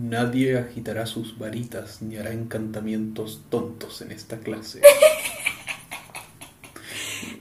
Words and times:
Nadie 0.00 0.56
agitará 0.58 1.06
sus 1.06 1.36
varitas 1.38 2.02
ni 2.02 2.16
hará 2.18 2.30
encantamientos 2.32 3.42
tontos 3.50 4.00
en 4.00 4.12
esta 4.12 4.38
clase. 4.38 4.80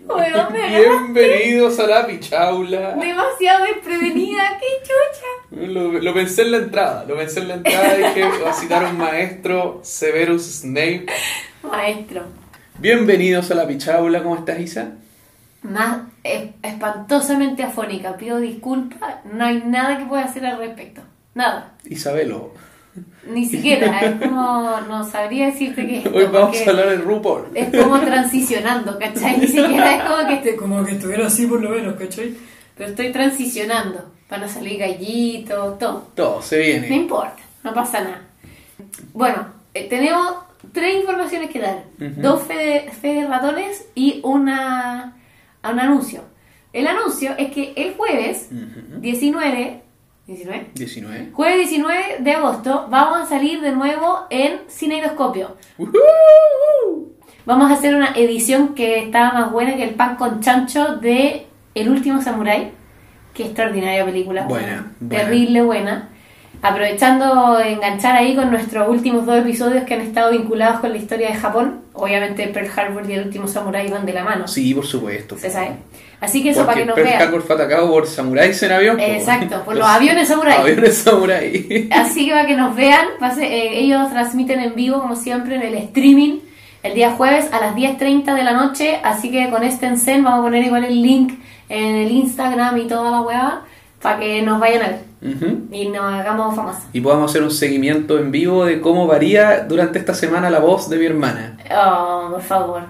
Bueno, 0.07 0.48
Bienvenidos 0.52 1.78
a 1.80 1.86
la 1.86 2.07
pichaula. 2.07 2.93
demasiado 2.96 3.66
desprevenida, 3.66 4.57
qué 4.59 4.66
chucha. 4.82 5.66
Lo, 5.68 5.91
lo 5.91 6.14
pensé 6.14 6.43
en 6.43 6.52
la 6.52 6.57
entrada, 6.57 7.04
lo 7.05 7.18
pensé 7.18 7.41
en 7.41 7.48
la 7.50 7.54
entrada. 7.55 7.93
Dije, 7.93 8.23
va 8.43 8.50
a 8.50 8.54
citar 8.54 8.86
a 8.86 8.89
un 8.89 8.98
maestro, 8.98 9.82
Severus 9.84 10.44
Snape. 10.44 11.05
Maestro, 11.62 12.24
Bienvenidos 12.80 13.52
a 13.52 13.55
la 13.55 13.68
pichaula, 13.68 14.24
¿cómo 14.24 14.38
estás, 14.38 14.60
Isa? 14.60 14.92
más 15.62 16.00
es- 16.24 16.52
espantosamente 16.64 17.63
afónica, 17.63 18.16
pido 18.16 18.39
disculpas, 18.39 19.26
no 19.26 19.44
hay 19.45 19.62
nada 19.66 19.98
que 19.98 20.05
pueda 20.05 20.23
hacer 20.23 20.45
al 20.45 20.58
respecto. 20.58 21.02
Nada. 21.38 21.72
Isabelo, 21.86 22.52
Ni 23.30 23.45
siquiera, 23.45 24.00
es 24.00 24.16
como, 24.22 24.80
no 24.88 25.08
sabría 25.09 25.45
decirte 25.48 25.86
que 25.88 26.09
hoy 26.09 26.26
vamos 26.26 26.58
a 26.66 26.70
hablar 26.72 26.90
de 26.90 26.98
RuPaul. 26.98 27.45
Es 27.54 27.70
como 27.84 28.00
transicionando, 28.02 28.98
¿cachai? 28.98 29.38
Ni 29.38 29.48
siquiera 29.48 29.95
es 29.98 30.04
como 30.04 30.42
que 30.42 30.55
como 30.55 30.84
que 30.86 30.92
estuviera 30.94 31.28
así 31.28 31.45
por 31.45 31.62
lo 31.62 31.70
menos, 31.70 31.94
¿cachai? 31.95 32.36
Pero 32.76 32.90
estoy 32.90 33.12
transicionando 33.12 34.12
para 34.28 34.42
no 34.45 34.50
salir 34.50 34.80
gallito, 34.80 35.73
todo. 35.80 36.08
Todo, 36.16 36.42
se 36.42 36.58
No 36.58 36.64
viene. 36.81 36.95
importa, 36.95 37.38
no 37.64 37.72
pasa 37.73 38.02
nada. 38.02 38.22
Bueno, 39.14 39.45
eh, 39.76 39.88
tenemos 39.90 40.38
tres 40.72 40.95
informaciones 41.02 41.52
que 41.52 41.59
dar. 41.59 41.84
Dos 42.00 42.42
fe 42.44 42.56
de, 42.58 42.92
fe 42.92 43.08
de 43.22 43.28
ratones 43.28 43.86
y 43.94 44.22
una, 44.23 45.16
a 45.62 45.70
un 45.72 45.80
anuncio. 45.80 46.22
El 46.73 46.88
anuncio 46.88 47.36
es 47.38 47.52
que 47.52 47.73
el 47.76 47.94
jueves 47.94 48.50
Ujú. 48.52 49.02
19... 49.02 49.83
¿19? 50.28 50.73
19. 50.73 51.30
Jueves 51.31 51.70
19 51.70 52.17
de 52.20 52.31
agosto 52.33 52.88
vamos 52.89 53.22
a 53.22 53.25
salir 53.25 53.61
de 53.61 53.72
nuevo 53.72 54.25
en 54.30 54.59
Cineidoscopio. 54.70 55.56
Vamos 57.45 57.72
a 57.72 57.75
hacer 57.75 57.95
una 57.95 58.11
edición 58.14 58.75
que 58.75 59.00
estaba 59.00 59.31
más 59.31 59.52
buena 59.53 59.78
que 59.78 59.83
el 59.86 59.95
pan 59.95 60.17
con 60.17 60.42
chancho 60.42 60.98
de 60.98 61.48
El 61.73 61.89
último 61.89 62.22
samurái. 62.22 62.73
Qué 63.33 63.45
extraordinaria 63.45 64.03
película. 64.03 64.48
Buena, 64.48 64.92
buena. 65.00 65.23
Terrible 65.23 65.61
buena. 65.61 66.09
Aprovechando 66.61 67.59
enganchar 67.59 68.16
ahí 68.16 68.36
con 68.36 68.50
nuestros 68.52 68.89
últimos 68.89 69.25
dos 69.25 69.38
episodios 69.38 69.83
que 69.83 69.94
han 69.94 70.02
estado 70.02 70.31
vinculados 70.31 70.80
con 70.80 70.91
la 70.91 70.97
historia 70.97 71.30
de 71.30 71.36
Japón. 71.36 71.81
Obviamente 71.94 72.47
Pearl 72.47 72.69
Harbor 72.75 73.09
y 73.09 73.14
El 73.14 73.25
último 73.27 73.47
samurái 73.47 73.89
van 73.89 74.05
de 74.05 74.14
la 74.14 74.23
mano. 74.23 74.47
Sí, 74.47 74.73
por 74.73 74.86
supuesto. 74.86 75.38
Se 75.38 75.49
sabe. 75.49 75.72
Así 76.19 76.41
que 76.41 76.49
eso 76.49 76.66
para 76.66 76.80
que 76.80 76.86
nos 76.86 76.95
Pearl 76.95 77.08
vean. 77.09 77.22
Harbor 77.22 77.41
fue 77.44 77.55
atacado 77.55 77.89
por 77.91 78.08
samuráis 78.08 78.61
en 78.64 78.72
avión. 78.72 78.99
Exacto, 78.99 79.64
por 79.64 79.75
los 79.75 79.88
aviones 79.88 80.27
samurái. 80.27 80.58
Aviones 80.59 80.97
samurái. 80.97 81.89
Así 81.91 82.25
que 82.25 82.31
para 82.31 82.47
que 82.47 82.55
nos 82.55 82.75
vean, 82.75 83.05
pase- 83.19 83.45
eh, 83.45 83.80
ellos 83.80 84.09
transmiten 84.09 84.59
en 84.59 84.75
vivo, 84.75 84.99
como 84.99 85.16
siempre, 85.16 85.55
en 85.55 85.61
el 85.61 85.75
streaming 85.75 86.39
el 86.83 86.94
día 86.94 87.11
jueves 87.11 87.49
a 87.52 87.59
las 87.59 87.75
10.30 87.75 88.33
de 88.36 88.44
la 88.44 88.53
noche. 88.53 88.99
Así 89.03 89.30
que 89.31 89.49
con 89.49 89.64
este 89.64 89.95
Zen 89.97 90.23
vamos 90.23 90.39
a 90.39 90.44
poner 90.44 90.64
igual 90.64 90.86
el 90.86 91.02
link 91.02 91.33
en 91.69 91.95
el 91.95 92.11
Instagram 92.11 92.77
y 92.77 92.88
toda 92.88 93.11
la 93.11 93.21
weá 93.21 93.61
para 94.02 94.19
que 94.19 94.42
nos 94.42 94.59
vayan 94.59 94.81
a 94.83 94.88
ver 94.88 95.06
Y 95.22 95.90
nos 95.90 96.14
hagamos 96.14 96.56
famosos. 96.56 96.84
Y 96.94 97.02
podamos 97.02 97.32
hacer 97.32 97.44
un 97.44 97.52
seguimiento 97.52 98.20
en 98.20 98.32
vivo 98.32 98.66
de 98.66 98.82
cómo 98.82 99.08
varía 99.08 99.66
durante 99.68 100.00
esta 100.00 100.14
semana 100.14 100.50
la 100.50 100.60
voz 100.60 100.90
de 100.90 100.98
mi 100.98 101.06
hermana. 101.06 101.58
Oh, 101.72 102.30
por 102.32 102.42
favor. 102.42 102.84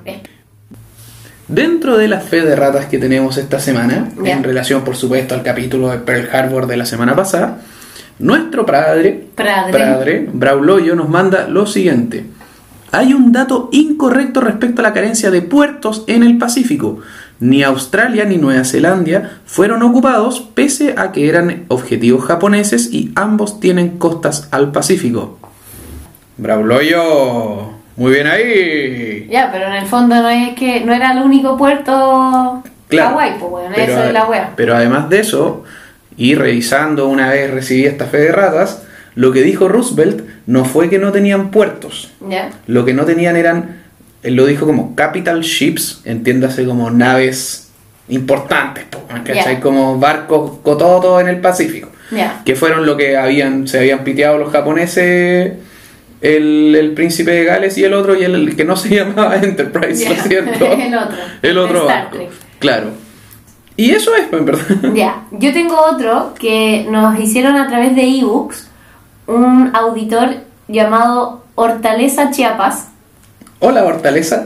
Dentro 1.47 1.97
de 1.97 2.09
la 2.09 2.19
fe 2.19 2.41
de 2.41 2.55
ratas 2.55 2.87
que 2.87 2.97
tenemos 2.97 3.37
esta 3.37 3.59
semana, 3.59 4.09
en 4.23 4.43
relación 4.43 4.83
por 4.83 4.97
supuesto 4.97 5.33
al 5.33 5.43
capítulo 5.43 5.89
de 5.89 5.99
Pearl 5.99 6.29
Harbor 6.33 6.67
de 6.67 6.75
la 6.75 6.85
semana 6.85 7.15
pasada, 7.15 7.59
nuestro 8.19 8.65
padre, 8.65 9.27
Padre. 9.35 10.27
Brauloyo, 10.31 10.95
nos 10.95 11.07
manda 11.07 11.47
lo 11.47 11.65
siguiente. 11.65 12.25
Hay 12.91 13.13
un 13.13 13.31
dato 13.31 13.69
incorrecto 13.71 14.41
respecto 14.41 14.81
a 14.81 14.83
la 14.83 14.93
carencia 14.93 15.29
de 15.29 15.41
puertos 15.41 16.03
en 16.07 16.23
el 16.23 16.37
Pacífico. 16.37 16.99
Ni 17.39 17.63
Australia 17.63 18.25
ni 18.25 18.37
Nueva 18.37 18.63
Zelanda 18.63 19.39
fueron 19.45 19.83
ocupados 19.83 20.41
pese 20.41 20.95
a 20.97 21.11
que 21.11 21.29
eran 21.29 21.65
objetivos 21.67 22.25
japoneses 22.25 22.91
y 22.91 23.11
ambos 23.15 23.59
tienen 23.59 23.97
costas 23.97 24.47
al 24.51 24.71
Pacífico. 24.71 25.37
Brauloyo, 26.37 27.71
muy 27.95 28.11
bien 28.11 28.27
ahí. 28.27 29.27
Ya, 29.29 29.51
pero 29.51 29.67
en 29.67 29.73
el 29.73 29.85
fondo 29.85 30.15
no 30.15 30.29
es 30.29 30.55
que 30.55 30.81
no 30.81 30.93
era 30.93 31.11
el 31.11 31.23
único 31.23 31.57
puerto 31.57 32.63
Claro, 32.87 33.09
Hawái, 33.09 33.31
pues 33.39 33.51
bueno, 33.51 33.71
pero, 33.75 33.93
eso 33.93 34.03
es 34.03 34.13
la 34.13 34.25
wea. 34.25 34.53
pero 34.55 34.75
además 34.75 35.09
de 35.09 35.19
eso, 35.19 35.63
y 36.15 36.35
revisando 36.35 37.07
una 37.07 37.29
vez 37.29 37.51
recibí 37.51 37.85
esta 37.85 38.05
fe 38.05 38.17
de 38.17 38.31
ratas, 38.31 38.83
lo 39.15 39.33
que 39.33 39.41
dijo 39.41 39.67
Roosevelt 39.67 40.23
no 40.45 40.63
fue 40.63 40.89
que 40.89 40.99
no 40.99 41.11
tenían 41.11 41.51
puertos. 41.51 42.11
Ya. 42.29 42.49
Lo 42.67 42.85
que 42.85 42.93
no 42.93 43.03
tenían 43.03 43.35
eran, 43.35 43.76
él 44.23 44.35
lo 44.35 44.45
dijo 44.45 44.65
como 44.65 44.95
capital 44.95 45.41
ships, 45.41 46.01
entiéndase 46.05 46.65
como 46.65 46.89
naves 46.91 47.69
importantes, 48.09 48.85
po, 48.85 49.01
¿cachai? 49.07 49.55
Ya. 49.55 49.59
Como 49.59 49.99
barcos 49.99 50.59
cototos 50.63 51.21
en 51.21 51.27
el 51.27 51.39
Pacífico. 51.39 51.89
Que 52.45 52.55
fueron 52.55 52.85
lo 52.85 52.95
que 52.95 53.17
habían, 53.17 53.67
se 53.67 53.79
habían 53.79 54.03
piteado 54.05 54.37
los 54.37 54.51
japoneses, 54.51 55.53
el, 56.21 56.73
el 56.75 56.93
príncipe 56.93 57.31
de 57.31 57.43
Gales 57.43 57.77
y 57.77 57.83
el 57.83 57.93
otro, 57.93 58.15
y 58.15 58.23
el, 58.23 58.33
el 58.35 58.55
que 58.55 58.63
no 58.63 58.75
se 58.77 58.89
llamaba 58.95 59.35
Enterprise, 59.35 60.03
Ya. 60.05 60.09
lo 60.15 60.23
siento. 60.23 60.65
El 60.71 60.95
otro. 60.95 61.17
El 61.41 61.57
otro 61.57 61.81
Star 61.81 62.03
barco. 62.03 62.15
Trek. 62.17 62.29
Claro. 62.59 62.91
Y 63.75 63.91
eso 63.91 64.15
es, 64.15 64.25
pues, 64.29 64.39
en 64.39 64.45
verdad. 64.45 64.65
Ya, 64.95 65.25
yo 65.31 65.51
tengo 65.53 65.75
otro 65.79 66.33
que 66.39 66.87
nos 66.89 67.19
hicieron 67.19 67.57
a 67.57 67.67
través 67.67 67.95
de 67.95 68.03
ebooks 68.03 68.69
un 69.27 69.69
auditor 69.73 70.29
llamado 70.69 71.43
Hortaleza 71.55 72.31
Chiapas 72.31 72.87
Hola, 73.59 73.83
Hortaleza. 73.85 74.45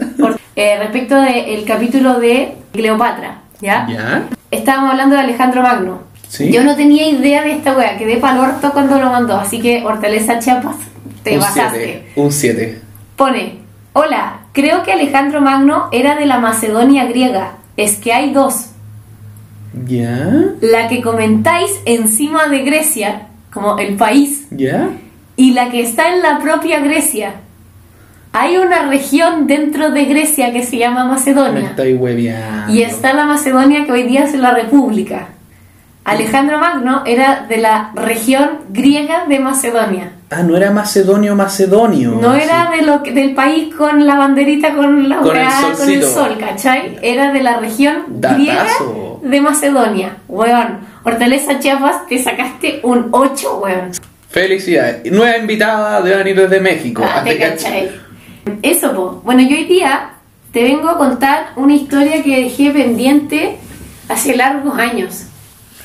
eh, 0.56 0.78
respecto 0.80 1.16
del 1.20 1.64
capítulo 1.66 2.20
de 2.20 2.56
Cleopatra, 2.72 3.42
¿ya? 3.60 3.88
¿Ya? 3.90 4.24
Estábamos 4.52 4.92
hablando 4.92 5.16
de 5.16 5.22
Alejandro 5.22 5.62
Magno. 5.62 6.02
Sí. 6.28 6.52
Yo 6.52 6.64
no 6.64 6.76
tenía 6.76 7.10
idea 7.10 7.44
de 7.44 7.52
esta 7.52 7.76
wea, 7.76 7.98
quedé 7.98 8.18
pa'l 8.18 8.40
orto 8.40 8.72
cuando 8.72 8.98
lo 9.00 9.10
mandó, 9.12 9.36
así 9.36 9.60
que 9.60 9.84
Hortaleza 9.86 10.40
Chiapas, 10.40 10.78
te 11.24 11.34
un 11.34 11.42
basaste. 11.42 12.04
7. 12.06 12.12
Un 12.16 12.32
7. 12.32 12.82
Pone, 13.18 13.56
hola, 13.94 14.40
creo 14.54 14.84
que 14.84 14.94
Alejandro 14.94 15.42
Magno 15.42 15.90
era 15.92 16.16
de 16.16 16.26
la 16.26 16.40
Macedonia 16.40 17.06
griega, 17.06 17.58
es 17.76 17.98
que 17.98 18.14
hay 18.14 18.32
dos. 18.32 18.68
¿Ya? 19.86 20.30
La 20.62 20.88
que 20.88 21.02
comentáis 21.02 21.70
encima 21.86 22.48
de 22.48 22.60
Grecia, 22.60 23.28
como 23.54 23.78
el 23.78 23.96
país, 23.96 24.48
¿Ya? 24.52 24.90
y 25.36 25.52
la 25.52 25.70
que 25.70 25.82
está 25.82 26.14
en 26.14 26.22
la 26.22 26.40
propia 26.40 26.80
Grecia. 26.80 27.36
Hay 28.34 28.58
una 28.58 28.88
región 28.90 29.46
dentro 29.48 29.92
de 29.92 30.06
Grecia 30.06 30.54
que 30.54 30.64
se 30.64 30.78
llama 30.78 31.04
Me 31.04 31.12
Macedonia. 31.12 31.70
estáis 31.72 32.00
hueveando. 32.00 32.74
Y 32.74 32.82
está 32.82 33.14
la 33.14 33.26
Macedonia 33.26 33.86
que 33.86 33.92
hoy 33.92 34.04
día 34.04 34.24
es 34.24 34.34
la 34.36 34.52
República. 34.54 35.28
Alejandro 36.04 36.58
Magno 36.58 37.04
era 37.06 37.46
de 37.48 37.58
la 37.58 37.92
región 37.94 38.50
griega 38.70 39.26
de 39.28 39.40
Macedonia. 39.40 40.12
Ah, 40.32 40.44
no 40.44 40.56
era 40.58 40.72
macedonio, 40.72 41.36
macedonio. 41.36 42.18
No 42.22 42.34
era 42.34 42.72
de 42.72 42.82
lo 42.84 43.04
que- 43.04 43.12
del 43.12 43.36
país 43.36 43.76
con 43.76 44.08
la 44.08 44.16
banderita 44.16 44.74
con 44.74 45.10
la 45.10 45.18
Con 45.18 45.36
el 45.36 45.46
con 45.78 45.90
el 45.90 46.04
sol, 46.04 46.38
¿cachai? 46.40 46.98
Era 47.02 47.32
de 47.34 47.44
la 47.44 47.58
región 47.60 48.04
Datazo. 48.08 48.38
griega 48.40 48.66
de 49.30 49.42
Macedonia. 49.42 50.18
Weón, 50.30 50.80
Hortaleza 51.04 51.60
Chiapas, 51.60 52.08
te 52.08 52.18
sacaste 52.18 52.80
un 52.84 53.10
8, 53.12 53.60
weón. 53.62 53.92
Felicidades. 54.30 55.12
Nueva 55.12 55.38
invitada 55.38 56.02
de 56.02 56.16
venir 56.16 56.36
desde 56.40 56.62
México. 56.62 57.04
Ah, 57.06 57.22
te 57.24 57.38
cachai. 57.38 57.92
Eso, 58.62 58.94
po. 58.94 59.22
Bueno, 59.24 59.42
yo 59.42 59.56
hoy 59.56 59.66
día 59.66 60.12
te 60.52 60.64
vengo 60.64 60.90
a 60.90 60.98
contar 60.98 61.52
una 61.56 61.74
historia 61.74 62.24
que 62.24 62.44
dejé 62.44 62.72
pendiente 62.72 63.58
hace 64.10 64.36
largos 64.36 64.78
años. 64.78 65.24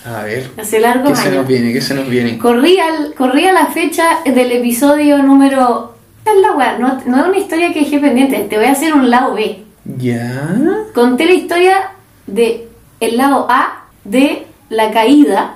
A 0.04 0.22
ver. 0.22 0.50
Hace 0.56 0.80
largos 0.80 1.10
¿Qué 1.10 1.16
se 1.16 1.22
años. 1.22 1.34
nos 1.34 1.48
viene? 1.48 1.72
¿Qué 1.72 1.80
se 1.80 1.94
nos 1.94 2.08
viene? 2.08 2.38
Corría, 2.38 2.84
corría 3.16 3.52
la 3.52 3.66
fecha 3.66 4.20
del 4.24 4.52
episodio 4.52 5.22
número... 5.22 5.94
La 6.26 6.76
no, 6.78 7.00
no 7.06 7.20
es 7.22 7.28
una 7.28 7.38
historia 7.38 7.72
que 7.72 7.80
dejé 7.80 8.00
pendiente, 8.00 8.38
te 8.50 8.56
voy 8.56 8.66
a 8.66 8.72
hacer 8.72 8.92
un 8.92 9.08
lado 9.10 9.34
B. 9.34 9.62
¿Ya? 9.96 10.56
Conté 10.92 11.24
la 11.24 11.34
historia 11.34 11.90
de 12.26 12.68
el 12.98 13.16
lado 13.16 13.46
A 13.48 13.84
de 14.02 14.46
la 14.68 14.90
caída 14.90 15.54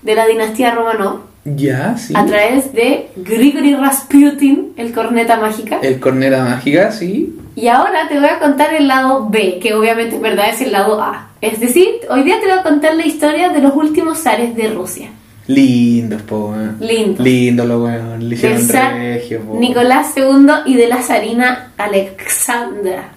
de 0.00 0.14
la 0.14 0.26
dinastía 0.26 0.74
Romanov 0.74 1.20
¿Ya? 1.56 1.96
Sí. 1.96 2.14
a 2.16 2.24
través 2.26 2.72
de 2.72 3.08
Grigory 3.16 3.74
Rasputin, 3.74 4.72
el 4.76 4.92
corneta 4.92 5.38
mágica. 5.38 5.78
El 5.82 6.00
corneta 6.00 6.44
mágica, 6.44 6.92
sí. 6.92 7.34
Y 7.54 7.68
ahora 7.68 8.08
te 8.08 8.18
voy 8.18 8.28
a 8.28 8.38
contar 8.38 8.72
el 8.74 8.88
lado 8.88 9.28
B, 9.28 9.58
que 9.60 9.74
obviamente 9.74 10.16
en 10.16 10.22
verdad 10.22 10.50
es 10.50 10.60
el 10.60 10.72
lado 10.72 11.00
A. 11.00 11.30
Es 11.40 11.60
decir, 11.60 11.88
hoy 12.08 12.22
día 12.22 12.38
te 12.40 12.46
voy 12.46 12.58
a 12.58 12.62
contar 12.62 12.94
la 12.94 13.06
historia 13.06 13.48
de 13.48 13.60
los 13.60 13.74
últimos 13.74 14.18
zares 14.18 14.54
de 14.54 14.68
Rusia. 14.68 15.10
Lindos, 15.48 16.22
po. 16.22 16.50
weón. 16.50 16.76
Lindo. 16.78 17.22
Lindo 17.22 17.64
lo 17.64 17.82
weón. 17.84 18.28
Le 18.28 18.34
hicieron 18.34 18.68
regio, 18.68 19.40
po. 19.40 19.58
Nicolás 19.58 20.12
II 20.16 20.46
y 20.66 20.74
de 20.74 20.86
la 20.88 21.02
zarina 21.02 21.72
Alexandra. 21.78 23.08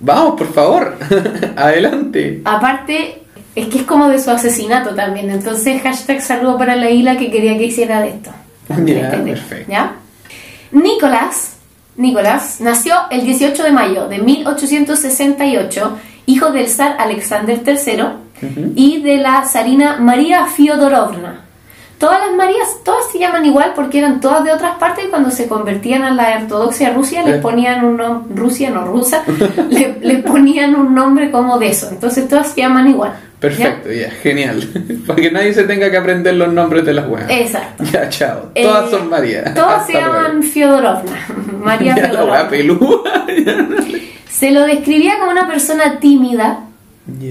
Vamos, 0.00 0.34
por 0.36 0.52
favor. 0.52 0.98
Adelante. 1.56 2.42
Aparte, 2.44 3.22
es 3.56 3.68
que 3.68 3.78
es 3.78 3.84
como 3.84 4.08
de 4.08 4.20
su 4.20 4.30
asesinato 4.30 4.94
también. 4.94 5.30
Entonces, 5.30 5.82
hashtag 5.82 6.20
saludo 6.20 6.58
para 6.58 6.76
la 6.76 6.90
isla 6.90 7.16
que 7.16 7.30
quería 7.30 7.56
que 7.56 7.64
hiciera 7.64 8.00
de 8.02 8.10
esto. 8.10 8.30
Ya, 8.68 9.10
perfecto. 9.10 9.72
¿ya? 9.72 9.96
Nicolás, 10.72 11.56
Nicolás 11.96 12.60
nació 12.60 12.94
el 13.10 13.24
18 13.24 13.62
de 13.62 13.72
mayo 13.72 14.08
de 14.08 14.18
1868, 14.18 15.98
hijo 16.26 16.50
del 16.50 16.68
zar 16.68 16.96
Alexander 16.98 17.62
III 17.66 18.52
y 18.74 19.00
de 19.00 19.16
la 19.16 19.44
zarina 19.46 19.96
María 19.96 20.46
Fiodorovna. 20.46 21.45
Todas 21.98 22.20
las 22.26 22.36
Marías, 22.36 22.68
todas 22.84 23.10
se 23.10 23.18
llaman 23.18 23.46
igual 23.46 23.72
porque 23.74 23.98
eran 23.98 24.20
todas 24.20 24.44
de 24.44 24.52
otras 24.52 24.76
partes 24.76 25.06
y 25.06 25.08
cuando 25.08 25.30
se 25.30 25.48
convertían 25.48 26.02
a 26.02 26.10
la 26.10 26.40
ortodoxia 26.42 26.92
Rusia 26.92 27.22
les 27.22 27.36
Eh. 27.36 27.38
ponían 27.38 27.84
un 27.86 27.96
nombre, 27.96 28.34
Rusia 28.36 28.68
no 28.70 28.84
rusa, 28.84 29.22
le, 29.70 29.96
le 30.02 30.18
ponían 30.18 30.74
un 30.74 30.94
nombre 30.94 31.30
como 31.30 31.58
de 31.58 31.68
eso. 31.68 31.88
Entonces 31.90 32.28
todas 32.28 32.48
se 32.52 32.60
llaman 32.60 32.88
igual. 32.88 33.14
Perfecto, 33.40 33.90
ya, 33.92 34.10
genial. 34.10 34.62
Para 35.06 35.20
que 35.22 35.30
nadie 35.30 35.54
se 35.54 35.64
tenga 35.64 35.90
que 35.90 35.96
aprender 35.96 36.34
los 36.34 36.52
nombres 36.52 36.84
de 36.84 36.92
las 36.94 37.08
weas. 37.08 37.30
Exacto. 37.30 37.84
Ya, 37.92 38.08
chao. 38.10 38.50
Todas 38.54 38.86
Eh, 38.86 38.90
son 38.90 39.08
María. 39.08 39.44
Todas 39.54 39.86
se 39.86 39.92
luego. 39.92 40.06
llaman 40.08 40.42
Fiodorovna. 40.42 41.26
María 41.62 41.94
Ya 41.96 42.02
la 42.02 42.08
Fiodorovna. 42.08 42.32
wea 42.32 42.48
pelúa. 42.48 43.02
Se 44.28 44.50
lo 44.50 44.66
describía 44.66 45.18
como 45.18 45.30
una 45.30 45.46
persona 45.46 45.98
tímida, 45.98 46.60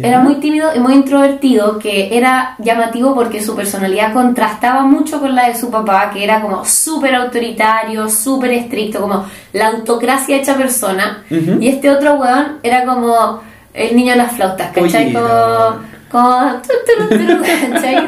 Era 0.01 0.19
muy 0.21 0.35
tímido 0.35 0.69
y 0.73 0.79
muy 0.79 0.93
introvertido, 0.93 1.77
que 1.79 2.17
era 2.17 2.55
llamativo 2.59 3.13
porque 3.13 3.43
su 3.43 3.55
personalidad 3.55 4.13
contrastaba 4.13 4.83
mucho 4.83 5.19
con 5.19 5.35
la 5.35 5.49
de 5.49 5.55
su 5.55 5.69
papá, 5.69 6.11
que 6.11 6.23
era 6.23 6.41
como 6.41 6.63
súper 6.63 7.13
autoritario, 7.13 8.07
súper 8.07 8.51
estricto, 8.51 9.01
como 9.01 9.25
la 9.51 9.67
autocracia 9.67 10.37
hecha 10.37 10.55
persona. 10.55 11.23
Y 11.29 11.67
este 11.67 11.89
otro 11.89 12.15
weón 12.15 12.59
era 12.63 12.85
como 12.85 13.41
el 13.73 13.95
niño 13.97 14.11
de 14.13 14.17
las 14.19 14.31
flautas, 14.31 14.71
¿cachai? 14.71 15.07
Oye, 15.07 15.13
como, 15.13 15.94
tu, 17.09 17.73
¿cachai? 17.73 18.07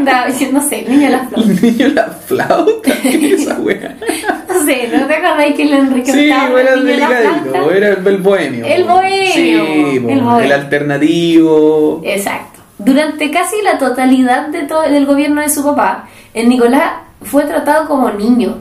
No 0.51 0.62
sé, 0.68 0.83
niño 0.88 1.09
flautas. 1.30 1.50
El 1.50 1.62
niño 1.62 1.88
la 1.89 2.06
flauta. 2.07 2.92
¿Qué 3.01 3.33
es 3.33 3.42
esa 3.42 3.59
wea? 3.59 3.95
No 4.48 4.65
sé, 4.65 4.89
¿no 4.92 5.06
te 5.06 5.13
acordáis 5.15 5.56
que 5.56 5.63
el 5.63 5.74
Enrique 5.74 6.12
Sí, 6.12 6.31
Octavio 6.31 6.57
era 6.57 6.74
el 6.74 6.86
la 6.86 6.92
delicadito, 6.92 7.50
flauta? 7.51 7.75
era 7.75 7.89
el, 7.89 8.07
el 8.07 8.18
bohemio. 8.18 8.65
El 8.65 8.83
bohemio, 8.86 9.31
Sí, 9.33 9.51
el 9.54 10.00
bohemio. 10.01 10.39
el 10.39 10.51
alternativo. 10.51 12.01
Exacto. 12.04 12.59
Durante 12.80 13.30
casi 13.31 13.56
la 13.62 13.77
totalidad 13.77 14.48
de 14.48 14.63
todo, 14.63 14.81
del 14.83 15.06
gobierno 15.06 15.42
de 15.42 15.50
su 15.50 15.63
papá, 15.63 16.07
el 16.33 16.50
Nicolás 16.50 16.92
fue 17.21 17.44
tratado 17.44 17.88
como 17.88 18.10
niño, 18.12 18.57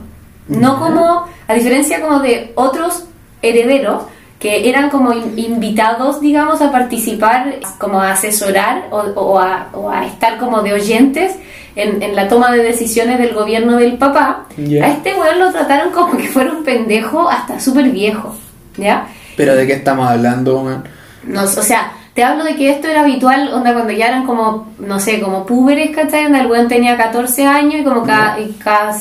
no 0.48 0.78
como, 0.78 1.26
a 1.48 1.54
diferencia 1.54 2.00
como 2.00 2.20
de 2.20 2.52
otros 2.56 3.04
herederos 3.42 4.02
que 4.46 4.68
eran 4.68 4.90
como 4.90 5.12
in- 5.12 5.36
invitados, 5.36 6.20
digamos, 6.20 6.60
a 6.62 6.70
participar, 6.70 7.56
como 7.78 8.00
a 8.00 8.12
asesorar 8.12 8.84
o, 8.90 8.98
o 8.98 9.38
a, 9.40 9.68
o 9.72 9.90
a 9.90 10.06
estar 10.06 10.38
como 10.38 10.62
de 10.62 10.72
oyentes 10.72 11.34
en, 11.74 12.00
en 12.02 12.14
la 12.14 12.28
toma 12.28 12.52
de 12.52 12.62
decisiones 12.62 13.18
del 13.18 13.34
gobierno 13.34 13.76
del 13.76 13.98
papá. 13.98 14.44
Ya. 14.56 14.84
A 14.84 14.88
este 14.88 15.14
weón 15.14 15.38
lo 15.40 15.50
trataron 15.50 15.90
como 15.92 16.16
que 16.16 16.28
fuera 16.28 16.52
un 16.52 16.62
pendejo 16.62 17.28
hasta 17.28 17.58
súper 17.58 17.90
viejo, 17.90 18.36
¿ya? 18.76 19.08
Pero 19.36 19.56
¿de 19.56 19.66
qué 19.66 19.72
estamos 19.74 20.08
hablando, 20.08 20.62
man? 20.62 20.84
No, 21.24 21.42
o 21.42 21.46
sea, 21.46 21.92
te 22.14 22.22
hablo 22.22 22.44
de 22.44 22.54
que 22.54 22.70
esto 22.70 22.86
era 22.88 23.00
habitual, 23.00 23.52
onda 23.52 23.74
cuando 23.74 23.92
ya 23.92 24.06
eran 24.08 24.26
como, 24.26 24.72
no 24.78 25.00
sé, 25.00 25.20
como 25.20 25.44
púberes, 25.44 25.90
¿cachai? 25.94 26.22
Donde 26.22 26.38
el 26.40 26.46
weón 26.46 26.68
tenía 26.68 26.96
14 26.96 27.44
años 27.46 27.80
y 27.80 27.84
como 27.84 28.04
cada, 28.04 28.38
y 28.40 28.52
cada 28.62 28.96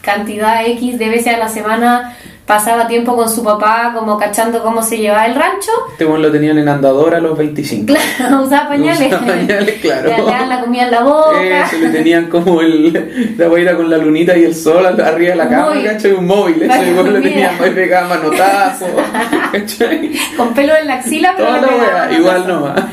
cantidad 0.00 0.64
X 0.66 0.98
de 0.98 1.08
veces 1.08 1.34
a 1.34 1.38
la 1.38 1.48
semana 1.48 2.16
pasaba 2.46 2.86
tiempo 2.86 3.16
con 3.16 3.28
su 3.28 3.42
papá, 3.42 3.92
como 3.94 4.18
cachando 4.18 4.62
cómo 4.62 4.82
se 4.82 4.98
llevaba 4.98 5.26
el 5.26 5.34
rancho. 5.34 5.70
Este 5.92 6.04
weón 6.04 6.20
lo 6.22 6.30
tenían 6.30 6.58
en 6.58 6.68
andador 6.68 7.14
a 7.14 7.20
los 7.20 7.36
25. 7.38 7.86
Claro, 7.86 8.42
usaba 8.44 8.68
pañales. 8.68 9.06
Usaba 9.12 9.26
pañales, 9.32 9.80
claro. 9.80 10.08
Le 10.10 10.16
daban 10.22 10.48
la 10.48 10.60
comida 10.60 10.82
en 10.84 10.90
la 10.90 11.02
boca. 11.02 11.66
Eso, 11.66 11.78
le 11.78 11.88
tenían 11.88 12.26
como 12.28 12.60
el, 12.60 13.34
la 13.38 13.46
guaira 13.48 13.76
con 13.76 13.88
la 13.88 13.96
lunita 13.96 14.36
y 14.36 14.44
el 14.44 14.54
sol 14.54 14.84
arriba 14.86 15.30
de 15.30 15.36
la 15.36 15.48
cama. 15.48 15.72
¿cachai? 15.84 16.12
Un 16.12 16.26
móvil, 16.26 16.62
eso, 16.62 16.82
le 16.82 16.92
dormir. 16.92 17.22
tenían 17.22 17.62
ahí 17.62 17.70
pegado 17.70 18.08
manotazo, 18.08 18.86
¿cachai? 19.52 20.12
Con 20.36 20.52
pelo 20.54 20.74
en 20.76 20.86
la 20.86 20.94
axila, 20.94 21.32
pero 21.36 21.48
Toda 21.48 21.60
la 21.62 21.66
wea, 21.68 22.12
igual 22.12 22.40
manotazo. 22.46 22.60
nomás. 22.60 22.84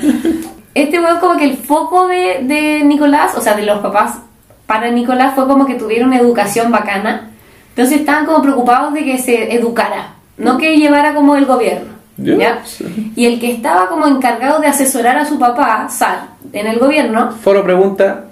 Este 0.74 1.00
weón 1.01 1.19
como 1.19 1.38
que 1.38 1.44
el 1.44 1.57
foco 1.57 2.07
de, 2.07 2.39
de 2.44 2.81
Nicolás, 2.86 3.36
o 3.36 3.42
sea, 3.42 3.56
de 3.56 3.63
los 3.63 3.80
papás 3.80 4.13
para 4.65 4.89
Nicolás 4.89 5.33
fue 5.36 5.45
como 5.45 5.65
que 5.65 5.74
tuviera 5.75 6.06
una 6.06 6.18
educación 6.18 6.71
bacana. 6.71 7.31
Entonces 7.71 8.00
estaban 8.00 8.25
como 8.25 8.41
preocupados 8.41 8.94
de 8.94 9.03
que 9.03 9.18
se 9.18 9.56
educara, 9.56 10.15
no 10.38 10.57
que 10.57 10.77
llevara 10.77 11.13
como 11.13 11.35
el 11.35 11.45
gobierno. 11.45 11.91
Ya. 12.18 12.62
Y 13.15 13.25
el 13.25 13.39
que 13.39 13.51
estaba 13.51 13.88
como 13.88 14.06
encargado 14.06 14.59
de 14.59 14.68
asesorar 14.68 15.18
a 15.18 15.25
su 15.25 15.39
papá, 15.39 15.88
Sar, 15.89 16.27
en 16.53 16.68
el 16.68 16.77
gobierno, 16.77 17.31
Foro 17.41 17.63
pregunta 17.63 18.25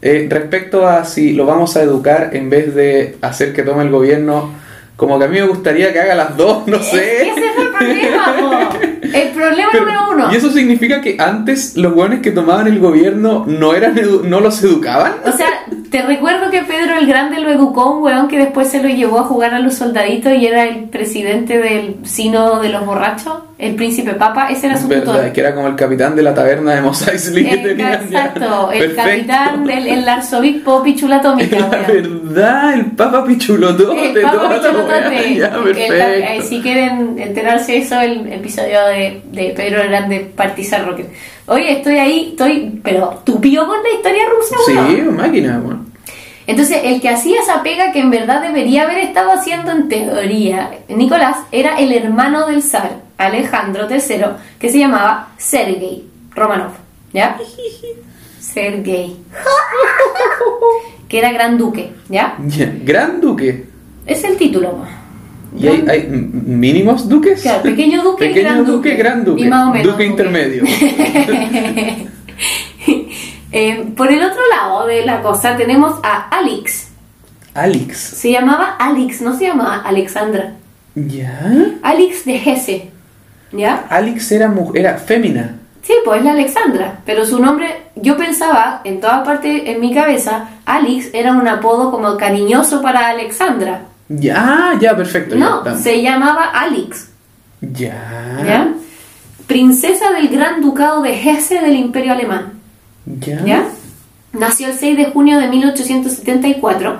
eh, 0.00 0.26
respecto 0.30 0.86
a 0.86 1.04
si 1.04 1.32
lo 1.32 1.44
vamos 1.44 1.76
a 1.76 1.82
educar 1.82 2.30
en 2.32 2.48
vez 2.48 2.74
de 2.74 3.18
hacer 3.20 3.52
que 3.52 3.62
tome 3.62 3.82
el 3.82 3.90
gobierno, 3.90 4.52
como 4.96 5.18
que 5.18 5.24
a 5.24 5.28
mí 5.28 5.40
me 5.40 5.46
gustaría 5.46 5.92
que 5.92 5.98
haga 6.00 6.14
las 6.14 6.36
dos, 6.36 6.66
no 6.66 6.78
sé. 6.78 7.28
ese 7.28 7.52
fue 7.54 7.67
problema, 7.78 8.24
po. 8.40 8.78
El 9.02 9.28
problema 9.30 9.68
Pero- 9.72 9.84
número 9.84 10.00
uno. 10.12 10.32
¿Y 10.32 10.36
eso 10.36 10.50
significa 10.50 11.00
que 11.00 11.16
antes 11.18 11.76
los 11.76 11.92
hueones 11.94 12.20
que 12.20 12.30
tomaban 12.30 12.66
el 12.66 12.78
gobierno 12.78 13.44
no 13.46 13.74
eran 13.74 13.98
no 14.24 14.40
los 14.40 14.62
educaban? 14.62 15.12
O 15.24 15.32
sea, 15.32 15.46
te 15.90 16.02
recuerdo 16.02 16.50
que 16.50 16.62
Pedro 16.62 16.96
el 16.98 17.06
Grande 17.06 17.40
lo 17.40 17.50
educó 17.50 17.90
un 17.92 18.02
weón 18.02 18.28
que 18.28 18.38
después 18.38 18.68
se 18.68 18.82
lo 18.82 18.88
llevó 18.88 19.20
a 19.20 19.24
jugar 19.24 19.54
a 19.54 19.60
los 19.60 19.74
soldaditos 19.74 20.32
y 20.34 20.46
era 20.46 20.64
el 20.64 20.84
presidente 20.90 21.58
del 21.58 21.96
sino 22.04 22.60
de 22.60 22.68
los 22.68 22.84
borrachos, 22.84 23.34
el 23.58 23.74
príncipe 23.74 24.14
papa, 24.14 24.48
ese 24.50 24.68
era 24.68 24.78
su 24.78 24.86
Verdad, 24.86 25.04
tutor. 25.14 25.32
que 25.32 25.40
era 25.40 25.52
como 25.52 25.66
el 25.66 25.74
capitán 25.74 26.14
de 26.14 26.22
la 26.22 26.32
taberna 26.32 26.74
de 26.76 26.80
Mos 26.80 27.06
Eisley 27.08 27.44
que 27.44 27.72
exacto, 27.72 28.70
el 28.70 28.78
Perfecto. 28.78 29.02
capitán 29.02 29.64
del 29.66 29.86
el 29.88 30.08
arzobispo 30.08 30.82
Pichulatómica. 30.84 31.56
Weón. 31.56 32.30
verdad, 32.32 32.74
el 32.74 32.86
Papa 32.92 33.24
Pichulotote, 33.24 34.10
El 34.12 34.20
Papa 34.22 34.38
toda 34.38 34.48
la 34.48 35.10
Pichulotote. 35.10 35.34
Ya, 35.34 36.36
eh, 36.36 36.42
si 36.42 36.60
quieren 36.62 37.18
enterarse 37.18 37.72
de 37.72 37.78
eso, 37.78 38.00
el 38.00 38.32
episodio 38.32 38.86
de, 38.86 39.22
de 39.32 39.52
Pedro 39.56 39.82
Grande 39.82 40.30
Partizan 40.36 40.86
Rocket. 40.86 41.06
Oye, 41.46 41.72
estoy 41.72 41.96
ahí, 41.98 42.28
estoy, 42.30 42.80
pero 42.84 43.22
tupido 43.24 43.66
con 43.66 43.82
la 43.82 43.90
historia 43.90 44.22
rusa. 44.28 44.56
Sí, 44.88 45.02
máquina, 45.10 45.60
weón. 45.64 45.88
Entonces, 46.46 46.80
el 46.84 47.00
que 47.00 47.08
hacía 47.10 47.40
esa 47.42 47.62
pega 47.62 47.92
que 47.92 47.98
en 48.00 48.10
verdad 48.10 48.40
debería 48.40 48.84
haber 48.84 48.98
estado 48.98 49.32
haciendo 49.32 49.70
en 49.72 49.88
teoría, 49.88 50.70
Nicolás, 50.88 51.36
era 51.52 51.78
el 51.78 51.92
hermano 51.92 52.46
del 52.46 52.62
zar, 52.62 53.07
Alejandro 53.18 53.86
III, 53.90 54.24
que 54.58 54.70
se 54.70 54.78
llamaba 54.78 55.28
Sergei 55.36 56.04
Romanov, 56.34 56.72
¿ya? 57.12 57.36
Sergei. 58.40 59.16
que 61.08 61.18
era 61.18 61.32
gran 61.32 61.58
duque, 61.58 61.92
¿ya? 62.08 62.36
Gran 62.84 63.20
duque. 63.20 63.66
Es 64.06 64.24
el 64.24 64.36
título. 64.36 64.78
¿Y 65.56 65.66
hay, 65.66 66.06
mínimos 66.08 67.08
duques? 67.08 67.40
Claro, 67.42 67.62
pequeño 67.62 68.02
duque 68.02 68.26
Pequeño 68.26 68.48
gran 68.48 68.58
duque, 68.64 68.72
duque. 68.90 68.94
gran 68.96 69.24
duque. 69.24 69.42
Y 69.42 69.48
más 69.48 69.68
o 69.68 69.70
menos 69.72 69.86
duque 69.92 70.04
duque. 70.04 70.06
intermedio. 70.06 70.64
Eh, 73.50 73.92
por 73.96 74.12
el 74.12 74.22
otro 74.22 74.42
lado 74.50 74.86
de 74.86 75.06
la 75.06 75.22
cosa 75.22 75.56
tenemos 75.56 75.98
a 76.02 76.28
Alex. 76.28 76.88
Alex. 77.54 77.96
Se 77.98 78.30
llamaba 78.30 78.76
Alex, 78.78 79.22
no 79.22 79.34
se 79.38 79.46
llamaba 79.46 79.76
Alexandra. 79.86 80.52
¿Ya? 80.94 81.50
Alex 81.82 82.26
de 82.26 82.36
Hesse. 82.36 82.82
¿Ya? 83.52 83.86
Alex 83.88 84.32
era, 84.32 84.48
mu- 84.48 84.72
era 84.74 84.96
fémina. 84.98 85.54
Sí, 85.82 85.94
pues 86.04 86.18
es 86.18 86.24
la 86.24 86.32
Alexandra. 86.32 86.98
Pero 87.06 87.24
su 87.24 87.38
nombre, 87.38 87.66
yo 87.96 88.16
pensaba, 88.16 88.82
en 88.84 89.00
toda 89.00 89.24
parte 89.24 89.70
en 89.70 89.80
mi 89.80 89.94
cabeza, 89.94 90.48
Alex 90.66 91.10
era 91.14 91.32
un 91.32 91.48
apodo 91.48 91.90
como 91.90 92.16
cariñoso 92.16 92.82
para 92.82 93.08
Alexandra. 93.08 93.82
Ya, 94.10 94.74
ya, 94.80 94.94
perfecto. 94.96 95.34
No, 95.36 95.62
se 95.76 96.02
llamaba 96.02 96.46
Alex. 96.54 97.08
Ya. 97.60 98.38
¿Ya? 98.46 98.68
Princesa 99.46 100.10
del 100.12 100.28
Gran 100.28 100.60
Ducado 100.60 101.00
de 101.02 101.12
Hesse 101.18 101.60
del 101.62 101.74
Imperio 101.76 102.12
Alemán. 102.12 102.52
Ya. 103.06 103.42
¿Ya? 103.44 103.64
Nació 104.34 104.68
el 104.68 104.74
6 104.74 104.96
de 104.96 105.04
junio 105.06 105.38
de 105.38 105.48
1874, 105.48 106.98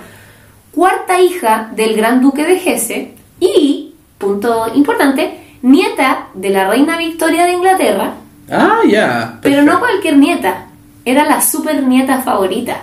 cuarta 0.74 1.20
hija 1.20 1.70
del 1.76 1.94
Gran 1.94 2.22
Duque 2.22 2.44
de 2.46 2.54
Hesse 2.56 3.08
y, 3.38 3.94
punto 4.16 4.66
importante, 4.74 5.38
nieta 5.62 6.28
de 6.34 6.50
la 6.50 6.68
reina 6.68 6.96
Victoria 6.98 7.46
de 7.46 7.52
Inglaterra, 7.52 8.14
Ah, 8.50 8.80
ya. 8.88 9.38
pero 9.42 9.62
no 9.62 9.78
cualquier 9.78 10.16
nieta, 10.16 10.66
era 11.04 11.24
la 11.26 11.40
super 11.40 11.82
nieta 11.82 12.22
favorita. 12.22 12.82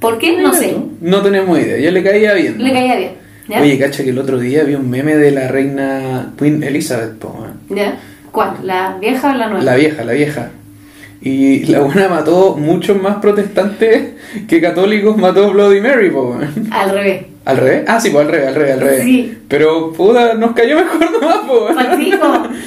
¿Por 0.00 0.18
qué? 0.18 0.40
No 0.40 0.52
sé, 0.52 0.68
tú, 0.72 0.92
No 1.00 1.22
tenemos 1.22 1.58
idea. 1.58 1.78
Yo 1.78 1.90
le 1.90 2.02
caía 2.02 2.34
bien. 2.34 2.62
le 2.62 2.72
caía 2.72 2.96
bien. 2.96 3.12
¿Ya? 3.48 3.60
Oye, 3.62 3.78
cacha 3.78 4.02
que 4.02 4.10
el 4.10 4.18
otro 4.18 4.38
día 4.38 4.64
vi 4.64 4.74
un 4.74 4.90
meme 4.90 5.16
de 5.16 5.30
la 5.30 5.48
reina 5.48 6.32
Queen 6.38 6.62
Elizabeth, 6.62 7.14
po. 7.18 7.46
¿Ya? 7.70 7.96
¿Cuál? 8.32 8.56
¿La 8.64 8.96
vieja 9.00 9.30
o 9.30 9.34
la 9.34 9.46
nueva? 9.46 9.62
la 9.64 9.74
vieja, 9.76 10.04
la 10.04 10.12
vieja. 10.12 10.50
Y 11.22 11.64
la 11.66 11.80
buena 11.80 12.08
mató 12.08 12.56
muchos 12.56 13.00
más 13.00 13.16
protestantes 13.16 14.14
que 14.48 14.60
católicos 14.60 15.16
mató 15.16 15.50
Bloody 15.52 15.80
Mary, 15.80 16.10
po. 16.10 16.38
Al 16.70 16.90
revés. 16.90 17.26
¿Al 17.46 17.56
revés? 17.58 17.84
Ah, 17.86 18.00
sí, 18.00 18.10
pues 18.10 18.26
al 18.26 18.32
revés, 18.32 18.48
al 18.48 18.54
revés, 18.56 18.72
al 18.74 18.80
revés. 18.80 19.04
Sí. 19.04 19.38
Pero, 19.48 19.92
puta, 19.92 20.34
nos 20.34 20.50
cayó 20.52 20.76
mejor 20.76 21.10
nomás, 21.20 21.36
po. 21.46 21.68
Patrico, 21.74 22.26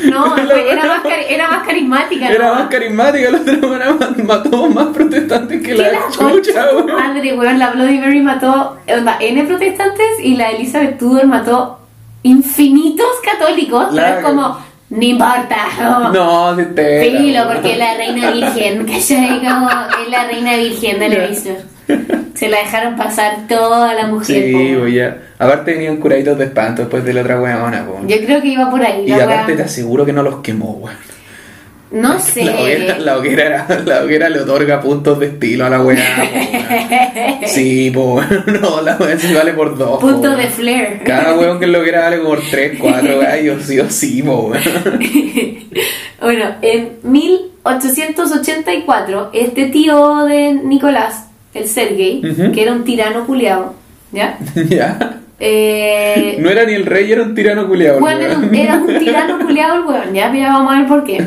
no, 0.10 0.38
era 0.72 0.86
más, 0.86 1.02
era 1.30 1.50
más 1.50 1.68
carismática. 1.68 2.28
Era 2.30 2.48
¿no? 2.48 2.56
más 2.56 2.68
carismática, 2.70 3.30
la 3.32 3.38
otra 3.40 3.58
buena 3.68 3.98
mató 4.24 4.70
más 4.70 4.88
protestantes 4.88 5.62
que 5.62 5.68
¿Qué 5.68 5.76
la 5.76 5.92
la 5.92 6.00
chucha, 6.10 6.66
weón. 6.74 6.88
Madre, 6.88 7.34
weón, 7.34 7.60
la 7.60 7.72
Bloody 7.72 7.98
Mary 8.00 8.22
mató 8.22 8.78
onda, 8.88 9.18
N 9.20 9.44
protestantes 9.44 10.08
y 10.24 10.36
la 10.38 10.52
Elizabeth 10.52 10.98
Tudor 10.98 11.28
mató 11.28 11.80
infinitos 12.24 13.08
católicos. 13.24 13.94
La- 13.94 14.04
Pero 14.06 14.18
es 14.20 14.24
como, 14.26 14.58
no 14.92 15.04
importa. 15.04 15.58
No. 15.82 16.14
No, 16.14 16.56
Filo, 16.56 17.40
weón. 17.42 17.48
porque 17.54 17.72
es 17.74 17.78
la 17.78 17.94
reina 17.96 18.32
virgen, 18.32 18.86
¿cachai? 18.86 19.40
Como 19.46 19.70
es 19.70 20.10
la 20.10 20.26
reina 20.26 20.56
virgen 20.56 21.00
de 21.00 21.10
la 21.10 21.26
Easter. 21.26 21.66
Se 22.36 22.48
la 22.48 22.60
dejaron 22.60 22.96
pasar 22.96 23.48
toda 23.50 23.94
la 23.94 24.08
mujer. 24.08 24.46
Sí, 24.46 24.54
po. 24.54 24.60
pues 24.82 24.94
ya. 24.94 25.18
Aparte 25.38 25.74
venían 25.74 25.98
curaditos 25.98 26.38
de 26.38 26.46
espanto 26.46 26.84
después 26.84 27.04
de 27.04 27.12
la 27.14 27.20
otra 27.22 27.42
weona, 27.42 27.86
po. 27.86 28.00
Yo 28.08 28.16
creo 28.26 28.42
que 28.42 28.48
iba 28.48 28.70
por 28.70 28.82
ahí. 28.82 29.04
Y 29.06 29.10
la 29.10 29.26
aparte 29.26 29.52
wea- 29.54 29.58
te 29.58 29.64
aseguro 29.64 30.06
que 30.06 30.14
no 30.14 30.24
los 30.24 30.36
quemó, 30.42 30.72
weón. 30.82 30.96
No 31.92 32.20
sé. 32.20 32.46
La 32.46 32.62
hoguera, 32.62 33.00
la, 33.00 33.18
hoguera 33.18 33.46
era- 33.46 33.66
la 33.84 34.04
hoguera 34.04 34.30
le 34.30 34.42
otorga 34.42 34.80
puntos 34.80 35.20
de 35.20 35.26
estilo 35.26 35.66
a 35.66 35.70
la 35.70 35.82
weá. 35.82 35.98
po. 36.18 36.24
Sí, 37.48 37.90
pues 37.94 38.28
no, 38.62 38.82
la 38.82 38.96
weá 38.98 39.18
se 39.18 39.34
vale 39.34 39.54
por 39.54 39.76
dos. 39.78 40.00
po, 40.00 40.02
Punto 40.02 40.30
weón. 40.30 40.38
de 40.38 40.48
flair. 40.48 41.02
Cada 41.04 41.34
weón 41.36 41.60
que 41.60 41.66
lo 41.68 41.82
quiera 41.82 42.02
vale 42.02 42.20
por 42.20 42.40
3, 42.42 42.78
4 42.80 43.20
gallos, 43.20 43.64
sí 43.66 43.80
o 43.80 43.90
sí, 43.90 44.22
po. 44.22 44.52
Bueno, 46.22 46.46
en 46.62 47.00
1884, 47.04 49.30
este 49.34 49.66
tío 49.68 50.26
de 50.26 50.54
Nicolás, 50.54 51.29
el 51.54 51.68
Sergei, 51.68 52.22
que 52.54 52.62
era 52.62 52.72
un 52.74 52.84
tirano 52.84 53.26
culiado, 53.26 53.74
¿ya? 54.12 54.38
ya. 54.70 55.20
Eh, 55.40 56.38
No 56.40 56.50
era 56.50 56.66
ni 56.66 56.74
el 56.74 56.86
rey, 56.86 57.12
era 57.12 57.24
un 57.24 57.34
tirano 57.36 57.68
culiado. 57.68 58.00
bueno, 58.00 58.20
era 58.22 58.38
un, 58.38 58.54
era 58.54 58.76
un 58.76 58.88
tirano 59.00 59.40
culiado 59.40 59.76
el 59.76 59.86
weón, 59.86 60.14
¿ya? 60.14 60.34
Ya 60.34 60.50
vamos 60.54 60.74
a 60.74 60.80
ver 60.80 60.88
por 60.88 61.04
qué. 61.04 61.26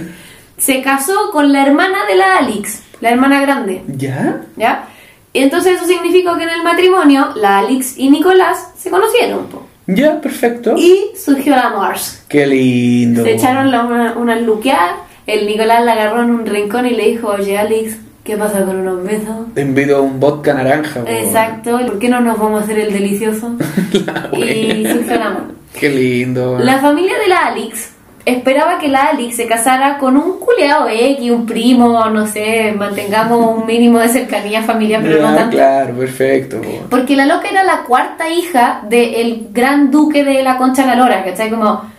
Se 0.59 0.81
casó 0.83 1.31
con 1.33 1.53
la 1.53 1.67
hermana 1.67 1.99
de 2.09 2.15
la 2.17 2.37
Alix, 2.39 2.83
la 3.01 3.11
hermana 3.11 3.41
grande, 3.41 3.83
¿Ya? 3.89 4.43
¿ya? 4.57 4.85
Y 5.33 5.41
entonces 5.41 5.77
eso 5.77 5.87
significó 5.87 6.37
que 6.37 6.45
en 6.45 6.51
el 6.51 6.63
matrimonio, 6.63 7.31
la 7.37 7.59
Alix 7.61 7.97
y 7.99 8.11
Nicolás 8.11 8.71
se 8.77 8.91
conocieron, 8.91 9.47
po. 9.47 9.67
Ya, 9.89 10.21
perfecto. 10.21 10.75
Y 10.77 11.07
surgió 11.17 11.57
la 11.57 11.71
Mars. 11.71 12.23
Qué 12.29 12.47
lindo. 12.47 13.25
Se 13.25 13.33
echaron 13.33 13.71
la- 13.73 13.83
una, 13.85 14.13
una 14.13 14.37
luqueada, 14.37 14.99
el 15.27 15.47
Nicolás 15.47 15.85
la 15.85 15.93
agarró 15.93 16.23
en 16.23 16.31
un 16.31 16.47
rincón 16.47 16.87
y 16.87 16.91
le 16.91 17.09
dijo, 17.09 17.29
oye 17.29 17.59
Alex, 17.59 17.97
¿qué 18.25 18.37
pasa 18.37 18.65
con 18.65 18.77
unos 18.77 19.03
besos? 19.05 19.37
Te 19.55 19.63
invito 19.63 19.97
a 19.97 20.01
un 20.01 20.21
vodka 20.21 20.55
naranja. 20.55 21.01
po. 21.01 21.11
Exacto, 21.11 21.81
¿y 21.81 21.85
¿por 21.85 21.99
qué 21.99 22.09
no 22.09 22.21
nos 22.21 22.39
vamos 22.39 22.61
a 22.61 22.65
hacer 22.65 22.79
el 22.79 22.93
delicioso? 22.93 23.53
y 24.33 24.87
el 24.87 25.23
amor. 25.23 25.43
Qué 25.79 25.89
lindo. 25.89 26.59
La 26.59 26.79
familia 26.79 27.19
de 27.19 27.29
la 27.29 27.47
Alex 27.47 27.93
esperaba 28.25 28.79
que 28.79 28.89
la 28.89 29.09
Alex 29.09 29.37
se 29.37 29.47
casara 29.47 29.99
con 29.99 30.17
un 30.17 30.39
culeado 30.39 30.89
X, 30.89 31.31
un 31.31 31.47
primo, 31.47 32.09
no 32.11 32.27
sé, 32.27 32.73
mantengamos 32.77 33.59
un 33.59 33.67
mínimo 33.67 33.99
de 33.99 34.09
cercanía 34.09 34.63
familiar, 34.63 35.03
pero 35.03 35.23
no 35.23 35.35
tanto. 35.35 35.57
Claro, 35.57 35.95
perfecto. 35.95 36.61
po. 36.61 36.69
Porque 36.91 37.17
la 37.17 37.27
loca 37.27 37.49
era 37.49 37.65
la 37.65 37.83
cuarta 37.83 38.29
hija 38.29 38.83
del 38.89 39.49
gran 39.51 39.91
duque 39.91 40.25
de 40.25 40.43
la 40.43 40.57
Concha 40.57 40.87
la 40.87 40.95
Lora, 40.95 41.25
¿cachai? 41.25 41.51
Como, 41.51 41.92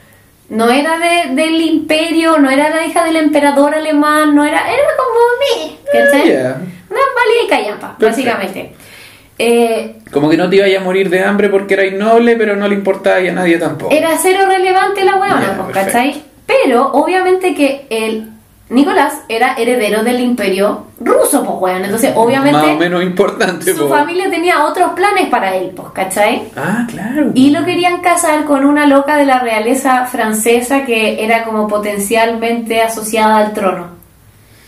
no 0.54 0.70
era 0.72 0.98
de- 1.00 1.36
del 1.36 1.60
imperio, 1.62 2.38
no 2.38 2.50
era 2.50 2.70
la 2.70 2.86
hija 2.86 3.04
del 3.04 3.16
emperador 3.18 3.76
alemán, 3.76 4.36
no 4.36 4.46
era, 4.46 4.72
era 4.72 4.84
como 4.98 5.20
mí, 5.68 5.78
¿cachai? 5.92 6.30
Ya. 6.30 6.58
Una 6.90 7.00
válida 7.16 7.44
y 7.46 7.48
callampa, 7.48 7.96
básicamente. 8.00 8.74
Eh, 9.40 9.96
Como 10.12 10.30
que 10.30 10.38
no 10.38 10.48
te 10.50 10.58
ibas 10.58 10.70
a 10.80 10.84
morir 10.84 11.10
de 11.10 11.24
hambre 11.24 11.50
porque 11.50 11.74
erais 11.74 11.94
noble, 11.94 12.36
pero 12.36 12.56
no 12.56 12.68
le 12.68 12.76
importaba 12.76 13.18
a 13.18 13.22
nadie 13.32 13.58
tampoco. 13.58 13.94
era 13.94 14.16
cero 14.22 14.42
relevante 14.48 15.04
la 15.04 15.16
huevona, 15.16 15.42
Ya, 15.48 15.64
pues. 15.64 15.76
¿cachai? 15.76 16.22
Pero 16.46 16.92
obviamente 16.92 17.56
que 17.56 17.88
el 17.90 18.30
Nicolás 18.74 19.14
era 19.30 19.54
heredero 19.56 20.04
del 20.04 20.20
imperio 20.20 20.86
ruso, 21.00 21.44
pues, 21.46 21.58
weón. 21.60 21.86
Entonces, 21.86 22.12
obviamente, 22.16 22.58
Más 22.58 22.68
o 22.68 22.76
menos 22.78 23.04
importante. 23.04 23.74
su 23.74 23.88
po. 23.88 23.90
familia 23.90 24.30
tenía 24.30 24.64
otros 24.66 24.92
planes 24.94 25.28
para 25.30 25.56
él, 25.56 25.72
pues, 25.76 25.90
¿cachai? 25.94 26.44
Ah, 26.56 26.86
claro. 26.90 27.32
Y 27.36 27.52
lo 27.52 27.64
querían 27.66 28.02
casar 28.02 28.46
con 28.46 28.66
una 28.66 28.86
loca 28.88 29.16
de 29.18 29.26
la 29.26 29.40
realeza 29.40 30.06
francesa 30.06 30.86
que 30.86 31.24
era 31.24 31.44
como 31.44 31.68
potencialmente 31.68 32.82
asociada 32.82 33.38
al 33.38 33.54
trono 33.54 33.88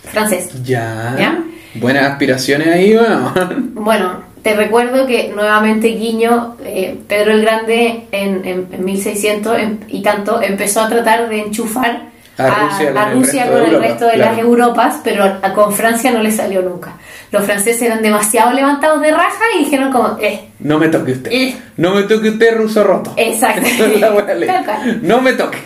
francés. 0.04 0.50
Ya. 0.64 1.16
¿Ya? 1.18 1.40
Buenas 1.76 2.04
aspiraciones 2.12 2.68
ahí, 2.68 2.96
bueno. 2.96 3.34
Bueno, 3.74 4.22
te 4.42 4.56
recuerdo 4.56 5.06
que 5.08 5.32
nuevamente 5.36 5.88
Guiño, 5.90 6.56
eh, 6.64 6.98
Pedro 7.08 7.32
el 7.34 7.42
Grande, 7.42 8.08
en, 8.12 8.46
en- 8.46 8.68
en 8.72 8.86
1600 8.86 9.58
em- 9.60 9.78
y 9.88 10.02
tanto, 10.02 10.42
empezó 10.42 10.82
a 10.82 10.88
tratar 10.90 11.28
de 11.30 11.40
enchufar 11.42 12.04
A 12.38 12.50
Rusia 12.68 12.92
con 12.92 12.98
a 12.98 13.12
el 13.12 13.18
Rusia 13.20 13.44
resto 13.46 13.54
con 13.58 13.64
de 13.70 13.76
el 13.76 13.82
resto 13.82 14.06
de 14.08 14.14
claro. 14.14 14.32
las 14.32 14.40
Europas, 14.42 14.96
pero 15.04 15.24
a- 15.24 15.54
con 15.54 15.74
Francia 15.74 16.12
no 16.12 16.22
le 16.22 16.32
salió 16.32 16.62
nunca. 16.62 16.94
Los 17.32 17.44
franceses 17.46 17.82
eran 17.82 18.02
demasiado 18.02 18.52
levantados 18.54 19.02
de 19.02 19.12
raja 19.12 19.44
y 19.56 19.64
dijeron 19.66 19.92
como, 19.92 20.18
eh, 20.22 20.50
No 20.60 20.78
me 20.78 20.88
toque 20.90 21.14
usted. 21.14 21.32
Eh. 21.32 21.56
No 21.78 21.94
me 21.96 22.04
toque 22.04 22.30
usted, 22.30 22.58
ruso 22.58 22.84
roto. 22.84 23.14
Exacto. 23.18 23.62
Es 23.80 24.00
la 24.00 24.10
buena 24.12 24.34
ley. 24.34 24.48
Tal 24.50 24.66
cual. 24.66 25.00
No 25.02 25.22
me 25.22 25.34
toque. 25.34 25.58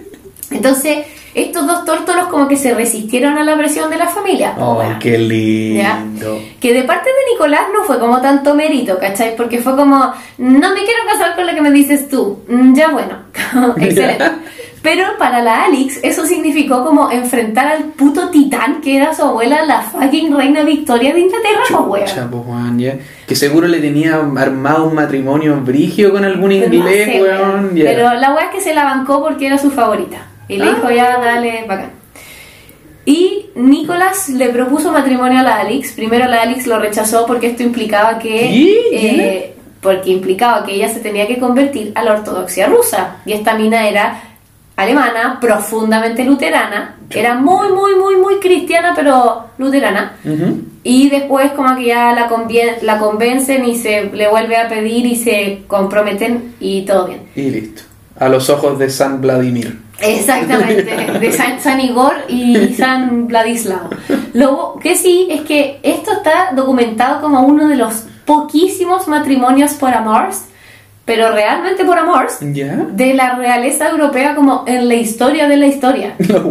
Entonces, 0.50 0.98
estos 1.34 1.66
dos 1.66 1.84
tórtolos 1.84 2.26
como 2.28 2.48
que 2.48 2.56
se 2.56 2.72
resistieron 2.74 3.36
a 3.36 3.44
la 3.44 3.56
presión 3.58 3.90
de 3.90 3.96
la 3.98 4.06
familia. 4.06 4.54
Oh, 4.58 4.74
weón. 4.78 4.98
qué 5.00 5.12
¿Ya? 5.76 5.98
lindo. 5.98 6.40
Que 6.60 6.72
de 6.72 6.82
parte 6.84 7.08
de 7.10 7.32
Nicolás 7.32 7.62
no 7.76 7.84
fue 7.84 7.98
como 7.98 8.20
tanto 8.20 8.54
mérito, 8.54 8.98
¿cachai? 8.98 9.36
Porque 9.36 9.58
fue 9.58 9.74
como, 9.76 9.96
no 10.38 10.70
me 10.74 10.82
quiero 10.84 11.00
casar 11.12 11.34
con 11.34 11.46
la 11.46 11.54
que 11.54 11.60
me 11.60 11.70
dices 11.72 12.08
tú. 12.08 12.40
Mm, 12.48 12.74
Ya 12.74 12.90
bueno, 12.90 13.18
excelente. 13.76 14.24
Pero 14.88 15.04
para 15.18 15.42
la 15.42 15.64
Alex 15.64 15.98
eso 16.04 16.24
significó 16.26 16.84
como 16.84 17.10
enfrentar 17.10 17.66
al 17.66 17.84
puto 17.86 18.30
titán 18.30 18.80
que 18.80 18.96
era 18.96 19.12
su 19.12 19.22
abuela, 19.22 19.64
la 19.64 19.82
fucking 19.82 20.32
reina 20.36 20.62
Victoria 20.62 21.12
de 21.12 21.20
Inglaterra, 21.22 21.84
pues. 21.88 22.04
Chucha, 22.10 22.28
pues, 22.30 22.42
weón, 22.46 22.78
ya. 22.78 22.94
Que 23.26 23.34
seguro 23.34 23.66
le 23.66 23.80
tenía 23.80 24.14
armado 24.36 24.86
un 24.86 24.94
matrimonio 24.94 25.60
brigio 25.60 26.12
con 26.12 26.24
algún 26.24 26.50
Pues 26.50 26.68
no 26.68 26.74
inglés, 26.76 27.06
sé, 27.06 27.20
weón. 27.20 27.74
ya. 27.74 27.84
Pero 27.84 28.14
la 28.14 28.32
weá 28.32 28.44
es 28.44 28.50
que 28.54 28.60
se 28.60 28.74
la 28.74 28.84
bancó 28.84 29.20
porque 29.20 29.48
era 29.48 29.58
su 29.58 29.72
favorita. 29.72 30.18
Y 30.46 30.58
le 30.58 30.66
Ah. 30.66 30.74
dijo, 30.76 30.90
ya, 30.92 31.18
dale, 31.18 31.64
bacán. 31.66 31.90
Y 33.04 33.46
Nicolás 33.56 34.28
le 34.28 34.50
propuso 34.50 34.92
matrimonio 34.92 35.40
a 35.40 35.42
la 35.42 35.56
Alex. 35.56 35.92
Primero 35.94 36.26
la 36.28 36.42
Alex 36.42 36.66
lo 36.68 36.78
rechazó 36.78 37.26
porque 37.26 37.48
esto 37.48 37.62
implicaba 37.64 38.18
que... 38.20 38.50
Eh, 38.92 39.52
porque 39.80 40.10
implicaba 40.10 40.64
que 40.64 40.74
ella 40.74 40.88
se 40.88 41.00
tenía 41.00 41.26
que 41.28 41.38
convertir 41.38 41.92
a 41.94 42.02
la 42.02 42.12
ortodoxia 42.14 42.66
rusa. 42.66 43.16
Y 43.24 43.32
esta 43.32 43.54
mina 43.56 43.88
era 43.88 44.20
alemana, 44.76 45.38
profundamente 45.40 46.24
luterana. 46.24 46.96
Era 47.10 47.34
muy, 47.34 47.68
muy, 47.68 47.94
muy, 47.94 48.16
muy 48.16 48.36
cristiana, 48.36 48.92
pero 48.94 49.46
luterana. 49.58 50.16
Y 50.82 51.08
después 51.08 51.52
como 51.52 51.74
que 51.76 51.86
ya 51.86 52.12
la, 52.12 52.28
la 52.82 52.98
convencen 52.98 53.64
y 53.64 53.76
se 53.76 54.04
le 54.04 54.28
vuelve 54.28 54.56
a 54.56 54.68
pedir 54.68 55.06
y 55.06 55.16
se 55.16 55.62
comprometen 55.66 56.54
y 56.60 56.82
todo 56.82 57.06
bien. 57.06 57.22
Y 57.34 57.50
listo. 57.50 57.82
A 58.18 58.28
los 58.28 58.48
ojos 58.48 58.78
de 58.78 58.88
San 58.88 59.20
Vladimir. 59.20 59.86
Exactamente, 60.00 61.18
de 61.20 61.32
San, 61.32 61.60
San 61.60 61.80
Igor 61.80 62.14
y 62.28 62.74
San 62.74 63.26
Vladislao. 63.28 63.88
Lo 64.34 64.78
que 64.82 64.94
sí 64.94 65.26
es 65.30 65.40
que 65.42 65.80
esto 65.82 66.12
está 66.12 66.50
documentado 66.54 67.22
como 67.22 67.40
uno 67.40 67.66
de 67.68 67.76
los 67.76 68.04
poquísimos 68.26 69.08
matrimonios 69.08 69.74
por 69.74 69.94
amores, 69.94 70.44
pero 71.06 71.30
realmente 71.30 71.84
por 71.84 71.96
amores, 71.96 72.36
¿Ya? 72.40 72.74
de 72.90 73.14
la 73.14 73.36
realeza 73.36 73.88
europea 73.90 74.34
como 74.34 74.64
en 74.66 74.88
la 74.88 74.94
historia 74.96 75.46
de 75.46 75.56
la 75.56 75.66
historia. 75.68 76.16
Los 76.18 76.42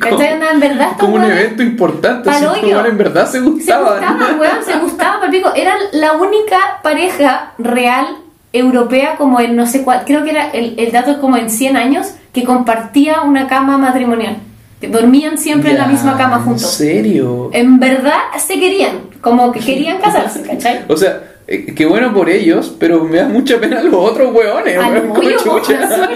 ¿Cachai? 0.00 0.32
En 0.52 0.60
verdad, 0.60 0.88
como 0.98 1.14
un 1.14 1.22
evento 1.24 1.62
importante. 1.62 2.28
Estos 2.28 2.58
en 2.58 2.98
verdad 2.98 3.26
se 3.26 3.38
Se 3.38 3.40
gustaban. 3.40 4.00
gustaban, 4.00 4.40
weón, 4.40 4.64
se 4.64 4.78
gustaban, 4.78 5.20
palpico. 5.20 5.52
Eran 5.54 5.78
la 5.92 6.14
única 6.14 6.80
pareja 6.82 7.52
real 7.58 8.04
europea 8.52 9.14
como 9.16 9.38
en 9.40 9.54
no 9.54 9.64
sé 9.64 9.84
cuál, 9.84 10.02
creo 10.04 10.24
que 10.24 10.30
era 10.30 10.50
el, 10.50 10.74
el 10.76 10.90
dato 10.90 11.12
es 11.12 11.16
como 11.18 11.36
en 11.36 11.48
100 11.48 11.76
años, 11.76 12.08
que 12.32 12.42
compartía 12.42 13.22
una 13.22 13.46
cama 13.46 13.78
matrimonial. 13.78 14.38
Dormían 14.80 15.38
siempre 15.38 15.70
en 15.70 15.78
la 15.78 15.86
misma 15.86 16.16
cama 16.16 16.38
¿En 16.38 16.42
juntos. 16.42 16.70
serio? 16.72 17.50
En 17.52 17.78
verdad 17.78 18.18
se 18.38 18.58
querían, 18.58 19.02
como 19.20 19.52
que 19.52 19.60
querían 19.60 19.98
casarse, 20.02 20.42
¿cachai? 20.42 20.84
O 20.88 20.96
sea, 20.96 21.22
eh, 21.48 21.72
qué 21.74 21.86
bueno 21.86 22.12
por 22.14 22.28
ellos, 22.30 22.74
pero 22.78 23.02
me 23.04 23.18
da 23.18 23.28
mucha 23.28 23.58
pena 23.58 23.82
los 23.82 23.94
otros 23.94 24.32
weones. 24.34 24.76
Al 24.78 24.92
weón, 24.92 25.08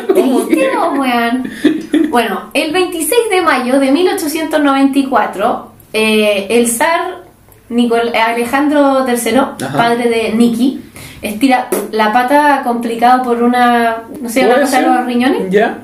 como 0.15 0.37
weón, 0.39 0.49
triste. 0.49 2.09
Bueno, 2.11 2.51
el 2.55 2.73
26 2.73 3.11
de 3.31 3.41
mayo 3.43 3.81
de 3.81 3.91
1894, 3.91 5.71
eh, 5.93 6.47
el 6.51 6.69
zar 6.69 7.23
Nicol- 7.71 8.15
Alejandro 8.15 9.07
III, 9.09 9.37
Ajá. 9.39 9.77
padre 9.77 10.09
de 10.09 10.33
Niki, 10.35 10.81
estira 11.23 11.69
la 11.91 12.13
pata 12.13 12.63
complicado 12.65 13.23
por 13.23 13.43
una, 13.43 14.03
no 14.21 14.29
sé, 14.29 14.45
una 14.47 14.61
cosa 14.61 14.81
de 14.81 14.87
los 14.87 15.07
riñones, 15.07 15.51
Ya. 15.51 15.79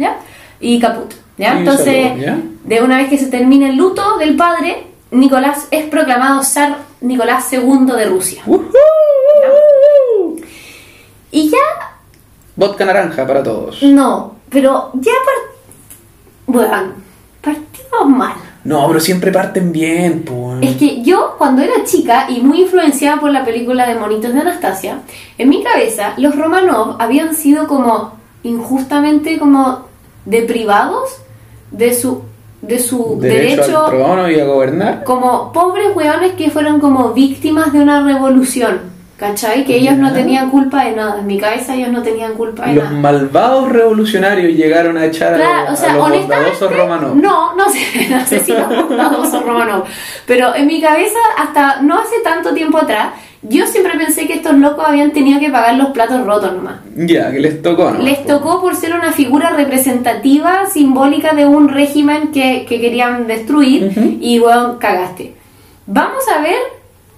Y 0.60 0.78
caput, 0.80 1.12
¿ya? 1.36 1.54
Y 1.54 1.58
Entonces, 1.58 2.08
salud, 2.08 2.22
¿ya? 2.22 2.36
de 2.64 2.82
una 2.82 2.96
vez 2.98 3.08
que 3.08 3.16
se 3.18 3.26
termina 3.26 3.68
el 3.68 3.76
luto 3.76 4.18
del 4.18 4.34
padre, 4.36 4.84
Nicolás 5.12 5.68
es 5.70 5.84
proclamado 5.86 6.42
zar 6.42 6.78
Nicolás 7.00 7.50
II 7.52 7.86
de 7.96 8.04
Rusia. 8.06 8.42
Ujú. 8.44 8.68
Y 11.30 11.50
ya, 11.50 11.58
Vodka 12.56 12.85
naranja 12.85 13.26
para 13.26 13.42
todos. 13.42 13.82
no, 13.82 14.37
pero 14.49 14.90
ya 14.94 15.12
part... 15.12 15.56
Bueno, 16.47 16.92
partimos 17.42 18.08
mal. 18.16 18.35
No, 18.64 18.87
pero 18.88 19.00
siempre 19.00 19.30
parten 19.30 19.70
bien, 19.70 20.25
pues. 20.25 20.58
Es 20.62 20.76
que 20.76 21.02
yo, 21.02 21.37
cuando 21.38 21.62
era 21.62 21.85
chica 21.85 22.26
y 22.28 22.40
muy 22.40 22.62
influenciada 22.62 23.20
por 23.20 23.30
la 23.30 23.44
película 23.44 23.87
de 23.87 23.94
Monitos 23.94 24.35
de 24.35 24.40
Anastasia, 24.40 25.00
en 25.38 25.49
mi 25.49 25.62
cabeza 25.62 26.14
los 26.16 26.35
Romanov 26.37 26.97
habían 26.99 27.35
sido 27.35 27.66
como 27.66 28.18
injustamente 28.42 29.38
como 29.38 29.87
deprivados 30.25 31.18
de 31.70 31.94
su 31.94 32.23
de 32.61 32.80
su 32.80 33.18
Derecho, 33.20 33.62
derecho, 33.62 33.85
al 33.87 33.90
trono 33.90 34.30
y 34.30 34.40
a 34.40 34.44
gobernar. 34.44 35.04
como 35.04 35.52
pobres 35.52 35.94
hueones 35.94 36.32
que 36.32 36.50
fueron 36.50 36.80
como 36.80 37.12
víctimas 37.12 37.73
de 37.73 37.78
una 37.78 38.02
revolución, 38.02 38.80
¿cachai? 39.18 39.64
Que 39.64 39.76
ellos 39.76 39.96
no 39.96 40.12
tenían 40.12 40.48
culpa 40.48 40.84
de 40.84 40.92
nada, 40.92 41.18
en 41.18 41.26
mi 41.26 41.38
cabeza 41.38 41.75
ellos 41.75 41.90
no 41.90 42.02
tenían 42.02 42.34
culpa 42.34 42.66
de 42.66 42.75
Los 42.75 42.84
nada. 42.84 43.00
malvados 43.00 43.68
revolucionarios 43.70 44.54
llegaron 44.54 44.96
a 44.96 45.04
echar 45.06 45.34
a, 45.34 45.37
Claro, 45.37 45.70
los- 45.70 45.78
o 45.78 45.82
sea, 45.82 45.92
a 45.92 45.96
los 45.96 46.08
bondadosos 46.08 46.76
romanos. 46.76 47.14
no, 47.16 47.54
no 47.56 47.68
sé, 47.68 47.80
no 48.10 48.25
sé 48.25 48.38
si 48.40 48.52
los 48.52 48.68
bondadosos 48.68 49.42
romanos, 49.44 49.82
pero 50.26 50.54
en 50.54 50.66
mi 50.68 50.80
cabeza, 50.80 51.18
hasta 51.37 51.82
no 51.82 51.98
hace 51.98 52.20
tanto 52.22 52.54
tiempo 52.54 52.78
atrás, 52.78 53.08
yo 53.42 53.66
siempre 53.66 53.96
pensé 53.96 54.26
que 54.26 54.34
estos 54.34 54.54
locos 54.54 54.84
habían 54.87 55.12
tenido 55.12 55.38
que 55.38 55.48
pagar 55.50 55.75
los 55.76 55.88
platos 55.90 56.25
rotos 56.26 56.52
nomás. 56.54 56.76
Ya, 56.96 57.30
que 57.30 57.38
les 57.38 57.62
tocó, 57.62 57.90
¿no? 57.92 58.00
Les 58.02 58.26
tocó 58.26 58.60
por 58.60 58.75
ser 58.75 58.94
una 58.94 59.12
figura 59.12 59.50
representativa, 59.50 60.66
simbólica 60.66 61.32
de 61.34 61.46
un 61.46 61.68
régimen 61.68 62.32
que, 62.32 62.66
que 62.68 62.80
querían 62.80 63.26
destruir 63.28 63.92
y, 64.20 64.40
bueno, 64.40 64.78
cagaste. 64.80 65.34
Vamos 65.87 66.25
a 66.37 66.40
ver 66.42 66.56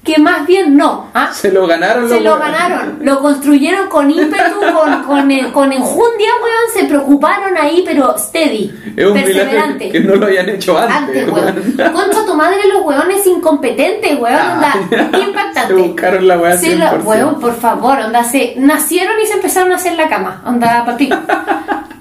que 0.03 0.19
más 0.19 0.47
bien 0.47 0.77
no. 0.77 1.09
¿ah? 1.15 1.31
Se 1.33 1.53
lo 1.53 1.67
ganaron 1.67 2.09
Se 2.09 2.21
lo 2.21 2.39
ganaron, 2.39 2.99
lo 3.03 3.21
construyeron 3.21 3.89
con 3.89 4.11
ímpetu, 4.11 4.61
con, 4.75 5.03
con, 5.05 5.31
eh, 5.31 5.51
con 5.53 5.73
enjundia, 5.73 6.31
weón, 6.43 6.73
se 6.75 6.85
preocuparon 6.85 7.57
ahí, 7.59 7.83
pero 7.87 8.17
steady, 8.17 8.73
Es 8.97 9.07
un 9.07 9.13
perseverante. 9.15 9.91
que 9.91 10.01
no 10.01 10.15
lo 10.17 10.27
hayan 10.27 10.49
hecho 10.49 10.79
antes. 10.79 10.97
Antes, 10.97 11.29
weón. 11.29 12.21
Tu 12.31 12.37
madre, 12.37 12.59
los 12.73 12.85
weones 12.85 13.27
incompetentes, 13.27 14.19
weón, 14.19 14.39
Ah, 14.41 14.73
onda, 14.81 15.11
qué 15.11 15.21
impactante. 15.25 15.75
Se 15.75 15.81
buscaron 15.83 16.29
la 16.29 16.37
lo- 16.37 16.45
100%. 16.47 17.03
weón, 17.05 17.41
por 17.41 17.55
favor, 17.57 17.99
onda, 17.99 18.23
se 18.25 18.55
nacieron 18.57 19.15
y 19.21 19.27
se 19.27 19.35
empezaron 19.35 19.73
a 19.73 19.77
hacer 19.77 19.95
la 19.95 20.09
cama, 20.09 20.43
onda, 20.47 20.85
papi. 20.87 21.11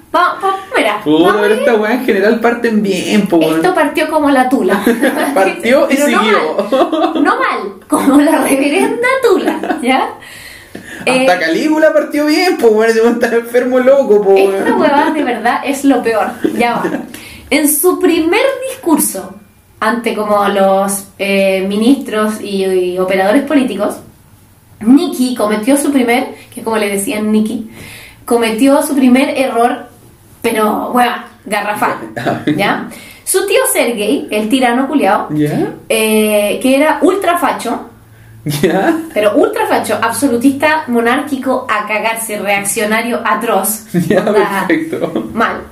Mira, 0.76 1.00
pero 1.04 1.46
ir. 1.46 1.52
esta 1.52 1.74
weá 1.76 1.94
en 1.94 2.04
general 2.04 2.40
parten 2.40 2.82
bien, 2.82 3.28
po. 3.28 3.40
Esto 3.40 3.74
partió 3.74 4.10
como 4.10 4.30
la 4.30 4.48
tula. 4.48 4.82
Partió 5.34 5.88
y 5.88 5.94
no 5.94 6.06
siguió. 6.06 6.20
mal, 6.70 7.22
no 7.22 7.38
mal, 7.38 7.74
como 7.88 8.20
la 8.20 8.42
reverenda 8.42 9.06
tula, 9.22 9.78
¿ya? 9.82 10.14
Eh, 11.06 11.20
Hasta 11.20 11.38
Calígula 11.38 11.92
partió 11.92 12.26
bien, 12.26 12.56
pues 12.58 12.72
weón. 12.72 12.92
Se 12.92 13.08
estar 13.08 13.34
enfermo 13.34 13.78
loco, 13.78 14.20
po, 14.22 14.36
Esta 14.36 14.74
huevada 14.74 15.10
de 15.12 15.22
verdad 15.22 15.60
es 15.64 15.84
lo 15.84 16.02
peor. 16.02 16.26
Ya 16.58 16.74
va. 16.74 16.90
En 17.50 17.68
su 17.68 17.98
primer 17.98 18.42
discurso 18.68 19.34
ante 19.78 20.14
como 20.14 20.46
los 20.48 21.04
eh, 21.18 21.64
ministros 21.68 22.40
y, 22.40 22.64
y 22.64 22.98
operadores 22.98 23.42
políticos, 23.44 23.96
Nikki 24.80 25.34
cometió 25.34 25.76
su 25.76 25.90
primer, 25.92 26.34
que 26.54 26.62
como 26.62 26.76
le 26.76 26.88
decían 26.88 27.32
Nikki, 27.32 27.70
cometió 28.24 28.82
su 28.82 28.94
primer 28.94 29.38
error, 29.38 29.89
pero 30.40 30.90
bueno, 30.92 31.12
garrafal. 31.44 31.96
¿Ya? 32.56 32.88
Su 33.24 33.46
tío 33.46 33.60
Sergei, 33.72 34.26
el 34.30 34.48
tirano 34.48 34.88
culiao, 34.88 35.28
eh, 35.88 36.58
que 36.60 36.76
era 36.76 36.98
ultra 37.02 37.38
facho, 37.38 37.90
¿Ya? 38.44 38.96
pero 39.14 39.36
ultra 39.36 39.66
facho, 39.66 39.98
absolutista, 40.00 40.84
monárquico, 40.88 41.66
a 41.70 41.86
cagarse, 41.86 42.38
reaccionario, 42.38 43.20
atroz. 43.24 43.86
Onda, 43.94 44.66
perfecto. 44.66 45.28
Mal. 45.32 45.62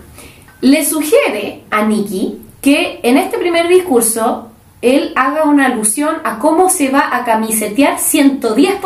Le 0.60 0.84
sugiere 0.84 1.64
a 1.70 1.82
Nikki 1.82 2.38
que 2.60 3.00
en 3.02 3.16
este 3.16 3.38
primer 3.38 3.68
discurso 3.68 4.48
él 4.82 5.12
haga 5.16 5.44
una 5.44 5.66
alusión 5.66 6.16
a 6.24 6.38
cómo 6.38 6.70
se 6.70 6.90
va 6.90 7.08
a 7.16 7.24
camisetear 7.24 7.96
110% 7.96 8.78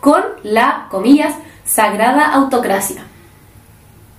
con 0.00 0.22
la, 0.44 0.86
comillas, 0.90 1.34
sagrada 1.64 2.32
autocracia. 2.32 3.02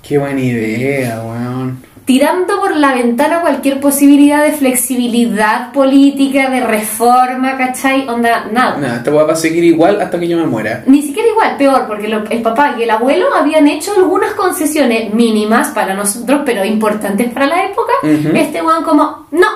Qué 0.02 0.18
buena 0.18 0.40
idea, 0.42 1.22
weón. 1.24 1.80
Tirando 2.06 2.60
por 2.60 2.76
la 2.76 2.96
ventana 2.96 3.42
cualquier 3.42 3.80
posibilidad 3.80 4.44
de 4.44 4.54
flexibilidad 4.54 5.72
política, 5.72 6.50
de 6.50 6.62
reforma, 6.62 7.56
¿cachai? 7.56 8.08
Onda, 8.08 8.48
nada. 8.52 8.78
Nada, 8.78 8.96
esta 8.98 9.12
weá 9.12 9.26
va 9.26 9.34
a 9.34 9.36
seguir 9.36 9.64
igual 9.64 10.02
hasta 10.02 10.20
que 10.20 10.28
yo 10.28 10.38
me 10.38 10.48
muera. 10.48 10.84
Ni 10.88 11.04
siquiera 11.04 11.30
igual, 11.30 11.56
peor, 11.58 11.86
porque 11.88 12.08
lo- 12.08 12.28
el 12.28 12.42
papá 12.42 12.76
y 12.80 12.84
el 12.84 12.90
abuelo 12.90 13.28
habían 13.36 13.68
hecho 13.68 13.92
algunas 13.96 14.34
concesiones 14.34 15.14
mínimas 15.14 15.68
para 15.68 15.94
nosotros, 15.94 16.42
pero 16.46 16.66
importantes 16.66 17.32
para 17.32 17.46
la 17.46 17.66
época. 17.66 17.94
Este 18.34 18.60
weón 18.64 18.84
como, 18.84 19.28
no, 19.30 19.48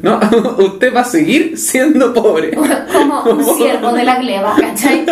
No, 0.00 0.20
usted 0.58 0.94
va 0.94 1.00
a 1.00 1.04
seguir 1.04 1.58
siendo 1.58 2.14
pobre. 2.14 2.52
como 2.92 3.22
un 3.32 3.44
siervo 3.56 3.90
de 3.92 4.04
la 4.04 4.18
gleba, 4.20 4.54
¿cachai? 4.60 5.04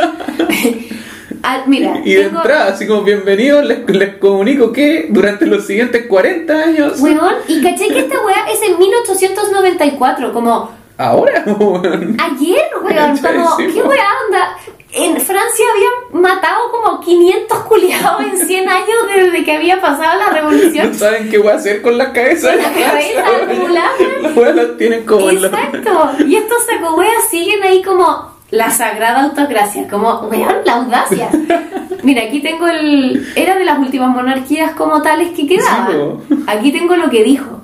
Ah, 1.43 1.63
mira, 1.67 2.01
Y 2.05 2.15
de 2.15 2.25
tengo- 2.25 2.39
entrada, 2.39 2.67
así 2.73 2.87
como 2.87 3.03
bienvenidos, 3.03 3.65
les, 3.65 3.89
les 3.89 4.17
comunico 4.17 4.73
que 4.73 5.07
durante 5.11 5.47
los 5.47 5.67
siguientes 5.67 6.07
40 6.07 6.53
años. 6.53 7.01
Weón, 7.01 7.35
y 7.49 7.63
caché 7.63 7.89
que 7.89 8.01
esta 8.01 8.21
weá 8.25 8.51
es 8.53 8.61
en 8.63 8.79
1894, 8.79 10.33
como 10.33 10.71
Ahora, 10.99 11.43
weón. 11.59 12.17
ayer, 12.21 12.63
weón, 12.83 13.17
como, 13.19 13.57
¿qué 13.57 13.83
weá 13.83 14.09
onda? 14.27 14.57
En 14.93 15.13
Francia 15.21 15.65
habían 15.73 16.21
matado 16.21 16.69
como 16.73 17.01
500 17.01 17.59
culiados 17.61 18.23
en 18.23 18.37
100 18.45 18.69
años 18.69 18.99
desde 19.15 19.45
que 19.45 19.53
había 19.53 19.81
pasado 19.81 20.19
la 20.19 20.31
revolución. 20.31 20.89
No 20.91 20.95
saben 20.99 21.31
qué 21.31 21.39
voy 21.39 21.47
a 21.53 21.55
hacer 21.55 21.81
con 21.81 21.97
las 21.97 22.09
cabezas. 22.09 22.57
Con 22.57 22.61
la 22.61 22.73
cabeza 22.91 23.25
acumulada. 23.45 24.53
Las 24.53 24.77
tienen 24.79 25.07
como 25.07 25.31
la- 25.31 25.47
Exacto. 25.47 26.11
Y 26.27 26.35
estos 26.35 26.59
sacoweas 26.67 27.23
siguen 27.31 27.63
ahí 27.63 27.83
como 27.85 28.30
la 28.51 28.71
sagrada 28.71 29.23
autocracia, 29.25 29.87
como, 29.89 30.21
weón, 30.23 30.57
la 30.65 30.75
audacia. 30.75 31.29
Mira, 32.03 32.23
aquí 32.23 32.41
tengo 32.41 32.67
el... 32.67 33.27
Era 33.37 33.57
de 33.57 33.65
las 33.65 33.79
últimas 33.79 34.09
monarquías 34.09 34.73
como 34.73 35.03
tales 35.03 35.31
que 35.37 35.47
quedaban. 35.47 36.19
Aquí 36.47 36.73
tengo 36.73 36.97
lo 36.97 37.11
que 37.11 37.23
dijo. 37.23 37.61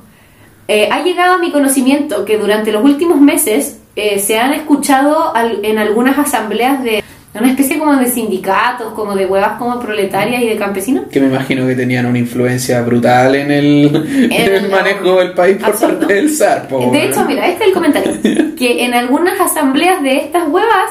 Eh, 0.68 0.88
ha 0.92 1.02
llegado 1.02 1.34
a 1.34 1.38
mi 1.38 1.50
conocimiento 1.52 2.24
que 2.24 2.36
durante 2.38 2.70
los 2.72 2.82
últimos 2.84 3.20
meses 3.20 3.80
eh, 3.96 4.18
se 4.18 4.38
han 4.38 4.52
escuchado 4.52 5.34
al- 5.34 5.64
en 5.64 5.78
algunas 5.78 6.18
asambleas 6.18 6.82
de 6.82 7.02
una 7.38 7.50
especie 7.50 7.78
como 7.78 7.94
de 7.96 8.06
sindicatos, 8.08 8.92
como 8.94 9.14
de 9.14 9.26
huevas 9.26 9.58
como 9.58 9.78
proletarias 9.80 10.42
y 10.42 10.48
de 10.48 10.56
campesinos. 10.56 11.04
Que 11.10 11.20
me 11.20 11.26
imagino 11.28 11.66
que 11.66 11.74
tenían 11.74 12.06
una 12.06 12.18
influencia 12.18 12.82
brutal 12.82 13.34
en 13.34 13.50
el, 13.50 13.94
en 13.94 14.32
el 14.32 14.52
el- 14.64 14.70
manejo 14.70 15.16
del 15.18 15.32
país 15.32 15.56
por 15.58 15.70
Absoluto. 15.70 15.98
parte 16.00 16.14
del 16.14 16.30
zar. 16.30 16.68
po, 16.68 16.90
De 16.90 17.04
hecho, 17.06 17.24
mira, 17.24 17.46
este 17.48 17.64
es 17.64 17.68
el 17.68 17.74
comentario. 17.74 18.12
Que 18.56 18.84
en 18.86 18.94
algunas 18.94 19.38
asambleas 19.40 20.02
de 20.02 20.16
estas 20.16 20.48
huevas, 20.48 20.90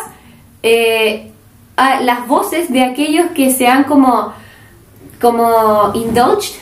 eh, 0.62 1.32
las 2.04 2.28
voces 2.28 2.72
de 2.72 2.84
aquellos 2.84 3.26
que 3.36 3.52
se 3.52 3.68
han 3.68 3.86
como, 3.86 4.34
como 5.20 5.92
indulged, 5.96 6.56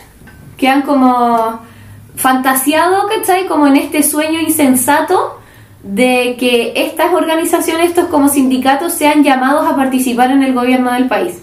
que 0.57 0.67
han 0.69 0.83
como 0.83 1.59
fantaseado, 2.15 3.07
¿cachai? 3.07 3.47
Como 3.47 3.67
en 3.67 3.75
este 3.75 4.03
sueño 4.03 4.39
insensato 4.39 5.39
de 5.83 6.37
que 6.39 6.73
estas 6.75 7.13
organizaciones, 7.13 7.89
estos 7.89 8.07
como 8.07 8.29
sindicatos, 8.29 8.93
sean 8.93 9.23
llamados 9.23 9.67
a 9.67 9.75
participar 9.75 10.31
en 10.31 10.41
el 10.41 10.53
gobierno 10.53 10.91
del 10.91 11.07
país. 11.07 11.41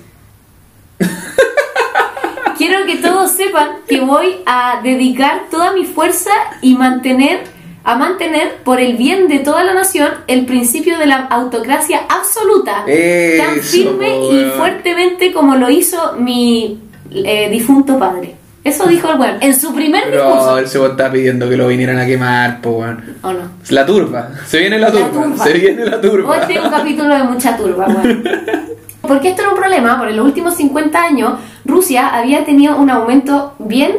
Quiero 2.58 2.84
que 2.86 2.96
todos 2.96 3.30
sepan 3.30 3.68
que 3.88 4.00
voy 4.00 4.36
a 4.46 4.80
dedicar 4.82 5.44
toda 5.50 5.72
mi 5.72 5.84
fuerza 5.84 6.30
y 6.60 6.74
mantener 6.74 7.44
a 7.82 7.96
mantener 7.96 8.56
por 8.62 8.78
el 8.78 8.96
bien 8.96 9.28
de 9.28 9.38
toda 9.38 9.64
la 9.64 9.72
nación 9.72 10.10
el 10.26 10.44
principio 10.44 10.98
de 10.98 11.06
la 11.06 11.16
autocracia 11.16 12.02
absoluta, 12.08 12.84
tan 12.84 13.60
firme 13.62 14.18
y 14.30 14.50
fuertemente 14.56 15.32
como 15.32 15.56
lo 15.56 15.70
hizo 15.70 16.14
mi 16.18 16.78
eh, 17.10 17.48
difunto 17.50 17.98
padre. 17.98 18.36
Eso 18.62 18.86
dijo 18.86 19.10
el 19.10 19.18
weón 19.18 19.36
en 19.40 19.58
su 19.58 19.74
primer 19.74 20.04
Pero 20.04 20.24
discurso. 20.26 20.58
el 20.58 20.68
se 20.68 20.84
está 20.84 21.10
pidiendo 21.10 21.48
que 21.48 21.56
lo 21.56 21.68
vinieran 21.68 21.98
a 21.98 22.04
quemar, 22.06 22.60
po, 22.60 22.70
weón. 22.72 23.16
¿O 23.22 23.32
no? 23.32 23.40
La 23.70 23.86
turba. 23.86 24.28
Se 24.46 24.58
viene 24.58 24.78
la 24.78 24.90
turba. 24.92 25.08
turba. 25.10 25.44
Se 25.44 25.52
viene 25.54 25.84
la 25.86 26.00
turba. 26.00 26.30
Hoy 26.30 26.38
tengo 26.46 26.64
un 26.66 26.70
capítulo 26.70 27.14
de 27.16 27.22
mucha 27.24 27.56
turba, 27.56 27.86
weón. 27.86 28.22
Porque 29.00 29.30
esto 29.30 29.42
era 29.42 29.50
un 29.52 29.56
problema, 29.56 29.96
porque 29.96 30.10
en 30.10 30.18
los 30.18 30.26
últimos 30.26 30.54
50 30.56 31.02
años 31.02 31.32
Rusia 31.64 32.08
había 32.08 32.44
tenido 32.44 32.76
un 32.76 32.90
aumento 32.90 33.54
bien 33.58 33.92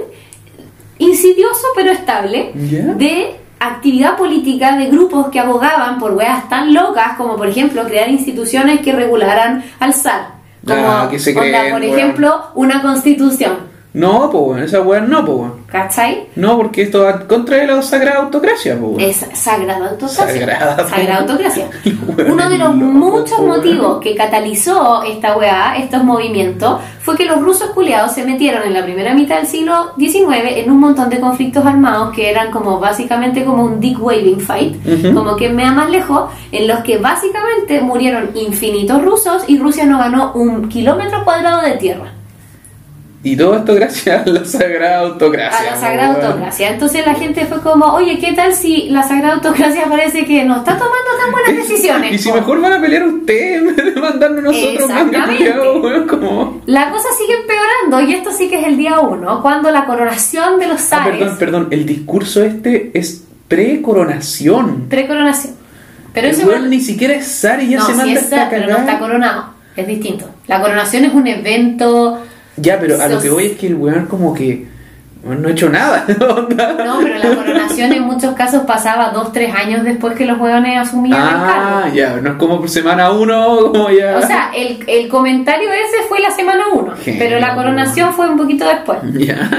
insidioso 0.99 1.67
pero 1.75 1.91
estable 1.91 2.51
de 2.53 3.35
actividad 3.59 4.15
política 4.15 4.77
de 4.77 4.85
grupos 4.87 5.27
que 5.29 5.39
abogaban 5.39 5.99
por 5.99 6.11
weas 6.13 6.47
tan 6.49 6.73
locas 6.73 7.17
como 7.17 7.35
por 7.35 7.47
ejemplo 7.47 7.83
crear 7.85 8.09
instituciones 8.09 8.81
que 8.81 8.91
regularan 8.93 9.63
al 9.79 9.93
zar. 9.93 10.27
Como, 10.65 10.79
Ah, 10.87 11.07
que 11.09 11.17
se 11.19 11.31
onda, 11.31 11.41
creen, 11.41 11.71
por 11.73 11.81
weón. 11.81 11.97
ejemplo, 11.97 12.43
una 12.55 12.81
constitución. 12.81 13.70
No, 13.93 14.29
pues 14.31 14.43
bueno, 14.43 14.63
esa 14.63 14.81
weá 14.81 15.01
no, 15.01 15.25
pues 15.25 15.37
bueno. 15.37 15.55
¿Cachai? 15.67 16.27
No, 16.37 16.55
porque 16.55 16.83
esto 16.83 17.03
va 17.03 17.27
contra 17.27 17.61
la 17.65 17.81
sagrada 17.81 18.19
autocracia, 18.19 18.77
pues 18.79 18.91
bueno. 18.93 19.07
Es 19.07 19.25
sagrada 19.33 19.89
autocracia. 19.89 20.27
Sagrada. 20.27 20.87
Sagrada 20.87 21.19
autocracia. 21.19 21.69
Uno 22.29 22.49
de 22.49 22.57
los 22.57 22.73
muchos 22.73 23.39
motivos 23.39 23.99
que 23.99 24.15
catalizó 24.15 25.03
esta 25.03 25.35
weá, 25.35 25.75
estos 25.77 26.05
movimientos, 26.05 26.79
fue 27.01 27.17
que 27.17 27.25
los 27.25 27.41
rusos 27.41 27.71
culiados 27.71 28.13
se 28.13 28.23
metieron 28.23 28.63
en 28.63 28.73
la 28.73 28.83
primera 28.83 29.13
mitad 29.13 29.37
del 29.37 29.47
siglo 29.47 29.93
XIX 29.97 30.55
en 30.55 30.71
un 30.71 30.79
montón 30.79 31.09
de 31.09 31.19
conflictos 31.19 31.65
armados 31.65 32.15
que 32.15 32.29
eran 32.29 32.49
como 32.49 32.79
básicamente 32.79 33.43
como 33.43 33.65
un 33.65 33.81
dick 33.81 34.01
waving 34.01 34.39
fight, 34.39 35.13
como 35.13 35.35
que 35.35 35.49
me 35.49 35.63
da 35.63 35.71
más 35.71 35.89
lejos, 35.89 36.29
en 36.53 36.67
los 36.67 36.79
que 36.79 36.97
básicamente 36.97 37.81
murieron 37.81 38.29
infinitos 38.35 39.03
rusos 39.03 39.43
y 39.47 39.57
Rusia 39.57 39.85
no 39.85 39.97
ganó 39.97 40.31
un 40.33 40.69
kilómetro 40.69 41.25
cuadrado 41.25 41.61
de 41.61 41.73
tierra. 41.73 42.20
Y 43.23 43.37
todo 43.37 43.55
esto 43.55 43.75
gracias 43.75 44.25
a 44.25 44.29
la 44.29 44.43
sagrada 44.45 44.99
autocracia. 45.01 45.59
a 45.59 45.75
la 45.75 45.79
sagrada 45.79 46.15
autocracia. 46.15 46.69
Entonces 46.71 47.05
la 47.05 47.13
gente 47.13 47.45
fue 47.45 47.61
como, 47.61 47.85
oye, 47.93 48.17
¿qué 48.17 48.33
tal 48.33 48.51
si 48.53 48.89
la 48.89 49.03
sagrada 49.03 49.35
autocracia 49.35 49.85
parece 49.87 50.25
que 50.25 50.43
no 50.43 50.57
está 50.57 50.71
tomando 50.71 51.09
tan 51.23 51.31
buenas 51.31 51.55
decisiones? 51.67 52.13
Y 52.13 52.17
si 52.17 52.31
mejor 52.31 52.59
van 52.61 52.73
a 52.73 52.81
pelear 52.81 53.03
ustedes 53.05 53.59
en 53.59 53.75
vez 53.75 53.93
de 53.95 54.01
mandarnos 54.01 54.43
nosotros 54.43 54.89
Exactamente. 54.89 55.51
weón, 55.59 56.07
como... 56.07 56.61
La 56.65 56.89
cosa 56.89 57.09
sigue 57.15 57.39
empeorando 57.41 58.09
y 58.11 58.15
esto 58.15 58.31
sí 58.31 58.49
que 58.49 58.59
es 58.59 58.65
el 58.65 58.77
día 58.77 58.99
uno, 58.99 59.39
cuando 59.43 59.69
la 59.69 59.85
coronación 59.85 60.59
de 60.59 60.67
los 60.67 60.81
Ah, 60.91 61.03
zares, 61.03 61.17
perdón, 61.19 61.37
perdón, 61.37 61.67
el 61.69 61.85
discurso 61.85 62.43
este 62.43 62.89
es 62.95 63.23
pre-coronación. 63.47 64.87
pre-coronación. 64.89 65.53
Pero 66.13 66.27
el 66.55 66.69
ni 66.69 66.81
siquiera 66.81 67.13
es 67.13 67.27
zar 67.39 67.61
y 67.63 67.69
ya 67.69 67.77
no, 67.79 67.85
se 67.85 67.93
manda 67.93 68.19
es 68.19 68.29
zar, 68.29 68.49
pero 68.49 68.67
no 68.67 68.77
está 68.77 68.99
coronado, 68.99 69.45
es 69.77 69.87
distinto. 69.87 70.25
La 70.47 70.59
coronación 70.59 71.05
es 71.05 71.13
un 71.13 71.25
evento, 71.27 72.21
Ya, 72.57 72.79
pero 72.79 73.01
a 73.01 73.07
lo 73.07 73.15
Sos- 73.15 73.23
que 73.23 73.29
voy 73.29 73.45
es 73.47 73.57
que 73.57 73.67
el 73.67 73.75
weón 73.75 74.05
como 74.07 74.33
que 74.33 74.67
no 75.23 75.47
ha 75.47 75.51
hecho 75.51 75.69
nada. 75.69 76.03
no, 76.19 76.47
pero 76.49 77.17
la 77.19 77.35
coronación 77.35 77.93
en 77.93 78.03
muchos 78.03 78.33
casos 78.35 78.63
pasaba 78.63 79.09
dos, 79.11 79.31
tres 79.31 79.53
años 79.53 79.83
después 79.83 80.15
que 80.15 80.25
los 80.25 80.39
hueones 80.39 80.77
asumían 80.79 81.17
el 81.21 81.23
Ah, 81.27 81.81
cargo. 81.83 81.95
ya, 81.95 82.15
no 82.17 82.31
es 82.31 82.35
como 82.37 82.59
por 82.59 82.69
semana 82.69 83.11
uno, 83.11 83.71
como 83.71 83.89
ya. 83.91 84.17
O 84.17 84.21
sea, 84.25 84.51
el, 84.55 84.83
el 84.87 85.07
comentario 85.09 85.69
ese 85.71 86.07
fue 86.09 86.19
la 86.19 86.31
semana 86.31 86.63
uno, 86.73 86.93
pero 87.05 87.39
la 87.39 87.55
coronación 87.55 88.13
fue 88.13 88.29
un 88.29 88.37
poquito 88.37 88.65
después. 88.67 88.97
Ya. 89.13 89.49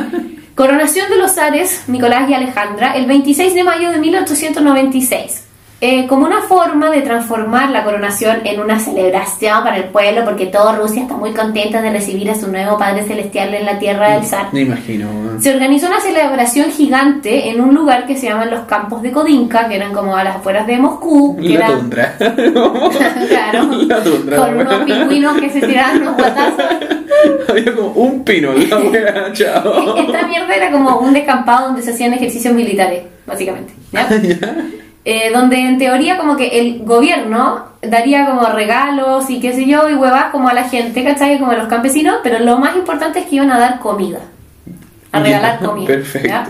Coronación 0.54 1.08
de 1.08 1.16
los 1.16 1.32
zares 1.32 1.84
Nicolás 1.86 2.28
y 2.28 2.34
Alejandra 2.34 2.92
el 2.96 3.06
26 3.06 3.54
de 3.54 3.64
mayo 3.64 3.90
de 3.90 3.98
1896. 3.98 5.44
Eh, 5.84 6.06
como 6.06 6.26
una 6.26 6.42
forma 6.42 6.92
de 6.92 7.00
transformar 7.00 7.70
la 7.70 7.82
coronación 7.82 8.42
en 8.44 8.60
una 8.60 8.78
celebración 8.78 9.64
para 9.64 9.78
el 9.78 9.84
pueblo, 9.86 10.24
porque 10.24 10.46
toda 10.46 10.76
Rusia 10.76 11.02
está 11.02 11.16
muy 11.16 11.32
contenta 11.32 11.82
de 11.82 11.90
recibir 11.90 12.30
a 12.30 12.36
su 12.36 12.46
nuevo 12.46 12.78
Padre 12.78 13.02
Celestial 13.02 13.52
en 13.52 13.66
la 13.66 13.80
tierra 13.80 14.12
del 14.12 14.24
zar. 14.24 14.46
Me 14.52 14.60
imagino. 14.60 15.08
Se 15.40 15.52
organizó 15.52 15.88
una 15.88 15.98
celebración 15.98 16.70
gigante 16.70 17.48
en 17.50 17.60
un 17.60 17.74
lugar 17.74 18.06
que 18.06 18.16
se 18.16 18.26
llaman 18.28 18.48
los 18.48 18.60
Campos 18.60 19.02
de 19.02 19.10
Kodinka, 19.10 19.66
que 19.66 19.74
eran 19.74 19.92
como 19.92 20.14
a 20.16 20.22
las 20.22 20.36
afueras 20.36 20.68
de 20.68 20.78
Moscú. 20.78 21.36
Que 21.36 21.58
La 21.58 21.66
tundra. 21.66 22.14
claro, 22.16 23.64
La 23.84 24.04
tundra. 24.04 24.36
con 24.36 24.56
unos 24.60 24.84
pingüinos 24.84 25.36
que 25.40 25.50
se 25.50 25.66
tiraban 25.66 26.02
unos 26.02 26.14
guatazos. 26.16 26.64
Había 27.48 27.74
como 27.74 27.88
un 27.88 28.22
pino, 28.22 28.52
la 28.52 28.78
wea, 28.78 29.30
chao. 29.32 29.96
Esta 29.96 30.28
mierda 30.28 30.54
era 30.54 30.70
como 30.70 31.00
un 31.00 31.12
descampado 31.12 31.66
donde 31.66 31.82
se 31.82 31.90
hacían 31.90 32.14
ejercicios 32.14 32.54
militares, 32.54 33.02
básicamente. 33.26 33.74
¿ya? 33.90 34.08
Eh, 35.04 35.32
donde 35.32 35.58
en 35.58 35.78
teoría 35.78 36.16
como 36.16 36.36
que 36.36 36.60
el 36.60 36.84
gobierno 36.84 37.64
daría 37.80 38.24
como 38.24 38.46
regalos 38.46 39.28
y 39.30 39.40
qué 39.40 39.52
sé 39.52 39.66
yo, 39.66 39.90
y 39.90 39.94
huevas 39.94 40.26
como 40.26 40.48
a 40.48 40.54
la 40.54 40.68
gente, 40.68 41.02
¿cachai? 41.02 41.40
Como 41.40 41.50
a 41.50 41.56
los 41.56 41.66
campesinos, 41.66 42.18
pero 42.22 42.38
lo 42.38 42.58
más 42.58 42.76
importante 42.76 43.18
es 43.18 43.26
que 43.26 43.36
iban 43.36 43.50
a 43.50 43.58
dar 43.58 43.80
comida. 43.80 44.20
A 45.10 45.18
regalar 45.18 45.58
comida. 45.58 45.88
perfecto. 45.88 46.28
¿ya? 46.28 46.46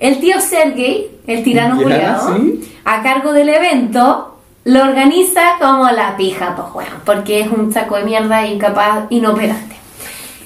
El 0.00 0.20
tío 0.20 0.40
Sergei, 0.40 1.06
el 1.26 1.42
tirano 1.42 1.78
sí. 1.78 2.74
a 2.84 3.02
cargo 3.02 3.32
del 3.32 3.50
evento, 3.50 4.38
lo 4.64 4.82
organiza 4.82 5.56
como 5.60 5.90
la 5.90 6.16
pija, 6.16 6.56
pues 6.56 6.68
weón, 6.74 7.00
porque 7.04 7.40
es 7.40 7.48
un 7.48 7.72
saco 7.72 7.96
de 7.96 8.04
mierda 8.04 8.46
incapaz, 8.46 9.04
inoperante. 9.10 9.76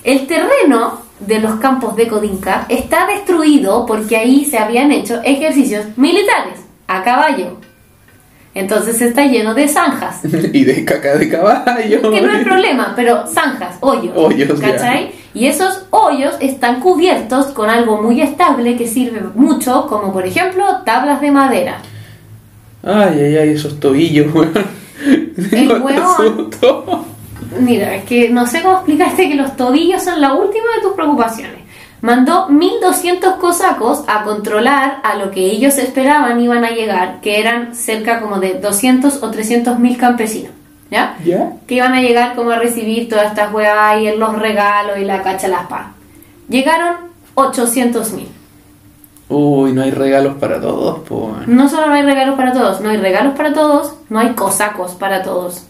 El 0.03 0.27
terreno 0.27 1.03
de 1.21 1.39
los 1.39 1.55
campos 1.61 1.95
de 1.95 2.09
Kodinka 2.09 2.67
está 2.69 3.07
destruido 3.07 3.87
porque 3.87 4.17
ahí 4.17 4.45
se 4.45 4.59
habían 4.59 4.91
hecho 4.91 5.21
ejercicios 5.23 5.87
militares 5.97 6.60
a 6.91 7.05
caballo. 7.05 7.57
Entonces 8.53 9.01
está 9.01 9.25
lleno 9.27 9.55
de 9.55 9.69
zanjas. 9.69 10.21
Y 10.53 10.65
de 10.65 10.85
caca 10.85 11.17
de 11.17 11.29
caballo. 11.29 12.03
Que 12.11 12.21
no 12.21 12.33
es 12.33 12.45
problema, 12.45 12.93
pero 12.97 13.27
zanjas, 13.29 13.77
hoyos. 13.81 14.13
Hoyos, 14.17 14.61
ya. 14.61 14.73
¿Cachai? 14.73 15.13
Y 15.33 15.47
esos 15.47 15.85
hoyos 15.91 16.35
están 16.41 16.81
cubiertos 16.81 17.47
con 17.47 17.71
algo 17.71 18.03
muy 18.03 18.21
estable 18.21 18.77
que 18.77 18.89
sirve 18.89 19.21
mucho, 19.37 19.87
como 19.87 20.13
por 20.13 20.27
ejemplo 20.27 20.65
tablas 20.85 21.21
de 21.21 21.31
madera. 21.31 21.79
Ay, 22.83 23.21
ay, 23.21 23.37
ay, 23.37 23.49
esos 23.51 23.79
tobillos, 23.79 24.35
weón. 24.35 24.53
Hasta 25.39 25.75
huevón. 25.79 26.51
Mira, 27.61 27.95
es 27.95 28.05
que 28.05 28.29
no 28.31 28.47
sé 28.47 28.63
cómo 28.63 28.77
explicarte 28.77 29.29
que 29.29 29.35
los 29.37 29.57
tobillos 29.57 30.03
son 30.03 30.21
la 30.21 30.35
última 30.35 30.67
de 30.77 30.83
tus 30.83 30.95
preocupaciones. 30.95 31.60
Mandó 32.03 32.49
1200 32.49 33.35
cosacos 33.35 34.05
a 34.07 34.23
controlar 34.23 35.01
a 35.03 35.17
lo 35.17 35.31
que 35.31 35.45
ellos 35.47 35.77
esperaban 35.77 36.41
iban 36.41 36.65
a 36.65 36.71
llegar, 36.71 37.21
que 37.21 37.41
eran 37.41 37.75
cerca 37.75 38.21
como 38.21 38.41
de 38.41 38.55
200 38.55 39.23
o 39.23 39.31
300 39.31 39.79
mil 39.79 39.99
campesinos, 39.99 40.53
¿ya? 40.91 41.17
¿Ya? 41.25 41.53
Que 41.67 41.75
iban 41.75 41.93
a 41.93 42.01
llegar 42.01 42.35
como 42.35 42.51
a 42.51 42.59
recibir 42.59 43.09
todas 43.09 43.27
estas 43.27 43.53
weas 43.53 44.01
y 44.01 44.17
los 44.17 44.39
regalos 44.39 44.99
y 44.99 45.05
la 45.05 45.23
cacha 45.23 45.49
las 45.49 45.67
pan. 45.67 45.93
Llegaron 46.49 46.97
800 47.35 48.13
mil. 48.13 48.29
Uy, 49.29 49.73
no 49.73 49.83
hay 49.83 49.91
regalos 49.91 50.37
para 50.41 50.61
todos, 50.61 51.09
weón. 51.09 51.45
No 51.47 51.69
solo 51.69 51.87
no 51.87 51.95
hay 51.95 52.03
regalos 52.03 52.35
para 52.37 52.53
todos, 52.53 52.81
no 52.81 52.89
hay 52.89 52.97
regalos 52.97 53.37
para 53.37 53.53
todos, 53.53 53.95
no 54.09 54.19
hay 54.19 54.31
cosacos 54.31 54.93
para 54.93 55.23
todos. 55.23 55.67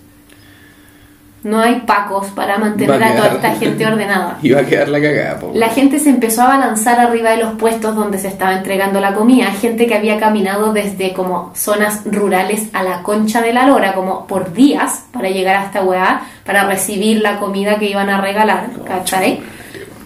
No 1.42 1.58
hay 1.58 1.80
pacos 1.86 2.26
para 2.28 2.58
mantener 2.58 3.02
a 3.02 3.08
a 3.08 3.16
toda 3.16 3.28
esta 3.34 3.54
gente 3.58 3.86
ordenada. 3.86 4.38
Va 4.54 4.60
a 4.60 4.64
quedar 4.64 4.88
la 4.88 5.00
cagada, 5.00 5.38
po. 5.38 5.52
La 5.54 5.68
gente 5.68 5.98
se 5.98 6.10
empezó 6.10 6.42
a 6.42 6.48
balanzar 6.48 7.00
arriba 7.00 7.30
de 7.30 7.38
los 7.38 7.54
puestos 7.54 7.94
donde 7.94 8.18
se 8.18 8.28
estaba 8.28 8.54
entregando 8.54 9.00
la 9.00 9.14
comida. 9.14 9.46
Gente 9.52 9.86
que 9.86 9.94
había 9.94 10.18
caminado 10.20 10.72
desde 10.72 11.14
como 11.14 11.50
zonas 11.54 12.02
rurales 12.04 12.68
a 12.74 12.82
la 12.82 13.02
concha 13.02 13.40
de 13.40 13.54
la 13.54 13.66
lora, 13.66 13.94
como 13.94 14.26
por 14.26 14.52
días, 14.52 15.04
para 15.12 15.30
llegar 15.30 15.56
a 15.56 15.64
esta 15.64 15.82
weá, 15.82 16.22
para 16.44 16.64
recibir 16.64 17.22
la 17.22 17.38
comida 17.38 17.78
que 17.78 17.88
iban 17.88 18.10
a 18.10 18.20
regalar, 18.20 18.68
¿cachai? 18.86 19.40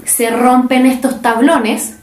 Se 0.04 0.30
rompen 0.30 0.86
estos 0.86 1.20
tablones, 1.20 1.96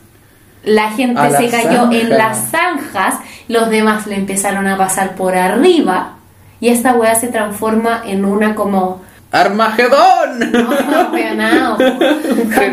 la 0.64 0.90
gente 0.92 1.22
la 1.22 1.38
se 1.38 1.50
cayó 1.50 1.84
zanja. 1.84 1.98
en 1.98 2.10
las 2.10 2.50
zanjas, 2.50 3.16
los 3.48 3.70
demás 3.70 4.08
le 4.08 4.16
empezaron 4.16 4.68
a 4.68 4.78
pasar 4.78 5.16
por 5.16 5.36
arriba, 5.36 6.16
y 6.60 6.70
esta 6.70 6.94
weá 6.94 7.16
se 7.16 7.28
transforma 7.28 8.04
en 8.06 8.26
una 8.26 8.56
como 8.56 9.02
¡Armagedón! 9.32 10.40
no, 10.52 11.78
po. 11.78 11.84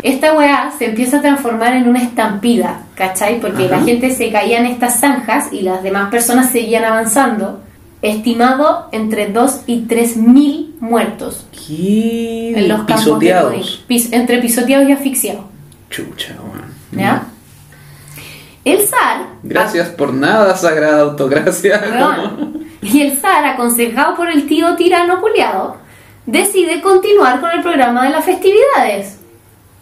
Esta 0.03 0.33
weá 0.33 0.71
se 0.77 0.85
empieza 0.85 1.17
a 1.17 1.21
transformar 1.21 1.73
en 1.73 1.87
una 1.87 2.01
estampida, 2.03 2.81
¿cachai? 2.95 3.39
Porque 3.39 3.67
la 3.69 3.79
gente 3.81 4.11
se 4.11 4.31
caía 4.31 4.59
en 4.59 4.65
estas 4.65 4.99
zanjas 4.99 5.53
y 5.53 5.61
las 5.61 5.81
demás 5.83 6.09
personas 6.09 6.51
seguían 6.51 6.83
avanzando. 6.83 7.61
Estimado 8.01 8.87
entre 8.93 9.27
2 9.27 9.61
y 9.67 9.81
3 9.81 10.17
mil 10.17 10.75
muertos 10.79 11.45
¿Qué? 11.51 12.53
en 12.55 12.67
los 12.69 12.79
campos 12.79 13.03
Pisoteados. 13.05 13.83
Pis- 13.87 14.13
entre 14.13 14.37
pisoteados 14.39 14.87
y 14.87 14.91
asfixiados. 14.93 15.43
Chucha, 15.89 16.35
weón. 16.41 16.65
¿Ya? 16.91 17.23
El 18.63 18.79
zar. 18.87 19.27
Gracias 19.43 19.89
por 19.89 20.13
nada, 20.13 20.55
sagrada 20.55 21.01
autocracia. 21.01 21.81
Y 22.81 23.01
el 23.01 23.17
zar, 23.17 23.43
aconsejado 23.45 24.15
por 24.15 24.29
el 24.29 24.47
tío 24.47 24.73
tirano 24.77 25.19
culiado, 25.19 25.75
decide 26.31 26.81
continuar 26.81 27.39
con 27.39 27.51
el 27.51 27.61
programa 27.61 28.03
de 28.03 28.09
las 28.11 28.25
festividades. 28.25 29.17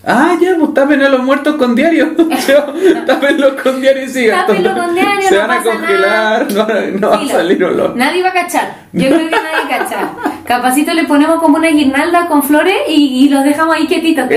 Ah, 0.05 0.37
ya, 0.39 0.55
pues 0.57 0.73
tapen 0.73 1.01
a 1.01 1.09
los 1.09 1.21
muertos 1.21 1.55
con 1.55 1.75
diario. 1.75 2.11
Tápenlos 3.05 3.61
con 3.61 3.81
diario 3.81 4.03
y 4.03 4.09
sigan. 4.09 4.45
Tápenlo 4.45 4.73
con 4.73 4.93
diario, 4.93 5.27
Se 5.27 5.35
no 5.35 5.47
van 5.47 5.51
a 5.51 5.63
congelar, 5.63 6.51
no, 6.53 6.67
no 6.99 7.09
va 7.09 7.21
a 7.21 7.27
salir 7.27 7.63
olor. 7.63 7.95
Nadie 7.95 8.23
va 8.23 8.29
a 8.29 8.33
cachar. 8.33 8.75
Yo 8.93 9.07
creo 9.09 9.29
que 9.29 9.31
nadie 9.31 9.67
cacha. 9.69 10.11
Capacito 10.45 10.93
le 10.93 11.03
ponemos 11.03 11.41
como 11.41 11.57
una 11.57 11.67
guirnalda 11.67 12.27
con 12.27 12.41
flores 12.41 12.75
y, 12.87 13.25
y 13.25 13.29
los 13.29 13.43
dejamos 13.43 13.75
ahí 13.75 13.85
quietitos, 13.85 14.27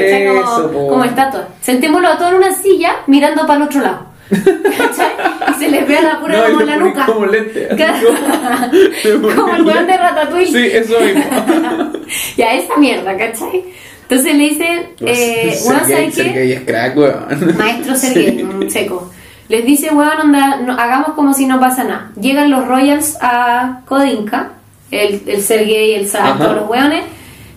Como, 0.72 0.88
como 0.88 1.04
estatuas. 1.04 1.44
Sentémoslo 1.60 2.08
a 2.08 2.18
todos 2.18 2.32
en 2.32 2.38
una 2.38 2.52
silla 2.52 2.92
mirando 3.06 3.42
para 3.42 3.58
el 3.58 3.62
otro 3.62 3.80
lado. 3.80 4.06
¿Cachai? 4.30 5.10
Y 5.50 5.58
se 5.58 5.68
les 5.70 5.86
vea 5.88 6.00
la 6.02 6.20
pura 6.20 6.36
No, 6.38 6.44
como 6.44 6.60
en 6.60 6.66
la 6.66 6.76
nuca. 6.76 7.06
como 7.06 7.26
lente. 7.26 7.68
Claro. 7.76 8.08
como 9.36 9.54
el 9.56 9.62
weón 9.62 9.86
de 9.86 9.96
Ratatouille. 9.96 10.46
Sí, 10.46 10.76
eso 10.76 11.00
mismo. 11.00 11.92
Ya, 12.36 12.54
esa 12.54 12.76
mierda, 12.76 13.16
¿cachai? 13.16 13.64
Entonces 14.02 14.34
le 14.34 14.42
dicen, 14.48 14.86
eh, 15.00 15.56
weón, 15.64 15.80
Sergei, 15.80 15.86
¿sabes 15.86 16.14
qué? 16.16 16.22
Sergei 16.22 16.52
es 16.52 16.60
crack, 16.62 16.96
weón. 16.96 17.56
Maestro 17.58 17.94
Sergei, 17.96 18.46
Sí. 18.62 18.70
seco. 18.70 19.10
Les 19.48 19.64
dice, 19.64 19.90
weón, 19.92 20.20
onda, 20.20 20.56
no- 20.56 20.72
hagamos 20.78 21.12
como 21.14 21.32
si 21.34 21.46
no 21.46 21.60
pasa 21.60 21.84
nada. 21.84 22.10
Llegan 22.20 22.50
los 22.50 22.66
Royals 22.66 23.16
a 23.20 23.80
Kodinka, 23.86 24.50
el, 24.90 25.22
el 25.26 25.42
Sergei, 25.42 25.94
el 25.94 26.08
Ajá. 26.12 26.36
todos 26.38 26.56
los 26.56 26.68
weones, 26.68 27.04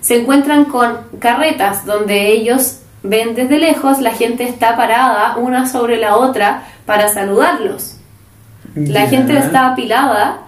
se 0.01 0.17
encuentran 0.17 0.65
con 0.65 0.97
carretas 1.19 1.85
donde 1.85 2.27
ellos 2.31 2.79
ven 3.03 3.35
desde 3.35 3.59
lejos, 3.59 3.99
la 3.99 4.11
gente 4.11 4.43
está 4.45 4.75
parada 4.75 5.35
una 5.37 5.67
sobre 5.67 5.97
la 5.97 6.15
otra 6.15 6.63
para 6.85 7.09
saludarlos. 7.09 7.97
La 8.75 9.07
gente 9.07 9.37
está 9.37 9.71
apilada 9.73 10.39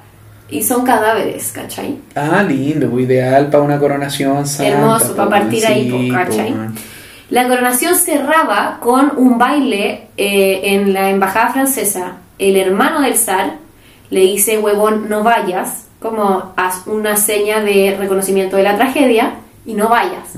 y 0.49 0.63
son 0.63 0.83
cadáveres, 0.83 1.51
¿cachai? 1.51 1.97
Ah, 2.15 2.43
lindo, 2.43 2.89
pues 2.89 3.05
ideal 3.05 3.49
para 3.49 3.63
una 3.63 3.77
coronación 3.77 4.47
santa. 4.47 4.71
Hermoso, 4.71 5.15
para 5.15 5.29
partir 5.29 5.65
ahí, 5.65 5.91
sí, 5.91 6.09
¿cachai? 6.11 6.55
La 7.29 7.47
coronación 7.47 7.95
cerraba 7.95 8.79
con 8.79 9.13
un 9.17 9.37
baile 9.37 10.07
eh, 10.17 10.61
en 10.63 10.93
la 10.93 11.09
embajada 11.09 11.49
francesa. 11.49 12.17
El 12.37 12.55
hermano 12.55 13.01
del 13.01 13.15
zar 13.15 13.57
le 14.09 14.21
dice, 14.21 14.59
huevón, 14.59 15.09
no 15.09 15.23
vayas, 15.23 15.87
como 15.99 16.53
haz 16.55 16.85
una 16.87 17.17
seña 17.17 17.61
de 17.61 17.95
reconocimiento 17.99 18.57
de 18.57 18.63
la 18.63 18.75
tragedia 18.75 19.35
y 19.65 19.73
no 19.73 19.89
vayas. 19.89 20.35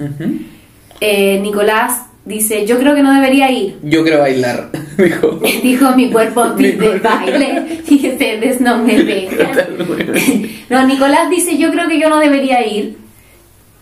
Eh, 1.00 1.40
Nicolás 1.42 2.07
dice, 2.28 2.66
yo 2.66 2.78
creo 2.78 2.94
que 2.94 3.02
no 3.02 3.14
debería 3.14 3.50
ir. 3.50 3.78
Yo 3.84 4.04
quiero 4.04 4.20
bailar, 4.20 4.70
dijo. 4.98 5.40
Dijo, 5.64 5.96
mi 5.96 6.12
cuerpo 6.12 6.46
pide 6.58 7.00
baile 7.00 7.82
y 7.88 8.10
ustedes 8.10 8.62
no 8.62 8.84
me 8.84 9.04
dejan. 9.04 9.50
No, 10.70 10.86
Nicolás 10.86 11.30
dice, 11.30 11.58
yo 11.58 11.72
creo 11.72 11.88
que 11.88 12.00
yo 12.00 12.10
no 12.10 12.20
debería 12.20 12.66
ir. 12.66 12.98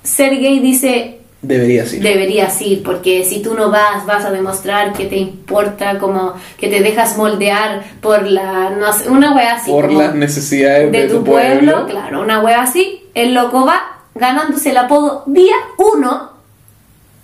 Sergei 0.03 0.59
dice, 0.59 1.19
Debería 1.41 1.85
ser. 1.85 2.01
deberías 2.01 2.61
ir, 2.61 2.83
porque 2.83 3.23
si 3.23 3.41
tú 3.41 3.55
no 3.55 3.71
vas, 3.71 4.05
vas 4.05 4.23
a 4.25 4.31
demostrar 4.31 4.93
que 4.93 5.05
te 5.05 5.17
importa, 5.17 5.97
como 5.97 6.33
que 6.57 6.67
te 6.67 6.81
dejas 6.81 7.17
moldear 7.17 7.83
por 8.01 8.27
la, 8.27 8.71
no 8.71 8.93
sé, 8.93 9.09
una 9.09 9.35
wea 9.35 9.55
así. 9.55 9.71
Por 9.71 9.91
las 9.91 10.13
necesidades 10.13 10.91
de, 10.91 11.07
tu, 11.07 11.23
pueblo, 11.23 11.87
claro, 11.87 12.21
una 12.21 12.39
wea 12.41 12.61
así. 12.61 13.03
El 13.13 13.33
loco 13.33 13.65
va 13.65 13.81
ganándose 14.15 14.71
el 14.71 14.77
apodo 14.77 15.23
día 15.27 15.55
uno, 15.77 16.31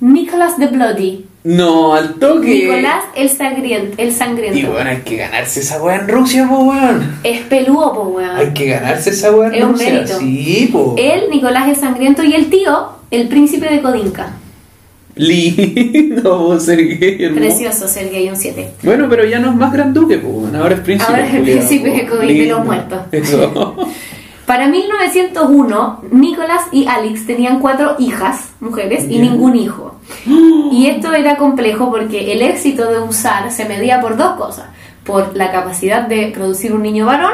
Nicolás 0.01 0.55
the 0.57 0.67
Bloody. 0.67 1.25
No, 1.43 1.93
al 1.95 2.15
toque. 2.15 2.47
Nicolás 2.65 3.03
el 3.15 3.29
sangriento. 3.29 3.95
El 3.97 4.11
sangriento. 4.13 4.57
Y 4.59 4.63
bueno, 4.63 4.89
hay 4.89 4.97
que 4.97 5.15
ganarse 5.17 5.59
esa 5.61 5.81
weá 5.81 5.95
en 5.97 6.07
Rusia, 6.07 6.47
po, 6.47 6.59
weón. 6.59 7.19
Es 7.23 7.41
peludo, 7.41 7.93
po, 7.93 8.01
weón. 8.09 8.35
Hay 8.35 8.53
que 8.53 8.65
ganarse 8.67 9.11
esa 9.11 9.31
weá 9.31 9.47
en 9.49 9.55
Es 9.55 9.63
un 9.63 9.71
Rusia. 9.73 9.91
mérito. 9.93 10.19
Sí, 10.19 10.69
po. 10.71 10.95
Él, 10.97 11.23
Nicolás 11.31 11.67
el 11.69 11.75
sangriento, 11.75 12.23
y 12.23 12.33
el 12.33 12.49
tío, 12.49 12.89
el 13.11 13.27
príncipe 13.27 13.69
de 13.69 13.81
Kodinka. 13.81 14.33
Lindo, 15.15 16.59
Sergei, 16.59 17.23
hermoso. 17.23 17.39
Precioso, 17.41 17.87
Sergei, 17.87 18.29
un 18.29 18.35
7. 18.35 18.71
Bueno, 18.83 19.07
pero 19.09 19.25
ya 19.25 19.39
no 19.39 19.49
es 19.49 19.55
más 19.55 19.71
granduque, 19.73 20.17
po, 20.17 20.27
weón. 20.29 20.55
Ahora 20.55 20.75
es 20.75 20.81
príncipe. 20.81 21.11
Ahora 21.11 21.27
es 21.27 21.33
el 21.35 21.43
príncipe 21.43 21.89
de 21.91 22.05
COVID 22.07 22.27
de 22.41 22.45
los 22.47 22.65
muertos. 22.65 22.99
Eso. 23.11 23.75
Para 24.45 24.67
1901, 24.67 26.01
Nicolás 26.11 26.63
y 26.71 26.85
Alex 26.85 27.25
tenían 27.25 27.59
cuatro 27.59 27.95
hijas, 27.99 28.49
mujeres, 28.59 29.05
y 29.07 29.19
ningún 29.19 29.55
hijo. 29.55 29.90
Y 30.71 30.87
esto 30.87 31.13
era 31.13 31.35
complejo 31.35 31.91
porque 31.91 32.31
el 32.31 32.41
éxito 32.41 32.89
de 32.89 32.99
un 32.99 33.13
zar 33.13 33.51
se 33.51 33.65
medía 33.65 33.99
por 33.99 34.15
dos 34.15 34.35
cosas. 34.37 34.65
Por 35.03 35.35
la 35.35 35.51
capacidad 35.51 36.07
de 36.07 36.27
producir 36.27 36.73
un 36.73 36.81
niño 36.81 37.05
varón 37.05 37.33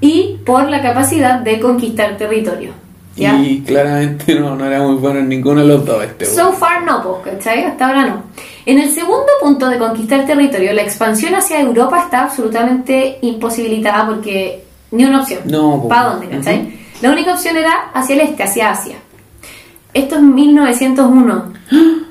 y 0.00 0.38
por 0.46 0.68
la 0.68 0.80
capacidad 0.80 1.40
de 1.40 1.58
conquistar 1.58 2.16
territorio. 2.16 2.72
¿Ya? 3.16 3.36
Y 3.36 3.62
claramente 3.62 4.34
no, 4.40 4.54
no 4.54 4.64
era 4.64 4.80
muy 4.80 4.94
bueno 4.94 5.18
en 5.18 5.28
ninguno 5.28 5.60
de 5.60 5.66
los 5.66 5.84
dos 5.84 6.04
este. 6.04 6.26
So 6.26 6.52
far 6.52 6.84
no, 6.84 7.02
po, 7.02 7.20
¿cachai? 7.22 7.64
Hasta 7.64 7.88
ahora 7.88 8.06
no. 8.06 8.22
En 8.64 8.78
el 8.78 8.90
segundo 8.90 9.26
punto 9.40 9.68
de 9.68 9.78
conquistar 9.78 10.24
territorio, 10.24 10.72
la 10.72 10.82
expansión 10.82 11.34
hacia 11.34 11.60
Europa 11.60 12.04
está 12.04 12.24
absolutamente 12.24 13.18
imposibilitada 13.22 14.06
porque 14.06 14.62
ni 14.92 15.04
una 15.04 15.22
opción. 15.22 15.40
No, 15.46 15.82
po. 15.82 15.88
¿Para 15.88 16.10
dónde, 16.10 16.28
cachai? 16.28 16.60
Ujú. 16.60 16.70
La 17.02 17.10
única 17.10 17.32
opción 17.32 17.56
era 17.56 17.90
hacia 17.92 18.14
el 18.14 18.20
este, 18.20 18.42
hacia 18.42 18.70
Asia. 18.70 18.96
Esto 19.94 20.16
es 20.16 20.22
1901. 20.22 21.52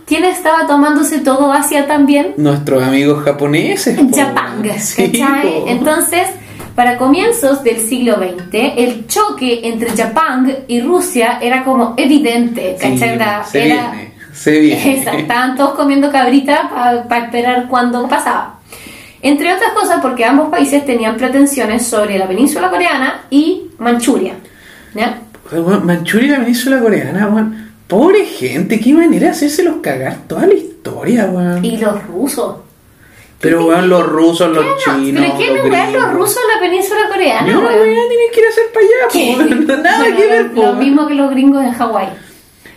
¿Quién 0.06 0.24
estaba 0.24 0.66
tomándose 0.68 1.20
todo 1.20 1.52
Asia 1.52 1.86
también? 1.86 2.34
Nuestros 2.38 2.82
amigos 2.84 3.24
japoneses. 3.24 4.00
po. 4.00 4.16
Japán, 4.16 4.64
Sí. 4.80 5.22
Entonces, 5.68 6.28
para 6.76 6.98
comienzos 6.98 7.64
del 7.64 7.80
siglo 7.80 8.16
XX, 8.16 8.74
el 8.78 9.08
choque 9.08 9.62
entre 9.68 9.90
Japán 9.92 10.56
y 10.68 10.80
Rusia 10.82 11.40
era 11.42 11.64
como 11.64 11.94
evidente, 11.98 12.78
Sí, 12.80 12.90
¿cachai? 12.92 13.10
Era- 13.16 13.44
se 13.44 13.64
viene, 13.66 14.14
se 14.34 14.60
viene. 14.60 15.00
Estaban 15.20 15.56
todos 15.58 15.72
comiendo 15.72 16.10
cabrita 16.12 16.70
para 17.10 17.26
esperar 17.26 17.68
cuando 17.68 18.08
pasaba. 18.08 18.60
Entre 19.22 19.52
otras 19.54 19.72
cosas 19.72 20.00
porque 20.02 20.24
ambos 20.24 20.50
países 20.50 20.86
tenían 20.86 21.18
pretensiones 21.18 21.86
sobre 21.86 22.18
la 22.18 22.28
península 22.28 22.70
coreana 22.70 23.22
y 23.30 23.64
Manchuria. 23.80 24.36
Manchuria 25.84 26.28
y 26.28 26.32
la 26.32 26.40
península 26.40 26.80
coreana, 26.80 27.28
weón. 27.28 27.67
Pobre 27.88 28.26
gente, 28.26 28.80
qué 28.80 28.94
manera 28.94 29.28
de 29.28 29.32
hacérselos 29.32 29.78
cagar 29.82 30.28
toda 30.28 30.46
la 30.46 30.54
historia, 30.54 31.26
weón. 31.26 31.64
Y 31.64 31.78
los 31.78 32.06
rusos. 32.08 32.58
Pero 33.40 33.66
weón, 33.66 33.88
los 33.88 34.06
rusos, 34.06 34.50
los 34.54 34.66
chinos. 34.84 35.24
¿Pero 35.26 35.38
qué 35.38 35.48
los 35.54 35.70
wean 35.70 35.94
los 35.94 36.02
gringos. 36.04 36.14
rusos 36.14 36.38
en 36.38 36.56
la 36.56 36.60
península 36.60 37.02
coreana? 37.10 37.54
No, 37.54 37.60
weón? 37.62 37.84
tienen 37.84 38.32
que 38.34 38.40
ir 38.40 38.46
a 38.46 38.50
hacer 38.50 38.64
para 38.74 38.86
allá, 38.86 39.66
po. 39.68 39.82
Nada 39.84 40.18
que 40.18 40.28
ver, 40.28 40.46
lo, 40.48 40.54
po, 40.54 40.62
lo 40.64 40.74
mismo 40.74 41.08
que 41.08 41.14
los 41.14 41.30
gringos 41.32 41.64
en 41.64 41.72
Hawái. 41.72 42.10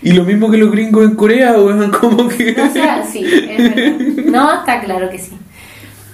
Y 0.03 0.13
lo 0.13 0.25
mismo 0.25 0.51
que 0.51 0.57
los 0.59 0.71
gringos 0.71 1.05
en 1.05 1.17
Corea, 1.17 1.53
weón, 1.53 1.91
como 2.01 2.29
que. 2.29 2.53
No 2.53 2.73
sea 2.73 3.03
es 3.03 3.75
verdad. 3.75 4.25
No, 4.27 4.61
está 4.61 4.81
claro 4.81 5.11
que 5.11 5.19
sí. 5.19 5.33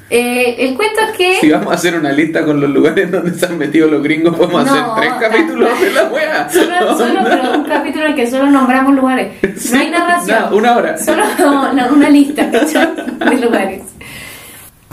Eh, 0.09 0.57
el 0.59 0.75
cuento 0.77 1.01
es 1.01 1.17
que... 1.17 1.41
Si 1.41 1.51
vamos 1.51 1.73
a 1.73 1.75
hacer 1.75 1.99
una 1.99 2.13
lista 2.13 2.45
con 2.45 2.61
los 2.61 2.71
lugares 2.71 3.11
donde 3.11 3.35
se 3.35 3.47
han 3.47 3.59
metido 3.59 3.89
los 3.89 4.03
gringos, 4.03 4.37
podemos 4.37 4.65
No, 4.65 4.73
hacer 4.73 4.85
tres 4.97 5.13
capítulos 5.21 5.81
de 5.81 5.93
la 5.93 6.05
wea. 6.05 6.49
Solo, 6.53 6.97
solo 6.97 7.21
pero 7.25 7.59
un 7.59 7.65
capítulo 7.65 8.05
en 8.05 8.11
el 8.11 8.17
que 8.17 8.31
solo 8.31 8.51
nombramos 8.51 8.95
lugares. 8.95 9.33
No 9.73 9.79
hay 9.79 9.91
narración. 9.91 10.39
Nada, 10.39 10.55
una 10.55 10.77
hora. 10.77 10.99
Solo 10.99 11.25
no, 11.39 11.89
una 11.93 12.09
lista 12.09 12.47
de 12.47 13.37
lugares. 13.37 13.83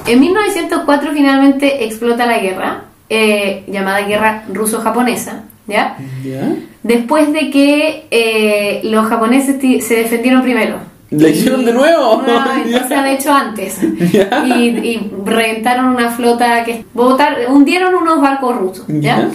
En 0.08 0.20
1904 0.20 1.12
finalmente 1.14 1.86
explota 1.86 2.26
la 2.26 2.40
guerra, 2.40 2.86
eh, 3.10 3.64
llamada 3.68 4.02
guerra 4.02 4.44
ruso-japonesa, 4.52 5.44
¿ya? 5.68 5.96
¿Ya? 6.24 6.56
Después 6.82 7.32
de 7.32 7.50
que 7.52 8.08
eh, 8.12 8.82
los 8.84 9.06
japoneses 9.06 9.62
se 9.86 9.96
defendieron 9.96 10.42
primero. 10.42 10.93
¿La 11.18 11.30
hicieron 11.30 11.66
de 11.66 11.74
nuevo? 11.74 12.22
No, 12.26 12.38
o 12.86 12.88
sea, 12.88 13.04
de 13.04 13.14
hecho 13.14 13.34
antes. 13.34 13.78
Y, 13.84 14.50
y 14.52 15.12
reventaron 15.26 15.88
una 15.88 16.10
flota 16.12 16.64
que 16.64 16.86
botar, 16.94 17.38
hundieron 17.50 17.94
unos 17.96 18.22
barcos 18.22 18.56
rusos, 18.58 18.86
¿ya? 18.88 19.30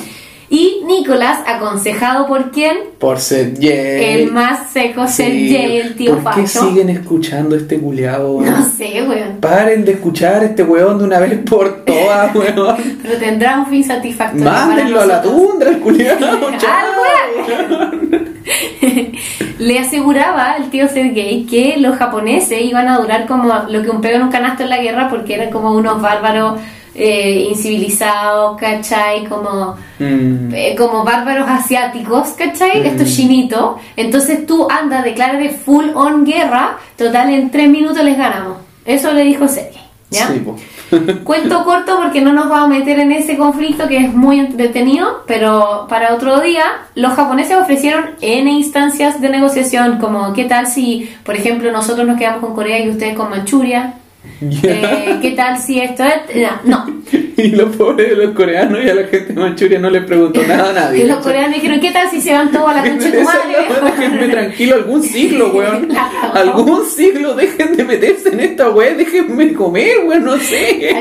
Y 0.50 0.80
Nicolás, 0.86 1.40
aconsejado 1.46 2.26
por 2.26 2.50
quién? 2.50 2.78
Por 2.98 3.20
Sergey. 3.20 4.22
El 4.22 4.32
más 4.32 4.70
seco 4.72 5.06
Sí. 5.06 5.12
Sergey, 5.12 5.76
el 5.76 5.94
tío 5.94 6.16
¿Por 6.18 6.34
qué 6.36 6.46
siguen 6.46 6.88
escuchando 6.88 7.54
este 7.54 7.78
culiado? 7.78 8.40
No 8.40 8.64
sé, 8.64 9.04
weón. 9.06 9.36
Paren 9.42 9.84
de 9.84 9.92
escuchar 9.92 10.42
este 10.44 10.62
weón 10.62 10.96
de 10.98 11.04
una 11.04 11.18
vez 11.18 11.38
por 11.40 11.84
todas, 11.84 12.34
weón. 12.34 12.76
Pero 13.02 13.18
tendrá 13.18 13.58
un 13.58 13.66
fin 13.66 13.84
satisfactorio. 13.84 14.46
para 14.46 14.66
Mándenlo 14.66 15.00
a 15.02 15.06
la 15.06 15.20
tundra, 15.20 15.68
el 15.68 15.80
culiado. 15.80 16.26
Le 19.58 19.78
aseguraba 19.78 20.56
el 20.56 20.70
tío 20.70 20.88
Sergei 20.88 21.44
que 21.46 21.76
los 21.78 21.96
japoneses 21.96 22.62
iban 22.62 22.88
a 22.88 22.98
durar 22.98 23.26
como 23.26 23.52
lo 23.68 23.82
que 23.82 23.90
un 23.90 24.00
pego 24.00 24.16
en 24.16 24.22
un 24.22 24.30
canasto 24.30 24.62
en 24.62 24.70
la 24.70 24.78
guerra 24.78 25.08
porque 25.08 25.34
eran 25.34 25.50
como 25.50 25.72
unos 25.72 26.00
bárbaros 26.00 26.60
eh, 26.94 27.46
incivilizados, 27.50 28.58
¿cachai? 28.58 29.24
Como, 29.26 29.76
Mm. 30.00 30.52
eh, 30.54 30.74
como 30.76 31.04
bárbaros 31.04 31.48
asiáticos, 31.48 32.30
¿cachai? 32.30 32.80
Mm. 32.82 32.86
Estos 32.86 33.14
chinitos. 33.16 33.76
Entonces 33.96 34.46
tú 34.46 34.66
anda, 34.70 35.02
declara 35.02 35.38
de 35.38 35.50
full 35.50 35.86
on 35.94 36.24
guerra, 36.24 36.76
total 36.96 37.30
en 37.30 37.50
tres 37.50 37.68
minutos 37.68 38.02
les 38.02 38.16
ganamos. 38.16 38.58
Eso 38.84 39.12
le 39.12 39.22
dijo 39.24 39.46
Sergei, 39.46 39.82
¿ya? 40.10 40.26
Sí, 40.28 40.40
po. 40.40 40.56
Cuento 41.24 41.64
corto 41.64 41.98
porque 41.98 42.20
no 42.20 42.32
nos 42.32 42.48
vamos 42.48 42.66
a 42.66 42.78
meter 42.78 42.98
en 43.00 43.12
ese 43.12 43.36
conflicto 43.36 43.88
que 43.88 43.98
es 43.98 44.14
muy 44.14 44.38
entretenido, 44.40 45.24
pero 45.26 45.86
para 45.88 46.14
otro 46.14 46.40
día 46.40 46.64
los 46.94 47.12
japoneses 47.12 47.56
ofrecieron 47.56 48.10
N 48.20 48.50
instancias 48.50 49.20
de 49.20 49.28
negociación, 49.28 49.98
como 49.98 50.32
qué 50.32 50.44
tal 50.44 50.66
si, 50.66 51.10
por 51.24 51.36
ejemplo, 51.36 51.70
nosotros 51.72 52.06
nos 52.06 52.18
quedamos 52.18 52.40
con 52.40 52.54
Corea 52.54 52.80
y 52.80 52.90
ustedes 52.90 53.16
con 53.16 53.30
Manchuria, 53.30 53.94
Eh, 54.40 55.18
qué 55.20 55.32
tal 55.32 55.58
si 55.58 55.80
esto 55.80 56.04
es... 56.04 56.48
No, 56.64 56.86
Y 57.36 57.50
los 57.50 57.74
pobres 57.76 58.10
de 58.10 58.16
los 58.16 58.34
coreanos 58.34 58.84
y 58.84 58.88
a 58.88 58.94
la 58.94 59.06
gente 59.06 59.32
de 59.32 59.40
Manchuria 59.40 59.78
no 59.78 59.90
les 59.90 60.04
preguntó 60.04 60.42
nada 60.42 60.70
a 60.70 60.72
nadie. 60.72 61.04
y 61.04 61.06
los 61.06 61.18
coreanos 61.18 61.54
dijeron, 61.54 61.80
¿qué 61.80 61.92
tal 61.92 62.10
si 62.10 62.20
se 62.20 62.32
van 62.32 62.50
todos 62.50 62.68
a 62.70 62.74
la 62.74 62.82
concha 62.82 63.10
de 63.10 63.12
tu 63.12 63.26
weá, 63.26 63.80
madre? 63.80 64.28
tranquilo 64.28 64.74
algún 64.74 65.02
siglo, 65.04 65.52
weón. 65.52 65.88
Algún 66.34 66.84
siglo, 66.84 67.34
dejen 67.34 67.76
de 67.76 67.84
meterse 67.84 68.30
en 68.30 68.40
esta 68.40 68.70
weá, 68.70 68.92
déjenme 68.94 69.52
comer, 69.52 70.04
weón, 70.04 70.24
no 70.24 70.36
sé. 70.38 70.94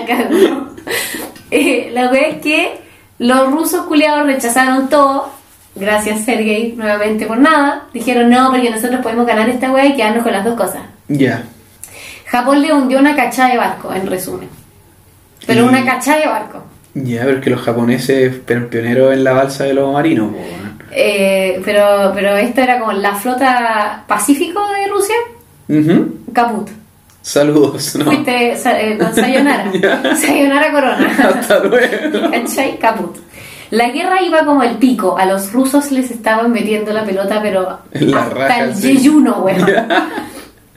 Eh, 1.50 1.90
la 1.92 2.12
wea 2.12 2.28
es 2.28 2.42
que 2.42 2.82
los 3.18 3.52
rusos 3.52 3.88
culiados 3.88 4.28
rechazaron 4.28 4.90
todo. 4.90 5.30
Gracias, 5.76 6.24
Sergei, 6.26 6.74
nuevamente 6.78 7.26
por 7.26 7.40
nada. 7.40 7.88
Dijeron 7.94 8.30
no, 8.30 8.52
porque 8.52 8.70
nosotros 8.70 9.02
podemos 9.02 9.26
ganar 9.26 9.50
esta 9.50 9.72
wea 9.72 9.88
y 9.88 9.96
quedarnos 9.96 10.24
con 10.24 10.34
las 10.34 10.46
dos 10.46 10.56
cosas. 10.56 10.82
Ya. 11.08 11.46
Japón 12.28 12.62
le 12.62 12.74
hundió 12.74 13.00
una 13.00 13.16
cachada 13.16 13.50
de 13.52 13.58
barco, 13.58 13.94
en 13.94 14.08
resumen. 14.08 14.50
Pero 15.46 15.66
Y- 15.66 15.68
una 15.68 15.84
cachada 15.86 16.20
de 16.20 16.28
barco. 16.28 16.64
Ya, 16.94 17.22
pero 17.26 17.38
es 17.38 17.44
que 17.44 17.50
los 17.52 17.62
japoneses 17.62 18.42
fueron 18.46 18.70
pioneros 18.70 19.14
en 19.14 19.24
la 19.24 19.34
balsa 19.34 19.66
de 19.66 19.74
los 19.74 19.94
marinos. 19.94 20.32
Eh, 20.92 21.62
pero, 21.64 22.12
pero 22.16 22.36
esta 22.38 22.64
era 22.64 22.80
como 22.80 22.92
la 22.94 23.14
flota 23.16 24.04
pacífico 24.08 24.62
de 24.72 24.88
Rusia. 24.88 25.16
Caput. 26.34 26.70
Saludos, 27.22 27.96
¿no? 27.98 28.06
Fuiste 28.06 28.54
eh, 28.54 28.98
con 28.98 29.14
Sayonara. 29.14 29.70
Corona. 30.72 31.18
Hasta 31.40 31.60
luego. 31.60 32.32
¿Cachai? 32.32 32.80
Caput. 32.80 33.18
La 33.70 33.90
guerra 33.90 34.22
iba 34.24 34.46
como 34.46 34.64
el 34.64 34.78
pico. 34.78 35.18
A 35.18 35.26
los 35.26 35.52
rusos 35.52 35.92
les 35.92 36.10
estaban 36.10 36.52
metiendo 36.52 36.94
la 36.94 37.04
pelota, 37.04 37.42
pero 37.42 37.80
la 37.92 38.22
hasta 38.24 38.34
raja, 38.34 38.64
el 38.64 38.76
sí. 38.76 38.94
yeyuno, 38.94 39.40
weón. 39.40 39.68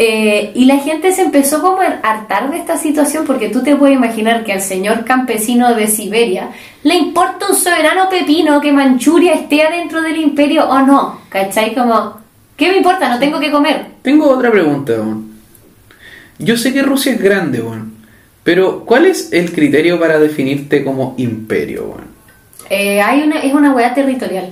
Eh, 0.02 0.52
y 0.54 0.64
la 0.64 0.78
gente 0.78 1.12
se 1.12 1.20
empezó 1.20 1.60
como 1.60 1.82
a 1.82 2.00
hartar 2.02 2.50
de 2.50 2.56
esta 2.56 2.78
situación 2.78 3.26
porque 3.26 3.50
tú 3.50 3.62
te 3.62 3.76
puedes 3.76 3.94
imaginar 3.94 4.44
que 4.44 4.54
al 4.54 4.62
señor 4.62 5.04
campesino 5.04 5.74
de 5.74 5.88
Siberia 5.88 6.52
le 6.84 6.94
importa 6.94 7.50
un 7.50 7.54
soberano 7.54 8.08
pepino 8.08 8.62
que 8.62 8.72
Manchuria 8.72 9.34
esté 9.34 9.60
adentro 9.62 10.00
del 10.00 10.16
imperio 10.16 10.66
o 10.70 10.80
no. 10.80 11.20
¿Cachai? 11.28 11.74
Como, 11.74 12.18
¿qué 12.56 12.70
me 12.70 12.78
importa? 12.78 13.10
No 13.10 13.18
tengo 13.18 13.38
que 13.38 13.50
comer. 13.50 13.88
Tengo 14.00 14.30
otra 14.30 14.50
pregunta, 14.50 14.94
weón. 14.94 15.32
Yo 16.38 16.56
sé 16.56 16.72
que 16.72 16.80
Rusia 16.80 17.12
es 17.12 17.20
grande, 17.20 17.60
weón. 17.60 17.92
Pero, 18.42 18.86
¿cuál 18.86 19.04
es 19.04 19.30
el 19.34 19.52
criterio 19.52 20.00
para 20.00 20.18
definirte 20.18 20.82
como 20.82 21.14
imperio, 21.18 21.84
weón? 21.84 22.04
Eh, 22.70 23.02
hay 23.02 23.20
una, 23.20 23.40
es 23.40 23.52
una 23.52 23.74
weá 23.74 23.92
territorial. 23.92 24.50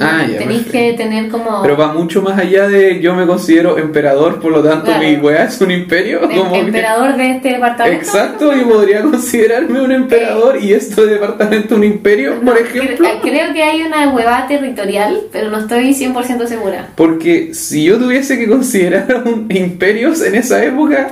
Ah, 0.00 0.24
ya, 0.26 0.38
Tenéis 0.38 0.66
que 0.68 0.94
tener 0.94 1.28
como... 1.28 1.60
Pero 1.60 1.76
va 1.76 1.92
mucho 1.92 2.22
más 2.22 2.38
allá 2.38 2.66
de 2.66 2.98
yo 3.00 3.14
me 3.14 3.26
considero 3.26 3.76
emperador, 3.76 4.40
por 4.40 4.50
lo 4.50 4.62
tanto 4.62 4.86
Claro. 4.86 5.02
mi 5.02 5.16
weá 5.16 5.44
es 5.44 5.60
un 5.60 5.70
imperio. 5.70 6.22
el 6.30 6.38
como 6.38 6.52
que- 6.54 6.60
emperador 6.60 7.14
de 7.16 7.30
este 7.32 7.48
departamento. 7.50 7.98
Exacto, 8.02 8.54
yo 8.54 8.66
podría 8.70 9.02
considerarme 9.02 9.82
un 9.82 9.92
emperador 9.92 10.56
y 10.62 10.72
esto 10.72 11.04
de 11.04 11.12
departamento 11.14 11.74
un 11.76 11.84
imperio, 11.84 12.36
No, 12.40 12.52
por 12.52 12.58
ejemplo. 12.62 13.06
cre- 13.06 13.20
Creo 13.20 13.52
que 13.52 13.62
hay 13.62 13.82
una 13.82 14.08
huevada 14.08 14.46
territorial, 14.46 15.20
pero 15.30 15.50
no 15.50 15.58
estoy 15.58 15.92
100% 15.92 16.46
segura. 16.46 16.88
Porque 16.96 17.52
si 17.52 17.84
yo 17.84 17.98
tuviese 17.98 18.38
que 18.38 18.48
considerar 18.48 19.22
un 19.26 19.46
imperios 19.50 20.22
en 20.22 20.36
esa 20.36 20.64
época, 20.64 21.10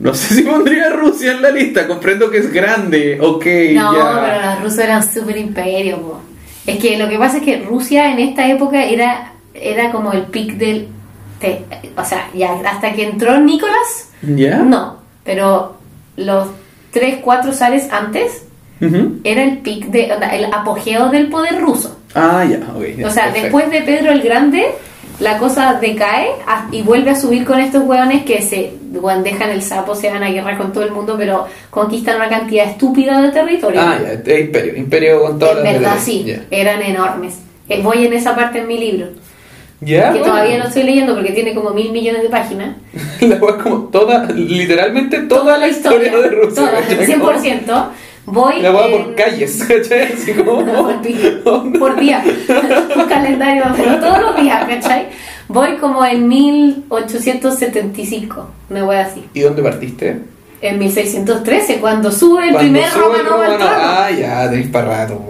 no 0.00 0.12
sé 0.14 0.34
si 0.34 0.42
pondría 0.42 0.86
a 0.88 0.90
Rusia 0.90 1.30
en 1.30 1.42
la 1.42 1.50
lista. 1.52 1.86
Comprendo 1.86 2.28
que 2.28 2.38
es 2.38 2.52
grande, 2.52 3.18
ok, 3.20 3.46
No, 3.74 3.94
ya. 3.96 4.20
pero 4.24 4.50
los 4.50 4.62
rusos 4.64 4.78
eran 4.80 5.02
súper 5.08 5.36
imperio, 5.36 6.02
po. 6.02 6.22
Es 6.66 6.78
que 6.78 6.96
lo 6.98 7.08
que 7.08 7.18
pasa 7.18 7.38
es 7.38 7.42
que 7.44 7.58
Rusia 7.58 8.10
en 8.12 8.18
esta 8.18 8.48
época 8.48 8.84
era, 8.84 9.32
era 9.54 9.92
como 9.92 10.12
el 10.12 10.22
pic 10.24 10.54
del... 10.54 10.88
te- 11.40 11.64
o 11.96 12.04
sea, 12.04 12.28
ya 12.34 12.52
hasta 12.64 12.92
que 12.92 13.04
entró 13.04 13.38
Nicolás, 13.38 14.10
no, 14.62 14.96
pero 15.24 15.76
los 16.16 16.48
3, 16.92 17.18
4 17.22 17.52
zares 17.52 17.90
antes 17.92 18.44
Ujú. 18.80 19.20
era 19.24 19.42
el 19.42 19.58
pic 19.58 19.86
de, 19.86 20.12
el 20.32 20.44
apogeo 20.52 21.08
del 21.10 21.28
poder 21.28 21.60
ruso. 21.60 21.98
Ah, 22.14 22.44
ya, 22.48 22.58
ok. 22.74 22.84
ya, 22.96 23.06
O 23.06 23.10
sea, 23.10 23.24
perfecto. 23.24 23.42
después 23.42 23.70
de 23.70 23.82
Pedro 23.82 24.12
el 24.12 24.22
Grande, 24.22 24.66
la 25.20 25.38
cosa 25.38 25.78
decae 25.80 26.28
a- 26.46 26.66
y 26.72 26.82
vuelve 26.82 27.10
a 27.10 27.16
subir 27.16 27.44
con 27.44 27.58
estos 27.60 27.82
hueones 27.84 28.24
que 28.24 28.42
se 28.42 28.72
dejan 29.24 29.50
el 29.50 29.62
sapo, 29.62 29.94
se 29.94 30.10
van 30.10 30.22
a 30.22 30.30
guerra 30.30 30.56
con 30.58 30.72
todo 30.72 30.84
el 30.84 30.90
mundo, 30.92 31.14
pero 31.18 31.46
conquistan 31.70 32.16
una 32.16 32.28
cantidad 32.28 32.66
estúpida 32.66 33.20
de 33.22 33.30
territorio. 33.30 33.80
Ah, 33.80 33.98
ya, 34.02 34.34
imperio. 34.38 34.76
Imperio 34.76 35.22
con 35.22 35.38
todas 35.38 35.58
en 35.58 35.64
las 35.64 35.72
verdad 35.74 35.96
sí, 36.02 36.24
Ya. 36.24 36.42
eran 36.50 36.82
enormes. 36.82 37.38
Eh, 37.68 37.80
Voy 37.82 38.06
en 38.06 38.12
esa 38.12 38.34
parte 38.36 38.58
en 38.60 38.68
mi 38.68 38.78
libro, 38.78 39.08
Ya, 39.80 40.12
que 40.12 40.18
bueno. 40.20 40.34
todavía 40.34 40.58
no 40.58 40.64
estoy 40.64 40.82
leyendo 40.84 41.14
porque 41.14 41.32
tiene 41.32 41.54
como 41.54 41.70
mil 41.70 41.92
millones 41.92 42.22
de 42.22 42.28
páginas. 42.28 42.76
La 43.20 43.38
como 43.38 43.88
toda, 43.90 44.26
literalmente 44.32 45.20
toda, 45.22 45.58
la 45.58 45.68
historia, 45.68 46.16
de 46.16 46.28
Rusia. 46.28 46.54
toda, 46.54 46.80
¿cachai? 46.80 47.06
100%. 47.06 47.90
Voy 48.26 48.60
La 48.60 48.72
weá 48.72 48.86
en- 48.86 48.92
por 49.04 49.14
calles, 49.14 49.64
¿cachai? 49.68 50.12
Así 50.12 50.32
como. 50.32 50.56
por, 50.64 51.00
día, 51.02 51.40
por 51.78 51.96
día, 52.00 52.24
un 52.96 53.04
calendario, 53.08 53.64
pero 53.76 53.98
todos 54.00 54.18
los 54.20 54.36
días, 54.42 54.64
¿cachai? 54.68 55.06
Voy 55.48 55.76
como 55.76 56.04
en 56.04 56.26
1875, 56.28 58.48
me 58.68 58.82
voy 58.82 58.96
así. 58.96 59.24
¿Y 59.32 59.40
dónde 59.40 59.62
partiste? 59.62 60.18
En 60.60 60.78
1613, 60.78 61.78
cuando 61.78 62.10
sube 62.10 62.48
el 62.48 62.52
Cuando 62.54 62.72
primer 62.72 62.90
sube 62.90 63.20
el 63.20 63.26
romano 63.26 63.52
al 63.52 63.58
trono. 63.58 63.72
Ah, 63.76 64.10
ya, 64.10 64.50
tenéis 64.50 64.68
para 64.68 64.86
rato. 65.06 65.22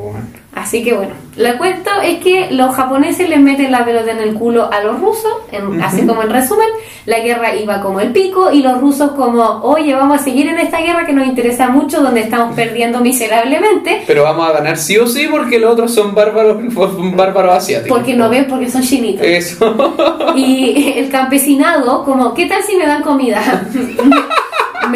Así 0.55 0.83
que 0.83 0.95
bueno, 0.95 1.13
la 1.37 1.59
cuento 1.59 1.91
es 2.03 2.19
que 2.23 2.49
los 2.51 2.75
japoneses 2.75 3.29
les 3.29 3.39
meten 3.41 3.71
la 3.71 3.85
pelota 3.85 4.11
en 4.13 4.19
el 4.21 4.35
culo 4.35 4.71
a 4.73 4.81
los 4.83 4.99
rusos, 5.01 5.33
en- 5.53 5.83
así 5.83 6.07
como 6.07 6.23
en 6.23 6.31
resumen, 6.31 6.67
la 7.05 7.21
guerra 7.21 7.55
iba 7.55 7.81
como 7.83 8.01
el 8.01 8.13
pico 8.13 8.51
y 8.51 8.63
los 8.63 8.81
rusos 8.81 9.13
como, 9.13 9.43
oye, 9.63 9.95
vamos 9.95 10.21
a 10.21 10.25
seguir 10.25 10.49
en 10.49 10.59
esta 10.59 10.79
guerra 10.81 11.05
que 11.07 11.13
nos 11.13 11.27
interesa 11.27 11.69
mucho, 11.69 12.01
donde 12.03 12.21
estamos 12.21 12.55
perdiendo 12.57 13.01
miserablemente, 13.01 14.03
Pero 14.07 14.23
vamos 14.25 14.49
a 14.49 14.53
ganar 14.53 14.77
sí 14.79 14.97
o 14.99 15.07
sí 15.07 15.27
porque 15.31 15.59
los 15.59 15.73
otros 15.73 15.93
son 15.95 16.15
bárbaros, 16.15 16.57
son 16.75 17.17
bárbaros 17.17 17.55
asiáticos. 17.57 17.97
porque 17.99 18.15
no 18.15 18.29
ven, 18.29 18.47
porque 18.49 18.71
son 18.71 18.83
chinitos. 18.83 19.25
Eso. 19.27 20.35
Y 20.37 20.95
el 20.97 21.11
campesinado, 21.11 22.05
como, 22.05 22.33
¿qué 22.35 22.47
tal 22.47 22.63
si 22.63 22.77
me 22.77 22.87
dan 22.87 23.03
comida? 23.03 23.67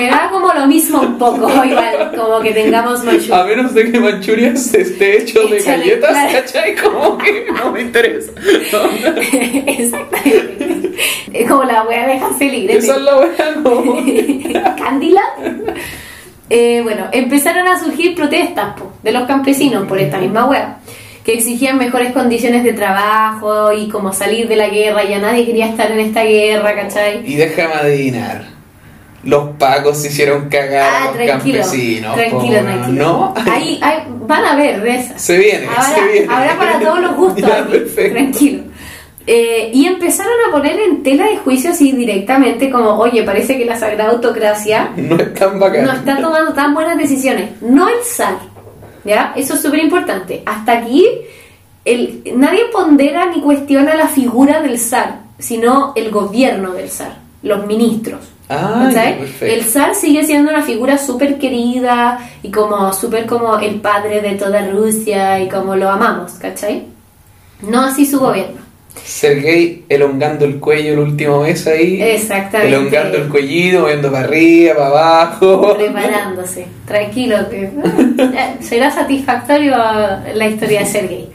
me 0.04 0.10
da 0.10 0.28
como 0.30 0.52
lo 0.52 0.66
mismo 0.66 1.00
un 1.00 1.18
poco, 1.18 1.48
igual, 1.64 2.12
como 2.16 2.40
que 2.40 2.52
tengamos 2.52 3.00
A 3.00 3.04
Manchuria. 3.04 3.44
menos 3.44 3.74
de 3.74 3.92
que 3.92 4.00
Manchuria 4.00 4.48
esté 4.52 5.18
hecho 5.18 5.42
de 5.48 5.56
de- 5.56 5.62
galletas, 5.62 6.10
claro. 6.10 6.32
¿cachai? 6.32 6.74
Como 6.76 7.18
que 7.18 7.46
no 7.52 7.70
me 7.72 7.82
interesa. 7.82 8.32
Exactamente. 9.66 10.90
Es 11.32 11.48
como 11.48 11.64
la 11.64 11.82
wea 11.84 12.06
de 12.06 12.12
Hansel 12.14 12.54
y. 12.54 12.70
Esa 12.70 12.96
es 12.96 13.02
la 13.02 13.16
weá, 13.18 13.54
no. 13.62 14.74
Candyland. 14.76 15.74
Eh, 16.48 16.80
bueno, 16.82 17.06
empezaron 17.12 17.68
a 17.68 17.78
surgir 17.78 18.14
protestas 18.16 18.74
po, 18.76 18.92
de 19.02 19.12
los 19.12 19.22
campesinos 19.24 19.86
por 19.86 19.98
esta 20.00 20.18
misma 20.18 20.46
wea, 20.46 20.78
que 21.24 21.34
exigían 21.34 21.78
mejores 21.78 22.12
condiciones 22.12 22.64
de 22.64 22.72
trabajo 22.72 23.72
y 23.72 23.88
como 23.88 24.12
salir 24.12 24.48
de 24.48 24.56
la 24.56 24.68
guerra, 24.68 25.04
ya 25.04 25.20
nadie 25.20 25.46
quería 25.46 25.66
estar 25.68 25.90
en 25.92 26.00
esta 26.00 26.24
guerra, 26.24 26.74
¿cachai? 26.74 27.22
Y 27.24 27.36
déjame 27.36 27.74
adivinar. 27.74 28.44
Los 29.22 29.50
pacos 29.59 29.98
se 29.98 30.09
hicieron 30.09 30.48
cagar 30.48 30.83
a 30.83 30.96
Ah, 31.02 31.04
los 31.06 31.14
tranquilo, 31.14 31.59
campesinos. 31.61 32.14
tranquilo, 32.14 32.61
tranquilo. 32.61 33.02
¿No? 33.04 33.35
Ahí, 33.50 33.78
ahí 33.83 33.98
van 34.26 34.44
a 34.44 34.56
ver 34.56 34.87
esas. 34.87 35.20
Se 35.20 35.37
viene, 35.37 35.66
Habrá, 35.66 35.83
se 35.85 36.12
viene. 36.12 36.26
habrá 36.35 36.56
para 36.59 36.80
todos 36.80 37.00
los 37.00 37.16
gustos. 37.16 37.42
Ya, 37.48 37.59
aquí. 37.59 38.11
Tranquilo. 38.11 38.62
Eh, 39.26 39.70
y 39.74 39.85
empezaron 39.87 40.33
a 40.48 40.52
poner 40.52 40.80
en 40.80 41.02
tela 41.02 41.26
de 41.26 41.37
juicio 41.37 41.70
así 41.70 41.92
directamente 41.92 42.70
como, 42.70 42.94
oye, 42.98 43.22
parece 43.22 43.59
que 43.59 43.64
la 43.66 43.78
sagrada 43.78 44.11
autocracia 44.12 44.90
No 44.96 45.16
es 45.16 45.35
tan 45.35 45.61
bacán. 45.61 45.85
no 45.85 45.92
está 45.92 46.16
tomando 46.20 46.52
tan 46.54 46.72
buenas 46.74 46.96
decisiones. 46.96 47.50
No 47.61 47.88
el 47.88 48.02
zar, 48.02 48.37
¿ya? 49.04 49.33
Eso 49.37 49.54
es 49.54 49.61
súper 49.62 49.80
importante. 49.80 50.42
Hasta 50.46 50.72
aquí 50.78 51.06
el, 51.85 52.22
nadie 52.35 52.62
pondera 52.72 53.26
ni 53.26 53.40
cuestiona 53.42 53.94
la 53.94 54.09
figura 54.09 54.61
del 54.62 54.78
zar, 54.78 55.20
sino 55.38 55.92
el 55.94 56.11
gobierno 56.11 56.72
del 56.72 56.88
zar, 56.90 57.16
los 57.42 57.66
ministros. 57.66 58.20
Ah. 58.52 58.90
El 59.40 59.64
zar 59.64 59.94
sigue 59.94 60.24
siendo 60.24 60.50
una 60.50 60.62
figura 60.62 60.98
súper 60.98 61.38
querida 61.38 62.18
y 62.42 62.50
como 62.50 62.92
súper 62.92 63.24
como 63.26 63.56
el 63.58 63.76
padre 63.76 64.20
de 64.20 64.32
toda 64.32 64.66
Rusia 64.68 65.40
y 65.40 65.48
como 65.48 65.76
lo 65.76 65.88
amamos, 65.88 66.32
¿cachai? 66.32 66.86
No 67.62 67.82
así 67.82 68.04
su 68.04 68.18
gobierno. 68.18 68.60
Sergei 69.04 69.84
elongando 69.88 70.44
el 70.44 70.58
cuello 70.58 70.96
la 70.96 71.02
última 71.02 71.38
vez 71.38 71.64
ahí. 71.68 72.02
Exactamente. 72.02 72.74
Elongando 72.74 73.18
el 73.18 73.28
cuellito, 73.28 73.82
moviendo 73.82 74.10
para 74.10 74.24
arriba, 74.24 74.74
para 74.74 74.86
abajo. 74.88 75.76
preparándose. 75.76 76.66
Tranquilo, 76.86 77.36
que 77.48 77.70
será 78.60 78.90
satisfactorio 78.90 79.76
la 80.34 80.48
historia 80.48 80.80
de 80.80 80.86
Sergei. 80.86 81.28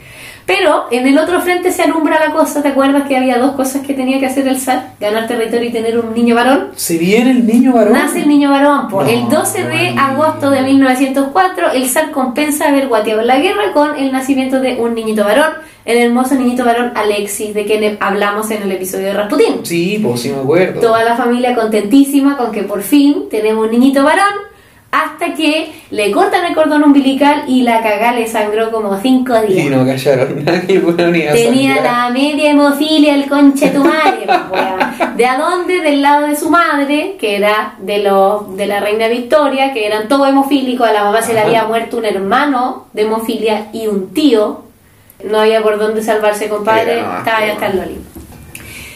Pero 0.45 0.85
en 0.91 1.07
el 1.07 1.17
otro 1.17 1.41
frente 1.41 1.71
se 1.71 1.81
alumbra 1.81 2.19
la 2.19 2.31
cosa. 2.31 2.61
¿Te 2.61 2.69
acuerdas 2.69 3.07
que 3.07 3.17
había 3.17 3.37
dos 3.39 3.53
cosas 3.55 3.81
que 3.85 3.93
tenía 3.93 4.19
que 4.19 4.27
hacer 4.27 4.47
el 4.47 4.59
zar? 4.59 4.91
Ganar 4.99 5.27
territorio 5.27 5.69
y 5.69 5.71
tener 5.71 5.97
un 5.97 6.13
niño 6.13 6.35
varón. 6.35 6.67
Se 6.75 6.97
viene 6.97 7.31
el 7.31 7.47
niño 7.47 7.73
varón. 7.73 7.93
Nace 7.93 8.21
el 8.21 8.27
niño 8.27 8.51
varón. 8.51 8.87
po. 8.89 9.01
No, 9.03 9.09
el 9.09 9.27
12 9.27 9.63
de 9.63 9.91
no. 9.91 10.01
agosto 10.01 10.51
de 10.51 10.61
1904, 10.61 11.71
el 11.71 11.89
zar 11.89 12.11
compensa 12.11 12.67
haber 12.69 12.87
guateado 12.87 13.23
la 13.23 13.39
guerra 13.39 13.73
con 13.73 13.97
el 13.97 14.11
nacimiento 14.11 14.59
de 14.59 14.75
un 14.75 14.93
niñito 14.93 15.23
varón, 15.23 15.53
el 15.85 15.97
hermoso 15.97 16.35
niñito 16.35 16.63
varón 16.63 16.91
Alexis, 16.95 17.53
de 17.53 17.65
quien 17.65 17.97
hablamos 17.99 18.49
en 18.51 18.63
el 18.63 18.71
episodio 18.71 19.05
de 19.05 19.13
Rasputín. 19.13 19.65
Sí, 19.65 19.99
pues 20.01 20.21
sí 20.21 20.29
me 20.29 20.41
acuerdo. 20.41 20.79
Toda 20.79 21.03
la 21.03 21.15
familia 21.15 21.55
contentísima 21.55 22.37
con 22.37 22.51
que 22.51 22.63
por 22.63 22.81
fin 22.81 23.25
tenemos 23.29 23.65
un 23.65 23.71
niñito 23.71 24.03
varón, 24.03 24.33
hasta 25.03 25.33
que 25.33 25.71
le 25.91 26.11
cortan 26.11 26.45
el 26.45 26.55
cordón 26.55 26.83
umbilical 26.83 27.43
y 27.47 27.63
la 27.63 27.81
cagá 27.83 28.13
le 28.13 28.27
sangró 28.27 28.71
como 28.71 28.97
cinco 29.01 29.33
Y 29.47 29.53
días. 29.53 29.69
no 29.71 29.85
callaron 29.85 30.43
nadie, 30.45 30.79
bueno, 30.79 31.07
ni 31.11 31.23
a 31.23 31.33
Tenía 31.33 31.75
sangrar. 31.75 32.07
la 32.07 32.09
media 32.13 32.51
hemofilia 32.51 33.15
el 33.15 33.27
conche 33.27 33.69
tu 33.69 33.83
madre, 33.83 34.25
pues. 34.49 35.17
¿De 35.17 35.25
a 35.25 35.37
dónde? 35.37 35.81
Del 35.81 36.01
lado 36.01 36.27
de 36.27 36.35
su 36.35 36.49
madre, 36.49 37.15
que 37.19 37.35
era 37.37 37.75
de 37.79 37.99
los 38.03 38.55
de 38.55 38.67
la 38.67 38.79
reina 38.79 39.07
Victoria, 39.07 39.73
que 39.73 39.85
eran 39.85 40.07
todos 40.07 40.27
hemofílicos. 40.29 40.87
A 40.87 40.93
la 40.93 41.03
mamá 41.05 41.21
se 41.21 41.33
le 41.33 41.41
había 41.41 41.65
muerto 41.65 41.97
un 41.97 42.05
hermano 42.05 42.87
de 42.93 43.01
hemofilia 43.03 43.67
y 43.73 43.87
un 43.87 44.13
tío. 44.13 44.61
No 45.23 45.39
había 45.39 45.61
por 45.63 45.77
dónde 45.79 46.01
salvarse, 46.03 46.49
compadre. 46.49 47.01
No, 47.01 47.17
Estaba 47.17 47.39
ya 47.39 47.45
bueno. 47.45 47.53
hasta 47.53 47.67
el 47.67 47.77
loli. 47.77 47.97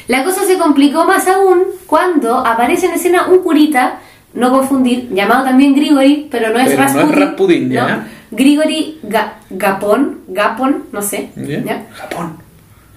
La 0.08 0.24
cosa 0.24 0.44
se 0.46 0.58
complicó 0.58 1.06
más 1.06 1.28
aún 1.28 1.64
cuando 1.86 2.38
aparece 2.40 2.88
en 2.88 2.94
escena 2.94 3.28
un 3.28 3.40
curita, 3.44 4.00
no 4.34 4.52
confundir, 4.52 5.10
llamado 5.14 5.46
también 5.46 5.74
Grigori, 5.76 6.28
pero 6.30 6.50
no 6.54 6.60
es 6.60 6.70
Pero 6.70 6.84
no 6.94 7.02
es 7.02 7.12
Rasputin. 7.16 7.74
¿no? 7.74 7.88
Grigori 8.32 9.00
Ga- 9.04 9.34
Gapón, 9.50 10.20
Gapón, 10.28 10.86
no 10.92 11.02
sé. 11.02 11.30
¿Ya? 11.36 11.64
¿ya? 11.64 11.86
Japón. 11.94 12.38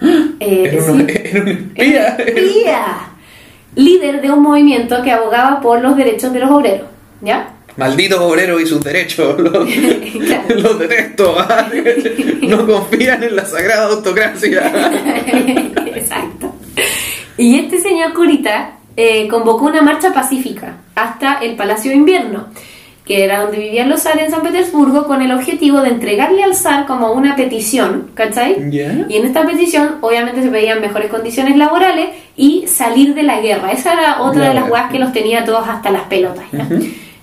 Eh, 0.41 0.70
Era 0.72 0.83
sí. 0.83 0.91
un, 0.91 1.01
era 1.09 1.41
un 1.43 1.49
espía. 1.49 2.16
Era 2.16 2.33
un 2.33 2.49
espía. 2.49 2.85
líder 3.76 4.20
de 4.20 4.30
un 4.33 4.43
movimiento 4.43 5.01
que 5.03 5.12
abogaba 5.12 5.61
por 5.61 5.80
los 5.80 5.97
derechos 5.97 6.33
de 6.33 6.41
los 6.41 6.51
obreros, 6.51 6.89
¿ya? 7.20 7.51
Malditos 7.76 8.18
obreros 8.18 8.61
y 8.61 8.66
sus 8.66 8.83
derechos, 8.83 9.39
los, 9.41 9.66
Claro. 9.68 10.55
los 10.57 10.78
detesto. 10.80 11.37
No 12.43 12.66
confían 12.66 13.22
en 13.22 13.37
la 13.37 13.45
sagrada 13.47 13.87
autocracia. 13.87 14.70
Exacto. 15.95 16.53
Y 17.39 17.59
este 17.61 17.80
señor 17.80 18.12
curita 18.12 18.72
eh, 18.97 19.28
convocó 19.28 19.66
una 19.66 19.82
marcha 19.82 20.12
pacífica 20.12 20.76
hasta 20.95 21.38
el 21.38 21.57
Palacio 21.57 21.90
de 21.90 21.97
Invierno, 21.97 22.47
que 23.05 23.24
era 23.24 23.43
donde 23.43 23.59
vivían 23.59 23.88
los 23.88 24.03
zares 24.03 24.26
en 24.26 24.30
San 24.30 24.43
Petersburgo, 24.43 25.07
con 25.07 25.22
el 25.22 25.32
objetivo 25.32 25.80
de 25.80 25.88
entregarle 25.88 26.45
al 26.45 26.55
zar 26.55 26.86
como 26.86 27.12
una 27.12 27.34
petición, 27.34 28.11
¿cachai? 28.14 28.70
Y 28.70 29.16
en 29.16 29.26
esta 29.26 29.45
petición, 29.45 29.97
obviamente, 30.01 30.43
se 30.43 30.51
pedían 30.51 30.80
mejores 30.80 31.11
condiciones 31.11 31.57
laborales 31.57 32.11
y 32.36 32.66
salir 32.68 33.14
de 33.14 33.24
la 33.24 33.40
guerra. 33.40 33.72
Esa 33.72 33.95
era 33.95 34.22
otra 34.22 34.49
de 34.49 34.55
las 34.55 34.70
weas 34.70 34.90
que 34.90 34.99
los 34.99 35.12
tenía 35.12 35.45
todos 35.45 35.66
hasta 35.68 35.90
las 35.90 36.05
pelotas. 36.05 36.45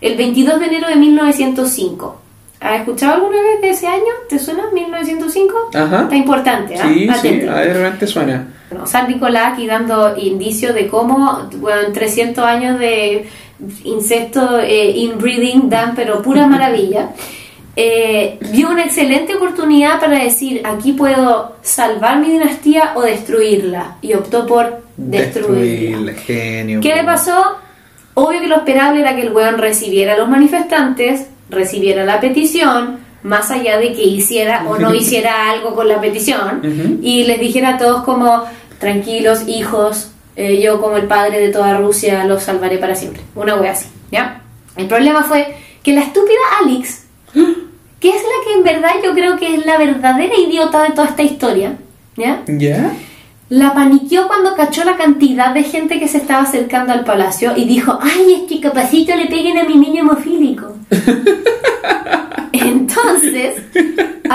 El 0.02 0.16
22 0.18 0.60
de 0.60 0.66
enero 0.66 0.88
de 0.88 0.96
1905. 0.96 2.22
¿Has 2.60 2.82
escuchado 2.82 3.14
alguna 3.14 3.42
vez 3.42 3.62
de 3.62 3.70
ese 3.70 3.88
año? 3.88 4.12
¿Te 4.28 4.38
suena? 4.38 4.64
¿1905? 4.72 5.76
Ajá. 5.76 6.04
Está 6.04 6.16
importante, 6.16 6.76
¿ah? 6.78 6.90
Sí, 6.90 7.10
sí, 7.22 7.48
a 7.48 7.54
ver, 7.56 8.08
suena. 8.08 8.48
Bueno, 8.70 8.86
San 8.86 9.08
Nicolás 9.08 9.54
aquí 9.54 9.66
dando 9.66 10.18
indicios 10.18 10.76
de 10.76 10.88
cómo, 10.88 11.50
bueno, 11.56 11.88
en 11.88 11.94
300 11.94 12.44
años 12.44 12.78
de 12.78 13.28
incesto 13.86 14.60
eh, 14.60 14.92
inbreeding 14.92 15.70
dan, 15.70 15.96
pero 15.96 16.22
pura 16.22 16.48
maravilla. 16.48 17.12
Eh, 17.76 18.38
vio 18.52 18.70
una 18.70 18.84
excelente 18.84 19.36
oportunidad 19.36 20.02
para 20.02 20.22
decir, 20.22 20.62
aquí 20.66 20.92
puedo 20.92 21.56
salvar 21.62 22.20
mi 22.20 22.30
dinastía 22.30 22.92
o 22.96 23.04
destruirla. 23.04 23.96
Y 24.02 24.16
optó 24.16 24.46
por 24.46 24.84
destruirla. 24.98 25.62
Destruirla, 25.62 26.14
genio. 26.14 26.82
¿Qué 26.82 26.94
le 26.94 27.06
pasó? 27.06 27.56
Obvio 28.16 28.42
que 28.42 28.48
lo 28.48 28.58
esperable 28.58 29.00
era 29.00 29.16
que 29.16 29.22
el 29.22 29.32
weón 29.32 29.60
recibiera 29.60 30.16
a 30.16 30.18
los 30.18 30.28
manifestantes, 30.28 31.28
recibiera 31.50 32.06
la 32.06 32.20
petición, 32.20 33.00
más 33.24 33.52
allá 33.52 33.78
de 33.78 33.94
que 33.94 34.04
hiciera 34.04 34.66
o 34.68 34.78
no 34.78 34.94
hiciera 34.96 35.50
algo 35.52 35.76
con 35.76 35.88
la 35.88 36.00
petición, 36.00 36.60
Ujú. 36.60 37.00
y 37.02 37.24
les 37.26 37.40
dijera 37.40 37.76
a 37.76 37.78
todos 37.78 38.04
como, 38.04 38.44
tranquilos, 38.80 39.48
hijos, 39.48 40.12
eh, 40.36 40.62
yo 40.62 40.80
como 40.80 40.98
el 40.98 41.08
padre 41.08 41.40
de 41.40 41.50
toda 41.50 41.78
Rusia 41.78 42.24
los 42.24 42.44
salvaré 42.44 42.78
para 42.78 42.96
siempre. 42.96 43.22
Una 43.36 43.56
wea 43.56 43.74
así, 43.74 43.88
¿ya? 44.12 44.42
El 44.78 44.88
problema 44.88 45.24
fue 45.24 45.54
que 45.84 45.94
la 45.94 46.02
estúpida 46.02 46.40
Alex, 46.64 47.04
que 48.00 48.10
es 48.10 48.16
la 48.16 48.46
que 48.46 48.54
en 48.54 48.64
verdad 48.64 48.92
yo 49.04 49.14
creo 49.14 49.36
que 49.38 49.56
es 49.56 49.66
la 49.66 49.78
verdadera 49.78 50.34
idiota 50.38 50.84
de 50.84 50.92
toda 50.92 51.08
esta 51.10 51.24
historia, 51.24 51.78
¿ya? 52.16 52.44
¿Ya? 52.48 52.94
La 53.50 53.74
paniqueó 53.74 54.28
cuando 54.28 54.56
cachó 54.56 54.84
la 54.84 54.96
cantidad 54.96 55.54
de 55.54 55.64
gente 55.64 56.00
que 56.00 56.08
se 56.08 56.18
estaba 56.20 56.44
acercando 56.44 56.94
al 56.94 57.04
palacio 57.04 57.58
y 57.58 57.66
dijo, 57.66 57.98
ay, 58.00 58.36
es 58.36 58.42
que 58.48 58.62
capacito 58.62 59.16
le 59.16 59.26
peguen 59.26 59.58
a 59.58 59.64
mi 59.64 59.76
niño 59.76 60.04
hemofílico. 60.04 60.76
Entonces, 62.54 63.56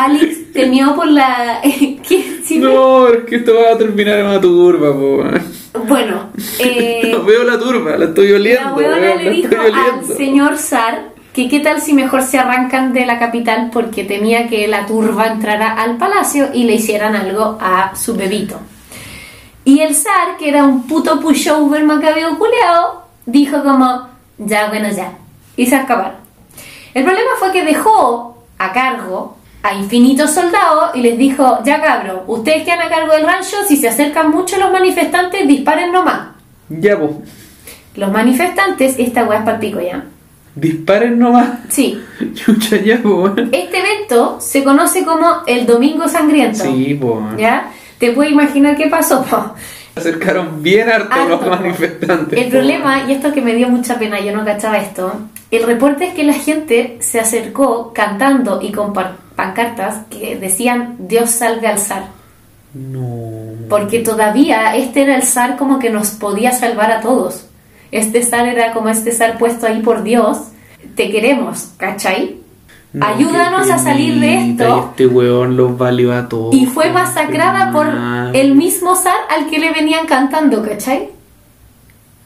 Alex 0.04 0.52
temió 0.52 0.94
por 0.94 1.06
la... 1.06 1.60
¿Qué? 1.62 2.40
Sí, 2.44 2.58
No, 2.58 3.08
es 3.08 3.24
que 3.24 3.36
esto 3.36 3.54
va 3.54 3.74
a 3.74 3.78
terminar 3.78 4.18
en 4.18 4.26
una 4.26 4.40
turba, 4.40 4.92
po. 4.92 5.24
Bueno, 5.86 6.30
eh, 6.58 7.10
No 7.12 7.24
veo 7.24 7.44
la 7.44 7.58
turba, 7.58 7.96
la 7.96 8.06
estoy 8.06 8.32
oliendo. 8.32 8.80
la 8.80 9.16
le 9.16 9.30
dijo 9.30 9.54
al 9.56 10.04
señor 10.16 10.58
Zar 10.58 11.14
que 11.32 11.48
qué 11.48 11.60
tal 11.60 11.80
si 11.80 11.94
mejor 11.94 12.22
se 12.22 12.38
arrancan 12.38 12.92
de 12.92 13.04
la 13.06 13.18
capital 13.18 13.70
porque 13.72 14.04
temía 14.04 14.48
que 14.48 14.68
la 14.68 14.86
turba 14.86 15.26
entrara 15.26 15.72
al 15.72 15.96
palacio 15.96 16.50
y 16.54 16.62
le 16.64 16.74
hicieran 16.74 17.16
algo 17.16 17.58
a 17.60 17.96
su 17.96 18.14
bebito. 18.14 18.60
Y 19.64 19.80
el 19.80 19.94
zar, 19.94 20.36
que 20.38 20.48
era 20.48 20.64
un 20.64 20.86
puto 20.86 21.18
pushover 21.20 21.82
macabeo 21.84 22.38
culeado, 22.38 23.02
dijo 23.26 23.62
como, 23.64 24.08
ya, 24.38 24.68
bueno, 24.68 24.90
ya. 24.90 25.14
Y 25.56 25.66
se 25.66 25.76
escaparon. 25.76 26.18
El 26.92 27.02
problema 27.02 27.30
fue 27.38 27.50
que 27.50 27.64
dejó 27.64 28.44
a 28.58 28.72
cargo 28.72 29.36
a 29.64 29.74
infinitos 29.74 30.30
soldados 30.30 30.90
y 30.94 31.00
les 31.00 31.16
dijo, 31.16 31.60
ya 31.64 31.80
cabro, 31.80 32.24
ustedes 32.26 32.64
quedan 32.64 32.82
a 32.82 32.90
cargo 32.90 33.14
del 33.14 33.24
rancho, 33.24 33.56
si 33.66 33.78
se 33.78 33.88
acercan 33.88 34.30
mucho 34.30 34.58
los 34.58 34.70
manifestantes, 34.70 35.48
disparen 35.48 35.90
nomás. 35.90 36.28
Ya, 36.68 36.98
po. 36.98 37.22
Los 37.96 38.12
manifestantes, 38.12 38.96
esta 38.98 39.24
weá 39.24 39.38
es 39.38 39.44
para 39.46 39.58
pico 39.58 39.80
ya. 39.80 40.04
Disparen 40.54 41.18
nomás. 41.18 41.48
Sí. 41.70 41.98
Chucha, 42.34 42.76
ya, 42.76 42.98
po. 43.02 43.32
Este 43.50 43.78
evento 43.78 44.38
se 44.38 44.62
conoce 44.62 45.02
como 45.02 45.42
el 45.46 45.64
Domingo 45.64 46.08
Sangriento. 46.08 46.62
Sí, 46.62 46.98
po. 47.00 47.26
¿Ya? 47.38 47.70
¿Te 47.98 48.12
puedes 48.12 48.32
imaginar 48.32 48.76
qué 48.76 48.88
pasó? 48.88 49.24
po? 49.24 49.54
Acercaron 49.96 50.62
bien 50.62 50.88
harto 50.88 51.28
los 51.28 51.46
manifestantes. 51.46 52.38
El 52.38 52.50
problema, 52.50 53.04
y 53.08 53.12
esto 53.12 53.32
que 53.32 53.40
me 53.40 53.54
dio 53.54 53.68
mucha 53.68 53.98
pena, 53.98 54.20
yo 54.20 54.34
no 54.34 54.44
cachaba 54.44 54.78
esto, 54.78 55.20
el 55.50 55.62
reporte 55.64 56.06
es 56.06 56.14
que 56.14 56.24
la 56.24 56.32
gente 56.32 56.96
se 57.00 57.20
acercó 57.20 57.92
cantando 57.92 58.60
y 58.60 58.72
con 58.72 58.92
pancartas 58.92 60.06
que 60.10 60.36
decían 60.36 60.96
Dios 60.98 61.30
salve 61.30 61.68
al 61.68 61.78
zar. 61.78 62.06
No. 62.74 63.68
Porque 63.68 64.00
todavía 64.00 64.74
este 64.74 65.02
era 65.02 65.16
el 65.16 65.22
zar 65.22 65.56
como 65.56 65.78
que 65.78 65.90
nos 65.90 66.10
podía 66.10 66.50
salvar 66.50 66.90
a 66.90 67.00
todos. 67.00 67.46
Este 67.92 68.22
zar 68.24 68.48
era 68.48 68.72
como 68.72 68.88
este 68.88 69.12
zar 69.12 69.38
puesto 69.38 69.66
ahí 69.66 69.80
por 69.80 70.02
Dios. 70.02 70.38
Te 70.96 71.08
queremos, 71.10 71.68
¿cachai? 71.76 72.43
No, 72.94 73.04
Ayúdanos 73.04 73.68
a 73.70 73.76
salir 73.78 74.20
de 74.20 74.50
esto. 74.50 74.64
y 74.64 74.90
Este 74.90 75.06
weón 75.08 75.56
los 75.56 75.76
valió 75.76 76.14
a 76.14 76.28
todos. 76.28 76.54
Y 76.54 76.64
fue 76.66 76.90
masacrada 76.90 77.72
por 77.72 77.86
Mal. 77.92 78.34
el 78.36 78.54
mismo 78.54 78.94
zar 78.94 79.16
al 79.30 79.50
que 79.50 79.58
le 79.58 79.72
venían 79.72 80.06
cantando, 80.06 80.62
¿cachai? 80.62 81.08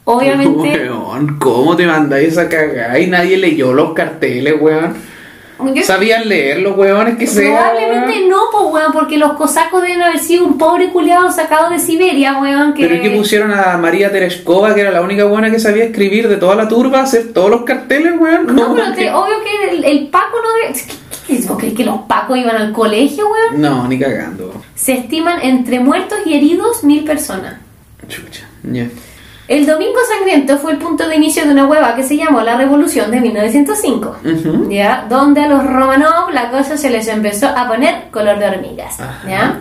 Obviamente, 0.04 0.90
Weón, 0.90 1.38
¿cómo 1.38 1.74
te 1.74 1.86
mandáis 1.86 2.28
esa 2.28 2.48
cagada? 2.48 2.98
Y 2.98 3.06
nadie 3.06 3.38
leyó 3.38 3.72
los 3.72 3.92
carteles, 3.94 4.54
weón. 4.60 4.94
Yo- 5.74 5.82
¿Sabían 5.82 6.28
leer 6.28 6.60
los 6.60 6.76
weones 6.76 7.16
que 7.16 7.26
sea? 7.26 7.70
probablemente 7.70 8.26
no, 8.28 8.42
pues, 8.52 8.64
weón, 8.72 8.92
porque 8.92 9.16
los 9.18 9.32
cosacos 9.34 9.82
deben 9.82 10.02
haber 10.02 10.18
sido 10.20 10.44
un 10.44 10.56
pobre 10.58 10.90
culiado 10.90 11.30
sacado 11.32 11.70
de 11.70 11.78
Siberia, 11.78 12.38
weón, 12.40 12.74
que... 12.74 12.82
Pero 12.84 12.94
¿y 12.96 13.00
qué 13.00 13.10
pusieron 13.10 13.52
a 13.52 13.76
María 13.76 14.10
Tereshkova, 14.12 14.74
que 14.74 14.82
era 14.82 14.90
la 14.90 15.00
única 15.02 15.24
buena 15.24 15.50
que 15.50 15.58
sabía 15.58 15.84
escribir 15.84 16.28
de 16.28 16.36
toda 16.36 16.54
la 16.54 16.68
turba, 16.68 17.02
hacer 17.02 17.32
todos 17.32 17.50
los 17.50 17.62
carteles, 17.62 18.14
weón? 18.18 18.46
No, 18.54 18.62
¿Cómo 18.62 18.74
pero 18.76 18.90
te- 18.94 19.02
que- 19.02 19.10
obvio 19.10 19.34
que 19.42 19.70
el, 19.76 19.84
el 19.84 20.08
Paco 20.08 20.36
no 20.42 20.52
debe... 20.62 20.80
¿Qué, 21.26 21.36
qué, 21.40 21.46
¿Vos 21.48 21.58
crees 21.58 21.74
que 21.74 21.84
los 21.84 21.98
Pacos 22.08 22.38
iban 22.38 22.56
al 22.56 22.72
colegio, 22.72 23.26
weón? 23.28 23.60
No, 23.60 23.86
ni 23.88 23.98
cagando. 23.98 24.62
Se 24.74 24.92
estiman 24.94 25.40
entre 25.42 25.80
muertos 25.80 26.18
y 26.24 26.34
heridos 26.34 26.84
mil 26.84 27.04
personas. 27.04 27.56
Chucha, 28.08 28.46
ya. 28.62 28.88
El 29.48 29.64
Domingo 29.64 29.98
Sangriento 30.06 30.58
fue 30.58 30.72
el 30.72 30.78
punto 30.78 31.08
de 31.08 31.16
inicio 31.16 31.44
de 31.44 31.52
una 31.52 31.66
hueva 31.66 31.96
que 31.96 32.02
se 32.02 32.16
llamó 32.18 32.42
la 32.42 32.56
Revolución 32.58 33.10
de 33.10 33.20
1905, 33.20 34.16
Ujú. 34.22 34.70
¿ya? 34.70 35.06
Donde 35.08 35.40
a 35.40 35.48
los 35.48 35.64
Romanov 35.66 36.30
la 36.32 36.50
cosa 36.50 36.76
se 36.76 36.90
les 36.90 37.08
empezó 37.08 37.48
a 37.48 37.66
poner 37.66 38.10
color 38.10 38.38
de 38.38 38.46
hormigas, 38.46 39.00
Ajá. 39.00 39.26
¿ya? 39.28 39.60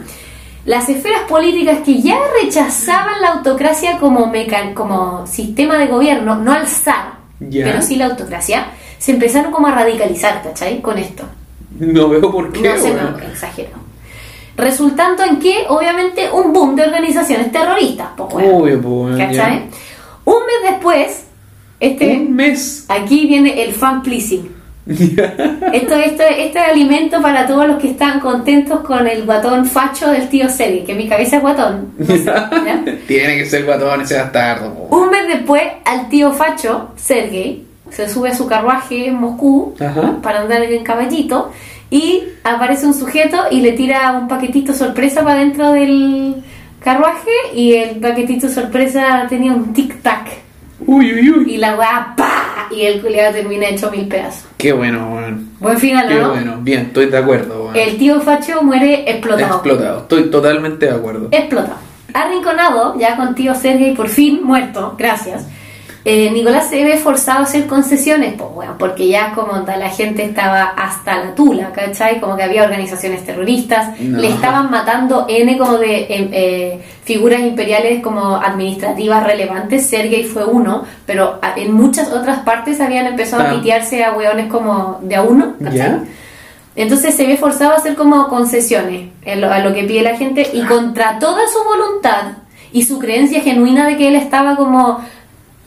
Las 0.66 0.90
esferas 0.90 1.22
políticas 1.30 1.78
que 1.86 2.02
ya 2.02 2.18
rechazaban 2.44 3.22
la 3.22 3.30
autocracia 3.36 3.98
como, 3.98 4.28
mecan 4.28 4.74
como 4.74 5.26
sistema 5.26 5.78
de 5.78 5.88
gobierno, 5.88 6.36
no 6.36 6.52
al 6.52 6.68
zar, 6.68 7.14
Ya. 7.40 7.64
pero 7.64 7.82
sí 7.82 7.96
la 7.96 8.08
autocracia, 8.08 8.66
se 8.98 9.14
empezaron 9.14 9.54
como 9.54 9.68
a 9.68 9.72
radicalizar, 9.72 10.44
¿cachai? 10.44 10.82
Con 10.82 10.98
esto. 10.98 11.24
No 11.80 12.10
veo 12.10 12.30
por 12.30 12.52
qué, 12.52 12.62
No 12.68 12.76
sé, 12.78 12.92
weón. 12.92 13.14
no, 13.18 13.20
exagero. 13.26 13.87
Resultando 14.58 15.24
en 15.24 15.38
que, 15.40 15.66
obviamente, 15.70 16.30
un 16.32 16.52
boom 16.52 16.76
de 16.76 16.84
organizaciones 16.84 17.52
terroristas, 17.52 18.08
pues, 18.18 18.34
weón. 18.34 18.62
Obvio, 18.62 18.80
weón, 18.80 19.18
¿Cachai? 19.18 19.36
ya. 19.36 19.64
Un 20.26 20.34
mes 20.46 20.72
después, 20.72 21.24
este, 21.80 22.18
Un 22.18 22.36
mes. 22.36 22.86
aquí 22.90 23.28
viene 23.28 23.62
el 23.64 23.72
fan 23.74 24.02
pleasing. 24.02 24.58
Esto, 24.88 25.96
esto, 25.96 26.24
esto 26.24 26.60
es 26.60 26.66
alimento 26.72 27.22
para 27.22 27.46
todos 27.46 27.68
los 27.68 27.78
que 27.78 27.90
están 27.92 28.22
contentos 28.22 28.80
con 28.82 29.06
el 29.06 29.26
guatón 29.26 29.66
facho 29.66 30.10
del 30.12 30.30
tío 30.30 30.48
Sergey, 30.48 30.86
que 30.86 30.96
mi 30.96 31.10
cabeza 31.10 31.36
es 31.38 31.42
guatón. 31.42 31.92
no 31.98 32.06
sé, 32.06 32.24
¿ya? 32.26 32.84
Tiene 33.06 33.38
que 33.38 33.46
ser 33.46 33.66
guatón 33.66 34.00
ese 34.02 34.16
bastardo, 34.18 34.74
po. 34.74 34.96
Un 34.98 35.10
mes 35.10 35.28
después, 35.28 35.62
al 35.84 36.08
tío 36.08 36.32
facho, 36.32 36.92
Sergey, 36.96 37.66
se 37.90 38.08
sube 38.08 38.30
a 38.30 38.36
su 38.36 38.48
carruaje 38.48 39.08
en 39.08 39.16
Moscú 39.16 39.76
Ajá. 39.80 40.16
para 40.24 40.40
andar 40.42 40.64
en 40.64 40.84
caballito 40.86 41.52
y 41.90 42.24
aparece 42.44 42.86
un 42.86 42.94
sujeto 42.94 43.38
y 43.52 43.62
le 43.62 43.74
tira 43.74 44.12
un 44.14 44.28
paquetito 44.28 44.74
sorpresa 44.74 45.24
para 45.24 45.40
dentro 45.40 45.72
del 45.72 46.36
carruaje 46.84 47.32
y 47.54 47.74
el 47.74 47.98
paquetito 48.00 48.50
sorpresa 48.50 49.26
tenía 49.30 49.52
un 49.54 49.74
tic-tac 49.74 50.26
Uy, 50.86 51.12
uy, 51.14 51.30
uy. 51.32 51.54
y 51.56 51.58
la 51.58 51.76
weá 51.76 52.14
¡pa! 52.16 52.68
y 52.72 52.82
el 52.82 53.02
culiado 53.02 53.34
termina 53.34 53.68
hecho 53.70 53.90
mil 53.90 54.08
pedazos. 54.08 54.46
Qué 54.58 54.72
bueno, 54.74 55.10
weón. 55.16 55.50
Buen 55.60 55.78
final, 55.78 56.08
Qué 56.08 56.16
¿no? 56.16 56.30
bueno. 56.30 56.58
Bien, 56.62 56.82
estoy 56.82 57.08
de 57.08 57.18
acuerdo, 57.18 57.64
weón. 57.64 57.76
El 57.76 57.98
tío 57.98 58.22
facho 58.22 58.62
muere 58.62 59.10
explotado. 59.10 59.54
Explotado. 59.56 60.00
Estoy 60.02 60.30
totalmente 60.30 60.86
de 60.86 60.92
acuerdo. 60.92 61.30
Explotado. 61.32 61.78
Arrinconado, 62.14 63.00
ya 63.00 63.16
con 63.16 63.34
tío 63.36 63.56
Sergey 63.56 63.96
por 63.96 64.08
fin 64.10 64.42
muerto, 64.44 64.96
gracias. 64.98 65.48
Eh, 66.10 66.32
Nicolás 66.32 66.70
se 66.70 66.84
ve 66.86 66.98
forzado 66.98 67.40
a 67.40 67.44
hacer 67.44 67.68
concesiones, 67.68 68.34
pues 68.38 68.50
bueno, 68.54 68.76
porque 68.80 69.08
ya 69.10 69.34
como 69.36 69.52
la 69.66 69.90
gente 69.90 70.24
estaba 70.24 70.64
hasta 70.78 71.18
la 71.18 71.36
tula, 71.36 71.72
¿cachai? 71.74 72.22
Como 72.22 72.38
que 72.38 72.44
había 72.44 72.64
organizaciones 72.64 73.26
terroristas, 73.26 74.00
No. 74.00 74.18
le 74.20 74.30
estaban 74.30 74.72
matando 74.72 75.26
N 75.28 75.58
como 75.58 75.78
de 75.78 75.96
eh, 76.04 76.30
eh, 76.32 76.82
figuras 77.04 77.42
imperiales 77.42 78.02
como 78.02 78.38
administrativas 78.38 79.22
relevantes, 79.26 79.86
Sergei 79.86 80.24
fue 80.24 80.46
uno, 80.46 80.84
pero 81.06 81.40
en 81.58 81.74
muchas 81.74 82.12
otras 82.14 82.40
partes 82.40 82.80
habían 82.80 83.08
empezado 83.08 83.44
Ah. 83.44 83.52
a 83.52 83.54
pitearse 83.56 84.04
a 84.06 84.14
hueones 84.14 84.48
como 84.48 85.00
de 85.02 85.16
a 85.18 85.22
uno, 85.24 85.56
¿cachai? 85.62 85.98
Entonces 86.76 87.16
se 87.16 87.26
ve 87.26 87.38
forzado 87.38 87.72
a 87.74 87.78
hacer 87.78 87.96
como 87.96 88.28
concesiones 88.28 89.10
lo- 89.36 89.52
a 89.52 89.60
lo 89.60 89.74
que 89.74 89.84
pide 89.84 90.04
la 90.04 90.16
gente 90.16 90.48
y 90.54 90.62
contra 90.64 91.18
toda 91.20 91.42
su 91.52 91.64
voluntad 91.64 92.38
y 92.72 92.84
su 92.84 93.00
creencia 93.00 93.42
genuina 93.42 93.88
de 93.88 93.98
que 93.98 94.08
él 94.10 94.16
estaba 94.16 94.56
como 94.56 95.00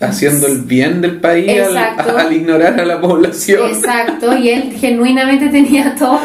Haciendo 0.00 0.46
el 0.46 0.62
bien 0.62 1.00
del 1.02 1.20
país 1.20 1.50
al, 1.60 2.32
ignorar 2.32 2.80
a 2.80 2.84
la 2.86 3.00
población. 3.00 3.68
exacto 3.68 4.34
y 4.34 4.48
él 4.48 4.76
genuinamente 4.80 5.48
tenía 5.48 5.94
todo 5.94 6.20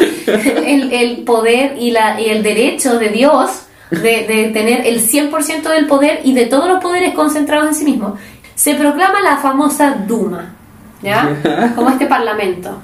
el, 0.66 0.94
el 0.94 1.18
poder 1.24 1.76
y, 1.78 1.92
la, 1.92 2.20
y 2.20 2.30
el 2.30 2.42
derecho 2.42 2.98
de 2.98 3.10
Dios 3.10 3.64
de, 3.92 4.00
de 4.00 4.52
tener 4.54 4.88
el 4.88 5.02
100% 5.02 5.62
del 5.70 5.88
poder 5.88 6.22
y 6.24 6.34
de 6.34 6.46
todos 6.46 6.70
los 6.70 6.82
poderes 6.82 7.14
concentrados 7.14 7.68
en 7.68 7.76
sí 7.76 7.84
mismo. 7.84 8.18
Se 8.56 8.76
proclama 8.76 9.22
la 9.22 9.38
famosa 9.38 9.96
Duma, 10.08 10.56
¿ya? 11.02 11.74
Como 11.76 11.90
este 11.90 12.06
parlamento 12.06 12.80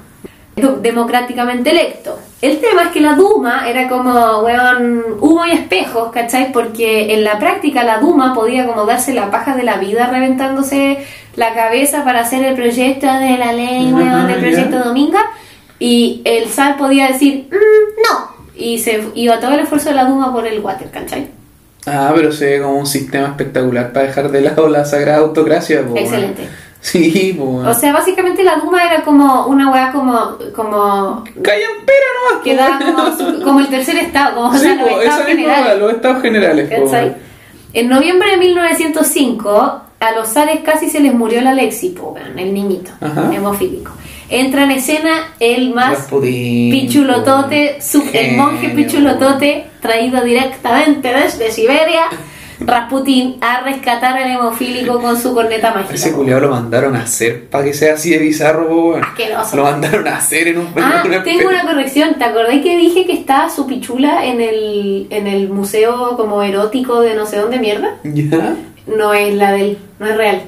democráticamente 0.56 1.70
electo. 1.70 2.18
El 2.42 2.58
tema 2.58 2.82
es 2.84 2.88
que 2.88 3.00
la 3.00 3.14
Duma 3.14 3.68
era 3.68 3.88
como, 3.88 4.40
weón, 4.40 5.02
humo 5.20 5.46
y 5.46 5.52
espejos, 5.52 6.12
¿cachai? 6.12 6.52
Porque 6.52 7.14
en 7.14 7.24
la 7.24 7.38
práctica 7.38 7.84
la 7.84 7.98
Duma 7.98 8.34
podía 8.34 8.66
como 8.66 8.84
darse 8.84 9.14
la 9.14 9.30
paja 9.30 9.56
de 9.56 9.62
la 9.62 9.76
vida 9.76 10.06
reventándose 10.08 10.98
la 11.36 11.54
cabeza 11.54 12.04
para 12.04 12.20
hacer 12.20 12.44
el 12.44 12.54
proyecto 12.54 13.06
de 13.06 13.38
la 13.38 13.52
ley, 13.52 13.92
weón, 13.92 14.28
el 14.28 14.40
proyecto 14.40 14.76
ya. 14.78 14.82
Dominga, 14.84 15.24
y 15.78 16.20
el 16.24 16.48
SAR 16.48 16.76
podía 16.76 17.08
decir, 17.08 17.48
"Mm, 17.50 18.02
no, 18.02 18.32
y 18.54 18.78
se 18.78 19.02
iba 19.14 19.40
todo 19.40 19.52
el 19.54 19.60
esfuerzo 19.60 19.88
de 19.88 19.94
la 19.94 20.04
Duma 20.04 20.32
por 20.32 20.46
el 20.46 20.60
water, 20.60 20.90
¿cachai? 20.90 21.28
Ah, 21.86 22.12
pero 22.14 22.30
se 22.30 22.44
ve 22.46 22.62
como 22.62 22.78
un 22.78 22.86
sistema 22.86 23.28
espectacular 23.28 23.92
para 23.92 24.06
dejar 24.06 24.30
de 24.30 24.40
lado 24.42 24.68
la 24.68 24.84
sagrada 24.84 25.18
autocracia. 25.18 25.82
po, 25.84 25.96
Excelente. 25.96 26.46
Sí, 26.92 27.36
weón. 27.38 27.64
O 27.66 27.74
sea, 27.74 27.92
básicamente 27.92 28.42
la 28.42 28.56
Duma 28.56 28.84
era 28.84 29.02
como 29.02 29.46
una 29.46 29.70
weá 29.70 29.92
como, 29.92 30.36
como 30.54 31.22
Callampera 31.40 32.06
nomás, 32.18 32.42
que 32.42 32.56
da 32.56 32.78
como, 32.84 33.44
como 33.44 33.60
el 33.60 33.68
tercer 33.68 33.96
estado, 33.98 34.34
como 34.34 34.48
o 34.48 34.52
Sí, 34.54 34.58
sea, 34.60 34.74
los 34.80 34.88
po, 34.88 35.00
estados 35.00 35.20
esa 35.20 35.34
misma 35.36 35.52
generales. 35.54 35.78
los 35.80 35.92
estados 35.92 36.22
generales. 36.22 36.70
po. 36.80 36.96
En 37.74 37.88
noviembre 37.88 38.30
de 38.32 38.36
1905, 38.36 39.80
a 40.00 40.12
los 40.12 40.28
zares 40.28 40.60
casi 40.64 40.90
se 40.90 40.98
les 41.00 41.14
murió 41.14 41.40
la 41.40 41.54
Lexi, 41.54 41.90
po, 41.90 42.16
el 42.36 42.52
niñito 42.52 42.90
Ajá. 43.00 43.30
hemofílico. 43.32 43.92
Entra 44.28 44.64
en 44.64 44.72
escena 44.72 45.34
el 45.40 45.74
más 45.74 45.90
Rasputín, 45.98 46.70
pichulotote, 46.72 47.78
el 48.14 48.36
monje 48.36 48.70
pichulotote, 48.70 49.66
traído 49.80 50.22
directamente 50.24 51.12
desde 51.12 51.50
Siberia, 51.52 52.04
Rasputín, 52.66 53.36
a 53.40 53.60
rescatar 53.62 54.16
al 54.16 54.30
hemofílico 54.30 55.00
con 55.00 55.20
su 55.20 55.34
corneta 55.34 55.72
mágica. 55.74 55.94
Ese 55.94 56.12
culiado 56.12 56.40
lo 56.42 56.50
mandaron 56.50 56.96
a 56.96 57.02
hacer 57.02 57.48
para 57.48 57.64
que 57.64 57.74
sea 57.74 57.94
así 57.94 58.10
de 58.10 58.18
bizarro, 58.18 58.66
weón. 58.66 59.04
Asqueroso. 59.04 59.56
Lo 59.56 59.64
mandaron 59.64 60.06
a 60.08 60.16
hacer 60.16 60.48
en 60.48 60.58
un 60.58 60.68
Ah, 60.76 61.02
en 61.04 61.10
una 61.12 61.22
tengo 61.22 61.48
una 61.48 61.62
corrección. 61.62 62.14
¿Te 62.18 62.24
acordás 62.24 62.60
que 62.62 62.76
dije 62.76 63.06
que 63.06 63.12
está 63.12 63.48
su 63.50 63.66
pichula 63.66 64.24
en 64.26 64.40
el, 64.40 65.06
en 65.10 65.26
el 65.26 65.48
museo 65.48 66.16
como 66.16 66.42
erótico 66.42 67.00
de 67.00 67.14
no 67.14 67.26
sé 67.26 67.38
dónde 67.38 67.58
mierda? 67.58 67.96
¿Ya? 68.04 68.56
No 68.86 69.14
es 69.14 69.34
la 69.34 69.52
del, 69.52 69.78
no 69.98 70.06
es 70.06 70.16
real. 70.16 70.42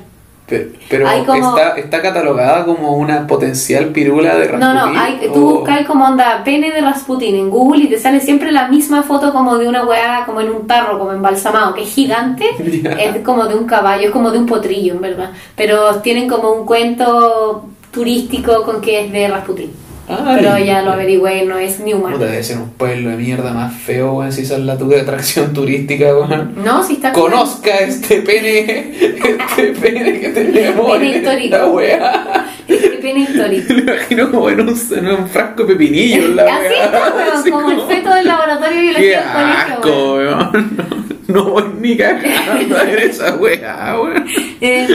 Pe- 0.47 0.72
Pero 0.90 1.09
como- 1.24 1.57
está, 1.57 1.78
está 1.78 2.03
catalogada 2.03 2.66
como 2.66 2.92
una 2.97 3.26
potencial 3.26 3.86
pirula 3.86 4.36
de 4.36 4.53
No, 4.53 4.74
Rasputín. 4.74 4.95
no, 4.95 5.01
hay, 5.01 5.20
o- 5.28 5.32
tú 5.32 5.40
buscas 5.61 5.86
como 5.86 6.05
onda 6.05 6.42
pene 6.45 6.70
de 6.70 6.82
Rasputin 6.82 7.34
en 7.34 7.49
Google 7.49 7.84
y 7.84 7.88
te 7.88 7.99
sale 7.99 8.20
siempre 8.20 8.53
la 8.53 8.68
misma 8.68 9.03
foto 9.03 9.32
como 9.32 9.57
de 9.57 9.66
una 9.66 9.84
weá 9.86 10.24
como 10.26 10.42
en 10.42 10.51
un 10.51 10.66
tarro, 10.66 10.99
como 10.99 11.12
embalsamado, 11.12 11.72
que 11.74 11.84
es 11.84 11.88
gigante, 11.95 12.45
es 12.59 13.22
como 13.24 13.47
de 13.47 13.55
un 13.55 13.64
caballo, 13.64 14.05
es 14.09 14.11
como 14.11 14.30
de 14.30 14.38
un 14.38 14.45
potrillo 14.45 14.92
en 14.95 15.01
verdad, 15.01 15.30
pero 15.57 15.97
tienen 16.03 16.28
como 16.28 16.51
un 16.53 16.66
cuento 16.66 17.64
turístico 17.90 18.64
con 18.64 18.82
que 18.82 19.07
es 19.07 19.12
de 19.12 19.28
Rasputin. 19.28 19.70
Ay, 20.09 20.36
pero 20.38 20.59
ya 20.59 20.82
lo 20.82 20.92
averigüé, 20.92 21.44
no 21.46 21.59
es 21.59 21.80
ni 21.80 21.94
humano. 21.94 22.16
Puta, 22.16 22.26
debe 22.30 22.42
ser 22.42 22.59
un 22.59 22.70
pueblo 22.70 23.11
de 23.11 23.16
mierda 23.16 23.52
más 23.52 23.72
feo, 23.74 24.14
weón, 24.14 24.32
si 24.32 24.42
esa 24.42 24.55
es 24.57 24.61
la 24.61 24.76
tu 24.76 24.94
atracción 24.94 25.52
turística, 25.52 26.07
weón. 26.14 26.55
No, 26.62 26.82
si 26.82 26.94
está 26.94 27.12
Conozca 27.12 27.78
este 27.78 28.20
pene, 28.22 28.92
este 29.00 29.72
pene 29.80 30.20
que 30.20 30.28
tenemos 30.28 30.90
Pene 30.92 31.09
en 31.11 31.14
histórico. 31.16 31.55
esta 31.57 31.66
weá. 31.68 32.46
Este 32.68 32.88
pene 33.02 33.20
histórico. 33.20 33.72
Me 33.74 33.80
imagino 33.80 34.30
como 34.30 34.50
en 34.50 34.61
un, 34.61 34.80
en 34.96 35.07
un 35.09 35.28
frasco 35.28 35.64
de 35.64 35.72
pepinillo 35.74 36.28
la 36.28 36.42
Así 36.44 36.66
weá. 36.68 36.84
está, 36.84 37.12
weón, 37.16 37.28
Así 37.38 37.50
como 37.50 37.70
el 37.70 37.80
feto 37.82 38.14
del 38.14 38.26
laboratorio 38.26 38.76
de 38.76 38.82
Qué 38.82 39.00
biología 39.00 39.62
asco, 39.62 40.14
weón. 40.16 41.03
No, 41.28 41.44
voy 41.44 41.64
ni 41.80 41.96
cagando 41.96 42.76
a 42.76 42.84
ver 42.84 42.98
esa 42.98 43.34
weá, 43.36 44.00
weón. 44.00 44.26
Eh, 44.60 44.88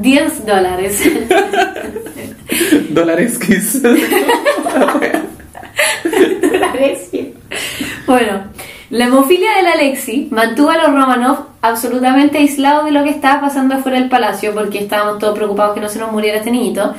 10 0.00 0.46
dólares. 0.46 1.02
Dólares 2.90 3.38
kiss. 3.38 3.82
dólares. 4.72 5.22
Bueno, 8.06 8.44
la 8.90 9.06
hemofilia 9.06 9.56
de 9.56 9.62
la 9.62 9.72
Alexi 9.72 10.28
mantuvo 10.30 10.70
a 10.70 10.76
los 10.76 10.86
Romanov 10.86 11.46
absolutamente 11.60 12.38
aislados 12.38 12.84
de 12.84 12.92
lo 12.92 13.04
que 13.04 13.10
estaba 13.10 13.40
pasando 13.40 13.74
afuera 13.74 13.98
del 13.98 14.08
palacio 14.08 14.54
porque 14.54 14.78
estábamos 14.78 15.18
todos 15.18 15.36
preocupados 15.36 15.74
que 15.74 15.80
no 15.80 15.88
se 15.88 15.98
nos 15.98 16.12
muriera 16.12 16.38
este 16.38 16.50
niñito. 16.50 16.94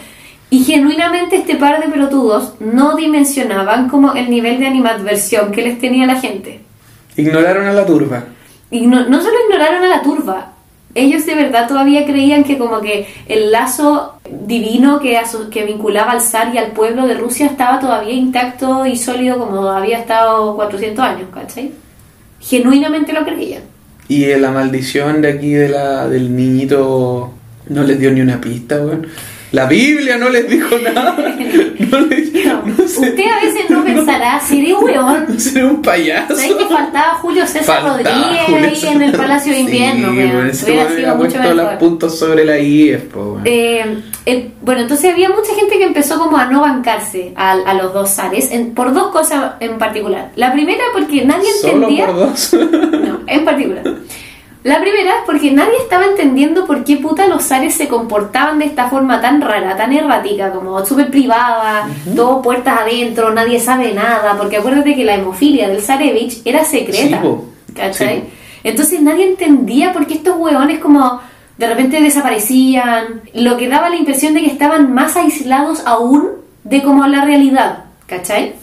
Y 0.50 0.64
genuinamente 0.64 1.36
este 1.36 1.56
par 1.56 1.82
de 1.82 1.90
pelotudos 1.90 2.54
no 2.62 2.96
dimensionaban 2.96 3.90
como 3.90 4.14
el 4.14 4.30
nivel 4.30 4.60
de 4.60 4.68
animadversión 4.68 5.52
que 5.52 5.62
les 5.62 5.80
tenía 5.80 6.06
la 6.06 6.22
gente. 6.22 6.62
Ignoraron 7.18 7.68
a 7.68 7.74
la 7.74 7.86
turba. 7.86 8.24
No, 8.72 9.08
no 9.08 9.22
solo 9.22 9.36
ignoraron 9.46 9.84
a 9.84 9.88
la 9.88 10.02
turba, 10.02 10.54
ellos 10.98 11.26
de 11.26 11.36
verdad 11.36 11.68
todavía 11.68 12.06
creían 12.06 12.44
que 12.44 12.58
como 12.58 12.82
que 12.82 13.08
el 13.28 13.52
lazo 13.52 14.20
divino 14.30 15.00
que, 15.00 15.20
que 15.52 15.66
vinculaba 15.66 16.12
al 16.12 16.22
zar 16.22 16.54
y 16.54 16.58
al 16.58 16.72
pueblo 16.72 17.06
de 17.06 17.14
Rusia 17.14 17.46
estaba 17.46 17.80
todavía 17.80 18.14
intacto 18.14 18.86
y 18.86 18.98
sólido 18.98 19.38
como 19.38 19.70
había 19.70 20.00
estado 20.00 20.56
400 20.56 21.06
años, 21.06 21.30
¿cachai? 21.34 21.72
Genuinamente 22.40 23.14
lo 23.14 23.24
creían. 23.24 23.62
Y 24.08 24.26
la 24.36 24.52
maldición 24.52 25.22
de 25.22 25.34
aquí 25.34 25.52
de 25.52 25.70
la, 25.70 26.08
del 26.08 26.36
niñito 26.36 27.34
no 27.70 27.84
les 27.84 28.00
dio 28.00 28.12
ni 28.12 28.22
una 28.22 28.42
pista, 28.42 28.78
weón. 28.78 29.08
La 29.52 29.66
Biblia 29.66 30.18
no 30.18 30.30
les 30.30 30.50
dijo 30.50 30.78
nada. 30.80 31.16
No 31.92 32.00
les, 32.02 32.34
No, 32.46 32.64
no 32.66 32.76
sé, 32.88 33.00
usted 33.00 33.24
a 33.24 33.46
veces 33.46 33.70
no 33.70 33.84
pensará, 33.84 34.40
seré 34.40 34.74
seré 35.42 35.66
un 35.66 35.82
payaso. 35.82 36.36
¿Sabes 36.36 36.56
que 36.56 36.66
faltaba 36.66 37.14
Julio 37.16 37.46
César 37.48 37.82
Faltaba 37.84 37.98
Rodríguez 37.98 38.46
Julio 38.48 38.68
ahí 38.70 38.76
César- 38.76 38.96
en 38.96 39.02
el 39.04 39.12
Palacio 39.14 39.54
de 39.54 39.60
Invierno? 39.60 40.12
Sí, 40.12 40.18
weón? 40.18 40.50
ese 40.50 40.66
Hubiera 40.66 40.90
sido 40.96 41.16
mucho 41.16 41.32
puesto 41.38 41.54
los 41.54 41.64
mejor. 41.66 41.78
puntos 41.80 42.20
sobre 42.20 42.46
la 42.46 42.60
IEF, 42.60 43.04
po. 43.06 43.40
Eh, 43.46 44.02
bueno, 44.62 44.82
entonces 44.82 45.12
había 45.12 45.30
mucha 45.30 45.54
gente 45.56 45.78
que 45.78 45.86
empezó 45.86 46.20
como 46.20 46.38
a 46.38 46.46
no 46.46 46.62
bancarse 46.62 47.32
a, 47.36 47.52
a 47.54 47.74
los 47.76 47.94
dos 47.94 48.10
zares 48.10 48.52
en- 48.52 48.74
por 48.74 48.94
dos 48.94 49.08
cosas 49.12 49.54
en 49.60 49.78
particular. 49.78 50.32
La 50.36 50.52
primera 50.54 50.84
porque 50.94 51.24
nadie 51.26 51.50
Solo 51.62 51.74
entendía... 51.74 52.06
por 52.08 52.16
dos. 52.16 52.54
No, 52.54 53.20
en 53.26 53.46
particular. 53.46 53.84
La 54.64 54.82
primera 54.82 55.14
porque 55.26 55.52
nadie 55.52 55.78
estaba 55.80 56.06
entendiendo 56.06 56.66
por 56.66 56.84
qué 56.84 56.98
puta 56.98 57.28
los 57.28 57.44
zares 57.44 57.76
se 57.76 57.88
comportaban 57.88 58.60
de 58.60 58.66
esta 58.66 58.90
forma 58.90 59.22
tan 59.22 59.42
rara, 59.42 59.78
tan 59.78 59.94
errática, 59.94 60.52
como 60.52 60.86
súper 60.86 61.10
privada, 61.10 61.88
todo 62.16 62.42
puertas 62.42 62.82
adentro, 62.82 63.34
nadie 63.34 63.60
sabe 63.60 63.94
nada, 63.94 64.36
porque 64.38 64.58
acuérdate 64.58 64.96
que 64.96 65.06
la 65.06 65.16
hemofilia 65.16 65.70
del 65.70 65.82
zarevich 65.82 66.42
era 66.44 66.64
secreta. 66.64 67.22
Sí. 67.22 67.74
¿Cachai? 67.76 68.22
Sí. 68.22 68.24
Entonces 68.64 69.02
nadie 69.02 69.30
entendía 69.30 69.94
por 69.94 70.08
qué 70.08 70.16
estos 70.16 70.36
hueones 70.36 70.80
como 70.80 71.22
de 71.58 71.68
repente 71.68 72.02
desaparecían, 72.02 73.22
lo 73.34 73.58
que 73.58 73.68
daba 73.68 73.90
la 73.90 73.96
impresión 73.96 74.34
de 74.34 74.42
que 74.42 74.48
estaban 74.48 74.94
más 74.94 75.16
aislados 75.16 75.84
aún 75.86 76.30
de 76.64 76.84
como 76.84 77.08
la 77.08 77.24
realidad, 77.24 77.86
¿cachai? 78.06 78.56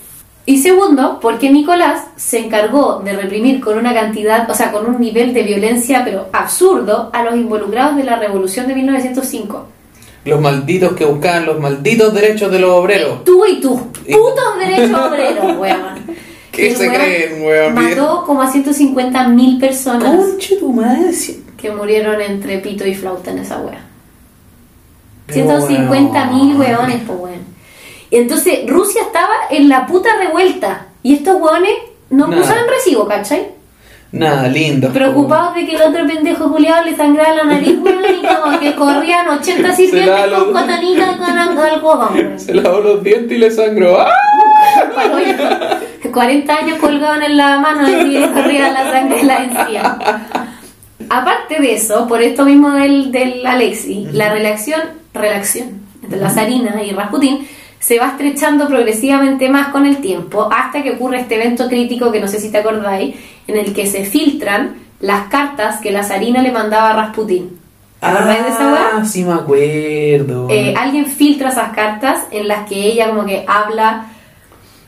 Y 0.46 0.58
segundo, 0.58 1.20
porque 1.20 1.50
Nicolás 1.50 2.02
se 2.16 2.38
encargó 2.38 3.00
de 3.02 3.14
reprimir 3.14 3.60
con 3.60 3.78
una 3.78 3.94
cantidad, 3.94 4.48
o 4.50 4.54
sea, 4.54 4.70
con 4.72 4.86
un 4.86 5.00
nivel 5.00 5.32
de 5.32 5.42
violencia 5.42 6.02
pero 6.04 6.28
absurdo 6.32 7.08
a 7.14 7.22
los 7.24 7.34
involucrados 7.34 7.96
de 7.96 8.04
la 8.04 8.16
revolución 8.16 8.66
de 8.68 8.74
1905. 8.74 9.66
Los 10.26 10.40
malditos 10.40 10.92
que 10.92 11.04
buscaban 11.06 11.46
los 11.46 11.58
malditos 11.60 12.12
derechos 12.12 12.50
de 12.52 12.58
los 12.58 12.70
obreros. 12.72 13.24
Tú 13.24 13.44
y 13.46 13.60
tú, 13.60 13.80
Y- 14.06 14.12
putos 14.14 14.58
derechos 14.58 14.98
obreros, 15.00 15.56
weón. 15.58 16.14
¿Qué 16.52 16.68
El 16.70 16.76
se 16.76 16.88
weón 16.88 16.94
creen, 16.94 17.42
weón? 17.46 17.74
Mató 17.74 18.24
como 18.26 18.42
a 18.42 18.50
150 18.50 19.28
mil 19.28 19.58
personas 19.58 20.14
Conche 20.26 20.56
tu 20.56 20.72
madre. 20.72 21.10
que 21.56 21.70
murieron 21.72 22.20
entre 22.20 22.58
pito 22.58 22.86
y 22.86 22.94
flauta 22.94 23.30
en 23.30 23.38
esa 23.38 23.58
wea. 23.60 23.80
Pero, 25.26 25.58
150 25.58 26.24
mil 26.26 26.56
weones, 26.56 27.00
pues 27.06 27.18
weón. 27.18 27.53
Entonces 28.18 28.60
Rusia 28.68 29.02
estaba 29.02 29.32
en 29.50 29.68
la 29.68 29.86
puta 29.86 30.10
revuelta. 30.18 30.86
Y 31.02 31.14
estos 31.14 31.40
weones 31.40 31.72
no 32.10 32.26
Nada. 32.28 32.42
usaban 32.42 32.64
recibo, 32.68 33.06
¿cachai? 33.06 33.48
Nada, 34.12 34.46
lindo. 34.48 34.90
Preocupados 34.92 35.54
de 35.56 35.66
que 35.66 35.74
el 35.74 35.82
otro 35.82 36.06
pendejo 36.06 36.50
culiado 36.52 36.84
le 36.84 36.94
sangrara 36.96 37.34
la 37.34 37.44
nariz, 37.44 37.76
weón, 37.82 38.04
y 38.04 38.24
como 38.24 38.60
que 38.60 38.74
corrían 38.76 39.28
80 39.28 39.70
Se 39.74 39.76
sirvientes 39.76 40.20
con 40.20 40.30
lo- 40.30 40.52
cotonita 40.52 41.16
con 41.18 41.84
weón. 41.84 42.38
Se 42.40 42.54
lavó 42.54 42.78
los 42.78 43.02
dientes 43.02 43.32
y 43.36 43.40
le 43.40 43.50
sangró. 43.50 44.00
¡Ah! 44.00 44.08
Palo, 44.94 45.18
ya. 45.20 45.80
40 46.12 46.54
años 46.54 46.78
colgaban 46.78 47.22
en 47.24 47.36
la 47.36 47.58
mano 47.58 47.88
y 47.88 48.20
corría 48.28 48.70
la 48.70 48.90
sangre 48.92 49.20
en 49.20 49.26
la 49.26 49.36
encía. 49.44 49.98
Aparte 51.10 51.60
de 51.60 51.74
eso, 51.74 52.06
por 52.06 52.22
esto 52.22 52.44
mismo 52.44 52.70
del, 52.70 53.10
del 53.10 53.44
Alexi, 53.44 54.06
la 54.12 54.32
relación, 54.32 54.80
relación 55.12 55.80
entre 56.02 56.20
la 56.20 56.30
Sarina 56.30 56.82
y 56.82 56.92
Rasputin 56.92 57.48
se 57.84 57.98
va 57.98 58.08
estrechando 58.08 58.66
progresivamente 58.66 59.50
más 59.50 59.68
con 59.68 59.84
el 59.84 59.98
tiempo 59.98 60.48
hasta 60.50 60.82
que 60.82 60.92
ocurre 60.92 61.20
este 61.20 61.34
evento 61.34 61.68
crítico 61.68 62.10
que 62.10 62.18
no 62.18 62.28
sé 62.28 62.40
si 62.40 62.50
te 62.50 62.56
acordáis, 62.56 63.14
en 63.46 63.58
el 63.58 63.74
que 63.74 63.86
se 63.86 64.06
filtran 64.06 64.76
las 65.00 65.28
cartas 65.28 65.80
que 65.82 65.90
la 65.90 66.02
Sarina 66.02 66.40
le 66.40 66.50
mandaba 66.50 66.92
a 66.92 66.96
Rasputin. 66.96 67.58
¿Te 68.00 68.06
acordáis 68.06 68.42
de 68.42 68.48
esa? 68.48 68.72
Ah, 68.72 69.04
sí 69.04 69.22
me 69.22 69.34
acuerdo. 69.34 70.48
Eh, 70.48 70.72
alguien 70.74 71.04
filtra 71.04 71.50
esas 71.50 71.74
cartas 71.74 72.20
en 72.30 72.48
las 72.48 72.66
que 72.66 72.74
ella 72.74 73.10
como 73.10 73.26
que 73.26 73.44
habla 73.46 74.06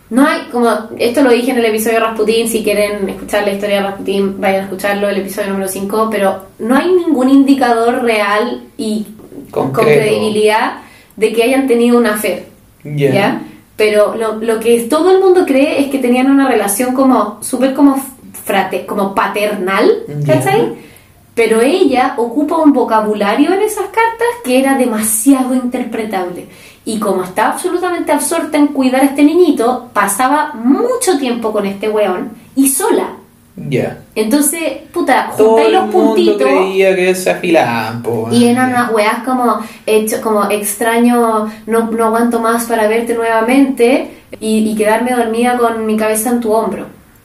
no 0.08 0.26
hay 0.26 0.44
como 0.50 0.70
esto 0.98 1.20
lo 1.20 1.30
dije 1.30 1.50
en 1.50 1.58
el 1.58 1.66
episodio 1.66 1.98
de 1.98 2.06
Rasputin 2.06 2.48
si 2.48 2.62
quieren 2.64 3.06
escuchar 3.10 3.42
la 3.42 3.52
historia 3.52 3.76
de 3.76 3.88
Rasputin 3.88 4.40
vayan 4.40 4.60
a 4.60 4.64
escucharlo 4.64 5.08
el 5.08 5.18
episodio 5.18 5.50
número 5.50 5.68
5 5.68 6.08
pero 6.10 6.44
no 6.60 6.76
hay 6.76 6.90
ningún 6.92 7.28
indicador 7.28 8.04
real 8.04 8.62
y 8.78 9.04
con 9.50 9.72
credibilidad 9.72 10.78
de 11.16 11.32
que 11.32 11.42
hayan 11.42 11.66
tenido 11.66 11.98
una 11.98 12.16
fe 12.16 12.46
Ya. 12.94 13.10
¿ya? 13.12 13.42
pero 13.76 14.14
lo, 14.16 14.36
lo 14.36 14.58
que 14.58 14.80
todo 14.82 15.10
el 15.10 15.20
mundo 15.20 15.44
cree 15.46 15.82
es 15.82 15.90
que 15.90 15.98
tenían 15.98 16.30
una 16.30 16.48
relación 16.48 16.94
como 16.94 17.38
súper 17.42 17.74
como 17.74 18.02
frate 18.46 18.86
como 18.86 19.14
paternal. 19.14 20.04
¿cachai? 20.24 20.74
Pero 21.34 21.60
ella 21.60 22.14
ocupa 22.16 22.56
un 22.56 22.72
vocabulario 22.72 23.52
en 23.52 23.60
esas 23.60 23.86
cartas 23.86 24.28
que 24.42 24.58
era 24.58 24.78
demasiado 24.78 25.54
interpretable. 25.54 26.46
Y 26.86 26.98
como 26.98 27.24
estaba 27.24 27.52
absolutamente 27.52 28.12
absorta 28.12 28.56
en 28.56 28.68
cuidar 28.68 29.02
a 29.02 29.06
este 29.06 29.24
niñito, 29.24 29.90
pasaba 29.92 30.54
mucho 30.54 31.18
tiempo 31.18 31.52
con 31.52 31.66
este 31.66 31.90
weón 31.90 32.30
y 32.54 32.68
sola. 32.68 33.16
Ya. 33.56 33.98
Entonces, 34.14 34.60
puta, 34.92 35.30
Todo 35.36 35.48
juntáis 35.48 35.68
el 35.68 35.74
los 35.74 35.82
mundo 35.86 36.08
puntitos 36.08 36.42
creía 36.42 36.94
que 36.94 37.14
se 37.14 37.30
afilaban, 37.30 38.02
po. 38.02 38.28
y 38.30 38.44
eran 38.48 38.68
unas 38.70 38.92
weas 38.92 39.22
como, 39.24 39.60
hecho, 39.86 40.20
como 40.20 40.50
extraño, 40.50 41.50
no, 41.66 41.90
no 41.90 42.04
aguanto 42.04 42.38
más 42.40 42.66
para 42.66 42.86
verte 42.86 43.14
nuevamente 43.14 44.10
y, 44.40 44.58
y 44.58 44.76
quedarme 44.76 45.12
dormida 45.12 45.56
con 45.56 45.86
mi 45.86 45.96
cabeza 45.96 46.30
en 46.30 46.40
tu 46.40 46.52
hombro. 46.52 46.84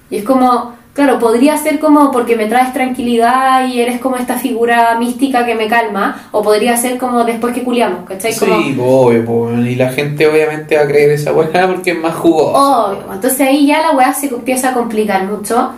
Y 0.09 0.17
es 0.17 0.23
como, 0.23 0.73
claro, 0.93 1.19
podría 1.19 1.57
ser 1.57 1.79
como 1.79 2.11
porque 2.11 2.37
me 2.37 2.45
traes 2.45 2.71
tranquilidad 2.71 3.67
y 3.67 3.81
eres 3.81 3.99
como 3.99 4.15
esta 4.15 4.37
figura 4.37 4.97
mística 4.97 5.45
que 5.45 5.55
me 5.55 5.67
calma, 5.67 6.29
o 6.31 6.41
podría 6.41 6.77
ser 6.77 6.97
como 6.97 7.25
después 7.25 7.53
que 7.53 7.63
culiamos, 7.63 8.07
¿cachai? 8.07 8.33
Como, 8.37 8.55
Sí, 8.61 8.77
obvio. 8.81 9.61
Y 9.65 9.75
la 9.75 9.89
gente 9.89 10.27
obviamente 10.27 10.77
va 10.77 10.83
a 10.83 10.87
creer 10.87 11.11
esa 11.11 11.33
weá 11.33 11.67
porque 11.67 11.91
es 11.91 11.99
más 11.99 12.15
jugosa. 12.15 12.87
Obvio. 12.87 13.13
Entonces 13.13 13.41
ahí 13.41 13.67
ya 13.67 13.81
la 13.81 13.91
weá 13.91 14.13
se 14.13 14.27
empieza 14.27 14.69
a 14.69 14.73
complicar 14.73 15.25
mucho. 15.25 15.71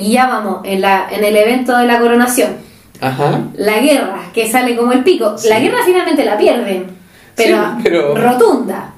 Y 0.00 0.12
ya 0.12 0.26
vamos, 0.26 0.60
en, 0.64 0.80
la, 0.80 1.06
en 1.10 1.24
el 1.24 1.36
evento 1.36 1.76
de 1.76 1.86
la 1.86 1.98
coronación. 1.98 2.56
Ajá. 3.00 3.40
La 3.54 3.78
guerra, 3.80 4.20
que 4.32 4.48
sale 4.50 4.74
como 4.76 4.92
el 4.92 5.02
pico. 5.04 5.36
Sí. 5.36 5.48
La 5.48 5.60
guerra 5.60 5.78
finalmente 5.84 6.24
la 6.24 6.38
pierden, 6.38 6.86
pero, 7.34 7.56
Sí, 7.58 7.62
pero- 7.82 8.14
rotunda. 8.14 8.92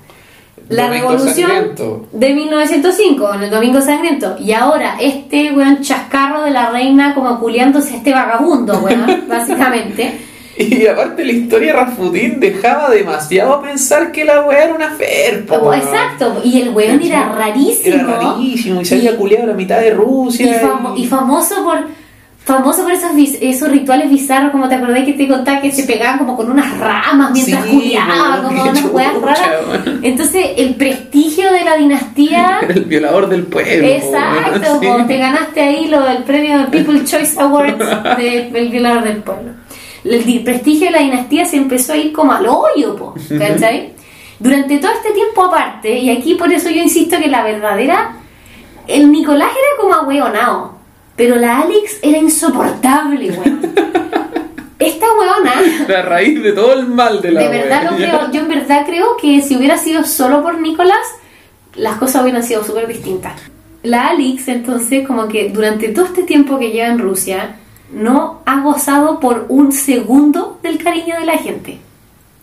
La 0.71 0.87
Domingo 0.89 1.09
revolución 1.13 1.49
Sangriento. 1.51 2.07
de 2.13 2.35
1905, 2.35 3.35
en 3.35 3.43
el 3.45 3.51
Domingo 3.51 3.81
Sangriento. 3.81 4.37
Y 4.39 4.53
ahora 4.53 4.97
este 5.01 5.51
weón 5.53 5.81
chascarro 5.81 6.43
de 6.43 6.51
la 6.51 6.69
reina 6.69 7.15
como 7.15 7.41
culiándose 7.41 7.95
a 7.95 7.97
este 7.97 8.13
vagabundo, 8.13 8.79
weón, 8.81 9.25
básicamente. 9.29 10.21
Y 10.81 10.87
aparte 10.87 11.25
la 11.25 11.33
historia 11.33 11.73
de 11.73 11.79
Rasputín 11.81 12.41
dejaba 12.41 12.91
demasiado 12.91 13.55
a 13.55 13.63
pensar 13.63 14.11
que 14.13 14.25
la 14.25 14.43
weá 14.43 14.65
era 14.65 14.75
una 14.75 14.91
fer, 14.91 15.47
po. 15.47 15.55
Oh, 15.57 15.73
Exacto, 15.75 16.41
y 16.45 16.61
el 16.63 16.71
weón 16.71 17.01
era 17.03 17.29
rarísimo. 17.33 17.95
Era 17.95 18.05
rarísimo 18.05 18.81
y 18.81 18.85
se 18.85 18.97
había 18.97 19.17
culiado 19.17 19.47
la 19.47 19.55
mitad 19.55 19.81
de 19.81 19.89
Y, 19.89 19.91
Rusia. 19.93 20.61
famo- 20.63 20.95
y 20.97 21.07
famoso 21.07 21.63
por 21.65 21.79
famoso 22.45 22.83
por 22.83 22.93
esos, 22.93 23.11
esos 23.43 23.69
rituales 23.71 24.09
bizarros, 24.09 24.51
como 24.53 24.71
te 24.71 24.77
acordás 24.77 25.05
que 25.05 25.13
te 25.13 25.29
contaba 25.29 25.61
que 25.61 25.71
se 25.71 25.83
pegaban 25.83 26.17
como 26.17 26.35
con 26.35 26.51
unas 26.51 26.79
ramas 26.79 27.31
mientras 27.33 27.63
Sí, 27.67 27.95
como 27.95 28.49
unas 28.63 28.85
weas 28.87 29.13
chucha, 29.13 29.27
raras. 29.27 29.51
Entonces, 30.03 30.47
el 30.57 30.75
prestigio 30.77 31.53
de 31.53 31.63
la 31.63 31.77
dinastía. 31.77 32.61
Era 32.63 32.73
el 32.75 32.85
violador 32.87 33.29
del 33.29 33.43
pueblo. 33.43 33.87
Exacto, 33.87 34.81
sí. 34.81 34.87
te 35.07 35.19
ganaste 35.19 35.61
ahí 35.61 35.89
lo, 35.89 36.09
el 36.09 36.23
premio 36.23 36.67
People 36.71 37.05
Choice 37.05 37.39
Awards 37.39 37.79
de- 38.17 38.49
del 38.51 38.69
violador 38.71 39.05
del 39.05 39.17
pueblo. 39.19 39.51
El 40.11 40.43
prestigio 40.43 40.87
de 40.87 40.93
la 40.93 40.99
dinastía 41.01 41.45
se 41.45 41.57
empezó 41.57 41.93
a 41.93 41.97
ir 41.97 42.13
como 42.13 42.33
al 42.33 42.47
hoyo, 42.47 42.97
po, 42.97 43.15
¿cachai? 43.39 43.93
Durante 44.39 44.79
todo 44.79 44.93
este 44.93 45.13
tiempo 45.13 45.45
aparte, 45.45 45.99
y 45.99 46.11
aquí 46.11 46.35
por 46.35 46.53
eso 46.53 46.71
yo 46.71 46.83
insisto 46.83 47.19
que 47.19 47.29
la 47.29 47.43
verdadera, 47.43 48.17
el 48.87 49.11
Nicolás 49.11 49.51
era 49.51 49.83
como 49.83 49.95
ahueonado, 49.95 50.79
pero 51.17 51.37
la 51.37 51.61
Alex 51.61 51.99
era 52.03 52.19
insoportable, 52.19 53.31
weón. 53.31 53.61
Esta 54.79 55.07
hueona, 55.19 55.55
La 55.89 56.03
raíz 56.03 56.41
de 56.41 56.53
todo 56.53 56.73
el 56.75 56.87
mal 56.87 57.21
de 57.21 57.33
la 57.33 57.43
de 57.43 57.49
verdad 57.49 57.91
lo 57.91 57.97
creo, 57.97 58.31
yo 58.31 58.43
en 58.43 58.49
verdad 58.49 58.87
creo 58.87 59.17
que 59.21 59.43
si 59.43 59.57
hubiera 59.57 59.77
sido 59.77 60.05
solo 60.05 60.41
por 60.41 60.61
Nicolás, 60.61 61.05
las 61.75 61.97
cosas 61.97 62.23
hubieran 62.23 62.45
sido 62.45 62.63
súper 62.63 62.87
distintas. 62.87 63.41
La 63.83 64.09
Alex, 64.09 64.47
entonces, 64.47 65.07
como 65.07 65.27
que 65.27 65.51
durante 65.51 65.89
todo 65.89 66.05
este 66.05 66.23
tiempo 66.23 66.61
que 66.61 66.71
lleva 66.71 66.89
en 66.89 67.01
Rusia, 67.01 67.57
no 67.93 68.43
ha 68.47 68.61
gozado 68.61 69.19
por 69.21 69.47
un 69.49 69.73
segundo 69.73 70.59
del 70.63 70.83
cariño 70.83 71.19
de 71.19 71.27
la 71.27 71.39
gente. 71.39 71.79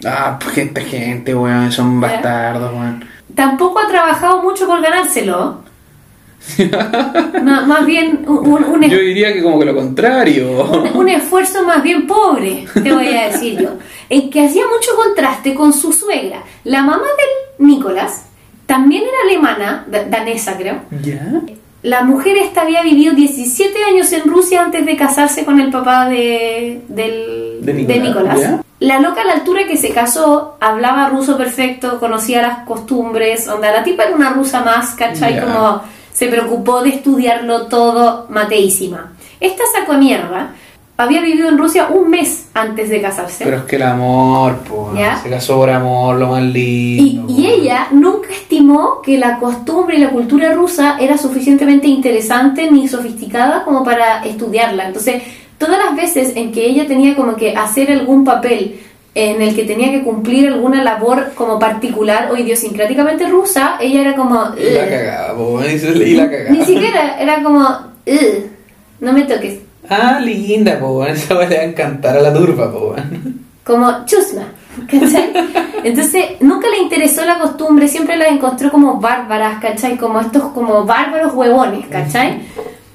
Ah, 0.06 0.38
pues 0.42 0.54
gente, 0.56 0.82
gente, 0.82 1.34
weón. 1.36 1.72
Son 1.72 2.00
bastardos, 2.02 2.74
weón. 2.74 3.06
Tampoco 3.34 3.80
ha 3.80 3.88
trabajado 3.88 4.42
mucho 4.44 4.66
por 4.68 4.82
ganárselo. 4.82 5.64
No, 7.42 7.66
más 7.66 7.86
bien 7.86 8.24
un, 8.28 8.38
un- 8.38 8.64
un- 8.66 8.82
Yo 8.84 9.00
diría 9.00 9.34
que 9.34 9.42
como 9.42 9.58
que 9.60 9.66
lo 9.66 9.76
contrario. 9.76 10.64
un- 10.64 10.98
un 10.98 11.10
esfuerzo 11.10 11.64
más 11.66 11.82
bien 11.82 12.06
pobre, 12.06 12.66
te 12.84 12.94
voy 12.94 13.08
a 13.08 13.30
decir 13.30 13.60
yo, 13.60 13.70
en 14.10 14.30
que 14.30 14.46
hacía 14.46 14.64
mucho 14.68 14.92
contraste 14.96 15.56
con 15.56 15.74
su 15.74 15.92
suegra. 15.92 16.44
La 16.64 16.82
mamá 16.82 17.02
del 17.58 17.68
Nicolás 17.68 18.26
también 18.68 19.04
era 19.04 19.18
alemana, 19.28 19.86
da- 19.90 20.04
danesa 20.06 20.56
creo. 20.58 20.82
¿Ya? 21.02 21.42
La 21.86 22.02
mujer 22.02 22.36
esta 22.38 22.64
había 22.64 22.82
vivido 22.82 23.14
17 23.14 23.84
años 23.84 24.12
en 24.12 24.24
Rusia 24.24 24.64
antes 24.64 24.84
de 24.88 24.98
casarse 24.98 25.46
con 25.46 25.60
el 25.60 25.70
papá 25.70 26.10
de, 26.10 26.82
del, 26.88 27.60
De 27.62 27.74
de 27.74 28.00
Nicolás. 28.00 28.40
La 28.80 29.00
loca 29.00 29.22
a 29.22 29.24
la 29.24 29.34
altura 29.34 29.68
que 29.68 29.78
se 29.78 29.90
casó 29.90 30.58
hablaba 30.60 31.10
ruso 31.10 31.38
perfecto, 31.38 32.00
conocía 32.00 32.42
las 32.42 32.66
costumbres, 32.66 33.48
onda, 33.48 33.72
la 33.72 33.84
tipa 33.84 34.06
era 34.06 34.16
una 34.16 34.32
rusa 34.32 34.64
más, 34.64 34.96
¿cachai? 34.96 35.36
Ya. 35.36 35.46
Como 35.46 35.82
se 36.12 36.28
preocupó 36.28 36.82
de 36.82 36.90
estudiarlo 36.90 37.68
todo 37.68 38.26
mateísima. 38.30 39.14
Esta 39.40 39.64
sacó 39.72 39.94
mierda, 39.94 40.56
había 40.98 41.22
vivido 41.22 41.50
en 41.50 41.58
Rusia 41.58 41.88
un 41.88 42.10
mes 42.10 42.48
antes 42.54 42.90
de 42.90 43.02
casarse. 43.02 43.44
Pero 43.44 43.58
es 43.58 43.64
que 43.64 43.76
el 43.76 43.82
amor, 43.84 44.60
po. 44.60 44.94
¿Ya? 44.96 45.18
Se 45.22 45.30
casó 45.30 45.58
por 45.58 45.70
amor, 45.70 46.16
lo 46.18 46.28
más 46.30 46.42
Y, 46.44 46.48
lindo. 46.48 47.26
y 47.34 47.44
po. 47.44 47.50
ella 47.54 47.88
nunca 47.92 48.30
estimó 48.32 49.02
que 49.02 49.18
la 49.18 49.38
costumbre 49.40 49.98
y 49.98 50.00
la 50.00 50.10
cultura 50.10 50.54
rusa 50.54 50.98
era 51.00 51.18
suficientemente 51.18 51.88
interesante 51.88 52.72
ni 52.72 52.88
sofisticada 52.88 53.64
como 53.66 53.84
para 53.84 54.24
estudiarla. 54.26 54.88
Entonces, 54.88 55.22
todas 55.58 55.78
las 55.84 55.96
veces 55.96 56.34
en 56.38 56.52
que 56.52 56.66
ella 56.66 56.88
tenía 56.88 57.16
como 57.16 57.36
que 57.36 57.56
hacer 57.56 57.92
algún 57.92 58.24
papel 58.24 58.80
en 59.18 59.42
el 59.42 59.56
que 59.56 59.64
tenía 59.64 59.92
que 59.92 60.04
cumplir 60.04 60.48
alguna 60.50 60.84
labor 60.84 61.32
como 61.36 61.58
particular 61.58 62.30
o 62.32 62.36
idiosincráticamente 62.38 63.28
rusa, 63.28 63.78
ella 63.80 64.02
era 64.02 64.16
como... 64.16 64.44
Y 64.58 64.74
la 64.74 64.90
cagaba. 64.90 65.66
Y 66.06 66.14
la 66.16 66.30
cagaba. 66.30 66.50
Ni 66.52 66.66
siquiera, 66.66 67.18
era 67.20 67.42
como... 67.42 67.62
"Ugh, 68.06 68.46
no 69.00 69.14
me 69.14 69.22
toques. 69.24 69.60
Ah, 69.90 70.20
linda, 70.20 70.80
po. 70.80 71.06
Esa 71.08 71.34
va 71.34 71.44
a 71.44 71.64
encantar 71.64 72.18
a 72.18 72.22
la 72.22 72.34
turba, 72.34 72.72
po. 72.72 72.96
como 73.66 74.06
chusma, 74.06 74.44
¿cachai? 74.90 75.32
Entonces, 75.84 76.42
nunca 76.42 76.68
le 76.70 76.80
interesó 76.80 77.26
la 77.26 77.40
costumbre, 77.40 77.88
siempre 77.88 78.18
las 78.18 78.30
encontró 78.30 78.72
como 78.72 79.00
bárbaras, 79.00 79.60
¿cachai? 79.60 79.98
Como 79.98 80.20
estos 80.20 80.44
como 80.54 80.86
bárbaros 80.86 81.34
huevones, 81.34 81.88
¿cachai? 81.88 82.42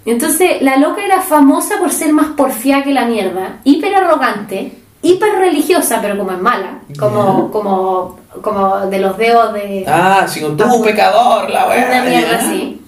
Entonces, 0.04 0.62
la 0.62 0.76
loca 0.76 1.04
era 1.04 1.20
famosa 1.20 1.76
por 1.78 1.90
ser 1.90 2.12
más 2.12 2.28
porfiada 2.28 2.82
que 2.82 2.92
la 2.92 3.04
mierda, 3.04 3.58
hiper 3.64 3.94
arrogante, 3.94 4.72
hiper 5.02 5.32
religiosa, 5.34 5.98
pero 6.00 6.16
como 6.16 6.32
es 6.32 6.40
mala, 6.40 6.80
como, 6.98 7.50
como, 7.50 8.18
como 8.42 8.86
de 8.86 8.98
los 8.98 9.16
dedos 9.18 9.52
de... 9.54 9.84
Ah, 9.86 10.26
si 10.26 10.40
con 10.40 10.56
tú, 10.56 10.82
pecador, 10.82 11.50
la 11.50 11.68
weá. 11.68 11.86
Una 11.88 12.02
mierda 12.04 12.38
así. 12.38 12.79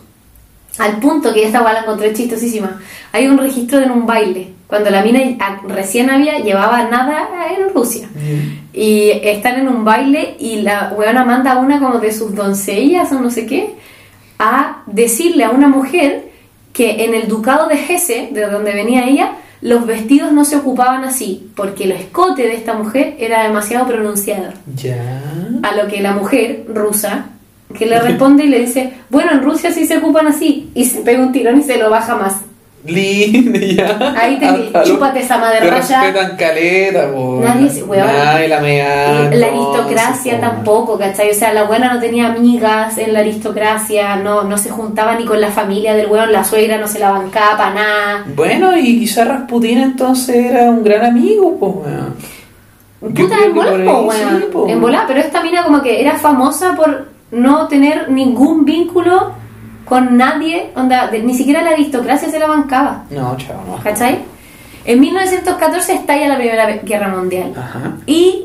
Al 0.78 0.98
punto 0.98 1.32
que 1.34 1.44
esta 1.44 1.62
weá 1.62 1.74
la 1.74 1.80
encontré 1.80 2.12
chistosísima. 2.12 2.80
Hay 3.12 3.26
un 3.26 3.38
registro 3.38 3.80
en 3.80 3.90
un 3.90 4.06
baile. 4.06 4.52
Cuando 4.66 4.88
la 4.88 5.02
mina 5.02 5.20
recién 5.68 6.08
había, 6.08 6.38
llevaba 6.38 6.84
nada 6.84 7.28
en 7.56 7.74
Rusia. 7.74 8.08
Y 8.72 9.10
están 9.22 9.60
en 9.60 9.68
un 9.68 9.84
baile 9.84 10.36
y 10.38 10.62
la 10.62 10.94
weona 10.96 11.24
manda 11.24 11.52
a 11.52 11.58
una 11.58 11.78
como 11.78 11.98
de 11.98 12.12
sus 12.12 12.34
doncellas 12.34 13.12
o 13.12 13.20
no 13.20 13.30
sé 13.30 13.46
qué 13.46 13.74
a 14.38 14.82
decirle 14.86 15.44
a 15.44 15.50
una 15.50 15.68
mujer 15.68 16.22
que 16.24 16.32
que 16.72 17.04
en 17.04 17.14
el 17.14 17.28
ducado 17.28 17.68
de 17.68 17.74
Hesse, 17.74 18.32
de 18.32 18.46
donde 18.50 18.72
venía 18.72 19.06
ella, 19.06 19.32
los 19.60 19.86
vestidos 19.86 20.32
no 20.32 20.44
se 20.44 20.56
ocupaban 20.56 21.04
así, 21.04 21.50
porque 21.54 21.84
el 21.84 21.92
escote 21.92 22.42
de 22.42 22.54
esta 22.54 22.74
mujer 22.74 23.14
era 23.18 23.44
demasiado 23.44 23.86
pronunciado. 23.86 24.52
Ya. 24.74 25.22
A 25.62 25.76
lo 25.76 25.88
que 25.88 26.00
la 26.00 26.12
mujer 26.12 26.64
rusa, 26.68 27.26
que 27.76 27.86
le 27.86 28.00
responde 28.00 28.44
y 28.44 28.48
le 28.48 28.60
dice, 28.60 28.92
bueno, 29.10 29.32
en 29.32 29.42
Rusia 29.42 29.72
sí 29.72 29.86
se 29.86 29.98
ocupan 29.98 30.26
así, 30.26 30.70
y 30.74 30.84
se 30.84 31.00
pega 31.00 31.22
un 31.22 31.32
tirón 31.32 31.58
y 31.60 31.62
se 31.62 31.76
lo 31.78 31.90
baja 31.90 32.14
más. 32.16 32.36
Lindo, 32.84 33.60
ya. 33.76 34.12
Ahí 34.20 34.40
te 34.40 34.82
chúpate 34.84 35.20
esa 35.20 35.38
madre 35.38 35.60
raya. 35.70 36.02
respetan 36.02 36.36
caleta, 36.36 37.12
po. 37.12 37.40
Nadie 37.44 37.70
se- 37.70 37.84
weón. 37.84 38.04
Nadie 38.08 38.48
la 38.48 38.60
mea. 38.60 39.30
La 39.32 39.46
aristocracia 39.46 40.40
tampoco, 40.40 40.98
¿cachai? 40.98 41.30
O 41.30 41.34
sea, 41.34 41.52
la 41.54 41.62
buena 41.62 41.94
no 41.94 42.00
tenía 42.00 42.26
amigas 42.32 42.98
en 42.98 43.12
la 43.12 43.20
aristocracia, 43.20 44.16
no, 44.16 44.42
no 44.42 44.58
se 44.58 44.70
juntaba 44.70 45.14
ni 45.14 45.24
con 45.24 45.40
la 45.40 45.52
familia 45.52 45.94
del 45.94 46.08
weón, 46.08 46.32
la 46.32 46.42
suegra 46.42 46.76
no 46.78 46.88
se 46.88 46.98
la 46.98 47.12
bancaba 47.12 47.56
para 47.56 47.74
nada. 47.74 48.24
Bueno, 48.34 48.76
y 48.76 48.98
quizá 48.98 49.24
Rasputín 49.26 49.78
entonces 49.78 50.34
era 50.46 50.62
un 50.68 50.82
gran 50.82 51.04
amigo, 51.04 51.56
pues, 51.60 51.72
weón. 51.86 52.16
Puta, 53.14 53.36
en 53.44 53.54
bola, 53.54 53.70
po, 53.92 54.00
weón. 54.02 54.44
sí. 54.66 54.72
En 54.72 54.80
bola, 54.80 55.04
pero 55.06 55.20
esta 55.20 55.40
mina 55.42 55.62
como 55.62 55.82
que 55.82 56.00
era 56.00 56.18
famosa 56.18 56.74
por 56.74 57.11
no 57.32 57.66
tener 57.68 58.10
ningún 58.10 58.64
vínculo 58.64 59.32
con 59.84 60.16
nadie, 60.16 60.70
onda, 60.76 61.08
de- 61.08 61.22
ni 61.22 61.34
siquiera 61.34 61.62
la 61.62 61.70
aristocracia 61.70 62.30
se 62.30 62.38
la 62.38 62.46
bancaba, 62.46 63.04
No, 63.10 63.36
chao, 63.36 63.62
no. 63.66 63.82
¿cachai? 63.82 64.18
En 64.84 65.00
1914 65.00 65.92
estalla 65.94 66.28
la 66.28 66.36
Primera 66.36 66.66
Guerra 66.82 67.08
Mundial. 67.08 67.52
Ajá. 67.56 67.96
Y 68.06 68.44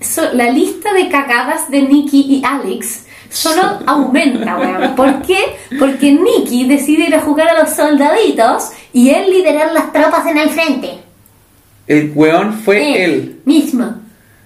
so- 0.00 0.32
la 0.34 0.50
lista 0.50 0.92
de 0.92 1.08
cagadas 1.08 1.70
de 1.70 1.82
Nicky 1.82 2.20
y 2.28 2.42
Alex 2.44 3.06
solo 3.30 3.62
aumenta, 3.86 4.56
weón. 4.58 4.94
¿Por 4.94 5.22
qué? 5.22 5.38
Porque 5.78 6.12
Nicky 6.12 6.66
decide 6.68 7.06
ir 7.08 7.14
a 7.14 7.20
jugar 7.20 7.48
a 7.48 7.60
los 7.60 7.70
soldaditos 7.70 8.70
y 8.92 9.10
él 9.10 9.30
liderar 9.30 9.72
las 9.72 9.92
tropas 9.92 10.26
en 10.26 10.38
el 10.38 10.50
frente. 10.50 10.98
El 11.86 12.12
weón 12.14 12.52
fue 12.54 13.04
él. 13.04 13.40
Mismo. 13.44 13.94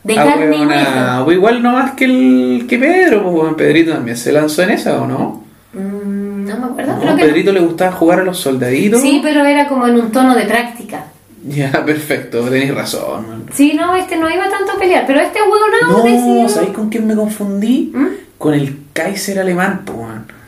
De 0.05 0.19
Ah, 0.19 0.25
carne 0.25 0.57
y 0.57 0.65
hueso. 0.67 1.33
igual 1.33 1.63
no 1.63 1.73
más 1.73 1.93
que 1.93 2.05
el 2.07 2.67
que 2.69 2.79
Pedro, 2.79 3.31
pues. 3.31 3.55
Pedrito 3.55 3.93
también 3.93 4.17
se 4.17 4.33
lanzó 4.33 4.63
en 4.63 4.71
esa, 4.71 5.01
¿o 5.03 5.07
no? 5.07 5.45
Mm, 5.75 6.45
no 6.47 6.57
me 6.59 6.65
acuerdo. 6.67 6.93
No, 6.95 7.01
creo 7.01 7.17
que 7.17 7.23
no. 7.23 7.29
Pedrito 7.29 7.53
le 7.53 7.61
gustaba 7.61 7.93
jugar 7.93 8.21
a 8.21 8.25
los 8.25 8.39
soldaditos. 8.39 9.01
Sí, 9.03 9.21
pero 9.23 9.45
era 9.45 9.69
como 9.69 9.87
en 9.87 9.97
un 9.97 10.11
tono 10.13 10.35
de 10.35 10.45
práctica. 10.45 11.05
Ya, 11.47 11.71
perfecto, 11.87 12.41
tenéis 12.43 12.75
razón, 12.75 13.29
man. 13.29 13.43
Sí, 13.53 13.75
no, 13.75 13.95
este 13.97 14.17
no 14.17 14.31
iba 14.31 14.49
tanto 14.49 14.73
a 14.73 14.79
pelear, 14.79 15.05
pero 15.07 15.21
este 15.21 15.41
huevo 15.41 15.55
no, 15.83 15.99
No, 15.99 16.03
decidió- 16.05 16.49
¿sabéis 16.49 16.73
con 16.73 16.89
quién 16.89 17.07
me 17.07 17.15
confundí? 17.15 17.93
¿Mm? 17.95 18.07
Con 18.39 18.55
el 18.55 18.77
Kaiser 18.93 19.39
alemán, 19.41 19.83
pues, 19.85 19.99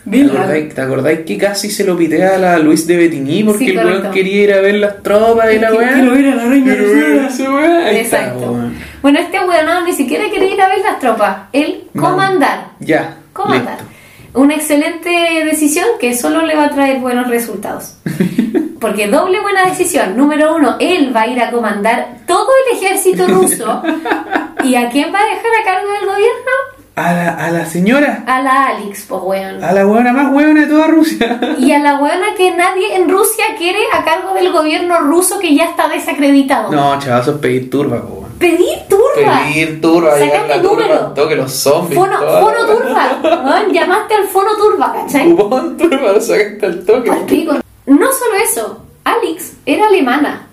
weón. 0.06 0.30
¿Te 0.30 0.36
acordáis, 0.36 0.74
¿Te 0.74 0.80
acordáis 0.80 1.20
que 1.20 1.38
casi 1.38 1.70
se 1.70 1.84
lo 1.84 1.96
pitea 1.96 2.34
a 2.34 2.38
la 2.38 2.58
Luis 2.58 2.86
de 2.86 2.96
Betigny 2.96 3.44
porque 3.44 3.64
Sí, 3.66 3.70
el 3.70 3.84
weón 3.84 4.10
quería 4.10 4.42
ir 4.44 4.52
a 4.54 4.60
ver 4.60 4.74
las 4.76 5.02
tropas 5.02 5.52
y 5.52 5.58
la 5.58 5.72
weá? 5.74 5.92
quiero 5.94 6.12
ver 6.12 6.26
a 6.26 6.34
la 6.36 6.44
reina 6.46 6.72
está, 6.74 7.90
Exacto. 7.92 8.52
weón. 8.52 8.74
bueno, 9.02 9.18
este 9.20 9.38
huevo 9.38 9.80
ni 9.84 9.92
siquiera 9.92 10.24
quería 10.30 10.54
ir 10.54 10.60
a 10.60 10.68
ver 10.68 10.78
las 10.80 10.98
tropas. 10.98 11.36
Él 11.52 11.84
No. 11.92 12.02
comandar. 12.02 12.68
Ya, 12.80 13.16
Comandar. 13.32 13.78
listo. 13.78 13.84
Una 14.32 14.54
excelente 14.54 15.10
decisión 15.44 15.86
que 15.98 16.14
solo 16.14 16.42
le 16.46 16.54
va 16.54 16.66
a 16.66 16.70
traer 16.70 16.98
buenos 17.00 17.26
resultados. 17.28 17.96
Porque 18.80 19.08
doble 19.08 19.40
buena 19.40 19.66
decisión. 19.66 20.16
Número 20.16 20.54
uno, 20.56 20.76
él 20.80 21.14
va 21.14 21.22
a 21.22 21.26
ir 21.26 21.40
a 21.40 21.50
comandar 21.50 22.16
todo 22.26 22.46
el 22.70 22.76
ejército 22.78 23.26
ruso. 23.26 23.82
¿Y 24.64 24.74
a 24.76 24.88
quién 24.88 25.12
va 25.12 25.18
a 25.18 25.24
dejar 25.24 25.50
a 25.60 25.64
cargo 25.64 25.90
del 25.92 26.06
gobierno? 26.06 26.79
A 27.00 27.12
la, 27.14 27.28
a 27.30 27.50
la 27.50 27.66
señora, 27.66 28.24
A 28.26 28.42
la 28.42 28.66
Alex, 28.66 29.06
pues 29.08 29.22
weón. 29.24 29.64
a 29.64 29.72
la 29.72 29.86
weona 29.86 30.12
más 30.12 30.32
weona 30.34 30.60
de 30.62 30.66
toda 30.66 30.86
Rusia. 30.88 31.40
Y 31.58 31.72
a 31.72 31.78
la 31.78 31.94
weona 32.00 32.34
que 32.36 32.50
nadie 32.54 32.94
en 32.96 33.08
Rusia 33.08 33.44
quiere 33.56 33.78
a 33.92 34.04
cargo 34.04 34.34
del 34.34 34.52
gobierno 34.52 34.98
ruso 35.00 35.38
que 35.38 35.54
ya 35.54 35.64
está 35.64 35.88
desacreditado. 35.88 36.70
No, 36.70 36.98
chaval, 36.98 37.22
eso 37.22 37.30
es 37.32 37.38
pedir 37.38 37.70
turba, 37.70 38.02
po, 38.02 38.14
weón. 38.14 38.30
Pedir 38.38 38.78
turba. 38.88 39.40
Pedir 39.46 39.80
turba, 39.80 40.18
Sacaste 40.18 40.58
número. 40.62 40.98
toque 41.14 41.36
los 41.36 41.52
zombies. 41.52 41.98
Fono, 41.98 42.18
fono 42.18 42.66
turba. 42.66 43.18
Weón, 43.44 43.72
llamaste 43.72 44.14
al 44.14 44.28
fono 44.28 44.50
turba, 44.56 44.92
¿cachai? 44.92 45.30
Cupón 45.34 45.76
turba, 45.78 46.12
lo 46.12 46.20
sacaste 46.20 46.66
al 46.66 46.84
toque. 46.84 47.10
Pico. 47.26 47.52
No 47.86 48.06
solo 48.12 48.34
eso, 48.44 48.82
Alex 49.04 49.54
era 49.66 49.86
alemana. 49.86 50.46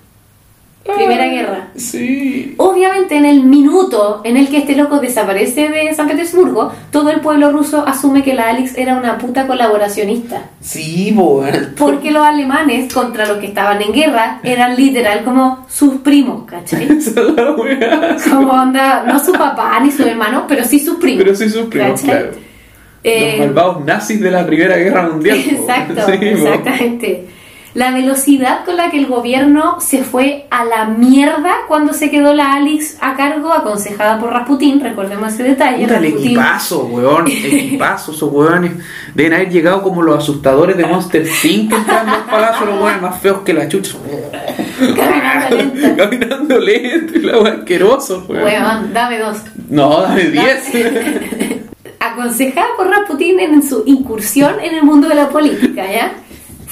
Primera 0.95 1.23
Ay, 1.23 1.31
guerra. 1.31 1.67
Sí. 1.75 2.53
Obviamente 2.57 3.15
en 3.17 3.25
el 3.25 3.43
minuto 3.43 4.21
en 4.23 4.37
el 4.37 4.47
que 4.49 4.57
este 4.59 4.75
loco 4.75 4.99
desaparece 4.99 5.69
de 5.69 5.93
San 5.93 6.07
Petersburgo, 6.07 6.71
todo 6.91 7.09
el 7.11 7.19
pueblo 7.21 7.51
ruso 7.51 7.85
asume 7.85 8.23
que 8.23 8.33
la 8.33 8.49
Alex 8.49 8.77
era 8.77 8.95
una 8.95 9.17
puta 9.17 9.45
colaboracionista. 9.47 10.43
Sí, 10.61 11.13
weón. 11.15 11.73
Porque 11.77 12.11
los 12.11 12.23
alemanes 12.23 12.93
contra 12.93 13.25
los 13.27 13.37
que 13.37 13.47
estaban 13.47 13.81
en 13.81 13.91
guerra 13.91 14.39
eran 14.43 14.75
literal 14.75 15.23
como 15.23 15.65
sus 15.69 15.95
primos, 16.01 16.43
¿cachai? 16.45 16.87
Como 18.29 18.51
onda, 18.53 19.03
no 19.07 19.19
su 19.23 19.31
papá 19.33 19.79
ni 19.81 19.91
su 19.91 20.03
hermano, 20.03 20.45
pero 20.47 20.63
sí 20.63 20.79
sus 20.79 20.97
primos. 20.97 21.23
Pero 21.23 21.35
sí 21.35 21.49
sus 21.49 21.65
primos, 21.67 22.01
¿cachai? 22.01 22.09
claro. 22.09 22.31
Eh, 23.03 23.35
Los 23.37 23.47
malvados 23.47 23.85
nazis 23.85 24.19
de 24.19 24.31
la 24.31 24.45
Primera 24.45 24.75
Guerra 24.77 25.07
Mundial. 25.09 25.37
Exacto, 25.49 26.01
Sí, 26.07 26.17
exactamente. 26.21 27.25
La 27.77 27.91
velocidad 27.91 28.65
con 28.65 28.75
la 28.75 28.89
que 28.89 28.97
el 28.97 29.05
gobierno 29.05 29.79
se 29.79 30.03
fue 30.03 30.47
a 30.49 30.65
la 30.65 30.85
mierda 30.85 31.57
cuando 31.67 31.93
se 31.93 32.09
quedó 32.09 32.33
la 32.33 32.53
Alex 32.53 32.97
a 33.01 33.15
cargo, 33.15 33.53
aconsejada 33.53 34.19
por 34.19 34.33
Rasputín, 34.33 34.79
recordemos 34.79 35.31
ese 35.31 35.43
detalle. 35.43 35.83
Puta, 35.83 35.97
el 35.97 36.05
equipazo, 36.05 36.85
weón. 36.85 37.27
Equipazo, 37.27 38.13
esos 38.13 38.31
weones. 38.31 38.71
Deben 39.13 39.33
haber 39.33 39.51
llegado 39.51 39.83
como 39.83 40.01
los 40.01 40.17
asustadores 40.17 40.75
de 40.75 40.87
Monster 40.87 41.27
Inc. 41.43 41.71
entrando 41.71 42.13
al 42.13 42.23
palacio, 42.23 42.65
los 42.65 42.81
weones 42.81 42.99
más 42.99 43.21
feos 43.21 43.41
que 43.45 43.53
la 43.53 43.67
chucha. 43.67 43.95
Caminando 44.95 45.55
lento. 45.55 45.97
Caminando 45.97 46.59
lento 46.59 47.19
y 47.19 47.21
la 47.21 47.49
asqueroso, 47.49 48.25
weón. 48.27 48.43
Weón, 48.43 48.91
dame 48.91 49.19
dos. 49.19 49.37
No, 49.69 50.01
dame 50.01 50.23
10. 50.23 50.71
Aconsejada 51.99 52.69
por 52.75 52.87
Rasputín 52.87 53.39
en 53.39 53.61
su 53.61 53.83
incursión 53.85 54.55
en 54.63 54.73
el 54.73 54.81
mundo 54.81 55.07
de 55.07 55.13
la 55.13 55.29
política, 55.29 55.85
¿ya? 55.91 56.11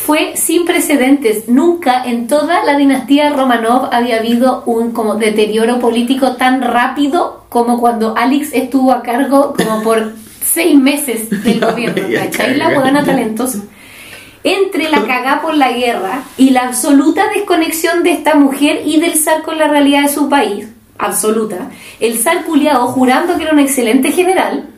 Fue 0.05 0.35
sin 0.35 0.65
precedentes. 0.65 1.49
Nunca 1.49 2.05
en 2.05 2.27
toda 2.27 2.63
la 2.63 2.77
dinastía 2.77 3.31
Romanov 3.31 3.89
había 3.91 4.17
habido 4.17 4.61
un 4.67 4.91
como 4.91 5.15
deterioro 5.15 5.79
político 5.79 6.33
tan 6.35 6.61
rápido 6.61 7.45
como 7.49 7.79
cuando 7.79 8.15
Alex 8.15 8.49
estuvo 8.53 8.91
a 8.91 9.01
cargo 9.01 9.55
como 9.57 9.81
por 9.81 10.13
seis 10.43 10.77
meses 10.77 11.31
del 11.43 11.59
No, 11.59 11.71
gobierno, 11.71 12.03
¿cachai? 12.13 12.55
La 12.55 12.69
buena 12.79 13.03
talentosa. 13.03 13.63
Entre 14.43 14.89
la 14.89 15.07
cagá 15.07 15.41
por 15.41 15.55
la 15.55 15.71
guerra 15.71 16.21
y 16.37 16.51
la 16.51 16.67
absoluta 16.67 17.23
desconexión 17.33 18.03
de 18.03 18.11
esta 18.11 18.35
mujer 18.35 18.83
y 18.85 18.99
del 18.99 19.15
zar 19.15 19.41
con 19.41 19.57
la 19.57 19.67
realidad 19.67 20.03
de 20.03 20.09
su 20.09 20.29
país, 20.29 20.67
absoluta, 20.99 21.71
el 21.99 22.19
zar 22.19 22.45
culiao 22.45 22.85
jurando 22.89 23.37
que 23.37 23.43
era 23.43 23.53
un 23.53 23.59
excelente 23.59 24.11
general, 24.11 24.69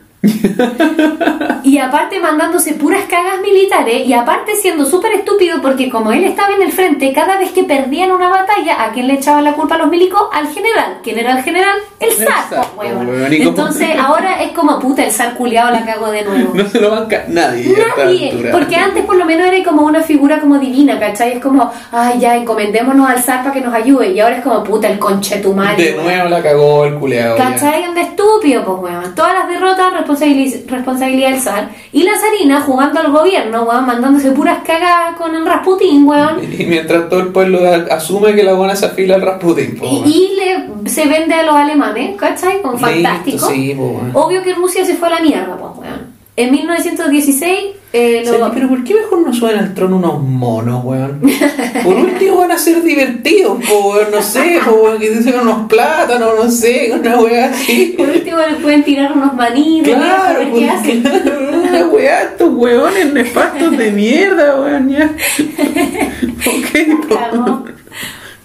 y 1.62 1.78
aparte 1.78 2.18
mandándose 2.18 2.74
puras 2.74 3.04
cagas 3.08 3.40
militares 3.40 4.06
y 4.06 4.12
aparte 4.12 4.56
siendo 4.56 4.84
súper 4.86 5.12
estúpido 5.12 5.60
porque 5.62 5.88
como 5.90 6.12
él 6.12 6.24
estaba 6.24 6.54
en 6.54 6.62
el 6.62 6.72
frente, 6.72 7.12
cada 7.12 7.38
vez 7.38 7.50
que 7.52 7.64
perdían 7.64 8.10
una 8.10 8.28
batalla, 8.28 8.84
¿a 8.84 8.92
quién 8.92 9.06
le 9.06 9.14
echaban 9.14 9.44
la 9.44 9.52
culpa 9.52 9.76
a 9.76 9.78
los 9.78 9.88
milicos? 9.88 10.20
Al 10.32 10.48
general. 10.48 10.98
¿Quién 11.02 11.18
era 11.18 11.36
el 11.38 11.44
general? 11.44 11.76
El 12.00 12.12
zar, 12.12 12.48
zar, 12.48 12.66
po, 12.66 12.80
huevón. 12.80 13.06
po, 13.06 13.12
huevón. 13.12 13.32
¿Y 13.32 13.38
cómo- 13.38 13.48
Entonces 13.50 13.88
ahora 13.98 14.42
es 14.42 14.52
como 14.52 14.78
puta, 14.78 15.04
el 15.04 15.12
zar 15.12 15.34
culiao 15.34 15.70
la 15.70 15.84
cago 15.84 16.10
de 16.10 16.24
nuevo. 16.24 16.52
No 16.54 16.68
se 16.68 16.80
lo 16.80 16.90
banca 16.90 17.24
nadie. 17.28 17.72
Nadie, 17.96 18.48
porque 18.52 18.76
antes 18.76 19.04
por 19.04 19.16
lo 19.16 19.24
menos 19.24 19.46
era 19.46 19.62
como 19.64 19.82
una 19.82 20.02
figura 20.02 20.40
como 20.40 20.58
divina, 20.58 20.98
¿cachai? 20.98 21.32
Es 21.34 21.42
como, 21.42 21.70
ay, 21.92 22.18
ya, 22.20 22.36
encomendémonos 22.36 23.08
al 23.08 23.22
zar 23.22 23.42
para 23.42 23.52
que 23.54 23.60
nos 23.60 23.74
ayude. 23.74 24.08
Y 24.12 24.20
ahora 24.20 24.36
es 24.38 24.42
como, 24.42 24.62
puta, 24.64 24.88
el 24.88 24.98
conchetumario. 24.98 25.84
De 25.96 26.02
nuevo 26.02 26.28
la 26.28 26.42
cagó 26.42 26.84
el 26.86 26.94
culeado. 26.94 27.36
ya. 27.36 27.50
¿Cachai? 27.52 27.88
Un 27.88 27.98
estúpido, 27.98 28.64
pues, 28.64 28.78
weón. 28.94 29.14
Todas 29.14 29.34
las 29.34 29.48
derrotas, 29.48 29.92
responsabilidad 30.08 31.30
del 31.30 31.40
zar. 31.40 31.68
Y 31.92 32.02
la 32.02 32.12
zarina 32.18 32.60
jugando 32.62 33.00
al 33.00 33.12
gobierno, 33.12 33.62
weón, 33.64 33.86
mandándose 33.86 34.32
puras 34.32 34.58
cagadas 34.66 35.16
con 35.16 35.34
el 35.34 35.44
Rasputín, 35.46 36.06
weón. 36.06 36.38
Y 36.58 36.64
mientras 36.64 37.08
todo 37.08 37.20
el 37.20 37.28
pueblo 37.28 37.60
asume 37.90 38.34
que 38.34 38.42
la 38.42 38.54
buena 38.54 38.74
se 38.74 38.86
afila 38.86 39.14
al 39.16 39.22
Rasputin. 39.22 39.76
po, 39.76 39.86
Y, 39.86 40.08
y 40.08 40.36
le, 40.36 40.90
se 40.90 41.06
vende 41.06 41.34
a 41.34 41.42
los 41.44 41.54
alemanes, 41.54 42.16
¿cachai? 42.16 42.60
Con 42.62 42.72
Listo, 42.72 42.86
fantástico. 42.88 43.48
sí, 43.48 43.74
po. 43.76 44.00
Obvio 44.14 44.42
que 44.42 44.54
Rusia 44.54 44.84
se 44.84 44.94
fue 44.94 45.08
a 45.08 45.12
la 45.12 45.20
mierda, 45.20 45.56
pues, 45.56 45.72
weón. 45.78 46.18
En 46.36 46.52
1916, 46.52 47.58
eh, 47.92 48.22
lo- 48.26 48.52
pero 48.52 48.68
¿por 48.68 48.84
qué 48.84 48.94
mejor 48.94 49.20
no 49.26 49.32
suben 49.32 49.56
al 49.58 49.72
trono 49.74 49.96
unos 49.96 50.22
monos, 50.22 50.84
weón? 50.84 51.20
Por 51.84 51.94
último 51.96 52.36
van 52.38 52.52
a 52.52 52.58
ser 52.58 52.82
divertidos, 52.82 53.58
po, 53.66 53.92
weón, 53.94 54.10
no 54.12 54.20
sé, 54.22 54.58
po, 54.64 54.72
weón, 54.72 54.98
que 54.98 55.10
dicen 55.10 55.34
unos 55.40 55.66
plátanos, 55.68 56.32
no 56.36 56.50
sé, 56.50 56.92
una 56.98 57.18
weá 57.18 57.46
así. 57.46 57.94
por 57.96 58.08
último 58.08 58.36
les 58.38 58.56
pueden 58.56 58.84
tirar 58.84 59.12
unos 59.12 59.32
a 59.32 59.48
Claro, 59.84 60.38
ver 60.40 60.50
pues, 60.50 60.62
qué 60.64 60.70
hacen. 60.70 61.02
claro, 61.02 61.50
una 61.68 61.86
weá, 61.86 62.22
estos 62.24 62.52
weones 62.54 63.12
nefastos 63.14 63.76
de 63.76 63.90
mierda, 63.92 64.60
weón, 64.60 64.88
ya. 64.90 65.10
Ok, 66.48 67.08
po. 67.08 67.64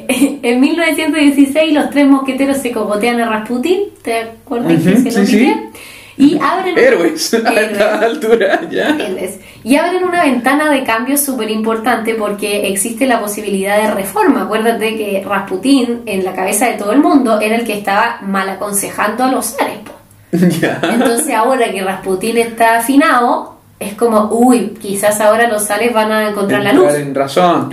En 0.07 0.59
1916 0.59 1.73
los 1.73 1.89
tres 1.89 2.05
mosqueteros 2.07 2.57
se 2.57 2.71
cogotean 2.71 3.21
a 3.21 3.29
Rasputin, 3.29 3.83
¿te 4.01 4.19
acuerdas 4.21 4.73
Ujú, 4.85 5.03
que 5.03 5.11
se 5.11 5.19
lo 5.19 5.25
sí? 5.25 5.53
Y 6.17 6.37
abren... 6.39 6.77
Héroes 6.77 7.33
a 7.33 7.37
Héroes. 7.37 7.71
esta 7.71 7.99
altura, 7.99 8.61
ya. 8.71 8.89
¿Entiendes? 8.89 9.39
Y 9.63 9.75
abren 9.77 10.03
una 10.03 10.23
ventana 10.23 10.71
de 10.71 10.83
cambio 10.83 11.17
súper 11.17 11.49
importante 11.49 12.15
porque 12.15 12.67
existe 12.67 13.07
la 13.07 13.19
posibilidad 13.19 13.77
de 13.77 13.91
reforma. 13.91 14.43
Acuérdate 14.43 14.95
que 14.95 15.23
Rasputín, 15.27 16.01
en 16.05 16.23
la 16.23 16.33
cabeza 16.33 16.67
de 16.67 16.73
todo 16.73 16.91
el 16.91 16.99
mundo, 16.99 17.39
era 17.39 17.55
el 17.55 17.65
que 17.65 17.77
estaba 17.77 18.19
mal 18.21 18.47
aconsejando 18.49 19.23
a 19.23 19.31
los 19.31 19.55
zares. 19.55 19.79
Ya. 20.59 20.79
Entonces 20.81 21.31
ahora 21.33 21.71
que 21.71 21.83
Rasputín 21.83 22.37
está 22.37 22.77
afinado, 22.79 23.57
es 23.79 23.93
como, 23.93 24.29
uy, 24.31 24.75
quizás 24.81 25.19
ahora 25.21 25.47
los 25.47 25.63
zares 25.67 25.93
van 25.93 26.11
a 26.11 26.29
encontrar 26.29 26.63
la 26.63 26.73
luz. 26.73 26.93
En 26.93 27.13
razón. 27.13 27.69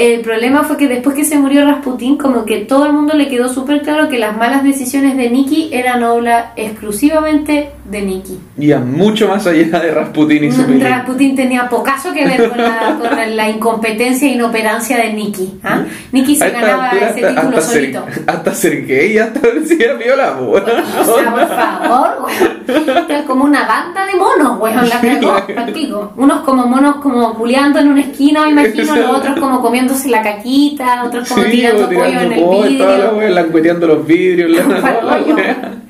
El 0.00 0.20
problema 0.22 0.64
fue 0.64 0.78
que 0.78 0.88
después 0.88 1.14
que 1.14 1.26
se 1.26 1.36
murió 1.36 1.62
Rasputín, 1.66 2.16
como 2.16 2.46
que 2.46 2.60
todo 2.60 2.86
el 2.86 2.94
mundo 2.94 3.12
le 3.12 3.28
quedó 3.28 3.52
súper 3.52 3.82
claro 3.82 4.08
que 4.08 4.18
las 4.18 4.34
malas 4.34 4.64
decisiones 4.64 5.14
de 5.14 5.28
Nikki 5.28 5.68
eran 5.74 6.02
obra 6.04 6.54
exclusivamente 6.56 7.68
de 7.84 8.00
Nikki. 8.02 8.38
Ya, 8.56 8.78
mucho 8.78 9.28
más 9.28 9.46
allá 9.46 9.78
de 9.78 9.90
Rasputin 9.92 10.44
y 10.44 10.52
su 10.52 10.64
película. 10.64 10.88
Rasputin 10.98 11.36
tenía 11.36 11.68
pocaso 11.68 12.12
que 12.14 12.24
ver 12.24 12.48
con 12.48 12.56
la, 12.56 12.98
con 13.00 13.36
la- 13.36 13.50
incompetencia 13.50 14.26
e 14.26 14.32
inoperancia 14.32 14.96
de 14.96 15.12
Nikki. 15.12 15.58
¿ah? 15.64 15.82
Nikki 16.12 16.36
A 16.36 16.38
se 16.46 16.50
ganaba 16.50 16.88
altura 16.90 17.10
ese 17.10 17.26
hasta, 17.26 17.28
título 17.40 17.58
hasta 17.58 17.70
ser, 17.72 17.80
solito. 17.80 18.06
hasta 18.26 18.54
ser 18.54 18.86
gay, 18.86 19.18
hasta 19.18 19.40
decía 19.54 19.92
viola, 19.94 20.36
weón. 20.40 20.62
O 20.64 21.04
sea, 21.04 21.30
por 21.30 21.48
favor, 21.48 22.10
weón. 22.24 23.24
Como 23.26 23.44
una 23.44 23.66
banda 23.66 24.06
de 24.06 24.14
monos, 24.14 24.58
weón, 24.60 24.88
la 24.88 25.00
cagó. 25.00 26.12
Unos 26.16 26.40
como 26.42 26.66
monos 26.66 26.96
como 26.96 27.34
culeando 27.34 27.80
en 27.80 27.88
una 27.88 28.00
esquina, 28.00 28.44
me 28.46 28.50
imagino, 28.52 28.96
los 28.96 29.16
otros 29.18 29.38
como 29.38 29.60
comiéndose 29.90 30.08
la 30.08 30.22
caquita, 30.22 31.04
otros 31.04 31.28
como 31.28 31.42
Sí, 31.44 31.50
tirando 31.50 31.88
po, 31.88 31.94
pollo 31.94 32.20
en 32.20 32.32
el 32.32 32.40
pollo, 32.42 32.68
vidrio. 32.68 33.10
wea, 33.16 33.30
langueteando 33.30 33.86
los 33.86 34.06
vidrios, 34.06 34.50
la, 34.50 35.20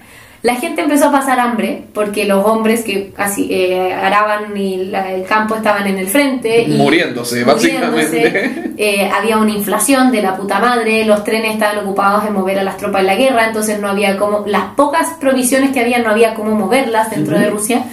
la 0.43 0.55
gente 0.55 0.81
empezó 0.81 1.09
a 1.09 1.13
pasar 1.13 1.39
hambre 1.39 1.83
porque 1.93 2.25
los 2.25 2.43
hombres 2.47 2.83
que 2.83 3.13
así 3.19 3.49
eh, 3.51 3.93
araban 3.93 4.57
y 4.57 4.85
la- 4.87 5.13
el 5.13 5.25
campo 5.25 5.55
estaban 5.55 5.87
en 5.87 5.99
el 5.99 6.07
frente 6.07 6.63
y 6.63 6.69
Muriéndose, 6.79 7.45
básicamente. 7.45 8.73
eh, 8.79 9.11
había 9.15 9.37
una 9.37 9.51
inflación 9.51 10.11
de 10.11 10.23
la 10.23 10.37
puta 10.37 10.59
madre, 10.59 11.05
los 11.05 11.25
trenes 11.25 11.53
estaban 11.53 11.79
ocupados 11.85 12.25
en 12.27 12.33
mover 12.33 12.59
a 12.59 12.65
las 12.65 12.79
tropas 12.79 13.03
en 13.03 13.07
la 13.09 13.17
guerra, 13.17 13.47
entonces 13.49 13.79
no 13.81 13.89
había 13.89 14.17
como 14.17 14.45
las 14.47 14.65
pocas 14.77 15.09
provisiones 15.21 15.73
que 15.73 15.81
había 15.81 15.99
no 15.99 16.11
había 16.11 16.33
cómo 16.35 16.53
moverlas 16.55 17.11
dentro 17.11 17.39
de 17.39 17.51
Rusia. 17.51 17.85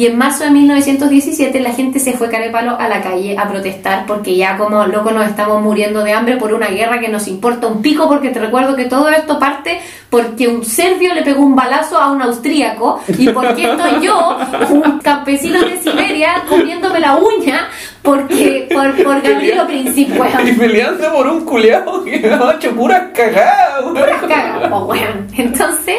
Y 0.00 0.06
en 0.06 0.16
marzo 0.16 0.44
de 0.44 0.50
1917 0.50 1.60
la 1.60 1.72
gente 1.72 2.00
se 2.00 2.14
fue 2.14 2.30
carepalo 2.30 2.74
a 2.80 2.88
la 2.88 3.02
calle 3.02 3.36
a 3.36 3.46
protestar 3.46 4.06
porque 4.06 4.34
ya 4.34 4.56
como 4.56 4.86
loco 4.86 5.10
nos 5.10 5.26
estamos 5.26 5.62
muriendo 5.62 6.02
de 6.02 6.14
hambre 6.14 6.38
por 6.38 6.54
una 6.54 6.68
guerra 6.68 7.00
que 7.00 7.08
nos 7.08 7.28
importa 7.28 7.66
un 7.66 7.82
pico 7.82 8.08
porque 8.08 8.30
te 8.30 8.40
recuerdo 8.40 8.74
que 8.74 8.86
todo 8.86 9.10
esto 9.10 9.38
parte 9.38 9.78
porque 10.08 10.48
un 10.48 10.64
serbio 10.64 11.12
le 11.12 11.20
pegó 11.20 11.42
un 11.42 11.54
balazo 11.54 11.98
a 11.98 12.10
un 12.12 12.22
austríaco 12.22 13.02
y 13.08 13.28
porque 13.28 13.64
estoy 13.70 14.00
yo, 14.00 14.38
un 14.70 15.00
campesino 15.00 15.60
de 15.60 15.76
Siberia, 15.82 16.44
comiéndome 16.48 16.98
la 16.98 17.16
uña 17.16 17.68
porque 18.00 18.70
por, 18.72 19.04
por 19.04 19.20
Gabrielo 19.20 19.66
Príncipe, 19.66 20.18
Y 20.46 20.52
peleando 20.52 21.12
por 21.12 21.26
un 21.26 21.44
culeado 21.44 22.02
que 22.04 22.26
ha 22.26 22.54
hecho 22.54 22.74
puras 22.74 23.02
cagadas, 23.14 23.82
weón. 23.82 23.94
Puras 23.96 24.22
cagas, 24.22 24.68
po, 24.70 24.78
weón. 24.86 25.26
Entonces, 25.36 25.96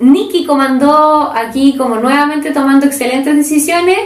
Nicky 0.00 0.44
comandó 0.46 1.32
aquí 1.34 1.74
como 1.76 1.96
nuevamente 1.96 2.50
tomando 2.52 2.86
excelentes 2.86 3.34
decisiones. 3.36 3.96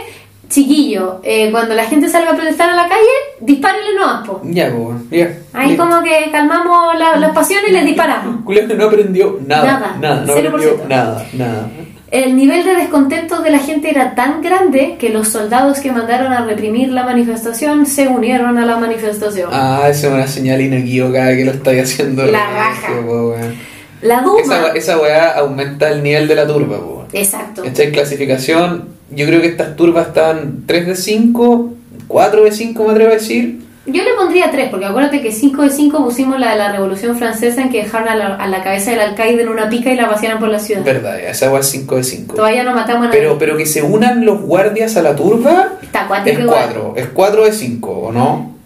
Chiquillo, 0.49 1.19
eh, 1.23 1.49
cuando 1.51 1.75
la 1.75 1.83
gente 1.83 2.09
salga 2.09 2.31
a 2.31 2.35
protestar 2.35 2.71
a 2.71 2.75
la 2.75 2.87
calle, 2.87 3.05
dispárenle 3.39 3.93
nomás, 3.99 4.27
po. 4.27 4.41
Ya, 4.45 4.71
weón, 4.73 5.07
ya. 5.11 5.29
Ahí 5.53 5.77
como 5.77 6.01
que 6.01 6.31
calmamos 6.31 6.97
la- 6.97 7.17
las 7.17 7.31
pasiones 7.33 7.69
y 7.69 7.73
les 7.73 7.85
disparamos. 7.85 8.41
Culeado 8.45 8.67
que 8.69 8.73
no 8.73 8.85
aprendió 8.85 9.39
nada, 9.45 9.63
Nada, 9.63 9.97
nada, 10.01 10.21
no 10.25 10.33
0%. 10.35 10.47
aprendió 10.47 10.81
nada, 10.89 11.25
nada. 11.33 11.67
El 12.09 12.35
nivel 12.35 12.65
de 12.65 12.75
descontento 12.77 13.43
de 13.43 13.51
la 13.51 13.59
gente 13.59 13.91
era 13.91 14.15
tan 14.15 14.41
grande 14.41 14.95
que 14.99 15.09
los 15.09 15.27
soldados 15.27 15.77
que 15.81 15.91
mandaron 15.91 16.33
a 16.33 16.43
reprimir 16.43 16.89
la 16.89 17.03
manifestación 17.03 17.85
se 17.85 18.07
unieron 18.07 18.57
a 18.57 18.65
la 18.65 18.77
manifestación. 18.77 19.51
Ah, 19.53 19.83
esa 19.87 20.07
es 20.07 20.13
una 20.13 20.25
señal 20.25 20.59
inequívoca 20.61 21.27
que 21.35 21.45
lo 21.45 21.51
estáis 21.51 21.83
haciendo. 21.83 22.25
La 22.25 22.49
raja. 22.49 22.91
weón. 23.05 23.53
La 24.01 24.21
Duma. 24.21 24.41
Esa, 24.41 24.67
esa 24.73 24.99
weá 24.99 25.31
aumenta 25.37 25.89
el 25.89 26.03
nivel 26.03 26.27
de 26.27 26.35
la 26.35 26.47
turba, 26.47 26.77
weón. 26.77 27.07
Exacto. 27.13 27.63
Esta 27.63 27.83
en 27.83 27.91
clasificación, 27.91 28.89
yo 29.11 29.25
creo 29.25 29.41
que 29.41 29.47
estas 29.47 29.75
turbas 29.75 30.07
están 30.07 30.63
3 30.65 30.87
de 30.87 30.95
5, 30.95 31.73
4 32.07 32.43
de 32.43 32.51
5 32.51 32.83
me 32.83 32.91
atrevo 32.91 33.11
a 33.11 33.13
decir. 33.15 33.59
Yo 33.85 34.03
le 34.03 34.13
pondría 34.13 34.51
3, 34.51 34.69
porque 34.69 34.85
acuérdate 34.85 35.21
que 35.21 35.31
5 35.31 35.63
de 35.63 35.69
5 35.71 36.03
pusimos 36.03 36.39
la 36.39 36.51
de 36.51 36.57
la 36.57 36.71
Revolución 36.71 37.17
Francesa 37.17 37.61
en 37.61 37.71
que 37.71 37.83
dejaron 37.83 38.07
a 38.07 38.15
la, 38.15 38.35
a 38.35 38.47
la 38.47 38.61
cabeza 38.63 38.91
del 38.91 38.99
alcaide 38.99 39.41
en 39.41 39.49
una 39.49 39.67
pica 39.67 39.91
y 39.91 39.95
la 39.95 40.07
vaciaron 40.07 40.39
por 40.39 40.49
la 40.49 40.59
ciudad. 40.59 40.83
Verdad, 40.83 41.19
esa 41.19 41.49
weá 41.49 41.61
es 41.61 41.67
5 41.67 41.95
de 41.95 42.03
5. 42.03 42.35
Todavía 42.35 42.63
no 42.63 42.75
matamos 42.75 43.03
a 43.03 43.07
nadie. 43.07 43.19
Pero, 43.19 43.39
pero 43.39 43.57
que 43.57 43.65
se 43.65 43.81
unan 43.81 44.25
los 44.25 44.41
guardias 44.41 44.95
a 44.95 45.01
la 45.01 45.15
turba 45.15 45.73
Está 45.81 46.01
acuático 46.01 46.37
es 46.37 46.43
igual. 46.43 46.69
4, 46.73 46.93
es 46.97 47.07
4 47.07 47.45
de 47.45 47.51
5, 47.51 47.91
¿o 47.91 48.11
no? 48.11 48.58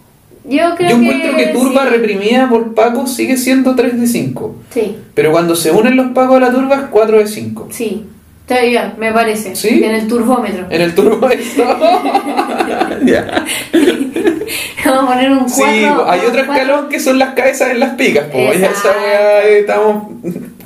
Yo 0.46 0.76
creo 0.76 0.90
Yo 0.90 0.96
encuentro 0.98 1.38
que 1.38 1.48
turba 1.48 1.84
sí. 1.84 1.90
reprimida 1.90 2.50
por 2.50 2.74
Paco 2.74 3.08
sigue 3.08 3.38
siendo 3.38 3.76
3 3.76 4.00
de 4.02 4.08
5. 4.08 4.56
Sí, 4.74 4.98
Pero 5.14 5.32
cuando 5.32 5.56
se 5.56 5.72
unen 5.72 5.96
los 5.96 6.08
Pacos 6.12 6.38
a 6.38 6.40
la 6.42 6.52
turba 6.52 6.76
es 6.76 6.82
4 6.92 7.18
de 7.20 7.28
5. 7.28 7.68
sí. 7.72 8.06
Está 8.46 8.62
bien, 8.62 8.92
me 8.98 9.14
parece. 9.14 9.56
¿Sí? 9.56 9.82
En 9.82 9.92
el 9.96 10.06
turbómetro. 10.06 10.66
En 10.70 10.82
el 10.82 10.94
turbo 10.94 11.30
esto. 11.30 11.64
ya. 13.06 13.46
Vamos 14.86 15.04
a 15.04 15.08
poner 15.14 15.32
un 15.32 15.38
4. 15.40 15.50
Sí, 15.56 15.64
hay 16.08 16.20
otro 16.28 16.42
escalón 16.42 16.90
que 16.90 17.00
son 17.00 17.18
las 17.20 17.34
cabezas 17.36 17.72
en 17.72 17.80
las 17.80 17.92
picas, 17.96 18.26
po. 18.26 18.38
Ya 18.40 18.52
Exacto. 18.68 18.90
weá 19.02 19.44
eh, 19.46 19.60
estamos. 19.60 20.04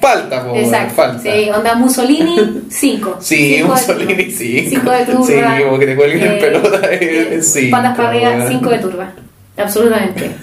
Falta, 0.01 0.43
po. 0.47 0.55
Exacto. 0.55 0.93
Falta. 0.95 1.21
Sí, 1.21 1.49
onda 1.55 1.75
Mussolini, 1.75 2.61
5. 2.67 3.17
Sí, 3.19 3.61
Mussolini, 3.63 4.32
sí. 4.32 4.65
5 4.71 4.91
de 4.91 5.05
turba. 5.05 5.25
Sí, 5.28 5.63
como 5.63 5.78
que 5.80 5.86
te 5.86 5.95
cuelguen 5.95 6.23
en 6.23 6.32
Eh, 6.32 6.38
pelota, 6.39 6.80
eh, 6.93 6.99
eh, 7.34 7.41
sí, 7.43 7.67
Patas 7.67 7.95
para 7.95 8.09
arriba, 8.09 8.30
weón. 8.38 8.47
5 8.53 8.69
de 8.71 8.80
turba. 8.80 9.13
Absolutamente. 9.57 10.35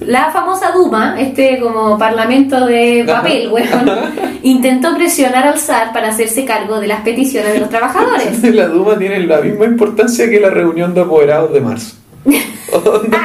La 0.00 0.30
famosa 0.30 0.72
Duma, 0.72 1.20
este 1.20 1.58
como 1.60 1.96
parlamento 1.98 2.66
de 2.66 3.04
papel, 3.06 3.48
weón, 3.50 3.90
intentó 4.42 4.94
presionar 4.96 5.46
al 5.46 5.58
zar 5.58 5.92
para 5.92 6.08
hacerse 6.08 6.44
cargo 6.44 6.80
de 6.80 6.86
las 6.88 7.00
peticiones 7.02 7.52
de 7.54 7.60
los 7.60 7.68
trabajadores. 7.68 8.42
La 8.54 8.66
Duma 8.66 8.98
tiene 8.98 9.20
la 9.20 9.40
misma 9.40 9.64
importancia 9.66 10.28
que 10.28 10.40
la 10.40 10.50
reunión 10.50 10.94
de 10.94 11.00
apoderados 11.02 11.52
de 11.52 11.60
marzo. 11.60 11.94
Onda, 12.72 13.18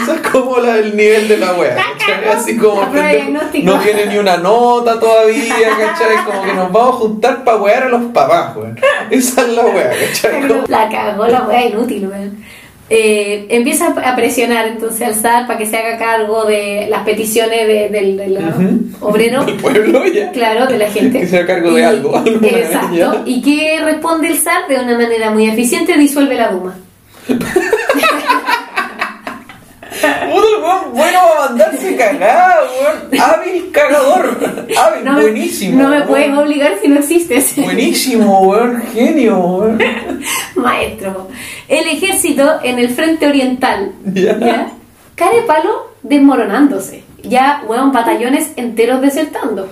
Eso 0.00 0.14
es 0.14 0.20
como 0.30 0.58
la, 0.58 0.78
el 0.78 0.96
nivel 0.96 1.26
de 1.26 1.36
la 1.36 1.54
wea, 1.54 1.74
¿cachai? 1.76 2.28
Así 2.28 2.56
como 2.56 2.80
no 3.62 3.80
tiene 3.80 4.06
ni 4.06 4.18
una 4.18 4.36
nota 4.36 4.98
todavía, 5.00 5.68
¿cachai? 5.78 6.24
Como 6.24 6.42
que 6.42 6.52
nos 6.54 6.70
vamos 6.72 6.94
a 6.94 6.98
juntar 6.98 7.44
para 7.44 7.56
wear 7.56 7.82
a 7.84 7.88
los 7.88 8.02
papás, 8.12 8.56
weón. 8.56 8.78
Esa 9.10 9.42
es 9.42 9.48
la 9.48 9.64
wea, 9.64 9.90
¿cachai? 10.06 10.46
Como- 10.46 10.64
La 10.68 10.88
cagó 10.88 11.26
la 11.26 11.42
wea 11.42 11.66
inútil, 11.66 12.06
weón. 12.08 12.44
Eh, 12.90 13.46
empieza 13.48 13.86
a 13.88 14.14
presionar 14.14 14.66
entonces 14.68 15.00
al 15.02 15.14
zar 15.14 15.46
para 15.46 15.58
que 15.58 15.64
se 15.66 15.76
haga 15.78 15.96
cargo 15.96 16.44
de 16.44 16.86
las 16.90 17.02
peticiones 17.02 17.66
de- 17.66 17.88
del, 17.88 18.16
del 18.18 18.38
obrero. 19.00 19.42
El 19.48 19.54
pueblo 19.56 20.04
ya. 20.06 20.30
Claro, 20.32 20.66
de 20.66 20.76
la 20.78 20.90
gente. 20.90 21.20
Que 21.20 21.26
se 21.26 21.38
haga 21.38 21.46
cargo 21.46 21.72
de 21.72 21.84
algo, 21.84 22.22
Exacto. 22.42 23.22
¿Y 23.24 23.40
qué 23.40 23.80
responde 23.82 24.28
el 24.28 24.38
zar? 24.38 24.68
De 24.68 24.76
una 24.76 24.98
manera 24.98 25.30
muy 25.30 25.46
eficiente, 25.48 25.96
disuelve 25.96 26.34
la 26.34 26.48
Duma. 26.50 26.76
Puta 30.30 30.46
el 30.48 30.62
weón 30.62 30.92
bueno 30.92 31.18
va 31.38 31.44
a 31.44 31.48
mandarse 31.48 31.96
cagada, 31.96 32.60
weón. 32.80 33.20
Hábil 33.22 33.70
cagador. 33.72 34.38
Hábil, 34.78 35.04
No 35.04 35.12
me- 35.14 35.22
buenísimo. 35.22 35.82
No 35.82 35.88
me 35.88 35.96
weón. 35.96 36.08
puedes 36.08 36.38
obligar 36.38 36.72
si 36.82 36.88
no 36.88 36.98
existes. 37.00 37.54
Buenísimo, 37.56 38.40
weón. 38.42 38.82
Genio, 38.92 39.38
weón. 39.38 39.78
Maestro. 40.56 41.28
El 41.68 41.88
ejército 41.88 42.60
en 42.62 42.78
el 42.78 42.90
frente 42.90 43.26
oriental. 43.26 43.92
Ya. 44.04 44.38
¿ya? 44.38 44.68
Care 45.14 45.42
palo 45.46 45.92
desmoronándose. 46.02 47.04
Ya, 47.22 47.62
weón, 47.66 47.92
batallones 47.92 48.52
enteros 48.56 49.00
desertando. 49.00 49.68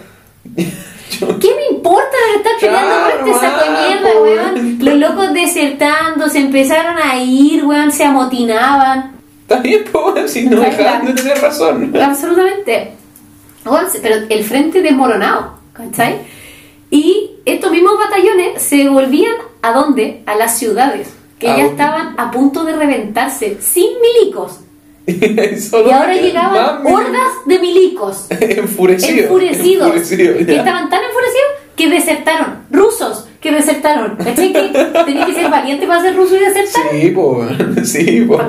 ¿Qué 0.54 1.48
me 1.54 1.76
importa 1.76 2.16
estar 2.36 2.52
peleando 2.58 2.88
Claro, 2.88 3.20
con 3.20 3.28
este 3.28 3.46
saco 3.46 3.64
de 3.64 3.70
mierda, 3.88 4.20
weón. 4.22 4.78
Los 4.80 4.94
locos 4.94 5.32
desertando, 5.34 6.28
se 6.28 6.38
empezaron 6.38 6.96
a 6.98 7.16
ir, 7.22 7.64
weón, 7.64 7.92
se 7.92 8.04
amotinaban. 8.04 9.12
Bien, 9.62 9.84
pues, 9.93 10.32
si 10.32 10.47
no 10.47 10.61
dejaban 10.61 11.07
de 11.07 11.12
tener 11.14 11.38
razón. 11.38 11.95
Absolutamente. 12.01 12.93
Pero 14.03 14.16
el 14.28 14.45
frente 14.45 14.82
desmoronado, 14.82 15.55
¿cachai? 15.72 16.16
Y 16.90 17.30
estos 17.45 17.70
mismos 17.70 17.93
batallones 17.99 18.61
se 18.62 18.88
volvían 18.88 19.34
a 19.62 19.72
dónde? 19.72 20.22
A 20.26 20.34
las 20.34 20.59
ciudades, 20.59 21.09
que 21.38 21.49
¿A 21.49 21.57
ya 21.57 21.66
estaban 21.66 22.14
a 22.18 22.30
punto 22.30 22.64
de 22.64 22.72
reventarse, 22.74 23.59
sin 23.61 23.90
milicos. 24.01 24.61
Y 25.07 25.90
ahora 25.90 26.14
llegaban 26.14 26.82
mil- 26.84 26.95
hordas 26.95 27.32
de 27.47 27.59
milicos. 27.59 28.26
Enfurecidos. 28.30 29.24
enfurecidos, 29.24 29.86
Enfurecidos, 29.86 30.47
que 30.47 30.57
estaban 30.57 30.88
tan 30.90 31.01
enfurecidos 31.05 31.49
que 31.76 31.88
desertaron, 31.88 32.64
rusos 32.70 33.21
que 33.43 33.51
desertaron, 33.51 34.16
¿cachai? 34.16 34.53
Que 34.53 34.68
tenías 35.05 35.26
que 35.26 35.34
ser 35.34 35.51
valiente 35.51 35.86
para 35.86 36.01
ser 36.01 36.14
ruso 36.14 36.36
y 36.36 36.38
desertar. 36.38 36.82
Sí, 36.93 37.11
pues, 37.11 37.90
sí, 37.93 38.24
pues. 38.26 38.40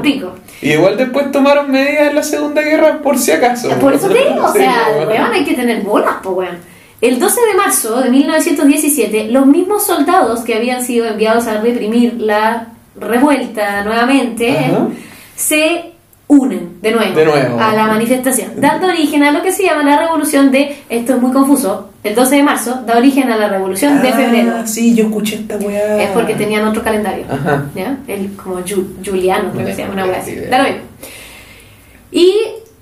Y 0.62 0.72
igual 0.74 0.96
después 0.96 1.32
tomaron 1.32 1.72
medidas 1.72 2.10
en 2.10 2.16
la 2.16 2.24
Segunda 2.24 2.62
Guerra 2.62 3.02
por 3.02 3.18
si 3.18 3.32
acaso. 3.32 3.70
Por 3.80 3.94
eso 3.94 4.08
te 4.08 4.20
digo, 4.20 4.46
o 4.46 4.54
sea, 4.54 5.06
weón, 5.08 5.34
hay 5.34 5.44
que 5.44 5.56
tener 5.56 5.82
bolas, 5.82 6.16
pues 6.22 6.36
weón. 6.36 6.74
El 7.02 7.20
12 7.20 7.41
de 7.41 7.58
marzo 7.58 8.00
de 8.02 8.10
1917, 8.12 9.28
los 9.30 9.46
mismos 9.46 9.86
soldados 9.86 10.41
que 10.41 10.56
habían 10.56 10.86
sido 10.86 11.06
enviados 11.06 11.48
a 11.48 11.60
reprimir 11.60 12.14
la 12.22 12.68
revuelta 12.96 13.84
nuevamente 13.84 14.52
Ajá. 14.52 14.88
se 15.36 15.93
unen 16.34 16.81
de 16.81 16.91
nuevo, 16.91 17.15
De 17.15 17.25
nuevo. 17.25 17.59
a 17.59 17.73
la 17.73 17.88
manifestación, 17.88 18.51
dando 18.57 18.88
origen 18.88 19.23
a 19.23 19.31
lo 19.31 19.41
que 19.41 19.51
se 19.51 19.63
llama 19.63 19.84
la 19.84 19.97
revolución 19.99 20.51
de, 20.51 20.75
esto 20.89 21.15
es 21.15 21.21
muy 21.21 21.31
confuso, 21.31 21.89
el 22.03 22.13
12 22.15 22.36
de 22.38 22.43
marzo 22.43 22.81
da 22.86 22.97
origen 22.97 23.31
a 23.31 23.38
la 23.38 23.47
revolución 23.47 24.01
de 24.01 24.11
febrero. 24.11 24.51
Ah, 24.57 24.67
sí, 24.67 24.93
yo 24.93 25.05
escuché 25.05 25.36
esta 25.36 25.55
weá. 25.57 26.03
Es 26.03 26.09
porque 26.09 26.34
tenían 26.36 26.65
otro 26.67 26.84
calendario. 26.84 27.25
Ajá. 27.29 27.65
¿Ya? 27.75 27.97
El, 28.07 28.34
como 28.36 28.59
Ju- 28.59 28.88
Juliano, 29.05 29.51
creo 29.53 29.65
que 29.65 29.73
se 29.73 29.84
llama 29.84 30.03
una 30.03 30.17
así. 30.17 30.36
Da 30.36 30.57
lo 30.57 30.63
mismo. 30.65 30.81
Y 32.11 32.34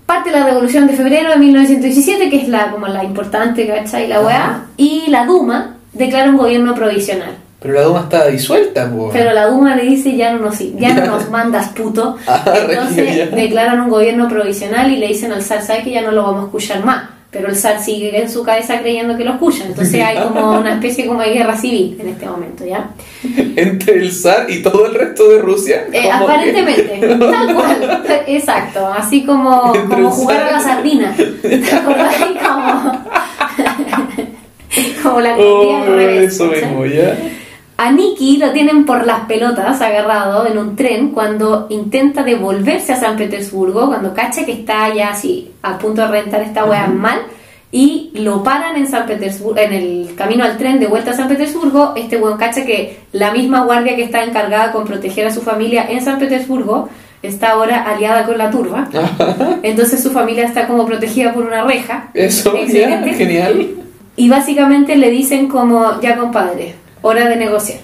parte 0.05 0.31
la 0.31 0.45
revolución 0.45 0.87
de 0.87 0.93
febrero 0.93 1.29
de 1.29 1.37
1917, 1.37 2.29
que 2.29 2.37
es 2.41 2.47
la 2.47 2.71
como 2.71 2.87
la 2.87 3.03
importante, 3.03 3.67
¿cachai? 3.67 4.07
La 4.07 4.21
weá. 4.21 4.65
Y 4.77 5.03
la 5.09 5.25
Duma 5.25 5.75
declara 5.93 6.29
un 6.29 6.37
gobierno 6.37 6.73
provisional. 6.75 7.35
Pero 7.61 7.75
la 7.75 7.81
Duma 7.83 7.99
está 8.01 8.25
disuelta. 8.27 8.91
Pero 9.13 9.33
la 9.33 9.45
Duma 9.45 9.75
le 9.75 9.83
dice 9.83 10.15
ya 10.17 10.33
no 10.33 10.39
nos, 10.39 10.57
ya 10.57 10.95
no 10.95 11.05
nos 11.17 11.29
mandas 11.29 11.69
puto. 11.69 12.17
Ah, 12.25 12.43
Entonces 12.67 13.15
ya. 13.15 13.25
declaran 13.27 13.81
un 13.81 13.89
gobierno 13.89 14.27
provisional 14.27 14.91
y 14.91 14.97
le 14.97 15.07
dicen 15.09 15.31
al 15.31 15.43
zar, 15.43 15.61
¿sabes 15.61 15.83
que 15.83 15.91
ya 15.91 16.01
no 16.01 16.11
lo 16.11 16.23
vamos 16.23 16.41
a 16.41 16.45
escuchar 16.45 16.83
más? 16.83 17.09
Pero 17.29 17.47
el 17.47 17.55
zar 17.55 17.79
sigue 17.81 18.19
en 18.19 18.29
su 18.29 18.43
cabeza 18.43 18.79
creyendo 18.79 19.15
que 19.15 19.23
lo 19.23 19.33
escuchan. 19.33 19.67
Entonces 19.67 20.03
hay 20.03 20.17
como 20.17 20.51
una 20.59 20.73
especie 20.73 21.05
como 21.05 21.21
de 21.21 21.29
guerra 21.33 21.55
civil 21.55 21.95
en 22.01 22.09
este 22.09 22.25
momento, 22.25 22.65
¿ya? 22.65 22.89
Entre 23.55 23.93
el 23.99 24.11
zar 24.11 24.49
y 24.49 24.61
todo 24.63 24.87
el 24.87 24.95
resto 24.95 25.29
de 25.29 25.37
Rusia. 25.39 25.85
Eh, 25.93 26.01
que- 26.01 26.11
aparentemente, 26.11 26.99
tal 27.19 27.53
cual, 27.55 28.03
exacto, 28.27 28.87
así 28.87 29.23
como, 29.23 29.71
Entre 29.75 29.95
como 29.97 30.09
jugar 30.09 30.41
a 30.43 30.51
la 30.53 30.59
sardina. 30.59 31.15
Como, 31.15 31.95
como 35.03 35.21
la 35.21 35.35
Oh, 35.37 35.85
eso 35.99 36.45
mismo, 36.47 36.85
ya. 36.85 37.17
A 37.83 37.89
Nicky 37.91 38.37
lo 38.37 38.51
tienen 38.51 38.85
por 38.85 39.07
las 39.07 39.21
pelotas 39.21 39.81
agarrado 39.81 40.45
en 40.45 40.59
un 40.59 40.75
tren 40.75 41.09
cuando 41.09 41.65
intenta 41.71 42.21
devolverse 42.21 42.93
a 42.93 42.95
San 42.95 43.17
Petersburgo, 43.17 43.87
cuando 43.87 44.13
cacha 44.13 44.45
que 44.45 44.51
está 44.51 44.93
ya 44.93 45.09
así 45.09 45.49
a 45.63 45.79
punto 45.79 46.03
de 46.03 46.09
rentar 46.09 46.43
esta 46.43 46.63
wea 46.65 46.85
mal 46.85 47.21
y 47.71 48.11
lo 48.13 48.43
paran 48.43 48.75
en 48.75 48.85
San 48.85 49.07
Petersburgo, 49.07 49.59
en 49.59 49.73
el 49.73 50.13
camino 50.15 50.43
al 50.43 50.57
tren 50.57 50.79
de 50.79 50.85
vuelta 50.85 51.09
a 51.09 51.13
San 51.15 51.27
Petersburgo, 51.27 51.93
este 51.95 52.17
weón 52.17 52.37
cacha 52.37 52.67
que 52.67 52.99
la 53.13 53.31
misma 53.31 53.65
guardia 53.65 53.95
que 53.95 54.03
está 54.03 54.23
encargada 54.23 54.71
con 54.71 54.85
proteger 54.85 55.25
a 55.25 55.33
su 55.33 55.41
familia 55.41 55.87
en 55.89 56.03
San 56.03 56.19
Petersburgo 56.19 56.87
está 57.23 57.53
ahora 57.53 57.81
aliada 57.81 58.27
con 58.27 58.37
la 58.37 58.51
turba. 58.51 58.89
Entonces 59.63 60.03
su 60.03 60.11
familia 60.11 60.45
está 60.45 60.67
como 60.67 60.85
protegida 60.85 61.33
por 61.33 61.45
una 61.47 61.63
reja. 61.63 62.11
Eso, 62.13 62.53
ya, 62.67 63.01
genial. 63.01 63.69
Y 64.17 64.29
básicamente 64.29 64.95
le 64.95 65.09
dicen 65.09 65.47
como, 65.47 65.99
ya 65.99 66.15
compadre, 66.15 66.75
hora 67.01 67.27
de 67.27 67.35
negociar. 67.35 67.79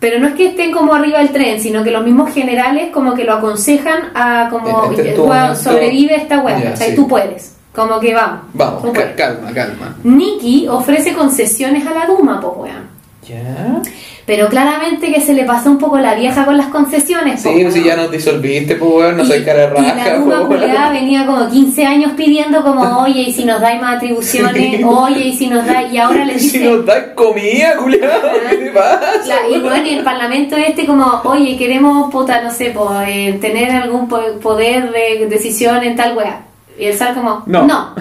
Pero 0.00 0.18
no 0.18 0.28
es 0.28 0.34
que 0.34 0.48
estén 0.48 0.70
como 0.72 0.92
arriba 0.94 1.18
del 1.20 1.30
tren, 1.30 1.60
sino 1.60 1.82
que 1.82 1.90
los 1.90 2.04
mismos 2.04 2.32
generales 2.34 2.90
como 2.92 3.14
que 3.14 3.24
lo 3.24 3.34
aconsejan 3.34 4.10
a 4.14 4.48
como, 4.50 4.90
Este 4.92 5.14
"Weón, 5.18 5.28
momento". 5.28 5.54
sobrevive 5.56 6.16
esta 6.16 6.40
weá, 6.40 6.62
¿cachai? 6.62 6.90
sí. 6.90 6.96
Tú 6.96 7.08
puedes. 7.08 7.56
Como 7.74 7.98
que 7.98 8.14
vamos. 8.14 8.40
Vamos, 8.52 8.82
tú 8.82 8.92
calma, 9.16 9.50
calma. 9.52 9.96
Nicky 10.04 10.68
ofrece 10.68 11.12
concesiones 11.14 11.86
a 11.86 11.92
la 11.94 12.06
Duma, 12.06 12.40
pues 12.40 12.52
weón. 12.56 12.84
Ya. 13.26 13.80
Pero 14.26 14.48
claramente 14.48 15.12
que 15.12 15.20
se 15.20 15.34
le 15.34 15.44
pasó 15.44 15.70
un 15.70 15.76
poco 15.78 15.98
la 15.98 16.14
vieja 16.14 16.46
con 16.46 16.56
las 16.56 16.68
concesiones. 16.68 17.42
Sí, 17.42 17.48
weón. 17.50 17.72
si 17.72 17.82
ya 17.84 17.94
nos 17.94 18.10
disolviste, 18.10 18.76
pues 18.76 18.90
weón, 18.90 19.16
no 19.18 19.24
soy 19.26 19.40
Y- 19.40 19.44
cara 19.44 19.66
de 19.66 19.78
Y 19.78 19.82
la 19.82 19.94
raja, 19.94 20.14
Duma 20.16 20.24
po, 20.24 20.30
weón. 20.44 20.46
culiada 20.46 20.90
venía 20.92 21.26
como 21.26 21.48
15 21.50 21.84
años 21.84 22.12
pidiendo 22.16 22.62
como, 22.62 23.02
oye, 23.02 23.20
y 23.20 23.32
si 23.34 23.44
nos 23.44 23.60
dais 23.60 23.78
más 23.82 23.96
atribuciones, 23.96 24.54
Sí. 24.78 24.82
oye, 24.82 25.20
y 25.26 25.32
si 25.36 25.48
nos 25.48 25.66
dais, 25.66 25.92
y 25.92 25.98
ahora 25.98 26.24
les 26.24 26.40
Si 26.50 26.58
dice... 26.58 26.70
nos 26.70 26.86
das 26.86 27.04
comida, 27.14 27.76
culiado, 27.76 28.22
¿qué 28.50 28.56
te 28.56 28.70
pasa? 28.70 29.00
La- 29.26 29.56
y 29.56 29.60
bueno, 29.60 29.86
y 29.86 29.94
el 29.94 30.04
parlamento 30.04 30.56
este 30.56 30.86
como, 30.86 31.20
oye, 31.24 31.56
queremos, 31.58 32.10
puta, 32.10 32.40
no 32.40 32.50
sé, 32.50 32.70
po, 32.70 32.90
eh, 33.06 33.36
tener 33.42 33.70
algún 33.72 34.08
po- 34.08 34.22
poder 34.42 34.90
de 34.90 35.26
decisión 35.28 35.82
en 35.82 35.96
tal 35.96 36.16
wea. 36.16 36.40
Y 36.78 36.86
el 36.86 36.96
zar 36.96 37.14
como, 37.14 37.42
No. 37.46 37.66
no. 37.66 37.94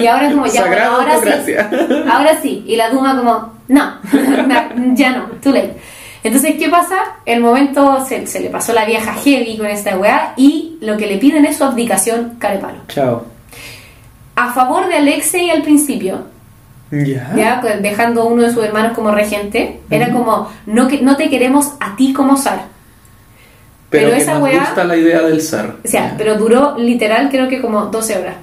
Y 0.00 0.06
ahora 0.06 0.30
como, 0.32 0.46
ya, 0.46 0.62
bueno, 0.66 0.82
ahora 0.96 1.18
sí. 1.44 1.52
Ahora 2.10 2.40
sí. 2.42 2.64
Y 2.66 2.76
la 2.76 2.88
Duma 2.90 3.14
como, 3.16 3.55
no, 3.68 3.94
ya 4.94 5.10
no, 5.16 5.24
too 5.42 5.52
late. 5.52 5.76
Entonces, 6.22 6.56
¿qué 6.58 6.68
pasa? 6.68 6.96
El 7.24 7.40
momento 7.40 8.04
se, 8.04 8.26
se 8.26 8.40
le 8.40 8.48
pasó 8.50 8.72
la 8.72 8.84
vieja 8.84 9.12
heavy 9.14 9.56
con 9.56 9.66
esta 9.66 9.96
weá 9.96 10.32
y 10.36 10.76
lo 10.80 10.96
que 10.96 11.06
le 11.06 11.18
piden 11.18 11.44
es 11.44 11.56
su 11.56 11.64
abdicación 11.64 12.34
carepalo. 12.38 12.78
Chao. 12.88 13.24
A 14.34 14.52
favor 14.52 14.88
de 14.88 14.96
Alexei 14.96 15.50
al 15.50 15.62
principio, 15.62 16.26
Ya. 16.90 17.32
ya 17.36 17.58
pues, 17.60 17.80
dejando 17.80 18.22
a 18.22 18.24
uno 18.24 18.42
de 18.42 18.52
sus 18.52 18.64
hermanos 18.64 18.92
como 18.94 19.10
regente, 19.12 19.80
era 19.88 20.10
como, 20.12 20.50
no, 20.66 20.88
que, 20.88 21.00
no 21.00 21.16
te 21.16 21.30
queremos 21.30 21.74
a 21.80 21.94
ti 21.96 22.12
como 22.12 22.36
zar. 22.36 22.64
Pero, 23.88 24.06
pero 24.08 24.16
que 24.16 24.22
esa 24.22 24.34
nos 24.34 24.42
weá- 24.48 24.58
gusta 24.60 24.84
la 24.84 24.96
idea 24.96 25.22
del 25.22 25.40
zar. 25.40 25.76
O 25.84 25.88
sea, 25.88 26.14
pero 26.18 26.34
duró 26.36 26.76
literal 26.76 27.28
creo 27.30 27.48
que 27.48 27.60
como 27.62 27.86
12 27.86 28.18
horas. 28.18 28.34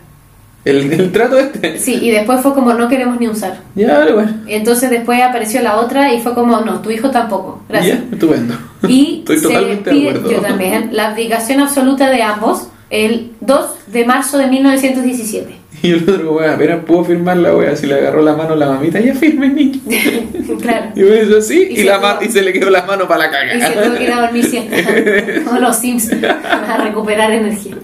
El, 0.65 0.91
el 0.93 1.11
trato 1.11 1.37
este. 1.37 1.77
Sí, 1.77 1.99
y 2.01 2.11
después 2.11 2.39
fue 2.41 2.53
como, 2.53 2.73
no 2.73 2.87
queremos 2.87 3.19
ni 3.19 3.27
un 3.27 3.35
zar. 3.35 3.59
Ya, 3.75 4.05
bueno. 4.13 4.31
Entonces 4.47 4.89
después 4.89 5.21
apareció 5.21 5.61
la 5.61 5.75
otra 5.77 6.13
y 6.13 6.21
fue 6.21 6.33
como, 6.33 6.61
no, 6.61 6.79
tu 6.81 6.89
hijo 6.89 7.09
tampoco. 7.11 7.61
Gracias. 7.67 7.99
Ya, 7.99 8.05
estupendo. 8.13 8.55
Y 8.87 9.17
Estoy 9.19 9.37
se 9.39 9.43
totalmente 9.47 9.89
de 9.89 9.95
pide- 9.95 10.09
acuerdo. 10.11 10.31
yo 10.31 10.37
también, 10.41 10.89
la 10.93 11.09
abdicación 11.09 11.59
absoluta 11.59 12.09
de 12.09 12.21
ambos 12.23 12.67
el 12.89 13.31
2 13.41 13.65
de 13.87 14.05
marzo 14.05 14.37
de 14.37 14.47
1917. 14.47 15.55
Y 15.81 15.91
el 15.91 16.09
otro, 16.09 16.31
weón, 16.33 16.49
apenas 16.53 16.85
pudo 16.85 17.03
firmar 17.03 17.35
la 17.35 17.53
wea, 17.55 17.75
si 17.75 17.87
le 17.87 17.95
agarró 17.95 18.21
la 18.21 18.33
mano 18.37 18.55
la 18.55 18.67
mamita, 18.67 19.01
ya 19.01 19.13
firme, 19.15 19.49
niño. 19.49 19.81
claro. 20.61 20.85
Y 20.95 21.01
me 21.01 21.23
hizo 21.23 21.39
así, 21.39 21.67
Y 21.71 21.73
y, 21.73 21.77
se 21.77 21.83
la 21.83 21.99
tuvo- 21.99 22.23
y 22.25 22.29
se 22.31 22.41
le 22.41 22.53
quedó 22.53 22.69
la 22.69 22.83
mano 22.85 23.05
para 23.05 23.29
la 23.29 23.53
Y 23.55 23.59
se 23.61 23.69
tuvo 23.71 23.95
que 23.97 24.03
ir 24.05 24.11
a 24.13 24.21
dormir 24.21 24.45
siesta, 24.45 24.77
como 25.45 25.59
los 25.59 25.75
Sims, 25.75 26.09
a 26.13 26.77
recuperar 26.77 27.31
energía. 27.33 27.75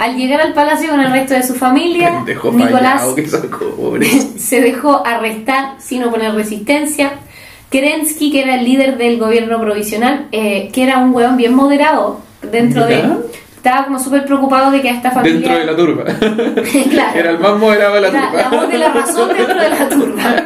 Al 0.00 0.16
llegar 0.16 0.40
al 0.40 0.54
palacio 0.54 0.88
con 0.88 1.00
el 1.00 1.12
resto 1.12 1.34
de 1.34 1.42
su 1.42 1.54
familia, 1.54 2.22
Dejó 2.26 2.50
Nicolás 2.52 3.02
fallado, 3.02 3.14
se 4.38 4.60
dejó 4.62 5.06
arrestar 5.06 5.74
sin 5.78 6.02
oponer 6.04 6.34
resistencia. 6.34 7.12
Kerensky, 7.70 8.32
que 8.32 8.40
era 8.42 8.54
el 8.54 8.64
líder 8.64 8.96
del 8.96 9.18
gobierno 9.18 9.60
provisional, 9.60 10.26
eh, 10.32 10.70
que 10.72 10.84
era 10.84 10.98
un 10.98 11.14
weón 11.14 11.36
bien 11.36 11.54
moderado 11.54 12.20
dentro 12.50 12.86
de... 12.86 12.96
¿Ya? 12.96 13.18
Estaba 13.56 13.84
como 13.84 13.98
súper 13.98 14.24
preocupado 14.24 14.70
de 14.70 14.80
que 14.80 14.88
a 14.88 14.94
esta 14.94 15.10
familia... 15.10 15.54
Dentro 15.54 15.58
de 15.58 15.66
la 15.66 15.76
turba. 15.76 16.04
Claro. 16.90 17.18
Era 17.18 17.30
el 17.30 17.38
más 17.38 17.58
moderado 17.58 17.94
de 17.96 18.00
la 18.00 18.10
La, 18.10 18.20
turba. 18.30 18.42
la 18.42 18.48
voz 18.48 18.68
de 18.70 18.78
la 18.78 18.88
razón 18.88 19.28
dentro 19.36 19.60
de 19.60 19.68
la 19.68 19.88
turba. 19.90 20.44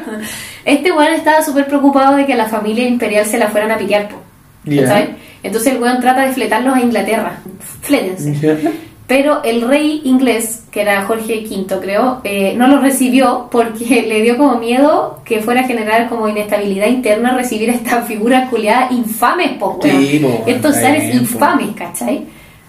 Este 0.65 0.91
weón 0.91 1.13
estaba 1.13 1.43
súper 1.45 1.67
preocupado 1.69 2.17
de 2.17 2.27
que 2.27 2.33
a 2.33 2.37
la 2.37 2.49
familia 2.49 2.89
imperial 2.89 3.25
se 3.25 3.39
la 3.39 3.47
fueran 3.49 3.71
a 3.71 3.79
piquear, 3.79 4.09
po. 4.09 4.17
Ya. 4.65 4.83
¿Cachai? 4.83 5.17
Entonces 5.45 5.73
el 5.75 5.81
weón 5.81 6.01
trata 6.01 6.23
de 6.27 6.33
fletarlos 6.33 6.75
a 6.75 6.81
Inglaterra. 6.81 7.37
Flétense. 7.83 8.35
Ya. 8.35 8.71
Pero 9.07 9.43
el 9.45 9.69
rey 9.69 10.01
inglés, 10.05 10.65
que 10.71 10.81
era 10.81 11.05
Jorge 11.05 11.45
V, 11.47 11.79
creo, 11.81 12.23
eh, 12.25 12.55
no 12.57 12.69
lo 12.69 12.81
recibió 12.81 13.49
porque 13.51 14.03
le 14.09 14.23
dio 14.23 14.39
como 14.39 14.59
miedo 14.59 15.21
que 15.25 15.41
fuera 15.41 15.63
a 15.63 15.65
generar 15.65 16.09
como 16.09 16.29
inestabilidad 16.29 16.87
interna 16.87 17.37
recibir 17.37 17.69
esta 17.69 18.03
figura 18.03 18.49
culiada 18.49 18.89
infame, 18.91 19.57
po, 19.59 19.79
weón. 19.83 20.01
Sí, 20.01 20.19
po, 20.21 20.45
Estos 20.47 20.77
seres 20.77 21.15
infames, 21.15 21.69
¿cachai? 21.77 22.27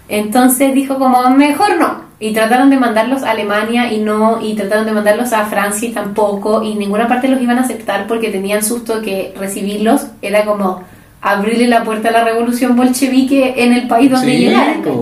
Entonces 0.08 0.74
dijo 0.74 0.98
como, 0.98 1.30
mejor 1.30 1.78
no. 1.78 2.06
Y 2.18 2.32
trataron 2.32 2.70
de 2.70 2.78
mandarlos 2.78 3.22
a 3.22 3.32
Alemania 3.32 3.92
y 3.92 3.98
no, 3.98 4.38
y 4.40 4.54
trataron 4.54 4.86
de 4.86 4.92
mandarlos 4.92 5.32
a 5.32 5.44
Francia 5.46 5.88
y 5.88 5.92
tampoco, 5.92 6.62
y 6.62 6.74
ninguna 6.74 7.08
parte 7.08 7.28
los 7.28 7.40
iban 7.42 7.58
a 7.58 7.62
aceptar 7.62 8.06
porque 8.06 8.30
tenían 8.30 8.62
susto 8.62 9.02
que 9.02 9.34
recibirlos 9.38 10.06
era 10.22 10.44
como 10.44 10.82
abrirle 11.20 11.66
la 11.66 11.82
puerta 11.82 12.08
a 12.08 12.12
la 12.12 12.24
revolución 12.24 12.76
bolchevique 12.76 13.54
en 13.56 13.72
el 13.72 13.88
país 13.88 14.10
donde 14.10 14.32
Sí, 14.32 14.38
llegaran, 14.38 14.82
po. 14.82 15.00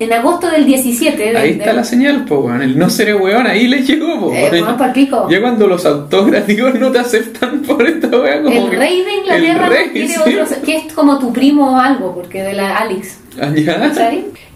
En 0.00 0.12
agosto 0.12 0.50
del 0.50 0.66
17 0.66 1.16
de- 1.32 1.36
Ahí 1.38 1.52
de- 1.52 1.58
está 1.60 1.72
la 1.72 1.84
señal, 1.84 2.24
po, 2.24 2.38
weón. 2.40 2.62
El 2.62 2.76
no 2.76 2.90
seré 2.90 3.14
weón, 3.14 3.46
ahí 3.46 3.68
le 3.68 3.82
llegó, 3.82 4.18
po. 4.18 4.32
Eh, 4.34 4.62
pa'l 4.76 4.92
pico. 4.92 5.28
Ya 5.30 5.40
cuando 5.40 5.68
los 5.68 5.86
autógrafos 5.86 6.74
no 6.80 6.90
te 6.90 6.98
aceptan 6.98 7.62
por 7.62 7.86
esta 7.86 8.08
weá, 8.08 8.42
como 8.42 8.64
el 8.64 8.70
que- 8.70 8.76
rey 8.76 9.02
de 9.04 9.14
Inglaterra 9.14 9.68
rey, 9.68 9.88
quiere 9.92 10.08
sí. 10.08 10.20
otro, 10.20 10.56
que 10.64 10.76
es 10.78 10.92
como 10.92 11.18
tu 11.20 11.32
primo 11.32 11.74
o 11.74 11.76
algo, 11.76 12.12
porque 12.14 12.42
de 12.42 12.54
la 12.54 12.76
Alex. 12.78 13.18
Ah, 13.40 13.50
ya. 13.54 13.92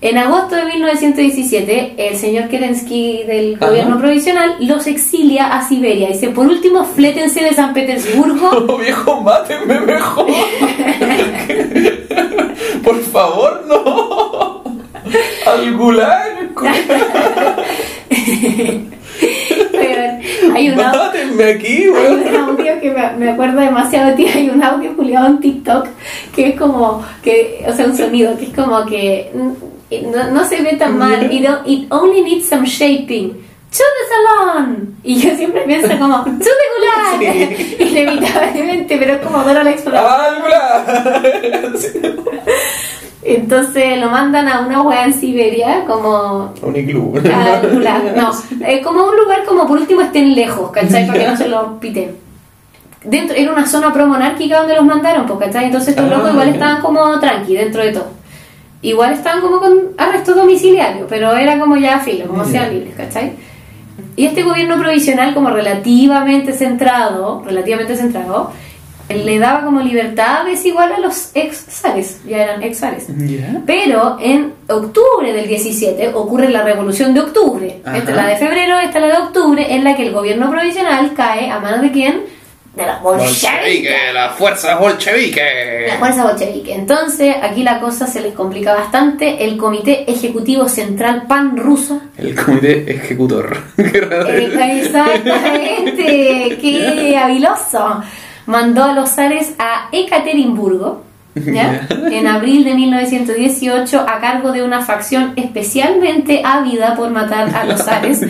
En 0.01 0.17
agosto 0.19 0.55
de 0.55 0.65
1917, 0.67 1.95
el 1.99 2.17
señor 2.17 2.49
Kerensky 2.49 3.25
del 3.27 3.57
Ajá. 3.57 3.67
gobierno 3.69 3.99
provisional 3.99 4.55
los 4.61 4.87
exilia 4.87 5.49
a 5.57 5.67
Siberia. 5.69 6.09
Dice, 6.09 6.29
por 6.29 6.47
último, 6.47 6.85
flétense 6.85 7.43
de 7.43 7.53
San 7.55 7.75
Petersburgo. 7.75 8.49
Oh, 8.69 8.77
viejo, 8.79 9.21
mátenme 9.21 9.81
mejor. 9.81 10.27
Por 12.85 13.01
favor, 13.03 13.65
no. 13.69 14.28
Al 15.47 15.77
gulag. 15.77 16.51
Hay 20.55 20.71
un 20.71 20.81
audio, 20.81 21.49
aquí, 21.55 21.67
hay 21.67 21.89
weón. 21.89 22.29
un 22.29 22.37
audio 22.37 22.81
que 22.81 22.91
me, 22.91 23.11
me 23.17 23.31
acuerdo 23.31 23.61
demasiado 23.61 24.11
de 24.11 24.17
ti. 24.17 24.27
Hay 24.27 24.51
un 24.51 24.63
audio 24.63 24.97
culiado 24.97 25.27
en 25.27 25.41
TikTok 25.41 25.87
que 26.35 26.49
es 26.49 26.59
como, 26.59 27.05
que, 27.23 27.65
o 27.67 27.73
sea, 27.73 27.87
un 27.87 27.97
sonido 27.97 28.37
que 28.37 28.47
es 28.47 28.55
como 28.55 28.85
que 28.87 29.31
no, 29.35 30.31
no 30.31 30.45
se 30.45 30.63
ve 30.63 30.77
tan 30.77 30.99
mal. 30.99 31.33
It, 31.33 31.47
it 31.67 31.87
only 31.91 32.23
needs 32.23 32.49
some 32.49 32.67
shaping. 32.67 33.49
¡To 33.71 33.85
the 33.85 34.05
salon! 34.09 34.97
Y 35.05 35.21
yo 35.21 35.37
siempre 35.37 35.61
pienso 35.63 35.99
como, 35.99 36.25
¡To 36.25 36.31
the 36.39 36.67
gulag! 36.75 37.81
Inevitablemente, 37.91 38.97
pero 38.97 39.13
es 39.15 39.21
como 39.21 39.45
Dora 39.45 39.63
la 39.63 39.71
exploradora. 39.71 40.17
¡Ah, 40.19 40.39
hola! 40.43 41.23
Entonces 43.35 43.99
lo 44.01 44.09
mandan 44.11 44.49
a 44.49 44.61
una 44.61 44.83
wea 44.83 45.05
en 45.05 45.13
Siberia, 45.13 45.85
como 45.87 46.53
Un 46.63 46.77
iglú. 46.77 47.13
gulag. 47.73 48.17
No, 48.17 48.31
es 48.67 48.85
como 48.85 49.05
un 49.05 49.17
lugar 49.17 49.45
como 49.47 49.67
por 49.67 49.79
último 49.79 50.01
estén 50.01 50.35
lejos, 50.35 50.71
¿cachai? 50.71 51.07
Para 51.07 51.19
que 51.19 51.27
no 51.29 51.37
se 51.37 51.49
lo 51.49 51.79
piten. 51.79 52.17
Dentro, 53.05 53.37
era 53.37 53.53
una 53.53 53.67
zona 53.67 53.93
pro-monárquica 53.93 54.59
donde 54.59 54.75
los 54.75 54.85
mandaron, 54.85 55.27
pues, 55.27 55.39
¿cachai? 55.39 55.67
Entonces 55.67 55.91
estos 55.91 56.07
Ah, 56.11 56.17
locos 56.17 56.33
igual 56.33 56.49
estaban 56.49 56.81
como 56.81 57.21
tranqui 57.21 57.55
dentro 57.55 57.83
de 57.83 57.93
todo. 57.93 58.07
Igual 58.83 59.13
estaban 59.13 59.41
como 59.41 59.59
con 59.61 59.73
arresto 59.97 60.35
domiciliario, 60.35 61.07
pero 61.09 61.33
era 61.37 61.59
como 61.59 61.77
ya 61.77 61.99
filo, 61.99 62.27
como 62.27 62.45
sean 62.45 62.71
libres, 62.73 62.95
¿cachai? 62.97 63.33
Y 64.17 64.27
este 64.27 64.43
gobierno 64.43 64.79
provisional, 64.79 65.35
como 65.35 65.51
relativamente 65.51 66.53
centrado, 66.53 67.43
relativamente 67.45 67.97
centrado, 67.97 68.53
le 69.09 69.39
daba 69.39 69.65
como 69.65 69.81
libertad 69.81 70.45
desigual 70.45 70.93
a 70.93 70.99
los 70.99 71.31
ex 71.35 71.67
zares, 71.71 72.21
ya 72.27 72.43
eran 72.43 72.63
ex 72.63 72.79
zares. 72.79 73.07
Pero 73.67 74.19
en 74.21 74.53
octubre 74.69 75.33
del 75.33 75.49
17 75.49 76.15
ocurre 76.15 76.51
la 76.51 76.63
revolución 76.63 77.15
de 77.15 77.21
octubre. 77.21 77.81
Ajá. 77.85 77.99
Esta 77.99 78.11
es 78.11 78.17
la 78.17 78.27
de 78.27 78.37
febrero, 78.37 78.79
esta 78.79 78.99
es 78.99 79.05
la 79.05 79.11
de 79.11 79.23
octubre, 79.25 79.75
en 79.75 79.85
la 79.85 79.97
que 79.97 80.03
el 80.07 80.13
gobierno 80.13 80.51
provisional 80.51 81.15
cae 81.15 81.51
a 81.51 81.59
manos 81.59 81.81
de 81.83 81.93
quién? 81.93 82.39
De 82.75 82.87
la 82.87 82.99
bolchevique. 82.99 83.49
Bolchevique, 83.49 84.13
las 84.13 84.37
fuerzas 84.37 84.79
bolchevique. 84.79 85.87
La 85.89 85.97
fuerza 85.97 86.25
bolchevique. 86.25 86.75
Entonces, 86.75 87.35
aquí 87.43 87.65
la 87.65 87.81
cosa 87.81 88.07
se 88.07 88.21
les 88.21 88.35
complica 88.35 88.75
bastante. 88.75 89.43
El 89.45 89.57
Comité 89.57 90.09
Ejecutivo 90.09 90.69
Central 90.69 91.25
Pan 91.27 91.57
Ruso. 91.57 92.01
El 92.17 92.37
comité 92.37 92.89
ejecutor. 92.89 93.57
Eh, 93.79 94.81
exactamente, 94.85 96.59
qué 96.61 97.17
habiloso. 97.17 98.03
Mandó 98.49 98.83
a 98.83 98.95
los 98.95 99.11
zares 99.11 99.53
a 99.59 99.91
Ekaterimburgo. 99.93 101.03
¿ya? 101.35 101.87
En 102.11 102.27
abril 102.27 102.65
de 102.65 102.75
1918 102.75 104.01
a 104.01 104.21
cargo 104.21 104.53
de 104.53 104.63
una 104.63 104.81
facción 104.81 105.35
especialmente 105.37 106.41
ávida 106.43 106.97
por 106.97 107.11
matar 107.11 107.55
a 107.55 107.65
los 107.65 107.83
zares, 107.85 108.23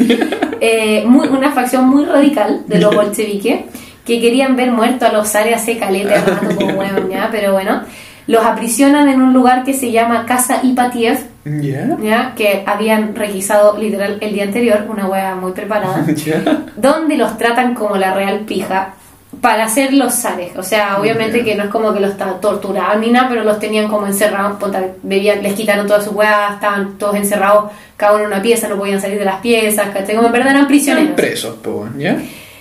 eh, 0.60 1.04
muy, 1.06 1.28
una 1.28 1.52
facción 1.52 1.88
muy 1.88 2.04
radical 2.04 2.64
de 2.66 2.80
los 2.80 2.92
bolcheviques 2.92 3.60
que 4.04 4.20
querían 4.20 4.56
ver 4.56 4.72
muerto 4.72 5.06
a 5.06 5.12
los 5.12 5.28
zares 5.28 5.54
hace 5.54 5.78
caleta 5.78 6.16
rato, 6.16 6.56
como 6.56 6.82
¿ya? 7.10 7.28
pero 7.30 7.52
bueno, 7.52 7.82
los 8.26 8.44
aprisionan 8.44 9.08
en 9.08 9.22
un 9.22 9.32
lugar 9.32 9.62
que 9.62 9.72
se 9.72 9.92
llama 9.92 10.26
Casa 10.26 10.60
Ipatiev. 10.64 11.18
¿ya? 12.02 12.34
que 12.36 12.64
habían 12.66 13.14
requisado 13.14 13.78
literal 13.78 14.18
el 14.20 14.34
día 14.34 14.42
anterior, 14.42 14.84
una 14.88 15.06
hueá 15.06 15.36
muy 15.36 15.52
preparada 15.52 16.04
donde 16.76 17.16
los 17.16 17.38
tratan 17.38 17.72
como 17.72 17.96
la 17.96 18.12
real 18.12 18.40
pija 18.40 18.94
para 19.40 19.64
hacer 19.66 19.92
los 19.92 20.14
zares. 20.14 20.56
O 20.56 20.62
sea, 20.62 20.98
obviamente 21.00 21.44
que 21.44 21.54
no 21.54 21.64
es 21.64 21.70
como 21.70 21.92
que 21.92 22.00
los 22.00 22.14
torturaban 22.40 23.00
ni 23.00 23.10
nada, 23.10 23.28
pero 23.28 23.44
los 23.44 23.58
tenían 23.58 23.88
como 23.88 24.06
encerrados, 24.06 24.58
bebían, 25.02 25.42
les 25.42 25.54
quitaron 25.54 25.86
todas 25.86 26.04
sus 26.04 26.14
huevas, 26.14 26.54
estaban 26.54 26.98
todos 26.98 27.14
encerrados, 27.16 27.70
cada 27.96 28.14
uno 28.14 28.22
en 28.24 28.26
una 28.32 28.42
pieza, 28.42 28.68
no 28.68 28.76
podían 28.76 29.00
salir 29.00 29.18
de 29.18 29.24
las 29.24 29.40
piezas, 29.40 29.88
¿cachai? 29.90 30.14
Como 30.16 30.26
en 30.28 30.32
verdad 30.32 30.48
eran 30.48 30.56
Eran 30.58 30.68
prisioneros. 30.68 31.14
presos, 31.14 31.54
po, 31.56 31.88
¿ya? 31.96 32.16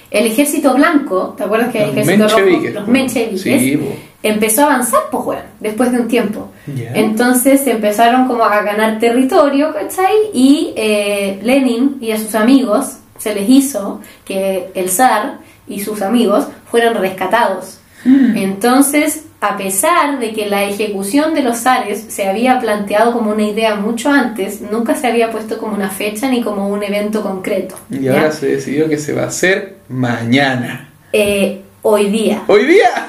El 0.09 0.25
ejército 0.27 0.73
blanco, 0.73 1.33
¿te 1.37 1.43
acuerdas 1.43 1.69
que 1.71 1.83
el 1.83 1.87
Los 1.95 1.97
ejército 1.97 2.23
rojo, 2.27 2.37
mencheviques, 2.39 2.73
los 2.73 2.83
po. 2.85 2.91
mencheviques, 2.91 3.41
Sí, 3.41 3.79
empezó 4.23 4.61
a 4.61 4.65
avanzar, 4.65 5.01
pues, 5.11 5.23
weón, 5.25 5.43
después 5.59 5.91
de 5.91 5.99
un 5.99 6.07
tiempo. 6.07 6.49
Ya. 6.67 6.91
Entonces 6.93 7.65
empezaron 7.67 8.27
como 8.27 8.43
a 8.45 8.61
ganar 8.61 8.99
territorio, 8.99 9.73
¿cachai? 9.73 10.15
Y 10.33 10.73
eh, 10.75 11.39
Lenin 11.43 11.97
y 12.01 12.11
a 12.11 12.17
sus 12.17 12.35
amigos 12.35 12.97
se 13.17 13.33
les 13.35 13.49
hizo 13.49 13.99
que 14.25 14.69
el 14.75 14.89
zar 14.89 15.39
y 15.67 15.79
sus 15.81 16.01
amigos 16.01 16.47
fueran 16.69 16.95
rescatados. 16.95 17.79
Entonces, 18.05 19.25
a 19.41 19.57
pesar 19.57 20.19
de 20.19 20.31
que 20.31 20.47
la 20.47 20.63
ejecución 20.63 21.33
de 21.33 21.43
los 21.43 21.57
zares 21.57 22.05
se 22.07 22.27
había 22.27 22.59
planteado 22.59 23.11
como 23.11 23.31
una 23.31 23.43
idea 23.43 23.75
mucho 23.75 24.09
antes, 24.09 24.61
nunca 24.61 24.95
se 24.95 25.07
había 25.07 25.29
puesto 25.29 25.57
como 25.57 25.75
una 25.75 25.89
fecha 25.89 26.29
ni 26.29 26.41
como 26.41 26.69
un 26.69 26.83
evento 26.83 27.21
concreto. 27.21 27.75
Y 27.89 28.01
¿ya? 28.01 28.13
ahora 28.13 28.31
se 28.31 28.47
decidió 28.47 28.87
que 28.87 28.97
se 28.97 29.13
va 29.13 29.23
a 29.23 29.27
hacer 29.27 29.77
mañana. 29.89 30.89
Eh, 31.11 31.61
hoy 31.81 32.09
día. 32.09 32.43
¡Hoy 32.47 32.65
día! 32.65 33.07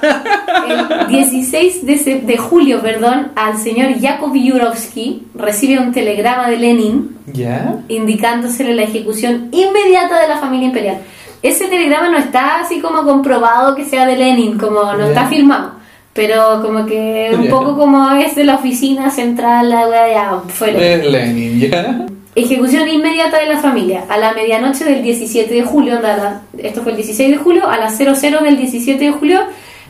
El 0.68 1.08
16 1.08 1.86
de, 1.86 2.20
de 2.20 2.36
julio, 2.36 2.82
perdón, 2.82 3.32
al 3.34 3.58
señor 3.58 3.98
Yakov 3.98 4.34
Yurovsky 4.34 5.28
recibe 5.34 5.78
un 5.78 5.92
telegrama 5.92 6.48
de 6.50 6.56
Lenin 6.56 7.16
¿Ya? 7.32 7.76
indicándosele 7.88 8.74
la 8.74 8.82
ejecución 8.82 9.48
inmediata 9.52 10.20
de 10.20 10.28
la 10.28 10.38
familia 10.38 10.68
imperial. 10.68 10.98
Ese 11.42 11.68
telegrama 11.68 12.08
no 12.08 12.18
está 12.18 12.60
así 12.60 12.80
como 12.80 13.02
comprobado 13.04 13.74
que 13.74 13.84
sea 13.84 14.06
de 14.06 14.16
Lenin, 14.16 14.58
como 14.58 14.82
no 14.92 14.98
Ya. 14.98 15.08
está 15.08 15.26
firmado, 15.26 15.72
pero 16.12 16.60
como 16.62 16.84
que 16.86 17.30
un 17.34 17.44
Ya. 17.44 17.50
poco 17.50 17.76
como 17.76 18.10
es 18.12 18.34
de 18.34 18.44
la 18.44 18.56
oficina 18.56 19.10
central, 19.10 19.70
la 19.70 19.86
wea 19.88 20.08
ya 20.12 20.40
fue 20.48 20.72
Lenin. 20.72 21.60
¿ya? 21.70 22.06
Ejecución 22.34 22.88
inmediata 22.88 23.38
de 23.38 23.46
la 23.46 23.58
familia. 23.58 24.04
A 24.08 24.16
la 24.16 24.32
medianoche 24.32 24.84
del 24.84 25.02
17 25.02 25.52
de 25.52 25.62
julio, 25.62 25.96
onda, 25.96 26.16
la- 26.16 26.40
esto 26.62 26.82
fue 26.82 26.92
el 26.92 26.96
16 26.96 27.30
de 27.30 27.36
julio, 27.36 27.68
a 27.68 27.76
las 27.78 27.96
00 27.96 28.40
del 28.42 28.56
17 28.56 29.04
de 29.04 29.12
julio, 29.12 29.40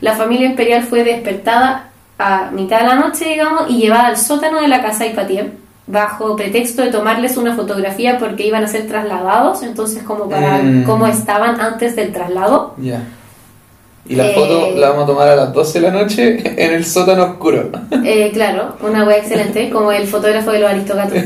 la 0.01 0.13
familia 0.15 0.47
imperial 0.47 0.83
fue 0.83 1.03
despertada 1.03 1.89
a 2.17 2.49
mitad 2.51 2.79
de 2.81 2.87
la 2.87 2.95
noche, 2.95 3.25
digamos, 3.25 3.63
y 3.69 3.77
llevada 3.77 4.07
al 4.07 4.17
sótano 4.17 4.61
de 4.61 4.67
la 4.67 4.81
casa 4.81 5.05
Ipatiev, 5.05 5.51
bajo 5.91 6.35
pretexto 6.35 6.83
de 6.83 6.91
tomarles 6.91 7.35
una 7.35 7.55
fotografía 7.55 8.17
porque 8.19 8.45
iban 8.45 8.63
a 8.63 8.67
ser 8.67 8.87
trasladados, 8.87 9.63
entonces 9.63 10.03
como 10.03 10.29
para 10.29 10.59
Mm. 10.59 10.83
cómo 10.83 11.07
estaban 11.07 11.59
antes 11.59 11.95
del 11.95 12.13
traslado. 12.13 12.75
Ya. 12.77 13.01
Y 14.07 14.15
la 14.15 14.27
Eh, 14.27 14.33
foto 14.33 14.71
la 14.75 14.89
vamos 14.89 15.03
a 15.03 15.07
tomar 15.07 15.27
a 15.27 15.35
las 15.35 15.53
12 15.53 15.79
de 15.81 15.87
la 15.87 15.93
noche 15.93 16.39
en 16.63 16.73
el 16.73 16.85
sótano 16.85 17.23
oscuro. 17.25 17.69
Eh, 18.03 18.31
claro, 18.33 18.75
una 18.81 19.03
wea 19.03 19.17
excelente, 19.17 19.69
como 19.73 19.91
el 19.91 20.07
fotógrafo 20.07 20.51
de 20.51 20.59
los 20.59 20.69
aristogatos. 20.71 21.13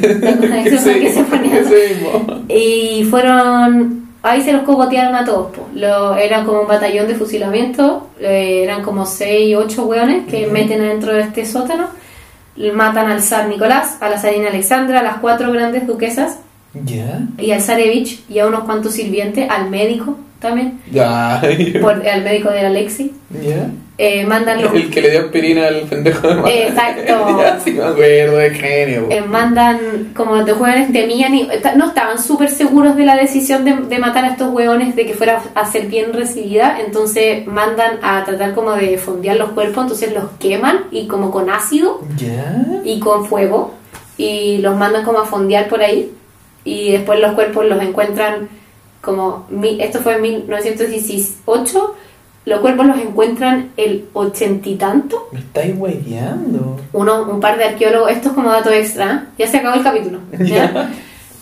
Mismo. 1.12 2.44
Y 2.50 3.06
fueron. 3.10 4.04
Ahí 4.22 4.42
se 4.42 4.54
los 4.54 4.62
cogotearon 4.64 5.16
a 5.16 5.26
todos. 5.26 5.48
po. 5.54 5.68
Lo, 5.74 6.16
eran 6.16 6.46
como 6.46 6.62
un 6.62 6.68
batallón 6.68 7.08
de 7.08 7.16
fusilamiento. 7.16 8.08
eh, 8.20 8.62
eran 8.64 8.82
como 8.82 9.06
6, 9.06 9.56
8 9.58 9.84
hueones 9.86 10.26
que 10.30 10.48
meten 10.48 10.82
adentro 10.82 11.14
de 11.14 11.22
este 11.22 11.46
sótano. 11.46 11.88
Matan 12.56 13.10
al 13.10 13.22
zar 13.22 13.48
Nicolás, 13.48 13.98
a 14.02 14.10
la 14.10 14.20
zarina 14.20 14.50
Alexandra, 14.50 15.00
a 15.00 15.04
las 15.04 15.18
cuatro 15.18 15.52
grandes 15.52 15.88
duquesas. 15.88 16.38
Y 17.38 17.52
al 17.52 17.62
zarevich 17.62 18.24
y 18.30 18.40
a 18.40 18.48
unos 18.48 18.64
cuantos 18.64 18.94
sirvientes, 18.94 19.50
al 19.50 19.70
médico 19.70 20.18
también, 20.40 20.80
por, 21.82 22.08
al 22.08 22.24
médico 22.24 22.50
de 22.50 22.66
Alexi. 22.66 23.14
Eh, 23.96 24.26
mandan 24.26 24.60
los. 24.64 24.74
El 24.74 24.90
que 24.90 25.02
le 25.02 25.12
dio 25.12 25.20
aspirina 25.20 25.68
al 25.68 25.82
pendejo 25.82 26.28
de 26.28 26.36
Mata. 26.36 26.50
Exacto. 26.52 27.38
ya, 27.40 27.60
sí 27.60 27.74
me 27.74 27.84
acuerdo, 27.84 28.38
de 28.38 28.50
genio. 28.50 29.08
eh, 29.12 29.22
mandan, 29.22 30.12
como 30.16 30.36
los 30.38 30.58
jóvenes 30.58 30.92
temían 30.92 31.36
y 31.36 31.48
no 31.76 31.88
estaban 31.90 32.18
súper 32.22 32.50
seguros 32.50 32.96
de 32.96 33.06
la 33.06 33.16
decisión 33.16 33.64
de, 33.66 33.74
de 33.76 34.00
matar 34.00 34.26
a 34.26 34.30
estos 34.30 34.52
hueones, 34.52 34.96
de 34.96 35.06
que 35.06 35.14
fuera 35.14 35.44
a 35.54 35.72
ser 35.72 35.86
bien 35.88 36.12
recibida, 36.12 36.80
entonces 36.84 37.46
mandan 37.46 38.00
a 38.02 38.24
tratar 38.26 38.56
como 38.56 38.72
de 38.72 38.98
fondear 38.98 39.36
los 39.38 39.50
cuerpos, 39.52 39.84
entonces 39.84 40.12
los 40.12 40.26
queman 40.40 40.86
y 40.90 41.06
como 41.08 41.30
con 41.30 41.52
ácido 41.52 42.02
y 42.84 43.00
con 43.00 43.28
fuego 43.28 43.76
y 44.18 44.58
los 44.58 44.76
mandan 44.76 45.04
como 45.06 45.20
a 45.20 45.26
fondear 45.26 45.68
por 45.68 45.82
ahí 45.84 46.12
y 46.66 46.94
después 46.94 47.20
los 47.20 47.34
cuerpos 47.34 47.66
los 47.66 47.80
encuentran 47.82 48.50
como, 49.02 49.46
mi- 49.50 49.80
esto 49.82 50.00
fue 50.00 50.16
en 50.16 50.22
1918, 50.24 51.96
los 52.46 52.60
cuerpos 52.60 52.86
los 52.86 52.98
encuentran 53.00 53.70
el 53.78 54.06
ochenta 54.14 54.68
y 54.70 54.76
tanto 54.76 55.30
Me 55.32 55.40
estáis 55.40 55.74
hueveando. 55.78 56.78
uno, 56.94 57.24
un 57.24 57.40
par 57.40 57.58
de 57.58 57.66
arqueólogos, 57.66 58.12
esto 58.12 58.30
es 58.30 58.36
como 58.36 58.50
dato 58.52 58.70
extra, 58.72 59.28
ya 59.38 59.48
se 59.48 59.58
acabó 59.58 59.76
el 59.76 59.84
capítulo. 59.84 60.20
¿ya? 60.40 60.90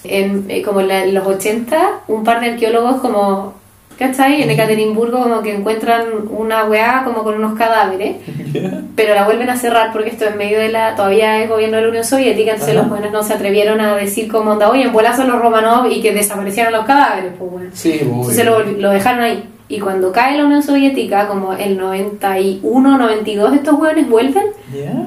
En, 0.04 0.46
eh, 0.50 0.62
como 0.62 0.82
en, 0.82 0.88
la- 0.88 1.04
en 1.04 1.14
los 1.14 1.26
80, 1.28 1.78
un 2.08 2.24
par 2.24 2.40
de 2.42 2.52
arqueólogos 2.52 3.02
como, 3.02 3.54
¿cachai? 4.00 4.42
En 4.42 4.50
Ekaterimburgo 4.50 5.22
como 5.22 5.42
que 5.44 5.56
encuentran 5.56 6.06
una 6.30 6.66
weá 6.66 7.04
como 7.04 7.24
con 7.24 7.36
unos 7.36 7.56
cadáveres, 7.58 8.16
¿Ya? 8.54 8.82
pero 8.96 9.14
la 9.14 9.26
vuelven 9.26 9.50
a 9.50 9.56
cerrar 9.58 9.92
porque 9.94 10.10
esto 10.10 10.26
en 10.26 10.38
medio 10.38 10.60
de 10.60 10.70
la, 10.70 10.96
todavía 10.96 11.42
es 11.44 11.50
gobierno 11.50 11.78
de 11.78 11.84
la 11.84 11.90
Unión 11.90 12.04
Soviética, 12.04 12.52
entonces 12.54 12.76
Ajá. 12.76 12.82
los 12.82 12.90
buenos 12.90 13.12
no 13.12 13.22
se 13.24 13.34
atrevieron 13.34 13.80
a 13.80 13.96
decir 13.96 14.32
como 14.32 14.52
onda, 14.52 14.70
oye, 14.72 14.84
en 14.84 14.92
bola 14.94 15.16
son 15.16 15.28
los 15.28 15.40
Romanov 15.40 15.86
y 15.92 16.02
que 16.02 16.14
desaparecieron 16.14 16.74
los 16.74 16.86
cadáveres, 16.86 17.34
pues 17.38 17.52
bueno. 17.52 17.70
Sí. 17.74 18.00
Entonces 18.02 18.44
lo, 18.46 18.64
lo 18.64 18.90
dejaron 18.90 19.22
ahí. 19.22 19.44
Y 19.72 19.80
cuando 19.80 20.12
cae 20.12 20.38
la 20.38 20.44
Unión 20.46 20.62
Soviética, 20.62 21.30
como 21.30 21.54
el 21.54 21.78
91, 21.78 22.98
92, 22.98 23.54
estos 23.54 23.80
hueones 23.80 24.10
vuelven 24.10 24.48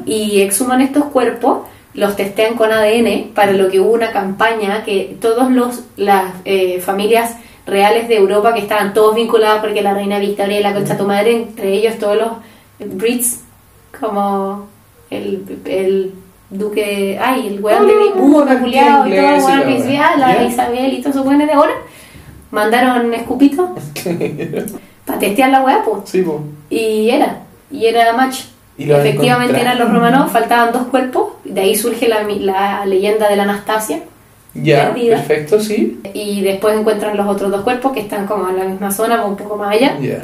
y 0.06 0.40
exhuman 0.40 0.80
estos 0.80 1.04
cuerpos, 1.04 1.68
los 1.92 2.16
testean 2.16 2.54
con 2.54 2.72
ADN, 2.72 3.32
para 3.34 3.52
lo 3.52 3.68
que 3.68 3.78
hubo 3.78 3.92
una 3.92 4.10
campaña 4.10 4.82
que 4.82 5.18
todos 5.20 5.50
los 5.50 5.82
las 5.98 6.32
eh, 6.46 6.80
familias 6.80 7.36
reales 7.66 8.08
de 8.08 8.16
Europa 8.16 8.54
que 8.54 8.60
estaban 8.60 8.94
todos 8.94 9.14
vinculados 9.14 9.60
porque 9.60 9.82
la 9.82 9.92
reina 9.92 10.18
Victoria 10.18 10.58
y 10.58 10.62
la 10.62 10.72
concha 10.72 10.96
tu 10.96 11.04
madre, 11.04 11.36
entre 11.36 11.74
ellos 11.74 11.98
todos 11.98 12.16
los 12.16 12.96
Brits, 12.96 13.40
como 14.00 14.66
el, 15.10 15.44
el 15.66 16.14
duque, 16.48 17.18
ay, 17.22 17.48
el 17.48 17.62
weón 17.62 17.82
Ah, 17.82 17.86
de 17.86 18.44
la 18.46 18.60
culiao 18.60 19.06
y 19.06 19.10
todo, 19.10 20.16
la. 20.16 20.42
Isabel 20.44 20.94
y 20.94 21.02
todos 21.02 21.16
esos 21.16 21.26
weones 21.26 21.48
de 21.48 21.52
ahora, 21.52 21.74
mandaron 22.54 23.12
escupitos 23.12 23.68
para 25.04 25.18
testear 25.18 25.50
la 25.50 25.62
weá, 25.62 25.82
pues. 25.84 25.98
Sí, 26.06 26.22
po. 26.22 26.40
Y 26.70 27.10
era, 27.10 27.40
y 27.70 27.86
era 27.86 28.12
match. 28.14 28.44
Y 28.76 28.90
Efectivamente 28.90 29.60
eran 29.60 29.78
los 29.78 29.92
romanos, 29.92 30.32
faltaban 30.32 30.72
dos 30.72 30.84
cuerpos, 30.88 31.34
de 31.44 31.60
ahí 31.60 31.76
surge 31.76 32.08
la, 32.08 32.22
la 32.24 32.84
leyenda 32.86 33.28
de 33.28 33.36
la 33.36 33.44
Anastasia. 33.44 34.00
Ya, 34.54 34.92
Perdida. 34.92 35.16
perfecto, 35.16 35.60
sí. 35.60 36.00
Y 36.12 36.40
después 36.42 36.76
encuentran 36.78 37.16
los 37.16 37.26
otros 37.26 37.50
dos 37.50 37.62
cuerpos 37.62 37.92
que 37.92 38.00
están 38.00 38.26
como 38.26 38.48
en 38.48 38.58
la 38.58 38.64
misma 38.64 38.90
zona, 38.90 39.24
o 39.24 39.28
un 39.28 39.36
poco 39.36 39.56
más 39.56 39.74
allá. 39.76 39.96
Ya. 40.00 40.22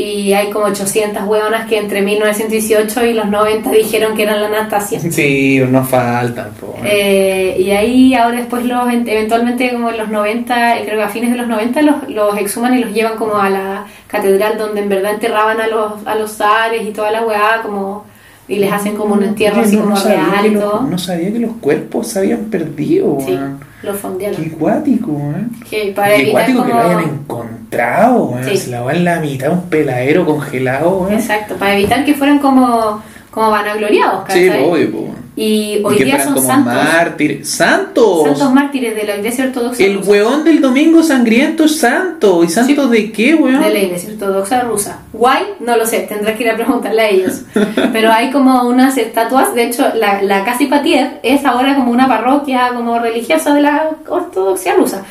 Y 0.00 0.32
hay 0.32 0.50
como 0.50 0.66
800 0.66 1.24
hueonas 1.26 1.68
que 1.68 1.76
entre 1.78 2.00
1918 2.00 3.04
y 3.04 3.12
los 3.12 3.26
90 3.28 3.70
dijeron 3.70 4.16
que 4.16 4.22
eran 4.22 4.40
la 4.40 4.46
Anastasia. 4.46 4.98
Sí, 5.00 5.60
nos 5.68 5.88
faltan. 5.88 6.50
Eh, 6.84 7.56
y 7.58 7.70
ahí 7.72 8.14
ahora 8.14 8.38
después 8.38 8.64
los 8.64 8.88
eventualmente 8.90 9.70
como 9.72 9.90
en 9.90 9.98
los 9.98 10.08
90, 10.08 10.78
eh, 10.78 10.82
creo 10.86 10.96
que 10.98 11.02
a 11.02 11.08
fines 11.08 11.30
de 11.32 11.36
los 11.36 11.46
90 11.48 11.82
los, 11.82 12.08
los 12.08 12.38
exhuman 12.38 12.78
y 12.78 12.84
los 12.84 12.94
llevan 12.94 13.16
como 13.16 13.36
a 13.36 13.50
la 13.50 13.84
catedral 14.06 14.56
donde 14.56 14.80
en 14.80 14.88
verdad 14.88 15.14
enterraban 15.14 15.60
a 15.60 15.66
los, 15.66 16.06
a 16.06 16.14
los 16.14 16.32
zares 16.32 16.82
y 16.86 16.92
toda 16.92 17.10
la 17.10 17.22
weá 17.26 17.60
como 17.62 18.04
y 18.48 18.56
les 18.56 18.72
hacen 18.72 18.96
como 18.96 19.14
un 19.14 19.22
entierro 19.22 19.58
Oye, 19.58 19.66
así 19.66 19.76
no, 19.76 19.82
como 19.82 19.94
no 19.96 20.04
real 20.04 20.46
y 20.46 20.54
todo. 20.54 20.80
no 20.82 20.98
sabía 20.98 21.32
que 21.32 21.38
los 21.38 21.52
cuerpos 21.60 22.08
se 22.08 22.18
habían 22.20 22.44
perdido, 22.46 23.18
Sí. 23.24 23.38
Los 23.82 23.96
fondearon. 23.98 24.42
Qué 24.42 24.50
cuático, 24.50 25.10
weón. 25.12 25.50
Que 25.68 25.92
para 25.94 26.16
Qué 26.16 26.26
que 26.26 26.32
lo 26.52 26.62
hayan 26.78 27.00
encontrado. 27.00 28.34
Sí. 28.44 28.56
Se 28.56 28.70
la 28.70 28.82
va 28.82 28.92
en 28.92 29.04
la 29.04 29.20
mitad, 29.20 29.52
un 29.52 29.62
peladero 29.68 30.24
congelado, 30.26 30.98
weón. 31.00 31.14
Exacto, 31.14 31.54
para 31.56 31.74
evitar 31.74 32.04
que 32.04 32.14
fueran 32.14 32.38
como, 32.38 33.02
como 33.30 33.50
vanagloriados, 33.50 34.24
Sí, 34.32 34.46
¿cachai? 34.48 34.64
obvio, 34.64 34.90
po, 34.92 34.98
weón. 34.98 35.29
Y 35.42 35.80
hoy 35.82 35.94
y 35.94 35.98
que 35.98 36.04
día 36.04 36.22
son 36.22 36.34
como 36.34 36.46
santos, 36.46 36.74
mártires. 36.74 37.48
¡Santos! 37.48 38.24
santos 38.24 38.52
mártires 38.52 38.94
de 38.94 39.04
la 39.04 39.16
iglesia 39.16 39.46
ortodoxa 39.46 39.82
El 39.82 39.94
rusa. 39.96 40.10
weón 40.10 40.44
del 40.44 40.60
domingo 40.60 41.02
sangriento 41.02 41.64
es 41.64 41.78
santo. 41.78 42.44
¿Y 42.44 42.48
santo 42.48 42.88
de 42.88 43.10
qué, 43.10 43.34
weón? 43.34 43.62
de 43.62 43.70
la 43.70 43.78
iglesia 43.78 44.10
ortodoxa 44.12 44.60
rusa. 44.60 44.98
Guay, 45.14 45.44
no 45.60 45.78
lo 45.78 45.86
sé, 45.86 46.00
tendrás 46.00 46.36
que 46.36 46.44
ir 46.44 46.50
a 46.50 46.56
preguntarle 46.56 47.00
a 47.00 47.08
ellos. 47.08 47.40
Pero 47.92 48.12
hay 48.12 48.30
como 48.30 48.68
unas 48.68 48.98
estatuas, 48.98 49.54
de 49.54 49.64
hecho, 49.64 49.90
la, 49.94 50.20
la 50.20 50.44
Casa 50.44 50.62
Ipatiev 50.62 51.20
es 51.22 51.42
ahora 51.46 51.74
como 51.74 51.90
una 51.90 52.06
parroquia 52.06 52.72
como 52.74 52.98
religiosa 52.98 53.54
de 53.54 53.62
la 53.62 53.90
ortodoxia 54.08 54.74
rusa. 54.74 55.04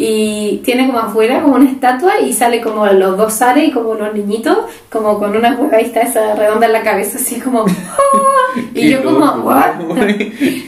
Y 0.00 0.58
tiene 0.64 0.86
como 0.86 1.00
afuera 1.00 1.42
como 1.42 1.56
una 1.56 1.68
estatua 1.68 2.20
y 2.20 2.32
sale 2.32 2.60
como 2.60 2.86
los 2.86 3.16
dos 3.16 3.34
zares 3.34 3.66
y 3.68 3.72
como 3.72 3.94
los 3.94 4.14
niñitos, 4.14 4.56
como 4.88 5.18
con 5.18 5.36
una 5.36 5.56
huevadita 5.56 6.00
esa 6.02 6.36
redonda 6.36 6.66
en 6.66 6.72
la 6.72 6.82
cabeza, 6.82 7.18
así 7.18 7.40
como... 7.40 7.64
"Ah". 7.66 8.60
Y 8.74 8.90
yo 8.90 9.02
como, 9.02 9.18
¿what? 9.42 9.72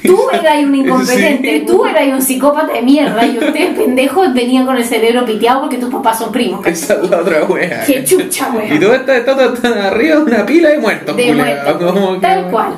Tú 0.05 0.19
eras 0.33 0.59
un 0.65 0.75
incompetente, 0.75 1.61
Sí. 1.61 1.65
tú 1.67 1.85
eras 1.87 2.09
un 2.09 2.21
psicópata 2.23 2.73
de 2.73 2.83
mierda 2.83 3.25
y 3.25 3.39
ustedes 3.39 3.79
pendejos 3.79 4.35
venían 4.35 4.67
con 4.67 4.77
el 4.77 4.85
cerebro 4.85 5.25
piteado 5.25 5.61
porque 5.61 5.79
tus 5.79 5.91
papás 5.91 6.19
son 6.19 6.33
primos. 6.33 6.67
Esa 6.67 6.95
es 6.95 7.09
la 7.09 7.19
otra 7.21 7.45
wea. 7.45 7.85
Qué 7.87 8.03
chucha, 8.05 8.51
wea. 8.53 8.75
Y 8.75 8.81
todas 8.81 9.01
estas 9.01 9.19
estatuas 9.19 9.55
están 9.55 9.79
arriba 9.79 10.17
de 10.17 10.23
una 10.23 10.45
pila 10.45 10.71
de 10.71 10.79
muertos, 10.79 11.17
de 11.17 11.23
que- 11.25 12.19
tal 12.21 12.51
cual. 12.51 12.73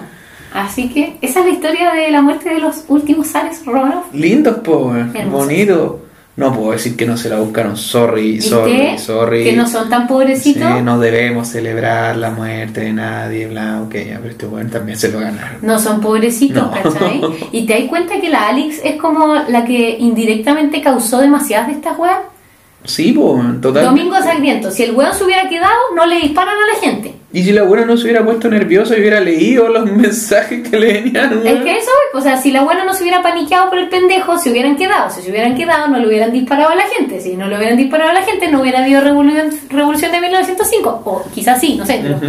Así 0.55 0.91
que 0.93 1.17
esa 1.23 1.41
es 1.41 1.47
la 1.47 1.53
historia 1.53 1.93
de 1.95 2.11
la 2.11 2.21
muerte 2.21 2.51
de 2.51 2.59
los 2.61 2.85
últimos 2.89 3.29
zares 3.29 3.65
romanos. 3.65 4.05
Lindos, 4.13 4.57
po. 4.59 4.93
Bonito. 5.31 6.01
No 6.35 6.51
puedo 6.55 6.73
decir 6.73 6.97
que 6.97 7.05
no 7.05 7.17
se 7.19 7.29
la 7.29 7.39
buscaron. 7.41 7.77
Sorry, 7.77 8.33
¿Viste? 8.33 8.49
sorry, 8.49 8.99
sorry. 8.99 9.45
Que 9.45 9.53
no 9.53 9.67
son 9.69 9.91
tan 9.91 10.07
pobrecitos. 10.07 10.63
Sí, 10.77 10.83
no 10.83 10.99
debemos 10.99 11.49
celebrar 11.49 12.17
la 12.17 12.31
muerte 12.31 12.81
de 12.81 12.93
nadie, 12.95 13.47
bla, 13.49 13.83
ok, 13.83 13.95
ya, 13.95 14.17
pero 14.19 14.31
este 14.31 14.47
weón 14.47 14.71
también 14.71 14.97
se 14.99 15.13
lo 15.13 15.21
ganaron. 15.21 15.59
No 15.61 15.79
son 15.79 16.01
pobrecitos, 16.01 16.63
No. 16.63 16.71
¿cachai? 16.71 17.21
Y 17.53 17.67
te 17.67 17.75
das 17.79 17.89
cuenta 17.91 18.19
que 18.19 18.31
la 18.31 18.49
Alex 18.49 18.81
es 18.83 18.97
como 18.97 19.35
la 19.49 19.65
que 19.67 19.97
indirectamente 19.99 20.81
causó 20.81 21.19
demasiadas 21.21 21.67
de 21.69 21.75
estas 21.75 21.99
weas. 21.99 22.21
Sí, 22.85 23.13
po, 23.13 23.39
total. 23.61 23.85
Domingo 23.85 24.17
Sangriento, 24.17 24.71
si 24.71 24.85
el 24.85 24.93
weón 24.97 25.13
se 25.15 25.25
hubiera 25.25 25.49
quedado, 25.51 25.77
no 25.95 26.07
le 26.07 26.17
disparan 26.19 26.55
a 26.55 26.75
la 26.75 26.81
gente. 26.81 27.15
Y 27.33 27.43
si 27.45 27.53
la 27.53 27.63
buena 27.63 27.85
no 27.87 27.97
se 27.97 28.05
hubiera 28.05 28.25
puesto 28.25 28.49
nerviosa 28.49 28.97
y 28.97 29.01
hubiera 29.01 29.21
leído 29.21 29.69
los 29.69 29.85
mensajes 29.93 30.69
que 30.69 30.79
le 30.79 30.93
venían, 30.93 31.43
Es 31.45 31.63
que 31.63 31.77
eso, 31.79 31.91
o 32.15 32.21
sea, 32.21 32.37
si 32.37 32.51
la 32.51 32.63
buena 32.63 32.85
no 32.85 32.93
se 32.93 33.03
hubiera 33.03 33.23
paniqueado 33.23 33.71
por 33.71 33.79
el 33.79 33.89
pendejo, 33.89 34.39
se 34.39 34.51
hubieran 34.51 34.77
quedado. 34.77 35.11
Si 35.11 35.23
se 35.23 35.31
hubieran 35.31 35.55
quedado, 35.55 35.89
no 35.89 35.99
le 35.99 36.09
hubieran 36.09 36.33
disparado 36.33 36.71
a 36.71 36.75
la 36.75 36.87
gente. 36.89 37.21
Si 37.21 37.37
no 37.37 37.49
le 37.49 37.57
hubieran 37.57 37.77
disparado 37.77 38.11
a 38.11 38.15
la 38.15 38.23
gente, 38.23 38.51
no 38.51 38.61
hubiera 38.61 38.81
habido 38.81 39.01
revolución, 39.01 39.51
revolución 39.71 40.13
de 40.13 40.21
1905. 40.21 41.03
O 41.05 41.25
quizás 41.35 41.61
sí, 41.61 41.77
no 41.77 41.87
sé. 41.87 42.01
pero-. 42.03 42.21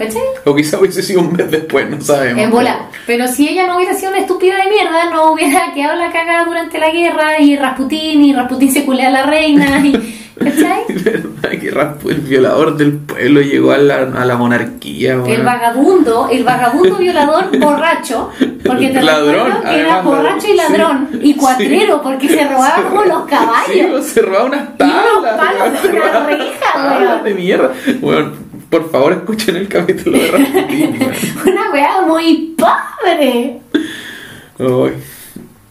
¿Cachai? 0.00 0.22
O 0.46 0.56
quizá 0.56 0.78
hubiese 0.78 1.02
sido 1.02 1.20
un 1.20 1.34
mes 1.34 1.50
después, 1.50 1.88
no 1.90 2.00
sabemos. 2.00 2.42
En 2.42 2.50
bola. 2.50 2.88
Pero 3.06 3.28
si 3.28 3.48
ella 3.48 3.66
no 3.66 3.76
hubiera 3.76 3.92
sido 3.92 4.10
una 4.10 4.20
estúpida 4.20 4.56
de 4.56 4.70
mierda, 4.70 5.10
no 5.10 5.32
hubiera 5.32 5.72
quedado 5.74 5.96
la 5.96 6.10
cagada 6.10 6.44
durante 6.44 6.78
la 6.78 6.90
guerra 6.90 7.38
y 7.38 7.54
Rasputín 7.56 8.24
y 8.24 8.32
Rasputín 8.32 8.72
se 8.72 8.86
culea 8.86 9.08
a 9.08 9.10
la 9.10 9.22
reina. 9.24 9.86
Y, 9.86 10.19
¿Cachai? 10.40 10.84
Verdad 10.88 11.60
que 11.60 11.70
Raspu, 11.70 12.08
el 12.08 12.20
violador 12.20 12.76
del 12.76 12.94
pueblo, 12.94 13.42
llegó 13.42 13.72
a 13.72 13.78
la, 13.78 13.96
a 13.98 14.24
la 14.24 14.36
monarquía, 14.36 15.16
weón. 15.18 15.28
El 15.30 15.42
vagabundo, 15.42 16.28
el 16.32 16.44
vagabundo 16.44 16.96
violador 16.96 17.58
borracho, 17.58 18.30
porque 18.64 18.88
te 18.88 19.02
Ladrón, 19.02 19.52
que 19.62 19.80
era 19.80 20.00
borracho 20.00 20.46
y 20.48 20.56
ladrón, 20.56 21.08
sí, 21.12 21.18
y 21.22 21.34
cuatrero, 21.34 21.96
sí. 21.96 22.00
porque 22.02 22.28
se 22.28 22.48
robaba 22.48 22.82
como 22.88 23.04
los 23.04 23.24
caballos. 23.26 24.06
se 24.06 24.22
robaba 24.22 24.44
unas 24.46 24.60
unos 24.62 24.78
tablas. 24.78 25.36
palos 25.36 25.60
weón, 25.60 25.72
de 25.74 25.80
se 25.80 25.88
una 25.90 26.26
reja, 26.26 26.98
weón. 26.98 27.24
de 27.24 27.34
mierda. 27.34 27.72
Bueno, 28.00 28.32
por 28.70 28.90
favor, 28.90 29.12
escuchen 29.12 29.56
el 29.56 29.68
capítulo 29.68 30.16
de 30.18 30.26
Rasputin, 30.30 30.96
weón. 31.00 31.12
Una 31.46 31.70
weá 31.70 32.00
muy 32.06 32.56
pobre. 32.56 33.60
Ay, 34.58 34.92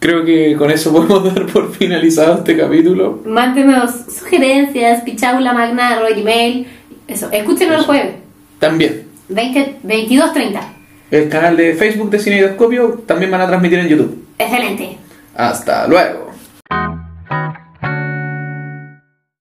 Creo 0.00 0.24
que 0.24 0.56
con 0.56 0.70
eso 0.70 0.92
podemos 0.94 1.32
dar 1.32 1.46
por 1.46 1.72
finalizado 1.72 2.38
este 2.38 2.56
capítulo. 2.56 3.20
Mándenos 3.24 3.90
sugerencias, 4.18 5.02
pichaula 5.02 5.52
magna, 5.52 6.00
email. 6.08 6.66
Eso, 7.06 7.30
escúchenos 7.30 7.80
el 7.80 7.84
jueves, 7.86 8.14
También, 8.58 9.04
20, 9.28 9.76
22.30. 9.84 10.60
el 11.10 11.28
canal 11.28 11.56
de 11.56 11.74
Facebook 11.74 12.08
de 12.10 12.18
Cineidoscopio 12.20 13.02
también 13.06 13.30
van 13.30 13.40
a 13.42 13.46
transmitir 13.46 13.78
en 13.80 13.88
YouTube. 13.88 14.24
Excelente. 14.38 14.96
Hasta 15.34 15.86
luego. 15.86 16.30